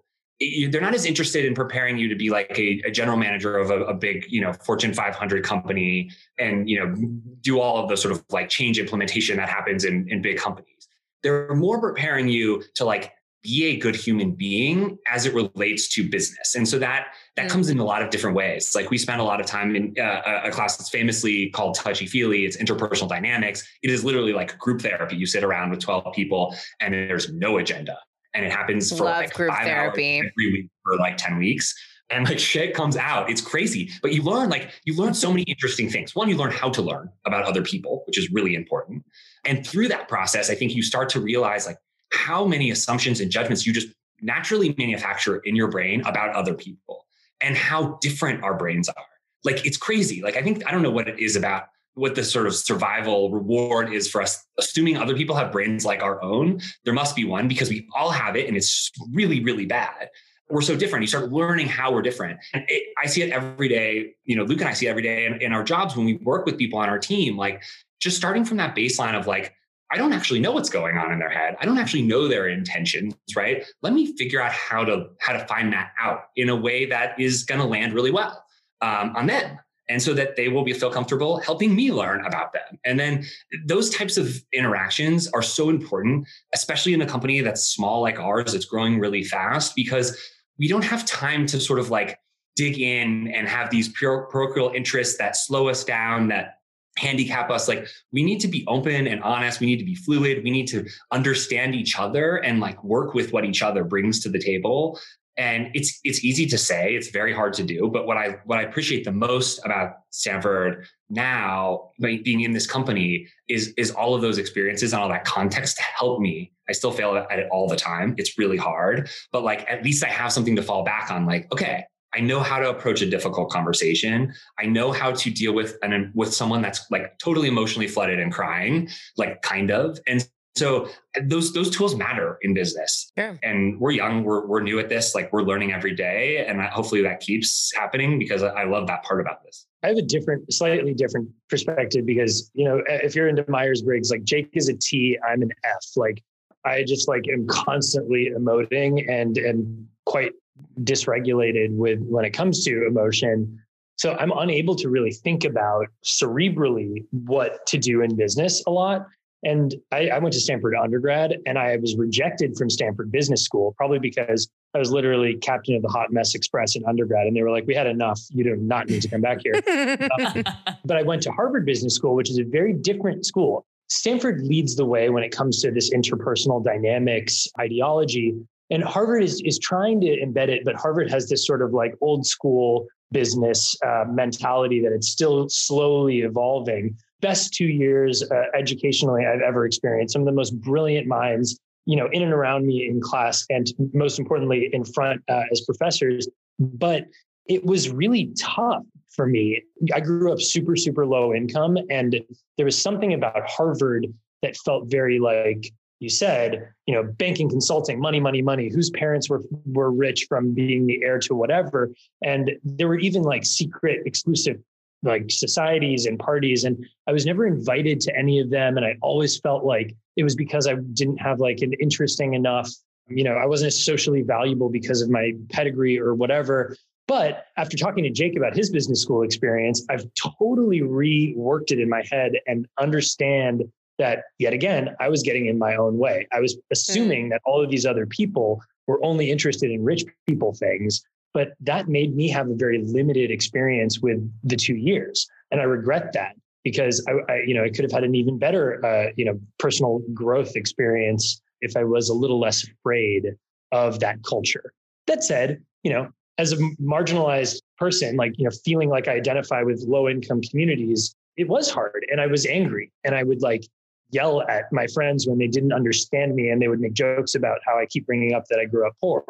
they're 0.69 0.81
not 0.81 0.95
as 0.95 1.05
interested 1.05 1.45
in 1.45 1.53
preparing 1.53 1.97
you 1.97 2.09
to 2.09 2.15
be 2.15 2.29
like 2.29 2.57
a, 2.57 2.81
a 2.85 2.91
general 2.91 3.15
manager 3.15 3.57
of 3.57 3.69
a, 3.69 3.85
a 3.85 3.93
big, 3.93 4.25
you 4.27 4.41
know, 4.41 4.51
Fortune 4.51 4.93
500 4.93 5.43
company 5.43 6.09
and, 6.39 6.67
you 6.67 6.79
know, 6.79 6.93
do 7.41 7.59
all 7.59 7.81
of 7.81 7.89
the 7.89 7.95
sort 7.95 8.11
of 8.11 8.25
like 8.31 8.49
change 8.49 8.79
implementation 8.79 9.37
that 9.37 9.49
happens 9.49 9.85
in, 9.85 10.09
in 10.09 10.21
big 10.21 10.37
companies. 10.37 10.87
They're 11.23 11.53
more 11.53 11.79
preparing 11.79 12.27
you 12.27 12.63
to 12.75 12.85
like 12.85 13.13
be 13.43 13.65
a 13.65 13.77
good 13.77 13.95
human 13.95 14.31
being 14.31 14.97
as 15.11 15.25
it 15.25 15.33
relates 15.33 15.87
to 15.89 16.07
business. 16.09 16.55
And 16.55 16.67
so 16.67 16.77
that 16.79 17.07
that 17.35 17.49
comes 17.49 17.69
in 17.69 17.79
a 17.79 17.83
lot 17.83 18.01
of 18.03 18.09
different 18.09 18.35
ways. 18.35 18.75
Like 18.75 18.91
we 18.91 18.97
spent 18.97 19.19
a 19.19 19.23
lot 19.23 19.39
of 19.39 19.45
time 19.47 19.75
in 19.75 19.95
uh, 19.99 20.21
a- 20.25 20.47
a 20.49 20.51
class 20.51 20.77
that's 20.77 20.89
famously 20.89 21.49
called 21.49 21.75
touchy 21.75 22.05
feely. 22.05 22.45
It's 22.45 22.57
interpersonal 22.57 23.07
dynamics. 23.09 23.67
It 23.81 23.89
is 23.89 24.03
literally 24.03 24.33
like 24.33 24.57
group 24.57 24.81
therapy. 24.81 25.15
You 25.15 25.25
sit 25.25 25.43
around 25.43 25.71
with 25.71 25.79
12 25.79 26.13
people 26.13 26.55
and 26.81 26.93
there's 26.93 27.31
no 27.33 27.57
agenda. 27.57 27.97
And 28.33 28.45
it 28.45 28.51
happens 28.51 28.89
for 28.95 29.05
Love 29.05 29.17
like 29.17 29.33
group 29.33 29.49
five 29.49 29.65
therapy. 29.65 30.19
hours 30.19 30.27
every 30.37 30.51
week 30.53 30.69
for 30.83 30.97
like 30.97 31.17
10 31.17 31.37
weeks. 31.37 31.73
And 32.09 32.25
like 32.25 32.39
shit 32.39 32.73
comes 32.75 32.97
out. 32.97 33.29
It's 33.29 33.41
crazy. 33.41 33.89
But 34.01 34.13
you 34.13 34.21
learn 34.21 34.49
like 34.49 34.71
you 34.83 34.95
learn 34.95 35.13
so 35.13 35.29
many 35.31 35.43
interesting 35.43 35.89
things. 35.89 36.13
One, 36.13 36.27
you 36.29 36.35
learn 36.35 36.51
how 36.51 36.69
to 36.69 36.81
learn 36.81 37.09
about 37.25 37.45
other 37.45 37.61
people, 37.63 38.03
which 38.05 38.17
is 38.17 38.29
really 38.31 38.53
important. 38.53 39.03
And 39.45 39.65
through 39.65 39.87
that 39.87 40.09
process, 40.09 40.49
I 40.49 40.55
think 40.55 40.75
you 40.75 40.83
start 40.83 41.07
to 41.09 41.21
realize 41.21 41.65
like 41.65 41.77
how 42.11 42.45
many 42.45 42.71
assumptions 42.71 43.19
and 43.19 43.31
judgments 43.31 43.65
you 43.65 43.73
just 43.73 43.87
naturally 44.21 44.75
manufacture 44.77 45.37
in 45.37 45.55
your 45.55 45.67
brain 45.67 46.01
about 46.05 46.35
other 46.35 46.53
people 46.53 47.05
and 47.41 47.57
how 47.57 47.97
different 48.01 48.43
our 48.43 48.55
brains 48.55 48.87
are. 48.89 49.05
Like 49.43 49.65
it's 49.65 49.77
crazy. 49.77 50.21
Like 50.21 50.35
I 50.35 50.43
think 50.43 50.65
I 50.67 50.71
don't 50.71 50.83
know 50.83 50.91
what 50.91 51.07
it 51.07 51.19
is 51.19 51.35
about 51.35 51.65
what 51.95 52.15
the 52.15 52.23
sort 52.23 52.47
of 52.47 52.55
survival 52.55 53.31
reward 53.31 53.91
is 53.91 54.09
for 54.09 54.21
us 54.21 54.45
assuming 54.57 54.95
other 54.95 55.15
people 55.15 55.35
have 55.35 55.51
brains 55.51 55.83
like 55.83 56.01
our 56.01 56.21
own. 56.21 56.61
There 56.85 56.93
must 56.93 57.15
be 57.15 57.25
one 57.25 57.47
because 57.47 57.69
we 57.69 57.87
all 57.95 58.11
have 58.11 58.35
it 58.35 58.47
and 58.47 58.55
it's 58.55 58.91
really 59.11 59.43
really 59.43 59.65
bad. 59.65 60.09
We're 60.49 60.61
so 60.61 60.75
different. 60.75 61.03
You 61.03 61.07
start 61.07 61.31
learning 61.31 61.67
how 61.67 61.93
we're 61.93 62.01
different. 62.01 62.39
And 62.53 62.65
it, 62.67 62.93
I 63.01 63.07
see 63.07 63.21
it 63.21 63.31
every 63.31 63.69
day. 63.69 64.15
You 64.25 64.35
know, 64.35 64.43
Luke 64.43 64.59
and 64.59 64.69
I 64.69 64.73
see 64.73 64.87
it 64.87 64.89
every 64.89 65.01
day 65.01 65.25
in, 65.25 65.41
in 65.41 65.53
our 65.53 65.63
jobs 65.63 65.95
when 65.95 66.05
we 66.05 66.15
work 66.15 66.45
with 66.45 66.57
people 66.57 66.77
on 66.77 66.89
our 66.89 66.99
team. 66.99 67.37
Like 67.37 67.63
just 67.99 68.17
starting 68.17 68.43
from 68.43 68.57
that 68.57 68.75
baseline 68.75 69.17
of 69.17 69.27
like, 69.27 69.53
I 69.91 69.97
don't 69.97 70.13
actually 70.13 70.39
know 70.39 70.53
what's 70.53 70.69
going 70.69 70.97
on 70.97 71.11
in 71.11 71.19
their 71.19 71.29
head. 71.29 71.57
I 71.59 71.65
don't 71.65 71.77
actually 71.77 72.03
know 72.03 72.27
their 72.27 72.47
intentions, 72.47 73.13
right? 73.35 73.63
Let 73.81 73.93
me 73.93 74.15
figure 74.15 74.41
out 74.41 74.51
how 74.51 74.85
to 74.85 75.07
how 75.19 75.33
to 75.33 75.45
find 75.47 75.73
that 75.73 75.91
out 75.99 76.25
in 76.35 76.49
a 76.49 76.55
way 76.55 76.85
that 76.85 77.19
is 77.19 77.43
going 77.43 77.59
to 77.59 77.67
land 77.67 77.93
really 77.93 78.11
well 78.11 78.43
um, 78.81 79.13
on 79.15 79.27
them, 79.27 79.59
and 79.89 80.01
so 80.01 80.13
that 80.13 80.35
they 80.37 80.47
will 80.47 80.63
be 80.63 80.73
feel 80.73 80.91
comfortable 80.91 81.39
helping 81.39 81.75
me 81.75 81.91
learn 81.91 82.25
about 82.25 82.53
them. 82.53 82.79
And 82.85 82.99
then 82.99 83.25
those 83.65 83.89
types 83.89 84.17
of 84.17 84.41
interactions 84.53 85.27
are 85.29 85.41
so 85.41 85.69
important, 85.69 86.25
especially 86.53 86.93
in 86.93 87.01
a 87.01 87.05
company 87.05 87.41
that's 87.41 87.65
small 87.65 88.01
like 88.01 88.17
ours, 88.17 88.53
that's 88.53 88.65
growing 88.65 88.99
really 88.99 89.23
fast, 89.23 89.75
because 89.75 90.17
we 90.57 90.67
don't 90.67 90.85
have 90.85 91.05
time 91.05 91.45
to 91.47 91.59
sort 91.59 91.79
of 91.79 91.89
like 91.89 92.17
dig 92.55 92.79
in 92.79 93.27
and 93.29 93.47
have 93.47 93.69
these 93.69 93.89
parochial 93.89 94.71
interests 94.75 95.17
that 95.17 95.35
slow 95.35 95.67
us 95.67 95.83
down, 95.83 96.27
that 96.27 96.60
handicap 97.01 97.49
us. 97.49 97.67
Like 97.67 97.87
we 98.11 98.23
need 98.23 98.39
to 98.41 98.47
be 98.47 98.63
open 98.67 99.07
and 99.07 99.21
honest. 99.23 99.59
We 99.59 99.67
need 99.67 99.79
to 99.79 99.85
be 99.85 99.95
fluid. 99.95 100.43
We 100.43 100.51
need 100.51 100.67
to 100.67 100.85
understand 101.11 101.75
each 101.75 101.97
other 101.97 102.37
and 102.37 102.59
like 102.59 102.81
work 102.83 103.13
with 103.13 103.33
what 103.33 103.43
each 103.43 103.61
other 103.63 103.83
brings 103.83 104.19
to 104.21 104.29
the 104.29 104.39
table. 104.39 104.99
And 105.37 105.69
it's 105.73 105.99
it's 106.03 106.23
easy 106.23 106.45
to 106.47 106.57
say. 106.57 106.93
It's 106.93 107.09
very 107.09 107.33
hard 107.33 107.53
to 107.53 107.63
do. 107.63 107.89
But 107.91 108.05
what 108.05 108.17
i 108.17 108.37
what 108.45 108.59
i 108.59 108.63
appreciate 108.63 109.03
the 109.05 109.11
most 109.11 109.59
about 109.65 109.93
stanford 110.09 110.85
now 111.09 111.89
like, 111.99 112.23
being 112.23 112.41
in 112.41 112.51
this 112.51 112.67
company 112.67 113.27
is 113.47 113.73
is 113.77 113.91
all 113.91 114.13
of 114.13 114.21
those 114.21 114.37
experiences 114.37 114.93
and 114.93 115.01
all 115.01 115.09
that 115.09 115.25
context 115.25 115.77
to 115.77 115.83
help 115.83 116.19
me. 116.19 116.51
I 116.69 116.73
still 116.73 116.91
fail 116.91 117.15
at 117.15 117.39
it 117.39 117.47
all 117.51 117.67
the 117.67 117.75
time. 117.75 118.15
It's 118.17 118.37
really 118.37 118.57
hard. 118.57 119.09
But 119.31 119.43
like 119.43 119.65
at 119.69 119.83
least 119.83 120.03
i 120.03 120.07
have 120.07 120.31
something 120.31 120.55
to 120.57 120.61
fall 120.61 120.83
back 120.83 121.09
on. 121.09 121.25
Like 121.25 121.51
okay 121.51 121.85
I 122.13 122.19
know 122.19 122.41
how 122.41 122.59
to 122.59 122.69
approach 122.69 123.01
a 123.01 123.09
difficult 123.09 123.49
conversation. 123.49 124.33
I 124.59 124.65
know 124.65 124.91
how 124.91 125.11
to 125.11 125.29
deal 125.29 125.53
with 125.53 125.77
an 125.81 126.11
with 126.13 126.33
someone 126.33 126.61
that's 126.61 126.89
like 126.91 127.17
totally 127.19 127.47
emotionally 127.47 127.87
flooded 127.87 128.19
and 128.19 128.31
crying, 128.31 128.89
like 129.17 129.41
kind 129.41 129.71
of. 129.71 129.99
And 130.07 130.27
So 130.55 130.89
those 131.23 131.53
those 131.53 131.69
tools 131.69 131.95
matter 131.95 132.37
in 132.41 132.53
business. 132.53 133.11
Sure. 133.17 133.39
And 133.41 133.79
we're 133.79 133.91
young, 133.91 134.23
we're 134.23 134.45
we're 134.45 134.61
new 134.61 134.79
at 134.79 134.89
this, 134.89 135.15
like 135.15 135.31
we're 135.31 135.43
learning 135.43 135.71
every 135.71 135.95
day, 135.95 136.45
and 136.45 136.61
hopefully 136.61 137.01
that 137.03 137.21
keeps 137.21 137.71
happening 137.75 138.19
because 138.19 138.43
I 138.43 138.65
love 138.65 138.87
that 138.87 139.03
part 139.03 139.21
about 139.21 139.43
this. 139.45 139.65
I 139.83 139.87
have 139.87 139.97
a 139.97 140.01
different, 140.01 140.51
slightly 140.53 140.93
different 140.93 141.29
perspective 141.49 142.05
because 142.05 142.51
you 142.53 142.65
know 142.65 142.83
if 142.85 143.15
you're 143.15 143.29
into 143.29 143.45
Myers 143.49 143.81
Briggs, 143.81 144.11
like 144.11 144.23
Jake 144.23 144.49
is 144.53 144.67
a 144.67 144.73
T, 144.75 145.17
I'm 145.25 145.41
an 145.41 145.51
F. 145.63 145.85
Like 145.95 146.21
I 146.65 146.83
just 146.83 147.07
like 147.07 147.23
am 147.31 147.47
constantly 147.47 148.31
emoting 148.37 149.09
and 149.09 149.37
and 149.37 149.87
quite 150.05 150.33
dysregulated 150.81 151.75
with 151.75 152.01
when 152.03 152.25
it 152.25 152.31
comes 152.31 152.63
to 152.65 152.85
emotion. 152.85 153.59
So 153.97 154.15
I'm 154.19 154.31
unable 154.31 154.75
to 154.75 154.89
really 154.89 155.11
think 155.11 155.45
about 155.45 155.87
cerebrally 156.03 157.05
what 157.11 157.65
to 157.67 157.77
do 157.77 158.01
in 158.01 158.15
business 158.15 158.63
a 158.65 158.71
lot. 158.71 159.05
And 159.43 159.73
I, 159.91 160.09
I, 160.09 160.19
went 160.19 160.33
to 160.33 160.39
Stanford 160.39 160.75
undergrad 160.75 161.35
and 161.47 161.57
I 161.57 161.75
was 161.77 161.95
rejected 161.95 162.55
from 162.55 162.69
Stanford 162.69 163.11
Business 163.11 163.43
School, 163.43 163.73
probably 163.75 163.97
because 163.97 164.47
I 164.75 164.79
was 164.79 164.91
literally 164.91 165.35
captain 165.35 165.75
of 165.75 165.81
the 165.81 165.87
Hot 165.87 166.13
Mess 166.13 166.35
Express 166.35 166.75
in 166.75 166.85
undergrad. 166.85 167.25
And 167.25 167.35
they 167.35 167.41
were 167.41 167.49
like, 167.49 167.65
we 167.65 167.73
had 167.73 167.87
enough. 167.87 168.19
You 168.29 168.43
do 168.43 168.55
not 168.55 168.87
need 168.87 169.01
to 169.01 169.07
come 169.07 169.21
back 169.21 169.39
here. 169.43 169.55
um, 169.55 170.43
but 170.85 170.97
I 170.97 171.01
went 171.01 171.23
to 171.23 171.31
Harvard 171.31 171.65
Business 171.65 171.95
School, 171.95 172.13
which 172.13 172.29
is 172.29 172.37
a 172.37 172.43
very 172.43 172.73
different 172.73 173.25
school. 173.25 173.65
Stanford 173.89 174.41
leads 174.41 174.75
the 174.75 174.85
way 174.85 175.09
when 175.09 175.23
it 175.23 175.31
comes 175.31 175.61
to 175.61 175.71
this 175.71 175.91
interpersonal 175.91 176.63
dynamics 176.63 177.47
ideology. 177.59 178.35
And 178.71 178.83
Harvard 178.83 179.23
is, 179.23 179.41
is 179.45 179.59
trying 179.59 179.99
to 180.01 180.07
embed 180.07 180.47
it, 180.47 180.63
but 180.63 180.75
Harvard 180.75 181.11
has 181.11 181.29
this 181.29 181.45
sort 181.45 181.61
of 181.61 181.73
like 181.73 181.93
old 182.01 182.25
school 182.25 182.87
business 183.11 183.75
uh, 183.85 184.05
mentality 184.07 184.81
that 184.81 184.93
it's 184.93 185.09
still 185.09 185.49
slowly 185.49 186.21
evolving 186.21 186.95
best 187.21 187.53
two 187.53 187.67
years 187.67 188.23
uh, 188.23 188.43
educationally 188.57 189.25
I've 189.25 189.41
ever 189.41 189.65
experienced. 189.65 190.13
Some 190.13 190.23
of 190.23 190.25
the 190.25 190.31
most 190.31 190.59
brilliant 190.59 191.07
minds, 191.07 191.59
you 191.85 191.95
know, 191.95 192.07
in 192.11 192.23
and 192.23 192.33
around 192.33 192.65
me 192.65 192.87
in 192.87 192.99
class, 192.99 193.45
and 193.49 193.71
most 193.93 194.19
importantly, 194.19 194.69
in 194.73 194.83
front 194.83 195.21
uh, 195.29 195.43
as 195.51 195.61
professors. 195.61 196.27
But 196.59 197.05
it 197.47 197.63
was 197.65 197.89
really 197.89 198.33
tough 198.39 198.83
for 199.09 199.27
me. 199.27 199.61
I 199.93 199.99
grew 199.99 200.31
up 200.31 200.41
super, 200.41 200.75
super 200.75 201.05
low 201.05 201.33
income, 201.33 201.77
and 201.89 202.19
there 202.57 202.65
was 202.65 202.81
something 202.81 203.13
about 203.13 203.47
Harvard 203.47 204.07
that 204.41 204.57
felt 204.57 204.89
very 204.89 205.19
like 205.19 205.71
you 206.01 206.09
said, 206.09 206.73
you 206.87 206.95
know, 206.95 207.03
banking, 207.03 207.47
consulting, 207.47 207.99
money, 207.99 208.19
money, 208.19 208.41
money. 208.41 208.69
Whose 208.69 208.89
parents 208.89 209.29
were 209.29 209.43
were 209.67 209.91
rich 209.91 210.25
from 210.27 210.51
being 210.51 210.87
the 210.87 211.03
heir 211.03 211.19
to 211.19 211.35
whatever, 211.35 211.91
and 212.23 212.51
there 212.63 212.87
were 212.87 212.97
even 212.97 213.21
like 213.21 213.45
secret, 213.45 214.01
exclusive 214.07 214.57
like 215.03 215.29
societies 215.29 216.07
and 216.07 216.19
parties. 216.19 216.63
And 216.63 216.85
i 217.07 217.11
was 217.11 217.25
never 217.25 217.45
invited 217.45 218.01
to 218.01 218.17
any 218.17 218.39
of 218.39 218.49
them. 218.49 218.77
And 218.77 218.85
i 218.85 218.97
always 219.01 219.39
felt 219.39 219.63
like 219.63 219.95
it 220.17 220.23
was 220.23 220.35
because 220.35 220.67
i 220.67 220.73
didn't 220.93 221.17
have 221.17 221.39
like 221.39 221.59
an 221.61 221.73
interesting 221.73 222.33
enough 222.33 222.69
you 223.07 223.23
know 223.23 223.33
i 223.33 223.45
wasn't 223.45 223.73
socially 223.73 224.21
valuable 224.23 224.69
because 224.69 225.01
of 225.01 225.09
my 225.09 225.33
pedigree 225.49 225.99
or 225.99 226.15
whatever. 226.15 226.75
But 227.07 227.45
after 227.57 227.77
talking 227.77 228.03
to 228.05 228.09
jake 228.09 228.37
about 228.37 228.55
his 228.55 228.71
business 228.71 229.01
school 229.01 229.21
experience 229.23 229.85
i've 229.89 230.05
totally 230.15 230.81
reworked 230.81 231.71
it 231.71 231.79
in 231.79 231.89
my 231.89 232.03
head 232.09 232.33
and 232.47 232.67
understand 232.79 233.63
that 234.01 234.23
yet 234.37 234.53
again 234.53 234.83
i 234.99 235.07
was 235.07 235.21
getting 235.23 235.45
in 235.45 235.57
my 235.57 235.75
own 235.75 235.97
way 235.97 236.27
i 236.31 236.39
was 236.39 236.57
assuming 236.71 237.29
that 237.29 237.41
all 237.45 237.63
of 237.63 237.69
these 237.69 237.85
other 237.85 238.05
people 238.05 238.61
were 238.87 239.03
only 239.05 239.31
interested 239.31 239.71
in 239.71 239.83
rich 239.83 240.03
people 240.27 240.53
things 240.53 241.03
but 241.33 241.53
that 241.61 241.87
made 241.87 242.15
me 242.15 242.27
have 242.29 242.49
a 242.49 242.55
very 242.55 242.79
limited 242.79 243.31
experience 243.31 243.99
with 243.99 244.19
the 244.43 244.55
two 244.55 244.75
years. 244.75 245.27
And 245.51 245.61
I 245.61 245.63
regret 245.63 246.13
that 246.13 246.35
because 246.63 247.05
I, 247.07 247.31
I 247.31 247.37
you 247.45 247.53
know, 247.53 247.63
I 247.63 247.69
could 247.69 247.83
have 247.83 247.91
had 247.91 248.03
an 248.03 248.15
even 248.15 248.37
better, 248.37 248.83
uh, 248.85 249.11
you 249.15 249.25
know, 249.25 249.39
personal 249.57 250.01
growth 250.13 250.55
experience 250.55 251.41
if 251.61 251.77
I 251.77 251.83
was 251.83 252.09
a 252.09 252.13
little 252.13 252.39
less 252.39 252.67
afraid 252.67 253.35
of 253.71 253.99
that 253.99 254.23
culture. 254.23 254.73
That 255.07 255.23
said, 255.23 255.63
you 255.83 255.91
know, 255.93 256.09
as 256.37 256.51
a 256.51 256.57
marginalized 256.81 257.61
person, 257.77 258.15
like, 258.15 258.33
you 258.37 258.45
know, 258.45 258.51
feeling 258.65 258.89
like 258.89 259.07
I 259.07 259.13
identify 259.13 259.63
with 259.63 259.83
low 259.87 260.09
income 260.09 260.41
communities, 260.41 261.15
it 261.37 261.47
was 261.47 261.69
hard 261.69 262.05
and 262.11 262.19
I 262.19 262.27
was 262.27 262.45
angry 262.45 262.91
and 263.03 263.15
I 263.15 263.23
would 263.23 263.41
like 263.41 263.63
yell 264.11 264.41
at 264.43 264.71
my 264.71 264.87
friends 264.87 265.27
when 265.27 265.37
they 265.37 265.47
didn't 265.47 265.73
understand 265.73 266.35
me 266.35 266.49
and 266.49 266.61
they 266.61 266.67
would 266.67 266.79
make 266.79 266.93
jokes 266.93 267.35
about 267.35 267.59
how 267.65 267.77
I 267.77 267.85
keep 267.85 268.05
bringing 268.05 268.33
up 268.33 268.45
that 268.49 268.59
I 268.59 268.65
grew 268.65 268.87
up 268.87 268.93
poor 268.99 269.23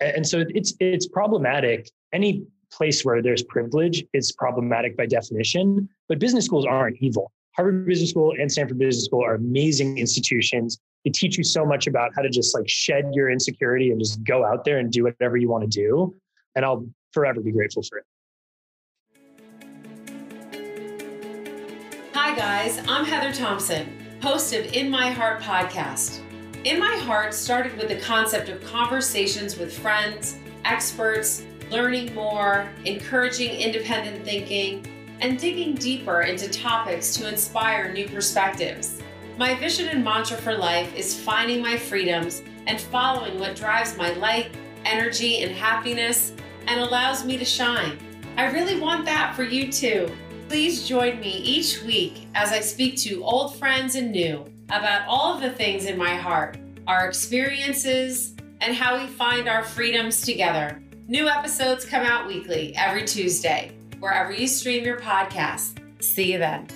and 0.00 0.26
so 0.26 0.44
it's 0.48 0.74
it's 0.80 1.06
problematic. 1.06 1.90
Any 2.12 2.46
place 2.70 3.04
where 3.04 3.22
there's 3.22 3.42
privilege 3.42 4.04
is 4.12 4.32
problematic 4.32 4.96
by 4.96 5.06
definition, 5.06 5.88
but 6.08 6.18
business 6.18 6.44
schools 6.44 6.66
aren't 6.66 6.96
evil. 7.00 7.32
Harvard 7.56 7.86
Business 7.86 8.10
School 8.10 8.34
and 8.38 8.50
Stanford 8.50 8.78
Business 8.78 9.06
School 9.06 9.24
are 9.24 9.34
amazing 9.34 9.98
institutions. 9.98 10.78
They 11.04 11.10
teach 11.10 11.36
you 11.36 11.44
so 11.44 11.64
much 11.64 11.86
about 11.88 12.12
how 12.14 12.22
to 12.22 12.28
just 12.28 12.54
like 12.54 12.68
shed 12.68 13.10
your 13.12 13.30
insecurity 13.30 13.90
and 13.90 13.98
just 13.98 14.22
go 14.22 14.44
out 14.44 14.64
there 14.64 14.78
and 14.78 14.92
do 14.92 15.04
whatever 15.04 15.36
you 15.36 15.48
want 15.48 15.64
to 15.64 15.68
do. 15.68 16.14
And 16.54 16.64
I'll 16.64 16.86
forever 17.12 17.40
be 17.40 17.50
grateful 17.50 17.82
for 17.82 17.98
it. 17.98 18.04
Hi, 22.14 22.36
guys. 22.36 22.80
I'm 22.86 23.04
Heather 23.04 23.32
Thompson, 23.32 23.88
host 24.22 24.52
of 24.52 24.66
In 24.72 24.90
My 24.90 25.10
Heart 25.10 25.40
podcast. 25.40 26.20
In 26.64 26.80
My 26.80 26.96
Heart 26.96 27.32
started 27.32 27.76
with 27.76 27.88
the 27.88 28.00
concept 28.00 28.48
of 28.48 28.60
conversations 28.64 29.56
with 29.56 29.78
friends, 29.78 30.38
experts, 30.64 31.44
learning 31.70 32.12
more, 32.14 32.68
encouraging 32.84 33.50
independent 33.50 34.24
thinking, 34.24 34.84
and 35.20 35.38
digging 35.38 35.74
deeper 35.74 36.22
into 36.22 36.50
topics 36.50 37.14
to 37.14 37.28
inspire 37.28 37.92
new 37.92 38.08
perspectives. 38.08 39.00
My 39.36 39.54
vision 39.54 39.88
and 39.88 40.02
mantra 40.02 40.36
for 40.36 40.56
life 40.56 40.92
is 40.96 41.18
finding 41.18 41.62
my 41.62 41.76
freedoms 41.76 42.42
and 42.66 42.80
following 42.80 43.38
what 43.38 43.54
drives 43.54 43.96
my 43.96 44.10
light, 44.14 44.50
energy, 44.84 45.42
and 45.44 45.52
happiness 45.52 46.32
and 46.66 46.80
allows 46.80 47.24
me 47.24 47.36
to 47.38 47.44
shine. 47.44 47.96
I 48.36 48.46
really 48.50 48.80
want 48.80 49.04
that 49.04 49.36
for 49.36 49.44
you 49.44 49.70
too. 49.70 50.10
Please 50.48 50.88
join 50.88 51.20
me 51.20 51.28
each 51.28 51.82
week 51.82 52.26
as 52.34 52.52
I 52.52 52.60
speak 52.60 52.96
to 53.00 53.22
old 53.22 53.56
friends 53.56 53.96
and 53.96 54.10
new 54.10 54.46
about 54.70 55.06
all 55.06 55.34
of 55.34 55.42
the 55.42 55.50
things 55.50 55.84
in 55.84 55.98
my 55.98 56.14
heart, 56.14 56.56
our 56.86 57.06
experiences, 57.06 58.34
and 58.62 58.74
how 58.74 58.98
we 58.98 59.06
find 59.08 59.46
our 59.46 59.62
freedoms 59.62 60.22
together. 60.22 60.82
New 61.06 61.28
episodes 61.28 61.84
come 61.84 62.02
out 62.02 62.26
weekly 62.26 62.74
every 62.76 63.04
Tuesday, 63.04 63.72
wherever 64.00 64.32
you 64.32 64.48
stream 64.48 64.86
your 64.86 64.98
podcast. 64.98 65.82
See 66.02 66.32
you 66.32 66.38
then. 66.38 66.66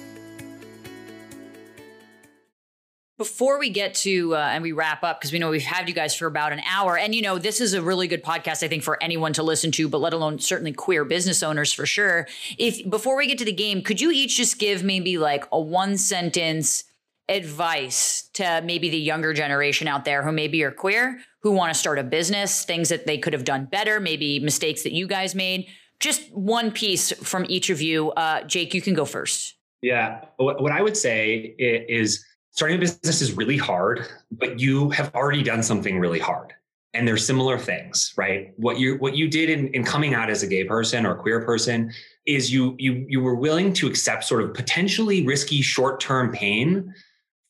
Before 3.22 3.60
we 3.60 3.70
get 3.70 3.94
to 3.94 4.34
uh, 4.34 4.48
and 4.50 4.64
we 4.64 4.72
wrap 4.72 5.04
up, 5.04 5.20
because 5.20 5.32
we 5.32 5.38
know 5.38 5.50
we've 5.50 5.62
had 5.62 5.88
you 5.88 5.94
guys 5.94 6.12
for 6.12 6.26
about 6.26 6.52
an 6.52 6.60
hour, 6.68 6.98
and 6.98 7.14
you 7.14 7.22
know 7.22 7.38
this 7.38 7.60
is 7.60 7.72
a 7.72 7.80
really 7.80 8.08
good 8.08 8.24
podcast, 8.24 8.64
I 8.64 8.68
think, 8.68 8.82
for 8.82 9.00
anyone 9.00 9.32
to 9.34 9.44
listen 9.44 9.70
to, 9.70 9.88
but 9.88 10.00
let 10.00 10.12
alone 10.12 10.40
certainly 10.40 10.72
queer 10.72 11.04
business 11.04 11.40
owners 11.40 11.72
for 11.72 11.86
sure. 11.86 12.26
If 12.58 12.90
before 12.90 13.16
we 13.16 13.28
get 13.28 13.38
to 13.38 13.44
the 13.44 13.52
game, 13.52 13.80
could 13.82 14.00
you 14.00 14.10
each 14.10 14.36
just 14.38 14.58
give 14.58 14.82
maybe 14.82 15.18
like 15.18 15.44
a 15.52 15.60
one 15.60 15.98
sentence 15.98 16.82
advice 17.28 18.28
to 18.32 18.60
maybe 18.64 18.90
the 18.90 18.98
younger 18.98 19.32
generation 19.32 19.86
out 19.86 20.04
there 20.04 20.24
who 20.24 20.32
maybe 20.32 20.64
are 20.64 20.72
queer, 20.72 21.20
who 21.42 21.52
want 21.52 21.72
to 21.72 21.78
start 21.78 22.00
a 22.00 22.02
business, 22.02 22.64
things 22.64 22.88
that 22.88 23.06
they 23.06 23.18
could 23.18 23.34
have 23.34 23.44
done 23.44 23.66
better, 23.66 24.00
maybe 24.00 24.40
mistakes 24.40 24.82
that 24.82 24.90
you 24.90 25.06
guys 25.06 25.36
made? 25.36 25.68
Just 26.00 26.28
one 26.32 26.72
piece 26.72 27.12
from 27.22 27.46
each 27.48 27.70
of 27.70 27.80
you. 27.80 28.10
Uh, 28.10 28.42
Jake, 28.42 28.74
you 28.74 28.82
can 28.82 28.94
go 28.94 29.04
first. 29.04 29.54
Yeah. 29.80 30.24
What 30.38 30.72
I 30.72 30.82
would 30.82 30.96
say 30.96 31.54
is 31.58 32.24
starting 32.52 32.76
a 32.76 32.80
business 32.80 33.20
is 33.20 33.32
really 33.32 33.56
hard, 33.56 34.06
but 34.30 34.60
you 34.60 34.90
have 34.90 35.14
already 35.14 35.42
done 35.42 35.62
something 35.62 35.98
really 35.98 36.20
hard. 36.20 36.52
And 36.94 37.08
there's 37.08 37.26
similar 37.26 37.58
things, 37.58 38.12
right? 38.16 38.52
What 38.56 38.78
you 38.78 38.96
what 38.96 39.16
you 39.16 39.26
did 39.26 39.48
in, 39.48 39.68
in 39.68 39.82
coming 39.82 40.12
out 40.12 40.28
as 40.28 40.42
a 40.42 40.46
gay 40.46 40.64
person 40.64 41.06
or 41.06 41.14
queer 41.14 41.42
person 41.42 41.90
is 42.26 42.52
you 42.52 42.76
you 42.78 43.06
you 43.08 43.20
were 43.22 43.34
willing 43.34 43.72
to 43.74 43.86
accept 43.86 44.24
sort 44.24 44.42
of 44.42 44.52
potentially 44.52 45.26
risky 45.26 45.62
short-term 45.62 46.32
pain 46.32 46.94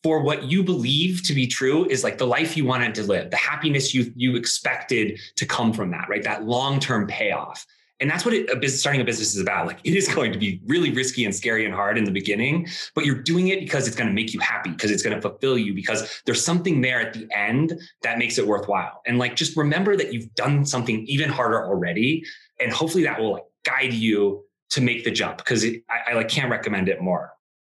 for 0.05 0.21
what 0.23 0.45
you 0.45 0.63
believe 0.63 1.23
to 1.25 1.35
be 1.35 1.47
true 1.47 1.85
is 1.87 2.05
like 2.05 2.19
the 2.19 2.27
life 2.27 2.57
you 2.57 2.65
wanted 2.65 2.95
to 2.95 3.03
live, 3.03 3.31
the 3.31 3.37
happiness 3.37 3.93
you 3.93 4.13
you 4.15 4.37
expected 4.37 5.19
to 5.35 5.45
come 5.45 5.73
from 5.73 5.91
that, 5.91 6.09
right? 6.09 6.23
That 6.23 6.45
long-term 6.45 7.09
payoff. 7.09 7.67
And 8.03 8.11
that's 8.11 8.25
what 8.25 8.35
it, 8.35 8.51
a 8.51 8.57
business, 8.57 8.81
starting 8.81 9.01
a 9.01 9.05
business 9.05 9.33
is 9.33 9.41
about. 9.41 9.69
Like 9.69 9.79
it 9.85 9.95
is 9.95 10.13
going 10.13 10.33
to 10.33 10.39
be 10.39 10.61
really 10.67 10.91
risky 10.91 11.25
and 11.25 11.33
scary 11.33 11.65
and 11.65 11.73
hard 11.73 11.97
in 11.97 12.03
the 12.03 12.11
beginning, 12.11 12.67
but 12.97 13.07
you're 13.07 13.23
doing 13.23 13.49
it 13.49 13.61
because 13.61 13.87
it's 13.87 13.95
going 13.95 14.09
to 14.09 14.13
make 14.13 14.35
you 14.35 14.41
happy, 14.41 14.71
because 14.71 14.91
it's 14.91 15.05
going 15.05 15.15
to 15.15 15.23
fulfill 15.23 15.57
you, 15.57 15.73
because 15.73 16.21
there's 16.27 16.45
something 16.45 16.81
there 16.81 17.01
at 17.01 17.13
the 17.13 17.29
end 17.33 17.81
that 18.03 18.19
makes 18.19 18.39
it 18.39 18.47
worthwhile. 18.47 19.01
And 19.07 19.19
like 19.19 19.37
just 19.37 19.57
remember 19.57 19.97
that 19.97 20.13
you've 20.13 20.35
done 20.35 20.67
something 20.67 21.07
even 21.07 21.31
harder 21.31 21.65
already, 21.65 22.25
and 22.59 22.73
hopefully 22.73 23.05
that 23.05 23.21
will 23.21 23.35
like 23.35 23.45
guide 23.65 23.93
you 23.93 24.45
to 24.71 24.81
make 24.81 25.05
the 25.05 25.13
jump. 25.13 25.39
Because 25.39 25.65
I, 25.65 26.11
I 26.11 26.15
like 26.15 26.29
can't 26.29 26.51
recommend 26.51 26.89
it 26.89 27.01
more. 27.01 27.33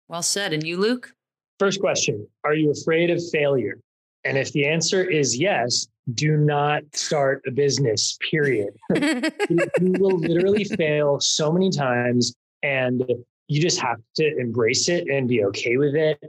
Well 0.09 0.23
said. 0.23 0.55
And 0.55 0.67
you, 0.67 0.79
Luke? 0.79 1.13
First 1.59 1.81
question 1.81 2.27
Are 2.45 2.55
you 2.55 2.71
afraid 2.71 3.11
of 3.11 3.23
failure? 3.31 3.79
And 4.25 4.39
if 4.39 4.53
the 4.53 4.67
answer 4.67 5.05
is 5.05 5.39
yes, 5.39 5.87
do 6.13 6.37
not 6.37 6.83
start 6.93 7.43
a 7.47 7.51
business, 7.51 8.19
period. 8.31 8.75
you, 8.95 9.69
will 9.81 10.19
literally 10.19 10.65
fail 10.65 11.19
so 11.21 11.51
many 11.51 11.71
times, 11.71 12.35
and 12.63 13.03
you 13.49 13.61
just 13.61 13.81
have 13.81 13.99
to 14.17 14.37
embrace 14.39 14.89
it 14.89 15.09
and 15.09 15.29
be 15.29 15.45
okay 15.45 15.77
with 15.77 15.95
it. 15.95 16.21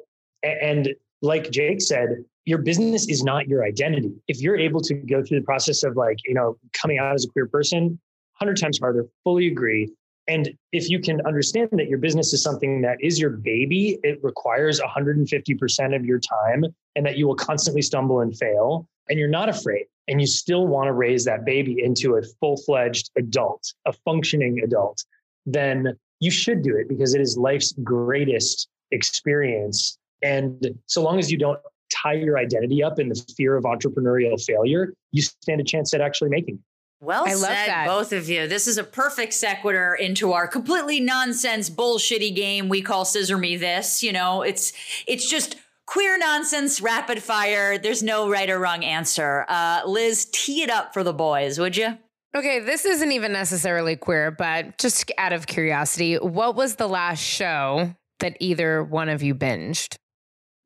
And 0.44 0.90
like 1.22 1.52
Jake 1.52 1.82
said, 1.82 2.24
your 2.46 2.60
business 2.60 3.10
is 3.10 3.24
not 3.24 3.48
your 3.48 3.66
identity. 3.66 4.14
If 4.28 4.40
you're 4.40 4.58
able 4.58 4.80
to 4.82 4.94
go 4.94 5.24
through 5.24 5.40
the 5.40 5.46
process 5.46 5.84
of 5.84 5.98
like, 5.98 6.18
you 6.26 6.36
know, 6.36 6.58
coming 6.74 7.00
out 7.00 7.14
as 7.14 7.26
a 7.26 7.28
queer 7.30 7.48
person, 7.48 8.00
100 8.40 8.58
times 8.58 8.80
harder, 8.80 9.08
fully 9.24 9.48
agree. 9.48 9.92
And 10.28 10.50
if 10.72 10.90
you 10.90 11.00
can 11.00 11.22
understand 11.26 11.70
that 11.74 11.88
your 11.88 12.00
business 12.00 12.34
is 12.34 12.42
something 12.42 12.82
that 12.82 12.98
is 13.00 13.20
your 13.20 13.30
baby, 13.30 14.00
it 14.04 14.24
requires 14.24 14.82
150% 14.82 15.96
of 15.96 16.06
your 16.06 16.20
time 16.20 16.66
and 16.96 17.06
that 17.06 17.18
you 17.18 17.28
will 17.28 17.36
constantly 17.36 17.82
stumble 17.82 18.22
and 18.22 18.36
fail, 18.36 18.88
and 19.10 19.20
you're 19.20 19.28
not 19.28 19.50
afraid, 19.50 19.86
and 20.08 20.20
you 20.20 20.26
still 20.26 20.66
want 20.66 20.88
to 20.88 20.94
raise 20.94 21.26
that 21.26 21.46
baby 21.46 21.84
into 21.84 22.16
a 22.16 22.24
full 22.40 22.58
fledged 22.58 23.12
adult, 23.18 23.74
a 23.86 23.94
functioning 23.94 24.62
adult, 24.64 25.04
then 25.46 25.96
you 26.20 26.32
should 26.32 26.64
do 26.64 26.76
it 26.76 26.90
because 26.90 27.14
it 27.14 27.22
is 27.22 27.38
life's 27.38 27.74
greatest 27.84 28.68
experience. 28.92 29.98
And 30.24 30.80
so 30.88 31.04
long 31.04 31.20
as 31.20 31.32
you 31.32 31.38
don't 31.38 31.60
tie 31.92 32.14
your 32.14 32.38
identity 32.38 32.84
up 32.84 33.00
in 33.00 33.10
the 33.10 33.26
fear 33.38 33.58
of 33.58 33.66
entrepreneurial 33.66 34.44
failure, 34.44 34.94
you 35.12 35.22
stand 35.22 35.62
a 35.62 35.64
chance 35.64 35.94
at 35.94 36.02
actually 36.02 36.30
making 36.30 36.56
it. 36.56 36.62
Well 37.02 37.26
I 37.28 37.34
love 37.34 37.42
said, 37.42 37.68
that. 37.68 37.86
both 37.88 38.14
of 38.14 38.30
you. 38.30 38.48
This 38.48 38.68
is 38.68 38.78
a 38.78 38.84
perfect 38.84 39.34
sequitur 39.34 39.96
into 39.96 40.34
our 40.34 40.48
completely 40.48 41.00
nonsense 41.00 41.70
bullshitty 41.70 42.36
game 42.36 42.70
we 42.70 42.82
call 42.82 43.06
Scissor 43.06 43.38
Me 43.38 43.58
This. 43.58 44.02
You 44.02 44.14
know, 44.14 44.42
it's 44.42 44.74
it's 45.08 45.30
just 45.30 45.58
queer 45.86 46.18
nonsense, 46.18 46.82
rapid 46.82 47.22
fire. 47.22 47.78
There's 47.78 48.02
no 48.02 48.30
right 48.30 48.50
or 48.50 48.60
wrong 48.60 48.84
answer. 48.84 49.46
Uh, 49.48 49.82
Liz, 49.86 50.28
tee 50.32 50.64
it 50.64 50.70
up 50.70 50.94
for 50.94 51.04
the 51.04 51.14
boys, 51.14 51.60
would 51.60 51.78
you? 51.78 51.98
Okay, 52.36 52.60
this 52.60 52.86
isn't 52.86 53.12
even 53.12 53.32
necessarily 53.32 53.96
queer, 53.96 54.30
but 54.32 54.78
just 54.78 55.10
out 55.18 55.32
of 55.32 55.48
curiosity, 55.48 56.16
what 56.16 56.56
was 56.56 56.76
the 56.76 56.88
last 56.88 57.22
show 57.24 57.96
that 58.20 58.36
either 58.40 58.84
one 58.84 59.08
of 59.08 59.24
you 59.24 59.34
binged? 59.34 59.96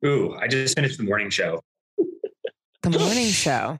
Ooh, 0.04 0.34
I 0.34 0.48
just 0.48 0.74
finished 0.74 0.98
the 0.98 1.04
morning 1.04 1.30
show. 1.30 1.60
The 2.82 2.98
morning 2.98 3.28
show. 3.28 3.76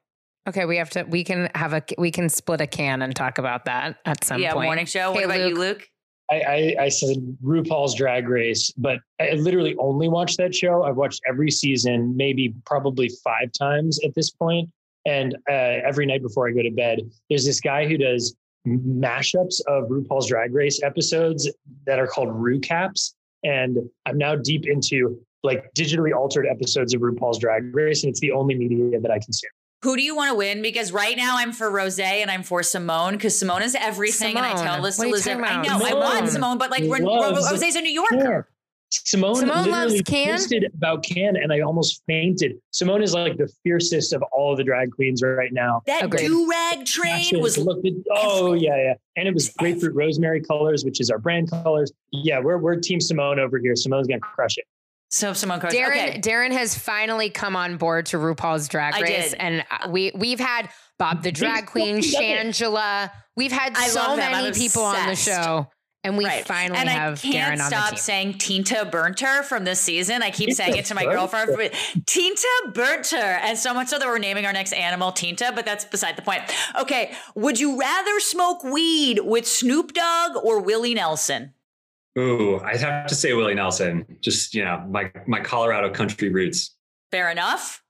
Okay, 0.49 0.65
we 0.65 0.77
have 0.79 0.91
to. 0.91 1.03
We 1.05 1.23
can 1.23 1.51
have 1.55 1.75
a. 1.75 1.83
We 1.99 2.11
can 2.11 2.29
split 2.29 2.61
a 2.61 2.67
can 2.67 3.03
and 3.03 3.15
talk 3.15 3.39
about 3.39 3.67
that 3.67 3.99
at 4.07 4.25
some 4.25 4.41
yeah, 4.41 4.55
point. 4.55 4.67
morning 4.67 4.87
show. 4.87 5.13
What 5.13 5.25
about 5.25 5.39
Luke. 5.39 5.51
you, 5.51 5.59
Luke? 5.59 5.89
I, 6.31 6.41
I, 6.41 6.77
I 6.85 6.89
said 6.89 7.17
RuPaul's 7.43 7.95
Drag 7.95 8.29
Race, 8.29 8.71
but 8.77 9.01
I 9.21 9.33
literally 9.33 9.75
only 9.79 10.09
watched 10.09 10.39
that 10.39 10.55
show. 10.55 10.85
I've 10.85 10.97
watched 10.97 11.21
every 11.29 11.51
season, 11.51 12.17
maybe 12.17 12.55
probably 12.65 13.11
five 13.25 13.51
times 13.53 13.99
at 14.05 14.15
this 14.15 14.31
point. 14.31 14.71
And 15.07 15.35
uh, 15.51 15.81
every 15.85 16.07
night 16.07 16.23
before 16.23 16.49
I 16.49 16.53
go 16.53 16.63
to 16.63 16.71
bed, 16.71 17.01
there's 17.29 17.45
this 17.45 17.61
guy 17.61 17.87
who 17.87 17.99
does 17.99 18.37
mashups 18.67 19.61
of 19.67 19.89
RuPaul's 19.89 20.29
Drag 20.29 20.55
Race 20.55 20.83
episodes 20.83 21.51
that 21.87 21.99
are 21.99 22.07
called 22.07 22.29
RuCaps. 22.29 23.15
And 23.43 23.79
I'm 24.07 24.19
now 24.19 24.37
deep 24.37 24.67
into 24.67 25.19
like 25.43 25.73
digitally 25.75 26.15
altered 26.15 26.47
episodes 26.47 26.95
of 26.95 27.01
RuPaul's 27.01 27.39
Drag 27.39 27.75
Race, 27.75 28.05
and 28.05 28.11
it's 28.11 28.21
the 28.21 28.33
only 28.33 28.55
media 28.55 29.01
that 29.01 29.11
I 29.11 29.19
consume. 29.19 29.51
Who 29.83 29.97
do 29.97 30.03
you 30.03 30.15
want 30.15 30.31
to 30.31 30.35
win? 30.35 30.61
Because 30.61 30.93
right 30.93 31.17
now 31.17 31.39
I'm 31.39 31.53
for 31.53 31.71
Rose 31.71 31.99
and 31.99 32.31
I'm 32.31 32.43
for 32.43 32.61
Symone 32.61 33.13
because 33.13 33.41
Symone 33.43 33.63
is 33.63 33.75
everything. 33.75 34.37
And 34.37 34.45
I 34.45 34.53
tell 34.53 34.81
Liz 34.83 34.99
What 34.99 35.05
to 35.05 35.11
are 35.11 35.13
Liz. 35.13 35.25
talking 35.25 35.43
I 35.45 35.63
about? 35.63 35.81
know 35.81 35.87
I 35.87 35.95
want 35.95 36.27
Symone 36.27 36.37
Symone, 36.37 36.59
but 36.59 36.71
like 36.71 36.83
Ro- 36.83 36.99
Ro- 36.99 37.05
loves- 37.31 37.51
Rose's 37.51 37.77
a 37.77 37.81
New 37.81 37.91
Yorker. 37.91 38.49
Symone, 38.93 39.37
Symone 39.37 39.47
loves 39.69 39.93
literally 39.95 40.03
Can? 40.03 40.33
posted 40.33 40.65
about 40.75 41.05
Can, 41.05 41.37
and 41.37 41.53
I 41.53 41.61
almost 41.61 42.03
fainted. 42.09 42.57
Symone 42.75 43.03
is 43.05 43.15
like 43.15 43.37
the 43.37 43.49
fiercest 43.63 44.13
of 44.13 44.21
all 44.33 44.51
of 44.51 44.59
the 44.59 44.65
drag 44.65 44.91
queens 44.91 45.23
right 45.23 45.53
now. 45.53 45.81
That 45.87 46.03
Agreed. 46.07 46.27
do 46.27 46.51
rag 46.51 46.85
train 46.87 47.13
Fashion, 47.23 47.41
was 47.41 47.57
looked 47.57 47.87
at- 47.87 47.93
oh 48.11 48.55
yeah, 48.55 48.77
yeah, 48.77 48.95
and 49.17 49.29
it 49.29 49.33
was 49.33 49.49
grapefruit 49.51 49.95
rosemary 49.95 50.41
colors, 50.43 50.85
which 50.85 51.01
is 51.01 51.09
our 51.09 51.19
brand 51.21 51.49
colors. 51.51 51.93
Yeah, 52.11 52.41
we're 52.41 52.59
we're 52.59 52.77
Team 52.81 52.99
Symone 52.99 53.39
over 53.39 53.59
here. 53.61 53.75
Symone's 53.75 54.09
gonna 54.09 54.19
crush 54.21 54.59
it. 54.59 54.65
So 55.11 55.33
Symone 55.33 55.61
Coach. 55.61 55.73
Darren 55.73 55.91
Okay. 56.11 56.21
Darren 56.21 56.53
has 56.53 56.77
finally 56.79 57.31
come 57.31 57.57
on 57.57 57.77
board 57.79 58.07
to 58.07 58.17
RuPaul's 58.17 58.69
Drag 58.69 58.95
I 58.95 59.01
Race, 59.01 59.31
did. 59.31 59.41
and 59.41 59.65
we 59.91 60.13
we've 60.15 60.39
had 60.41 60.71
Bob 60.99 61.23
the 61.23 61.33
Drag 61.33 61.67
Queen, 61.67 61.97
Shangela. 62.01 63.11
We've 63.37 63.53
had 63.53 63.77
I 63.77 63.89
so 63.89 64.17
many 64.17 64.49
I'm 64.49 64.53
people 64.53 64.83
on 64.83 65.09
the 65.09 65.17
show, 65.17 65.67
and 66.05 66.17
we 66.17 66.25
Right. 66.27 66.47
finally 66.47 66.79
and 66.79 66.89
have 66.89 67.19
I 67.25 67.29
can't 67.33 67.61
Darren 67.61 67.67
stop 67.67 67.99
saying 67.99 68.35
Tina 68.39 68.85
Burner 68.85 69.43
from 69.43 69.65
this 69.65 69.81
season. 69.81 70.23
I 70.23 70.31
keep 70.31 70.51
Tinta 70.51 70.55
saying 70.57 70.77
it 70.77 70.85
to 70.87 70.95
my 70.95 71.05
burnt 71.05 71.17
girlfriend. 71.17 71.57
her. 71.57 72.01
Tina 72.07 72.37
Burner. 72.73 73.41
And 73.43 73.59
so 73.59 73.75
much 73.75 73.89
so 73.89 73.99
that 73.99 74.07
we're 74.07 74.19
naming 74.19 74.47
our 74.47 74.53
next 74.53 74.73
animal 74.75 75.11
Tinta, 75.11 75.53
but 75.55 75.65
that's 75.65 75.85
beside 75.85 76.17
the 76.17 76.23
point. 76.23 76.43
Okay. 76.79 77.13
Would 77.35 77.59
you 77.59 77.81
rather 77.81 78.21
smoke 78.21 78.63
weed 78.63 79.19
with 79.25 79.47
Snoop 79.49 79.93
Dogg 79.93 80.37
or 80.45 80.61
Willie 80.61 80.95
Nelson? 80.95 81.55
Ooh, 82.19 82.61
I'd 82.61 82.81
have 82.81 83.07
to 83.07 83.15
say 83.15 83.33
Willie 83.33 83.55
Nelson. 83.55 84.05
Just 84.21 84.55
you 84.55 84.65
know, 84.65 84.85
my 84.89 85.11
my 85.27 85.41
Colorado 85.41 85.91
country 85.91 86.29
roots. 86.29 86.77
Fair 87.11 87.31
enough. 87.31 87.83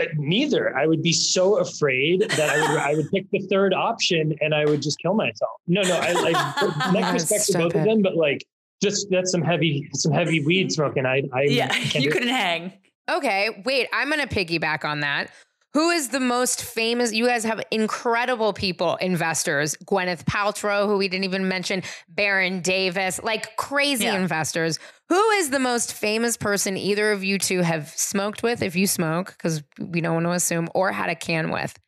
Uh, 0.00 0.04
Neither. 0.16 0.76
I 0.76 0.86
would 0.86 1.02
be 1.02 1.12
so 1.12 1.58
afraid 1.58 2.22
that 2.22 2.50
I 2.50 2.60
would 2.60 2.80
I 2.80 2.94
would 2.94 3.10
pick 3.10 3.30
the 3.30 3.40
third 3.48 3.74
option 3.74 4.34
and 4.40 4.54
I 4.54 4.64
would 4.64 4.82
just 4.82 4.98
kill 4.98 5.14
myself. 5.14 5.52
No, 5.66 5.82
no, 5.82 5.98
I 6.00 6.12
like 6.12 6.92
neck 6.92 7.12
respect 7.12 7.46
to 7.46 7.58
both 7.58 7.74
it. 7.74 7.78
of 7.78 7.84
them, 7.84 8.02
but 8.02 8.16
like 8.16 8.44
just 8.82 9.08
that's 9.10 9.30
some 9.30 9.42
heavy 9.42 9.88
some 9.94 10.12
heavy 10.12 10.44
weed 10.44 10.72
smoking. 10.72 11.06
I 11.06 11.22
I 11.32 11.42
yeah. 11.42 11.68
can't 11.68 12.04
You 12.04 12.10
couldn't 12.10 12.28
hang. 12.28 12.72
Okay, 13.10 13.62
wait, 13.64 13.88
I'm 13.92 14.08
going 14.08 14.26
to 14.26 14.32
piggyback 14.32 14.84
on 14.84 15.00
that. 15.00 15.30
Who 15.74 15.88
is 15.90 16.08
the 16.10 16.20
most 16.20 16.62
famous? 16.62 17.12
You 17.14 17.26
guys 17.26 17.44
have 17.44 17.62
incredible 17.70 18.52
people, 18.52 18.96
investors. 18.96 19.74
Gwyneth 19.86 20.24
Paltrow, 20.24 20.86
who 20.86 20.98
we 20.98 21.08
didn't 21.08 21.24
even 21.24 21.48
mention, 21.48 21.82
Baron 22.08 22.60
Davis, 22.60 23.18
like 23.22 23.56
crazy 23.56 24.04
Yeah. 24.04 24.16
investors. 24.16 24.78
Who 25.08 25.30
is 25.30 25.48
the 25.50 25.58
most 25.58 25.94
famous 25.94 26.36
person 26.36 26.76
either 26.76 27.10
of 27.12 27.24
you 27.24 27.38
two 27.38 27.60
have 27.62 27.88
smoked 27.88 28.42
with, 28.42 28.62
if 28.62 28.76
you 28.76 28.86
smoke, 28.86 29.34
because 29.36 29.62
we 29.78 30.00
don't 30.02 30.14
want 30.14 30.26
to 30.26 30.32
assume, 30.32 30.68
or 30.74 30.92
had 30.92 31.08
a 31.08 31.14
can 31.14 31.50
with? 31.50 31.78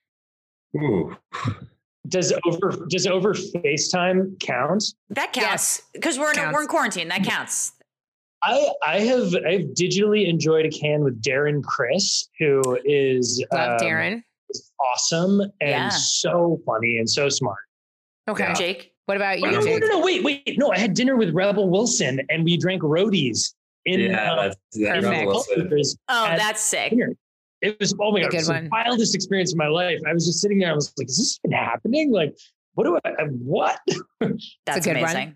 Ooh, 0.77 1.17
Does 2.09 2.33
over 2.47 2.87
does 2.89 3.07
over 3.07 3.33
FaceTime 3.35 4.39
count? 4.41 4.85
That 5.11 5.33
counts 5.33 5.83
because 5.93 6.19
we're, 6.19 6.31
in- 6.31 6.37
Counts. 6.37 6.55
we're 6.55 6.63
in 6.63 6.69
quarantine. 6.69 7.09
That 7.09 7.23
counts. 7.25 7.73
I 8.45 8.69
I 8.87 9.01
have 9.01 9.35
I've 9.47 9.69
digitally 9.75 10.29
enjoyed 10.29 10.67
a 10.67 10.71
can 10.71 11.03
with 11.03 11.21
Darren 11.23 11.63
Criss, 11.63 12.29
who 12.39 12.79
is 12.85 13.45
Love 13.53 13.73
um, 13.73 13.79
Darren. 13.87 14.23
awesome 14.81 15.41
and 15.41 15.51
Yeah. 15.61 15.89
so 15.91 16.61
funny 16.67 16.99
and 16.99 17.09
so 17.09 17.29
smart. 17.29 17.59
Okay. 18.29 18.45
Yeah. 18.45 18.55
Jake. 18.55 18.91
What 19.07 19.17
about 19.19 19.39
you, 19.39 19.51
no, 19.51 19.59
no, 19.59 19.63
Jake? 19.65 19.81
no, 19.83 19.87
no, 19.89 20.01
wait, 20.01 20.25
wait, 20.25 20.55
no. 20.59 20.73
I 20.73 20.79
had 20.79 20.95
dinner 20.95 21.15
with 21.17 21.35
Rebel 21.35 21.69
Wilson 21.69 22.21
and 22.31 22.43
we 22.43 22.57
drank 22.57 22.81
roadies 22.83 23.53
in 23.85 24.01
yeah, 24.01 24.33
uh, 24.33 24.43
that's 24.45 24.57
that 24.79 25.03
Perfect. 25.03 25.97
Oh, 26.09 26.25
that's 26.37 26.63
sick. 26.63 26.91
dinner. 26.91 27.13
It 27.61 27.79
was 27.81 27.95
oh 28.01 28.13
my 28.13 28.21
god, 28.21 28.27
it 28.27 28.31
good 28.31 28.37
was 28.39 28.47
the 28.49 28.69
wildest 28.73 29.15
experience 29.15 29.53
of 29.53 29.59
my 29.59 29.69
life. 29.69 29.99
I 30.07 30.13
was 30.15 30.27
just 30.27 30.41
sitting 30.41 30.59
there. 30.59 30.71
I 30.71 30.75
was 30.75 30.93
like, 30.99 31.09
"Is 31.09 31.17
this 31.19 31.41
even 31.45 31.57
happening? 31.57 32.13
Like, 32.13 32.35
what 32.75 32.85
do 32.85 32.99
I? 33.05 33.09
I- 33.11 33.25
What? 33.25 33.79
That's 34.21 34.47
a 34.69 34.81
good 34.81 35.01
one. 35.01 35.11
amazing. 35.11 35.35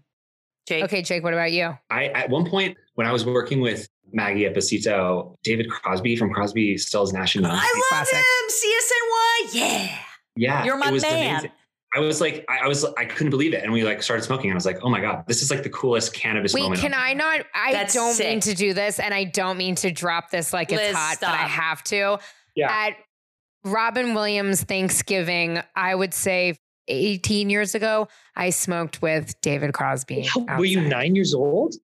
Jake. 0.66 0.84
Okay, 0.84 1.00
Jake, 1.02 1.22
what 1.22 1.32
about 1.32 1.52
you? 1.52 1.74
I 1.90 2.06
at 2.08 2.28
one 2.28 2.48
point 2.50 2.76
when 2.98 3.06
I 3.06 3.12
was 3.12 3.24
working 3.24 3.60
with 3.60 3.88
Maggie 4.12 4.44
at 4.44 4.56
Besito, 4.56 5.36
David 5.44 5.70
Crosby 5.70 6.16
from 6.16 6.32
Crosby, 6.32 6.76
Stills, 6.76 7.12
Nash 7.12 7.36
and 7.36 7.44
Young. 7.44 7.52
I 7.54 7.54
love 7.54 7.84
Classic. 7.90 8.16
him. 8.16 8.24
CSNY. 8.50 9.54
Yeah. 9.54 9.98
Yeah, 10.34 10.64
You're 10.64 10.76
my 10.76 10.88
it 10.88 10.92
was 10.92 11.02
man. 11.04 11.30
amazing. 11.30 11.52
I 11.94 12.00
was 12.00 12.20
like, 12.20 12.44
I, 12.48 12.64
I 12.64 12.66
was, 12.66 12.84
I 12.84 13.04
couldn't 13.04 13.30
believe 13.30 13.54
it, 13.54 13.62
and 13.62 13.72
we 13.72 13.84
like 13.84 14.02
started 14.02 14.24
smoking. 14.24 14.50
And 14.50 14.54
I 14.54 14.56
was 14.56 14.66
like, 14.66 14.80
oh 14.82 14.88
my 14.88 15.00
god, 15.00 15.22
this 15.28 15.42
is 15.42 15.50
like 15.52 15.62
the 15.62 15.70
coolest 15.70 16.12
cannabis 16.12 16.52
Wait, 16.52 16.62
moment. 16.62 16.80
can 16.80 16.92
I 16.92 17.12
not? 17.12 17.46
I 17.54 17.72
That's 17.72 17.94
don't 17.94 18.18
mean 18.18 18.40
to 18.40 18.54
do 18.54 18.74
this, 18.74 18.98
and 18.98 19.14
I 19.14 19.24
don't 19.24 19.58
mean 19.58 19.76
to 19.76 19.92
drop 19.92 20.30
this 20.32 20.52
like 20.52 20.72
Liz, 20.72 20.80
it's 20.80 20.98
hot, 20.98 21.18
but 21.20 21.30
I 21.30 21.46
have 21.46 21.84
to. 21.84 22.18
Yeah. 22.56 22.68
At 22.68 22.96
Robin 23.64 24.12
Williams 24.12 24.64
Thanksgiving, 24.64 25.60
I 25.76 25.94
would 25.94 26.14
say 26.14 26.56
18 26.88 27.48
years 27.48 27.76
ago, 27.76 28.08
I 28.34 28.50
smoked 28.50 29.00
with 29.00 29.40
David 29.40 29.72
Crosby. 29.72 30.28
Were 30.58 30.64
you 30.64 30.80
nine 30.80 31.14
years 31.14 31.32
old? 31.32 31.76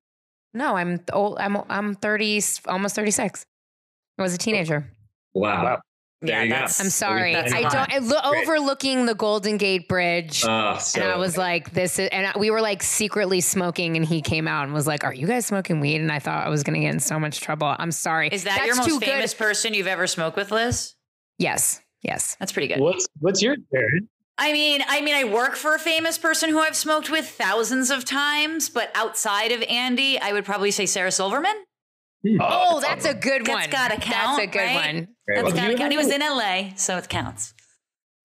No, 0.55 0.77
I'm 0.77 1.01
old. 1.13 1.37
I'm 1.39 1.57
I'm 1.69 1.95
30, 1.95 2.41
almost 2.67 2.95
36. 2.97 3.45
I 4.19 4.23
was 4.23 4.35
a 4.35 4.39
teenager. 4.39 4.89
Wow. 5.35 5.65
Wow. 5.65 5.81
There 6.23 6.43
Yeah, 6.45 6.49
that's- 6.49 6.81
I'm 6.81 6.89
sorry. 6.89 7.35
That's 7.35 7.53
a 7.53 7.57
I 7.59 7.61
lot. 7.63 7.73
don't. 7.73 7.93
I 7.93 7.99
lo- 7.99 8.41
overlooking 8.41 9.05
the 9.05 9.15
Golden 9.15 9.57
Gate 9.59 9.89
Bridge. 9.89 10.43
Oh, 10.47 10.79
so 10.79 11.03
and 11.03 11.11
I 11.11 11.17
was 11.19 11.37
like, 11.37 11.73
this 11.73 11.99
is, 11.99 12.09
and 12.11 12.27
uh, 12.29 12.33
we 12.39 12.51
were 12.51 12.63
like 12.63 12.83
secretly 12.83 13.41
smoking, 13.43 13.97
and 13.97 14.07
he 14.07 14.23
came 14.23 14.49
out 14.49 14.65
and 14.65 14.73
was 14.73 14.87
like, 14.87 15.05
Are 15.05 15.13
you 15.13 15.27
guys 15.27 15.45
smoking 15.45 15.81
weed? 15.81 16.01
And 16.01 16.11
I 16.11 16.21
thought 16.21 16.47
I 16.47 16.49
was 16.49 16.63
going 16.63 16.75
to 16.75 16.81
get 16.81 16.95
in 16.95 17.01
so 17.01 17.19
much 17.19 17.41
trouble. 17.41 17.75
I'm 17.79 17.91
sorry. 17.93 18.29
Is 18.33 18.45
that 18.45 18.55
That's 18.57 18.67
your 18.67 18.77
most 18.77 19.05
famous 19.05 19.35
good. 19.35 19.39
person 19.39 19.75
you've 19.75 19.87
ever 19.89 20.07
smoked 20.07 20.37
with, 20.37 20.51
Liz? 20.51 20.95
Yes. 21.39 21.83
Yes. 22.03 22.37
That's 22.39 22.53
pretty 22.53 22.69
good. 22.69 22.81
What's 22.81 23.07
what's 23.21 23.43
your 23.43 23.57
Darren? 23.57 24.07
I 24.37 24.53
mean, 24.53 24.83
I 24.89 25.01
mean, 25.01 25.15
I 25.15 25.25
work 25.25 25.55
for 25.55 25.75
a 25.75 25.79
famous 25.79 26.19
person 26.19 26.51
who 26.51 26.59
I've 26.59 26.77
smoked 26.77 27.09
with 27.09 27.29
thousands 27.29 27.91
of 27.91 28.05
times, 28.05 28.69
but 28.69 28.91
outside 28.95 29.53
of 29.53 29.63
Andy, 29.63 30.19
I 30.19 30.33
would 30.33 30.45
probably 30.45 30.73
say 30.73 30.87
Sarah 30.87 31.13
Silverman. 31.13 31.55
Oh, 32.41 32.81
that's 32.81 33.05
a 33.05 33.15
good 33.15 33.45
That's 33.45 33.67
one. 33.67 33.71
gotta 33.71 34.01
count. 34.01 34.39
That's 34.39 34.39
a 34.39 34.47
good 34.47 34.59
right? 34.59 34.75
one. 34.75 35.09
Very 35.27 35.43
That's 35.43 35.55
well. 35.55 35.57
gotta 35.57 35.73
you 35.73 35.79
count. 35.79 35.93
He 35.93 35.99
was 35.99 36.11
in 36.11 36.21
LA, 36.21 36.71
so 36.75 36.97
it 36.97 37.09
counts. 37.09 37.55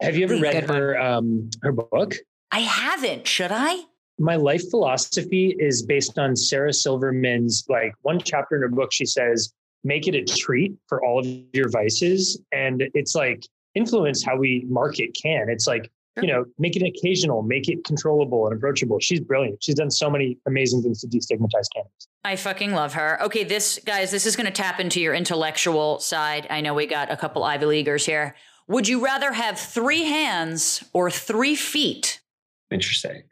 Have 0.02 0.15
you 0.15 0.23
ever 0.23 0.36
Good 0.36 0.41
read 0.41 0.69
her 0.69 0.99
um 0.99 1.49
her 1.61 1.73
book? 1.73 2.15
I 2.52 2.60
haven't. 2.60 3.27
Should 3.27 3.52
I? 3.52 3.84
My 4.18 4.36
life 4.36 4.69
philosophy 4.69 5.56
is 5.60 5.84
based 5.84 6.18
on 6.18 6.36
Sarah 6.36 6.73
Silverman's 6.73 7.65
like 7.69 7.94
one 8.02 8.19
chapter 8.19 8.56
in 8.56 8.61
her 8.61 8.69
book. 8.69 8.91
She 8.91 9.06
says, 9.06 9.53
make 9.84 10.07
it 10.07 10.15
a 10.15 10.23
treat 10.23 10.73
for 10.88 11.03
all 11.03 11.19
of 11.19 11.27
your 11.53 11.69
vices. 11.69 12.41
And 12.52 12.84
it's 12.94 13.15
like 13.15 13.45
influence 13.76 14.23
how 14.23 14.36
we 14.36 14.65
market 14.68 15.15
can. 15.22 15.49
It's 15.49 15.68
like, 15.68 15.90
you 16.21 16.27
know, 16.27 16.45
make 16.57 16.75
it 16.75 16.83
occasional, 16.83 17.41
make 17.41 17.67
it 17.67 17.83
controllable 17.83 18.47
and 18.47 18.55
approachable. 18.55 18.99
She's 18.99 19.19
brilliant. 19.19 19.63
She's 19.63 19.75
done 19.75 19.91
so 19.91 20.09
many 20.09 20.37
amazing 20.47 20.81
things 20.81 21.01
to 21.01 21.07
destigmatize 21.07 21.67
cannabis. 21.73 22.07
I 22.23 22.35
fucking 22.35 22.73
love 22.73 22.93
her. 22.93 23.21
Okay, 23.23 23.43
this 23.43 23.79
guys, 23.85 24.11
this 24.11 24.25
is 24.25 24.35
going 24.35 24.45
to 24.45 24.51
tap 24.51 24.79
into 24.79 24.99
your 24.99 25.13
intellectual 25.13 25.99
side. 25.99 26.47
I 26.49 26.61
know 26.61 26.73
we 26.73 26.85
got 26.85 27.11
a 27.11 27.17
couple 27.17 27.43
Ivy 27.43 27.65
Leaguers 27.65 28.05
here. 28.05 28.35
Would 28.67 28.87
you 28.87 29.03
rather 29.03 29.31
have 29.33 29.59
three 29.59 30.03
hands 30.03 30.83
or 30.93 31.09
three 31.09 31.55
feet? 31.55 32.21
Interesting. 32.69 33.23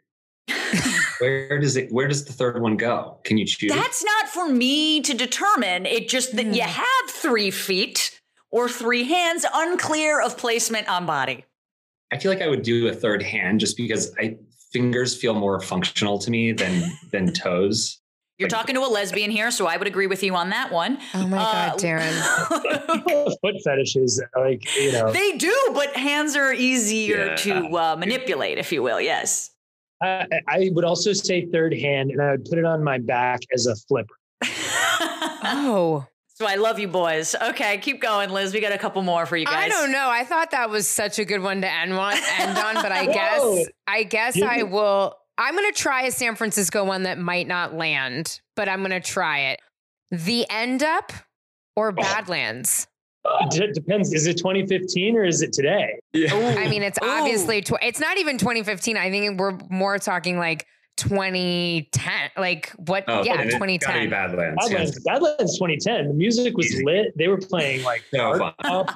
where 1.20 1.58
does 1.60 1.76
it 1.76 1.92
where 1.92 2.08
does 2.08 2.24
the 2.24 2.32
third 2.32 2.60
one 2.60 2.76
go? 2.76 3.18
Can 3.24 3.38
you 3.38 3.46
choose? 3.46 3.70
That's 3.70 4.02
not 4.02 4.28
for 4.28 4.48
me 4.48 5.00
to 5.02 5.14
determine. 5.14 5.86
It 5.86 6.08
just 6.08 6.34
that 6.36 6.46
you 6.46 6.62
hmm. 6.62 6.68
have 6.68 7.10
three 7.10 7.50
feet 7.50 8.20
or 8.50 8.68
three 8.68 9.04
hands, 9.04 9.44
unclear 9.52 10.20
of 10.20 10.38
placement 10.38 10.88
on 10.88 11.06
body. 11.06 11.44
I 12.12 12.18
feel 12.18 12.30
like 12.32 12.42
I 12.42 12.48
would 12.48 12.62
do 12.62 12.88
a 12.88 12.92
third 12.92 13.22
hand 13.22 13.60
just 13.60 13.76
because 13.76 14.12
I 14.18 14.36
fingers 14.72 15.16
feel 15.16 15.34
more 15.34 15.60
functional 15.60 16.18
to 16.18 16.30
me 16.30 16.52
than 16.52 16.90
than 17.12 17.32
toes. 17.32 18.00
You're 18.38 18.48
talking 18.48 18.76
to 18.76 18.82
a 18.82 18.86
lesbian 18.86 19.32
here, 19.32 19.50
so 19.50 19.66
I 19.66 19.76
would 19.76 19.88
agree 19.88 20.06
with 20.06 20.22
you 20.22 20.36
on 20.36 20.50
that 20.50 20.70
one. 20.70 20.98
Oh 21.12 21.26
my 21.26 21.38
Uh, 21.38 21.70
God, 21.70 21.78
Darren. 21.80 23.34
Foot 23.40 23.56
fetishes, 23.64 24.22
like, 24.36 24.76
you 24.76 24.92
know, 24.92 25.10
They 25.12 25.36
do, 25.36 25.52
but 25.74 25.96
hands 25.96 26.36
are 26.36 26.52
easier 26.52 27.26
Yeah. 27.30 27.36
to 27.36 27.76
uh, 27.76 27.96
manipulate, 27.96 28.58
if 28.58 28.70
you 28.70 28.80
will. 28.80 29.00
Yes. 29.00 29.50
I, 30.00 30.24
I 30.46 30.70
would 30.72 30.84
also 30.84 31.12
say 31.12 31.46
third 31.46 31.74
hand 31.74 32.12
and 32.12 32.22
I 32.22 32.30
would 32.30 32.44
put 32.44 32.58
it 32.60 32.64
on 32.64 32.84
my 32.84 32.98
back 32.98 33.40
as 33.52 33.66
a 33.66 33.74
flipper. 33.74 34.14
Oh, 34.44 36.06
So 36.38 36.46
I 36.46 36.54
love 36.54 36.78
you, 36.78 36.86
boys. 36.86 37.34
Okay, 37.34 37.78
keep 37.78 38.00
going, 38.00 38.30
Liz. 38.30 38.54
We 38.54 38.60
got 38.60 38.70
a 38.70 38.78
couple 38.78 39.02
more 39.02 39.26
for 39.26 39.36
you 39.36 39.44
guys. 39.44 39.56
I 39.56 39.68
don't 39.68 39.90
know. 39.90 40.08
I 40.08 40.22
thought 40.22 40.52
that 40.52 40.70
was 40.70 40.86
such 40.86 41.18
a 41.18 41.24
good 41.24 41.42
one 41.42 41.62
to 41.62 41.68
end 41.68 41.92
on, 41.92 42.14
end 42.38 42.56
on 42.56 42.74
but 42.76 42.92
I 42.92 43.06
guess 43.12 43.66
I 43.88 44.04
guess 44.04 44.36
Give 44.36 44.44
I 44.44 44.62
will. 44.62 45.16
I'm 45.36 45.56
gonna 45.56 45.72
try 45.72 46.02
a 46.02 46.12
San 46.12 46.36
Francisco 46.36 46.84
one 46.84 47.02
that 47.02 47.18
might 47.18 47.48
not 47.48 47.74
land, 47.74 48.40
but 48.54 48.68
I'm 48.68 48.82
gonna 48.82 49.00
try 49.00 49.50
it. 49.50 49.60
The 50.12 50.46
End 50.48 50.84
Up 50.84 51.12
or 51.74 51.88
oh. 51.88 51.92
Badlands. 51.92 52.86
It 53.24 53.74
depends. 53.74 54.12
Is 54.12 54.28
it 54.28 54.38
2015 54.38 55.16
or 55.16 55.24
is 55.24 55.42
it 55.42 55.52
today? 55.52 55.98
Yeah. 56.12 56.32
I 56.34 56.68
mean, 56.68 56.84
it's 56.84 57.00
obviously 57.02 57.62
tw- 57.62 57.82
it's 57.82 57.98
not 57.98 58.16
even 58.16 58.38
2015. 58.38 58.96
I 58.96 59.10
think 59.10 59.40
we're 59.40 59.58
more 59.70 59.98
talking 59.98 60.38
like 60.38 60.66
2010. 60.98 62.30
Like 62.36 62.70
what? 62.86 63.04
Oh, 63.08 63.22
yeah, 63.22 63.36
then 63.36 63.46
it's 63.46 63.54
gotta 63.54 63.66
be 63.66 63.78
2010. 63.78 64.10
Badlands. 64.10 64.56
yeah. 64.62 64.68
Badlands, 64.78 65.00
Badlands 65.04 65.58
2010. 65.58 66.08
The 66.08 66.14
music 66.14 66.56
was 66.56 66.66
Easy. 66.66 66.84
lit. 66.84 67.16
They 67.16 67.28
were 67.28 67.38
playing 67.38 67.82
like 67.84 68.04
So 68.12 68.20
art 68.20 68.38
fun. 68.38 68.54
pop, 68.62 68.90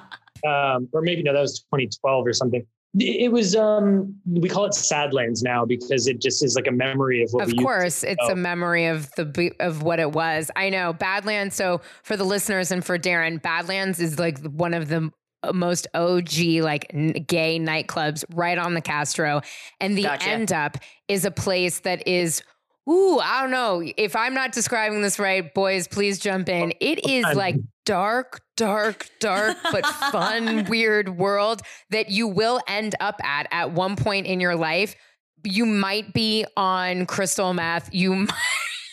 um, 0.46 0.88
or 0.92 1.02
maybe 1.02 1.22
no, 1.22 1.32
that 1.32 1.40
was 1.40 1.60
2012 1.60 2.26
or 2.26 2.32
something. 2.32 2.66
It 2.98 3.32
was 3.32 3.56
um 3.56 4.14
we 4.26 4.50
call 4.50 4.66
it 4.66 4.72
Sadlands 4.72 5.42
now 5.42 5.64
because 5.64 6.06
it 6.06 6.20
just 6.20 6.44
is 6.44 6.54
like 6.56 6.66
a 6.66 6.72
memory 6.72 7.22
of 7.22 7.30
what 7.32 7.44
Of 7.44 7.46
we 7.46 7.52
used 7.52 7.58
to 7.60 7.64
course, 7.64 8.04
it's 8.04 8.28
a 8.28 8.36
memory 8.36 8.84
of 8.86 9.10
the 9.12 9.50
of 9.60 9.82
what 9.82 9.98
it 9.98 10.12
was. 10.12 10.50
I 10.56 10.68
know 10.68 10.92
Badlands. 10.92 11.56
So 11.56 11.80
for 12.02 12.18
the 12.18 12.24
listeners 12.24 12.70
and 12.70 12.84
for 12.84 12.98
Darren, 12.98 13.40
Badlands 13.40 13.98
is 13.98 14.18
like 14.18 14.38
one 14.44 14.74
of 14.74 14.88
the 14.88 15.10
most 15.52 15.86
OG 15.94 16.60
like 16.60 16.86
n- 16.92 17.12
gay 17.26 17.58
nightclubs 17.58 18.24
right 18.34 18.58
on 18.58 18.74
the 18.74 18.80
Castro, 18.80 19.40
and 19.80 19.96
the 19.96 20.04
Gotcha. 20.04 20.28
End 20.28 20.52
Up 20.52 20.78
is 21.08 21.24
a 21.24 21.30
place 21.30 21.80
that 21.80 22.06
is. 22.06 22.42
Ooh, 22.90 23.20
I 23.20 23.42
don't 23.42 23.52
know 23.52 23.80
if 23.96 24.16
I'm 24.16 24.34
not 24.34 24.50
describing 24.50 25.02
this 25.02 25.20
right, 25.20 25.54
boys. 25.54 25.86
Please 25.86 26.18
jump 26.18 26.48
in. 26.48 26.72
Oh, 26.72 26.76
it 26.80 27.08
is 27.08 27.24
like 27.36 27.54
dark, 27.84 28.40
dark, 28.56 29.08
dark, 29.20 29.56
but 29.70 29.86
fun, 29.86 30.64
weird 30.68 31.08
world 31.16 31.62
that 31.90 32.10
you 32.10 32.26
will 32.26 32.60
end 32.66 32.96
up 32.98 33.20
at 33.22 33.46
at 33.52 33.70
one 33.72 33.94
point 33.94 34.26
in 34.26 34.40
your 34.40 34.56
life. 34.56 34.96
You 35.44 35.64
might 35.64 36.12
be 36.12 36.44
on 36.56 37.06
crystal 37.06 37.54
meth. 37.54 37.88
You 37.92 38.14
might, 38.26 38.34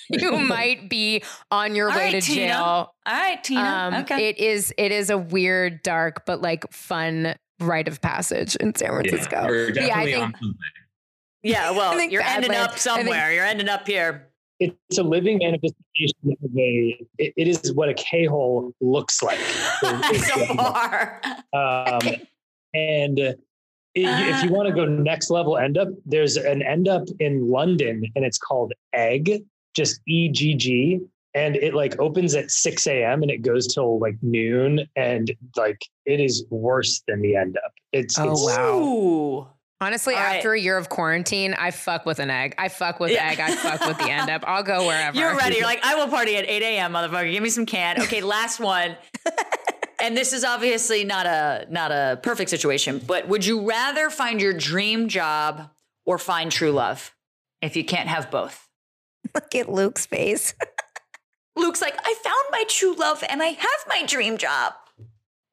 you 0.22 0.32
might 0.38 0.90
be 0.90 1.24
on 1.52 1.76
your 1.76 1.90
All 1.90 1.96
way 1.98 2.06
right, 2.14 2.22
to 2.22 2.22
Tina. 2.22 2.48
jail. 2.48 2.58
All 2.64 2.94
right, 3.08 3.44
Tina. 3.44 3.62
Um, 3.62 3.94
okay. 4.04 4.30
It 4.30 4.40
is 4.40 4.74
it 4.78 4.92
is 4.92 5.10
a 5.10 5.18
weird, 5.18 5.82
dark, 5.84 6.26
but 6.26 6.42
like 6.42 6.72
fun 6.72 7.36
rite 7.60 7.88
of 7.88 8.02
passage 8.02 8.56
in 8.58 8.74
San 8.76 8.90
Francisco. 8.90 9.36
Yeah, 9.44 9.48
we're 9.48 9.72
Yeah, 9.74 9.98
I 10.00 10.06
think- 10.06 10.24
on 10.44 10.56
yeah, 11.44 11.72
well, 11.78 11.92
I 11.94 11.96
think 11.98 12.12
you're 12.12 12.22
ending 12.22 12.52
Badlands- 12.52 12.86
up 12.88 12.94
I 12.94 12.96
think- 12.98 13.08
somewhere. 13.08 13.34
You're 13.34 13.46
ending 13.46 13.70
up 13.70 13.88
here. 13.88 14.28
it's 14.60 14.98
a 14.98 15.04
living 15.04 15.38
manifestation 15.38 16.18
of 16.44 16.58
a 16.58 16.98
it, 17.18 17.34
it 17.38 17.48
is 17.48 17.72
what 17.74 17.88
a 17.90 17.94
K-hole 17.94 18.74
looks 18.82 19.22
like. 19.24 19.40
so 19.40 20.46
far. 20.56 21.22
Um, 21.54 22.00
and 22.74 23.20
uh, 23.20 23.34
if 23.96 24.44
you 24.44 24.52
want 24.52 24.68
to 24.68 24.74
go 24.76 24.86
next 24.86 25.30
level 25.30 25.58
end 25.58 25.78
up, 25.78 25.88
there's 26.06 26.36
an 26.38 26.62
end 26.62 26.88
up 26.88 27.04
in 27.20 27.50
London 27.50 28.04
and 28.16 28.24
it's 28.26 28.38
called 28.38 28.74
Egg, 28.94 29.42
just 29.76 30.00
E 30.08 30.30
G 30.30 30.54
G. 30.56 31.00
And 31.36 31.56
it 31.56 31.76
like 31.76 32.00
opens 32.00 32.34
at 32.36 32.50
6 32.50 32.88
a.m. 32.88 33.22
and 33.22 33.30
it 33.30 33.44
goes 33.44 33.68
till 33.72 34.00
like 34.00 34.16
noon. 34.24 34.88
And 34.96 35.32
like 35.56 35.80
it 36.06 36.20
is 36.20 36.44
worse 36.50 37.04
than 37.08 37.22
the 37.22 37.36
end 37.36 37.56
up. 37.64 37.72
It's, 37.94 38.18
Oh, 38.18 38.32
it's 38.32 38.44
wow. 38.44 39.54
Honestly, 39.82 40.14
All 40.16 40.20
right. 40.22 40.38
after 40.38 40.54
a 40.54 40.60
year 40.60 40.76
of 40.76 40.90
quarantine, 40.90 41.54
I 41.54 41.72
fuck 41.72 42.06
with 42.06 42.20
an 42.20 42.30
egg. 42.32 42.56
I 42.58 42.68
fuck 42.68 43.00
with 43.00 43.12
Yeah. 43.12 43.30
egg. 43.30 43.40
I 43.40 43.56
fuck 43.56 43.88
with 43.88 43.98
the 44.00 44.10
end 44.12 44.30
up. 44.30 44.44
I'll 44.46 44.64
go 44.64 44.88
wherever. 44.88 45.18
You're 45.18 45.38
ready. 45.38 45.58
You're 45.58 45.66
like, 45.66 45.86
I 45.86 45.96
will 45.96 46.08
party 46.10 46.36
at 46.36 46.46
8 46.50 46.62
a.m., 46.64 46.94
motherfucker. 46.94 47.32
Give 47.32 47.44
me 47.44 47.50
some 47.50 47.66
can. 47.66 48.02
Okay, 48.02 48.22
last 48.22 48.60
one. 48.60 48.98
and 50.02 50.18
this 50.18 50.34
is 50.34 50.44
obviously 50.44 51.04
not 51.06 51.26
a 51.28 51.68
not 51.70 51.92
a 51.92 52.20
perfect 52.24 52.50
situation, 52.50 53.00
but 53.06 53.28
would 53.28 53.46
you 53.46 53.68
rather 53.70 54.10
find 54.10 54.42
your 54.42 54.54
dream 54.54 55.08
job 55.10 55.70
or 56.06 56.18
find 56.18 56.52
true 56.52 56.72
love 56.72 57.16
if 57.62 57.76
you 57.78 57.86
can't 57.86 58.10
have 58.10 58.32
both? 58.32 58.68
Look 59.36 59.56
at 59.56 59.70
Luke's 59.70 60.06
face. 60.06 60.54
Luke's 61.56 61.82
like, 61.82 61.96
I 62.04 62.16
found 62.24 62.44
my 62.52 62.64
true 62.68 62.96
love 62.96 63.24
and 63.28 63.42
I 63.44 63.48
have 63.48 63.86
my 63.88 64.04
dream 64.06 64.38
job. 64.38 64.74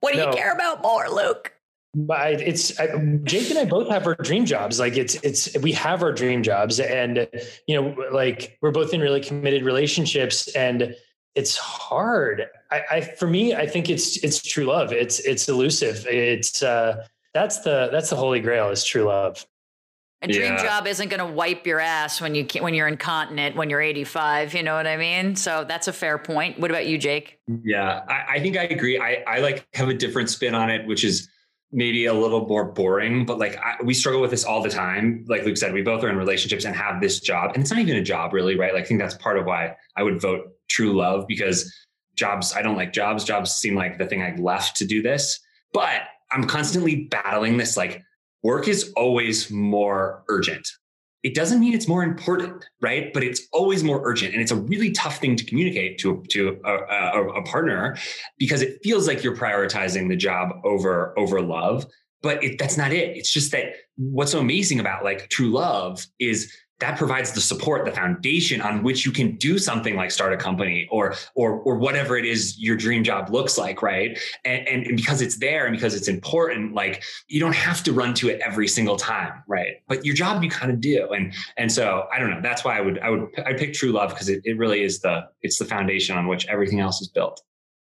What 0.01 0.13
do 0.13 0.21
No. 0.21 0.31
you 0.31 0.37
care 0.37 0.53
about 0.53 0.83
more, 0.83 1.09
Luke? 1.09 1.53
But 1.95 2.19
I- 2.21 2.29
it's 2.33 2.79
I, 2.79 2.89
Jake 3.25 3.51
and 3.51 3.59
I 3.59 3.65
both 3.65 3.89
have 3.89 4.07
our 4.07 4.15
dream 4.17 4.45
jobs. 4.45 4.79
Like 4.79 4.97
it's 4.97 5.15
it's 5.17 5.57
we 5.59 5.73
have 5.73 6.03
our 6.03 6.13
dream 6.13 6.43
jobs, 6.43 6.79
and 6.79 7.27
you 7.67 7.75
know, 7.81 7.97
like 8.13 8.59
we're 8.61 8.71
both 8.71 8.93
in 8.93 9.01
really 9.01 9.23
committed 9.23 9.63
relationships, 9.65 10.55
and 10.55 10.95
it's 11.35 11.57
hard. 11.57 12.45
I, 12.71 12.83
I 12.91 13.01
for 13.01 13.27
me, 13.27 13.55
I 13.55 13.67
think 13.67 13.89
it's 13.89 14.19
it's 14.23 14.43
true 14.43 14.65
love. 14.65 14.93
It's 14.93 15.21
it's 15.21 15.49
elusive. 15.49 16.07
It's 16.07 16.63
uh 16.63 17.07
that's 17.33 17.61
the 17.61 17.89
that's 17.91 18.11
the 18.11 18.17
holy 18.17 18.41
grail 18.41 18.69
is 18.69 18.85
true 18.85 19.05
love. 19.05 19.47
A 20.23 20.29
dream 20.29 20.55
Yeah. 20.55 20.63
job 20.63 20.87
isn't 20.87 21.09
going 21.09 21.21
to 21.21 21.27
wipe 21.27 21.67
your 21.67 21.79
ass 21.79 22.21
when 22.21 22.35
you 22.35 22.47
when 22.61 22.73
you're 22.75 22.89
incontinent 22.89 23.55
when 23.55 23.69
you're 23.69 23.83
85. 23.83 24.55
You 24.55 24.63
know 24.63 24.75
what 24.75 24.87
I 24.87 24.97
mean? 24.97 25.37
So 25.37 25.65
that's 25.69 25.89
a 25.89 25.93
fair 25.93 26.17
point. 26.17 26.59
What 26.59 26.71
about 26.71 26.87
you, 26.87 26.97
Jake? 26.97 27.39
Yeah, 27.65 28.03
I, 28.09 28.37
I 28.37 28.41
think 28.41 28.57
I 28.57 28.63
agree. 28.63 28.99
I, 28.99 29.23
I 29.27 29.41
like 29.41 29.67
have 29.75 29.89
a 29.89 29.95
different 29.95 30.31
spin 30.31 30.55
on 30.55 30.71
it, 30.71 30.87
which 30.87 31.05
is 31.05 31.29
maybe 31.71 32.07
a 32.07 32.15
little 32.15 32.47
more 32.47 32.65
boring, 32.65 33.27
but 33.27 33.39
like 33.39 33.59
I, 33.59 33.75
we 33.85 33.93
struggle 33.93 34.21
with 34.23 34.31
this 34.31 34.45
all 34.45 34.63
the 34.63 34.71
time. 34.71 35.25
Like 35.29 35.45
Luke 35.45 35.59
said, 35.59 35.75
we 35.75 35.83
both 35.83 36.03
are 36.03 36.09
in 36.09 36.17
relationships 36.17 36.65
and 36.65 36.75
have 36.75 37.01
this 37.03 37.21
job, 37.21 37.51
and 37.53 37.61
it's 37.63 37.71
not 37.71 37.81
even 37.81 37.97
a 37.97 38.03
job 38.03 38.33
really, 38.33 38.57
right? 38.57 38.73
Like 38.73 38.85
I 38.85 38.87
think 38.87 39.01
that's 39.01 39.15
part 39.15 39.37
of 39.39 39.45
why 39.45 39.77
I 39.97 40.03
would 40.03 40.21
vote 40.21 40.47
true 40.69 40.95
love 40.95 41.27
because 41.29 41.71
jobs, 42.15 42.55
I 42.55 42.63
don't 42.63 42.77
like 42.77 42.93
jobs. 42.95 43.23
Jobs 43.25 43.53
seem 43.53 43.75
like 43.75 43.99
the 43.99 44.07
thing 44.07 44.23
I 44.23 44.35
left 44.37 44.77
to 44.77 44.87
do 44.87 45.03
this, 45.03 45.39
but 45.75 46.03
I'm 46.31 46.45
constantly 46.47 47.05
battling 47.11 47.59
this 47.59 47.77
like 47.77 48.03
work 48.47 48.69
is 48.69 48.93
always 48.95 49.51
more 49.51 50.23
urgent. 50.29 50.69
It 51.25 51.35
doesn't 51.35 51.59
mean 51.59 51.75
it's 51.75 51.89
more 51.89 52.05
important, 52.05 52.65
right? 52.81 53.13
But 53.13 53.25
it's 53.25 53.43
always 53.53 53.83
more 53.83 54.01
urgent, 54.05 54.33
and 54.33 54.41
it's 54.41 54.53
a 54.53 54.61
really 54.73 54.93
tough 54.93 55.19
thing 55.19 55.35
to 55.35 55.45
communicate 55.45 55.99
to 55.99 56.23
to 56.31 56.61
a, 56.65 56.75
a, 57.19 57.29
a 57.41 57.43
partner 57.43 57.97
because 58.39 58.63
it 58.63 58.79
feels 58.85 59.09
like 59.09 59.25
you're 59.25 59.37
prioritizing 59.37 60.09
the 60.09 60.15
job 60.15 60.51
over 60.65 61.19
over 61.19 61.43
love. 61.43 61.87
But 62.23 62.43
it, 62.45 62.59
that's 62.61 62.77
not 62.77 62.93
it. 62.93 63.17
It's 63.17 63.33
just 63.33 63.51
that 63.51 63.67
what's 63.97 64.31
so 64.31 64.39
amazing 64.39 64.79
about 64.79 65.03
like 65.03 65.29
true 65.29 65.51
love 65.51 66.07
is 66.21 66.39
that 66.79 66.99
provides 66.99 67.33
the 67.33 67.41
support, 67.41 67.85
the 67.87 67.91
foundation 67.91 68.61
on 68.61 68.83
which 68.83 69.07
you 69.07 69.13
can 69.13 69.37
do 69.37 69.59
something 69.59 69.97
like 69.97 70.11
start 70.11 70.33
a 70.33 70.37
company 70.37 70.87
or 70.91 71.15
or 71.35 71.61
or 71.61 71.77
whatever 71.77 72.19
it 72.19 72.27
is 72.27 72.59
your 72.59 72.77
dream 72.77 73.03
job 73.03 73.31
looks 73.31 73.57
like, 73.57 73.81
right? 73.81 74.19
And, 74.45 74.69
and, 74.69 74.87
and 74.87 74.97
because 74.97 75.23
it's 75.23 75.39
there 75.39 75.67
and 75.67 75.75
because 75.75 75.95
it's 75.95 76.09
important, 76.09 76.75
like 76.75 77.03
you 77.29 77.41
don't 77.41 77.55
have 77.55 77.83
to 77.85 77.93
run 77.93 78.13
to 78.15 78.29
it 78.29 78.41
every 78.41 78.69
single 78.69 78.97
time, 78.97 79.43
right? 79.49 79.77
But 79.89 80.05
your 80.05 80.15
job 80.15 80.43
you 80.43 80.51
kind 80.51 80.71
of 80.71 80.81
do, 80.81 81.09
and 81.13 81.33
and 81.57 81.73
so 81.73 82.07
I 82.13 82.19
don't 82.19 82.31
know. 82.31 82.41
That's 82.43 82.65
why 82.65 82.77
I 82.77 82.81
would 82.83 82.99
I 82.99 83.11
would 83.11 83.29
I 83.39 83.55
pick 83.55 83.73
true 83.73 83.93
love 83.93 84.11
because 84.11 84.29
it, 84.29 84.43
it 84.45 84.59
really 84.59 84.83
is 84.83 85.01
the 85.01 85.29
it's 85.41 85.59
the 85.59 85.65
foundation 85.65 86.17
on 86.17 86.27
which 86.27 86.47
everything 86.47 86.81
else 86.81 87.01
is 87.01 87.09
built. 87.09 87.43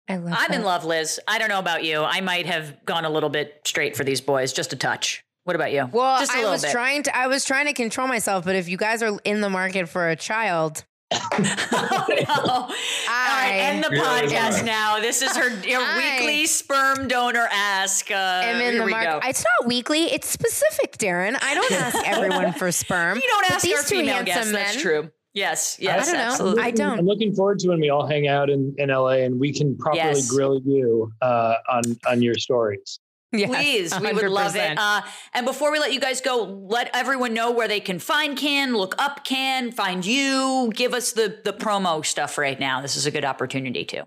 I 0.10 0.18
love 0.18 0.36
I'm 0.38 0.52
in 0.52 0.64
love, 0.64 0.84
Liz. 0.86 1.20
I 1.28 1.38
don't 1.38 1.50
know 1.50 1.60
about 1.60 1.84
you. 1.84 2.02
I 2.02 2.20
might 2.22 2.48
have 2.48 2.84
gone 2.86 3.06
a 3.06 3.10
little 3.10 3.30
bit 3.30 3.62
straight 3.64 3.96
for 3.96 4.04
these 4.04 4.20
boys, 4.20 4.52
just 4.52 4.74
a 4.74 4.76
touch. 4.76 5.24
What 5.44 5.56
about 5.56 5.72
you? 5.72 5.90
Well, 5.92 6.20
just 6.20 6.34
a 6.36 6.40
I 6.40 6.50
was 6.50 6.62
bit. 6.62 6.72
trying 6.72 7.04
to 7.04 7.18
I 7.18 7.28
was 7.28 7.44
trying 7.46 7.66
to 7.66 7.74
control 7.74 8.08
myself, 8.08 8.46
but 8.46 8.56
if 8.56 8.70
you 8.70 8.78
guys 8.78 9.02
are 9.02 9.18
in 9.24 9.42
the 9.42 9.50
market 9.50 9.90
for 9.90 10.08
a 10.10 10.16
child, 10.16 10.86
oh, 11.12 12.06
no. 12.10 12.44
All 12.44 12.68
right, 12.70 13.52
end 13.54 13.84
the 13.84 13.90
podcast 13.90 14.64
now. 14.66 15.00
This 15.00 15.22
is 15.22 15.36
her 15.36 15.50
your 15.68 15.82
I- 15.82 16.20
weekly 16.20 16.46
sperm 16.46 17.08
donor 17.08 17.48
ask. 17.52 18.10
Uh, 18.12 18.14
am 18.16 18.62
in 18.62 18.78
the 18.78 18.86
market. 18.88 19.28
It's 19.28 19.44
not 19.60 19.68
weekly. 19.68 20.04
It's 20.06 20.28
specific, 20.30 20.98
Darren. 20.98 21.38
I 21.42 21.54
don't 21.56 21.72
ask 21.74 21.98
everyone 22.08 22.54
for 22.54 22.72
sperm. 22.72 23.18
you 23.18 23.28
don't 23.28 23.52
ask 23.52 23.64
these 23.64 23.78
our 23.78 23.84
two 23.84 23.98
female 24.00 24.24
guests. 24.24 24.52
handsome 24.52 24.54
That's 24.54 24.82
true. 24.82 25.10
Yes, 25.34 25.78
yes, 25.80 26.08
don't 26.08 26.18
know. 26.18 26.24
absolutely. 26.24 26.62
I 26.64 26.72
don't. 26.72 27.00
I'm 27.00 27.06
looking 27.06 27.34
forward 27.34 27.60
to 27.60 27.70
when 27.70 27.80
we 27.80 27.90
all 27.90 28.06
hang 28.06 28.28
out 28.28 28.50
in, 28.50 28.76
in 28.78 28.90
LA 28.90 29.24
and 29.24 29.40
we 29.40 29.54
can 29.54 29.78
properly 29.78 30.04
Yes. 30.04 30.30
grill 30.30 30.62
you 30.66 31.12
uh, 31.22 31.56
on 31.70 31.82
on 32.06 32.22
your 32.22 32.36
stories. 32.36 33.00
Yes, 33.34 33.50
Please, 33.50 33.98
we 34.02 34.12
would 34.12 34.30
love 34.30 34.58
it. 34.58 34.78
Uh, 34.78 35.02
and 35.34 35.46
before 35.46 35.72
we 35.72 35.80
let 35.80 35.94
you 35.94 36.02
guys 36.02 36.20
go, 36.20 36.44
let 36.44 36.90
everyone 36.94 37.34
know 37.34 37.52
where 37.52 37.68
they 37.70 37.80
can 37.80 37.98
find 37.98 38.38
Can, 38.38 38.76
look 38.76 38.94
up 39.00 39.24
Can, 39.24 39.72
find 39.72 40.06
you. 40.06 40.70
Give 40.76 40.94
us 40.94 41.14
the 41.14 41.40
the 41.46 41.54
promo 41.54 42.06
stuff 42.06 42.38
right 42.38 42.60
now. 42.60 42.82
This 42.82 42.98
is 42.98 43.06
a 43.06 43.12
good 43.12 43.24
opportunity 43.24 43.86
too. 43.86 44.04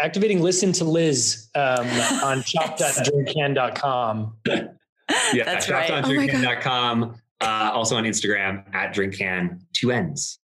Activating 0.00 0.40
listen 0.40 0.72
to 0.72 0.84
Liz 0.84 1.50
um, 1.54 1.86
on 2.24 2.42
shop.drinkcan.com. 2.42 4.36
Yeah, 4.46 5.44
That's 5.44 5.68
right. 5.68 5.90
Oh 5.90 6.00
my 6.00 6.26
shop.drinkcan.com. 6.26 7.16
Uh, 7.42 7.70
also 7.74 7.96
on 7.96 8.04
Instagram 8.04 8.64
at 8.74 8.94
drinkcan, 8.94 9.60
two 9.74 9.90
N's. 9.90 10.38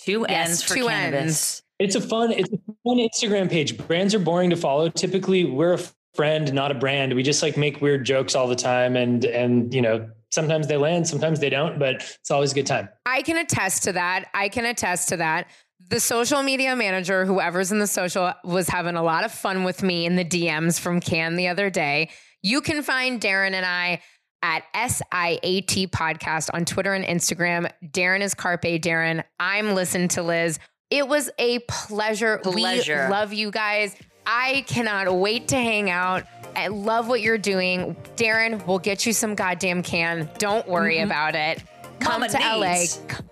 Two 0.00 0.24
Yes, 0.28 0.48
ends 0.48 0.62
for 0.64 0.74
two 0.74 0.86
cannabis. 0.86 1.20
ends. 1.20 1.62
It's 1.78 1.94
a 1.94 2.00
fun, 2.00 2.32
it's 2.32 2.50
a 2.52 2.58
fun 2.82 2.96
Instagram 2.98 3.50
page. 3.50 3.76
Brands 3.78 4.14
are 4.14 4.18
boring 4.18 4.50
to 4.50 4.56
follow. 4.56 4.88
Typically, 4.88 5.44
we're 5.44 5.74
a 5.74 5.80
friend, 6.14 6.52
not 6.52 6.70
a 6.70 6.74
brand. 6.74 7.14
We 7.14 7.22
just 7.22 7.42
like 7.42 7.56
make 7.56 7.80
weird 7.80 8.04
jokes 8.04 8.34
all 8.34 8.46
the 8.46 8.56
time, 8.56 8.96
and 8.96 9.24
and 9.24 9.72
you 9.74 9.82
know 9.82 10.08
sometimes 10.30 10.66
they 10.66 10.76
land, 10.76 11.06
sometimes 11.06 11.40
they 11.40 11.50
don't, 11.50 11.78
but 11.78 11.96
it's 12.20 12.30
always 12.30 12.52
a 12.52 12.54
good 12.54 12.66
time. 12.66 12.88
I 13.06 13.22
can 13.22 13.36
attest 13.36 13.82
to 13.84 13.92
that. 13.92 14.28
I 14.34 14.48
can 14.48 14.64
attest 14.64 15.08
to 15.10 15.16
that. 15.18 15.48
The 15.88 15.98
social 15.98 16.42
media 16.42 16.76
manager, 16.76 17.24
whoever's 17.24 17.72
in 17.72 17.80
the 17.80 17.86
social, 17.86 18.32
was 18.44 18.68
having 18.68 18.94
a 18.94 19.02
lot 19.02 19.24
of 19.24 19.32
fun 19.32 19.64
with 19.64 19.82
me 19.82 20.06
in 20.06 20.16
the 20.16 20.24
DMs 20.24 20.78
from 20.78 21.00
Can 21.00 21.36
the 21.36 21.48
other 21.48 21.68
day. 21.68 22.10
You 22.42 22.60
can 22.60 22.82
find 22.82 23.20
Darren 23.20 23.52
and 23.52 23.66
I 23.66 24.00
at 24.42 24.62
SIAT 24.74 25.90
Podcast 25.90 26.48
on 26.54 26.64
Twitter 26.64 26.94
and 26.94 27.04
Instagram. 27.04 27.70
Darren 27.84 28.20
is 28.20 28.34
Carpe 28.34 28.62
Darren. 28.62 29.24
I'm 29.38 29.74
Listen 29.74 30.08
to 30.08 30.22
Liz. 30.22 30.58
It 30.90 31.06
was 31.06 31.30
a 31.38 31.60
pleasure. 31.68 32.38
Pleasure. 32.38 33.06
We 33.06 33.10
love 33.10 33.32
you 33.32 33.50
guys. 33.50 33.96
I 34.32 34.64
cannot 34.68 35.12
wait 35.12 35.48
to 35.48 35.56
hang 35.56 35.90
out. 35.90 36.24
I 36.54 36.68
love 36.68 37.08
what 37.08 37.20
you're 37.20 37.36
doing. 37.36 37.96
Darren, 38.14 38.64
we'll 38.64 38.78
get 38.78 39.04
you 39.04 39.12
some 39.12 39.34
goddamn 39.34 39.82
can. 39.82 40.30
Don't 40.38 40.68
worry 40.68 40.96
mm-hmm. 40.96 41.06
about 41.06 41.34
it. 41.34 41.64
Come 41.98 42.20
Mama 42.20 42.28
to 42.28 42.38
LA. 42.38 42.74
needs. 42.74 42.92
C- 42.92 43.24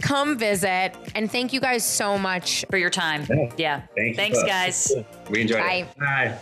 Come 0.00 0.38
visit. 0.38 0.92
And 1.14 1.30
thank 1.30 1.52
you 1.52 1.60
guys 1.60 1.84
so 1.84 2.16
much. 2.16 2.64
for 2.70 2.78
your 2.78 2.88
time. 2.88 3.26
Yeah. 3.28 3.52
Yeah. 3.58 3.82
Thank 3.94 4.16
Thanks, 4.16 4.38
both. 4.38 4.46
guys. 4.46 4.92
We 5.28 5.42
enjoyed 5.42 5.58
Bye. 5.58 5.86
it. 5.90 5.98
Bye. 5.98 6.38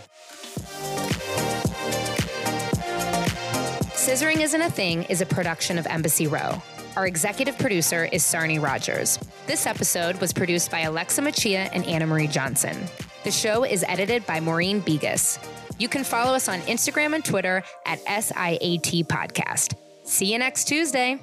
Scissoring 3.94 4.40
Isn't 4.40 4.60
a 4.60 4.70
Thing 4.70 5.02
is 5.04 5.22
a 5.22 5.26
production 5.26 5.76
of 5.76 5.86
Embassy 5.88 6.28
Row. 6.28 6.62
Our 6.96 7.06
executive 7.08 7.58
producer 7.58 8.04
is 8.12 8.22
Sarni 8.22 8.62
Rogers. 8.62 9.18
This 9.46 9.66
episode 9.66 10.20
was 10.20 10.32
produced 10.32 10.70
by 10.70 10.80
Alexa 10.80 11.20
Machia 11.22 11.68
and 11.72 11.84
Anna 11.86 12.06
Marie 12.06 12.28
Johnson. 12.28 12.76
The 13.24 13.32
show 13.32 13.64
is 13.64 13.84
edited 13.88 14.24
by 14.26 14.38
Maureen 14.38 14.78
Begas. 14.78 15.40
You 15.78 15.88
can 15.88 16.04
follow 16.04 16.34
us 16.34 16.48
on 16.48 16.60
Instagram 16.60 17.14
and 17.14 17.24
Twitter 17.24 17.64
at 17.84 17.98
SIAT 18.04 19.06
Podcast. 19.06 19.74
See 20.04 20.32
you 20.32 20.38
next 20.38 20.68
Tuesday. 20.68 21.18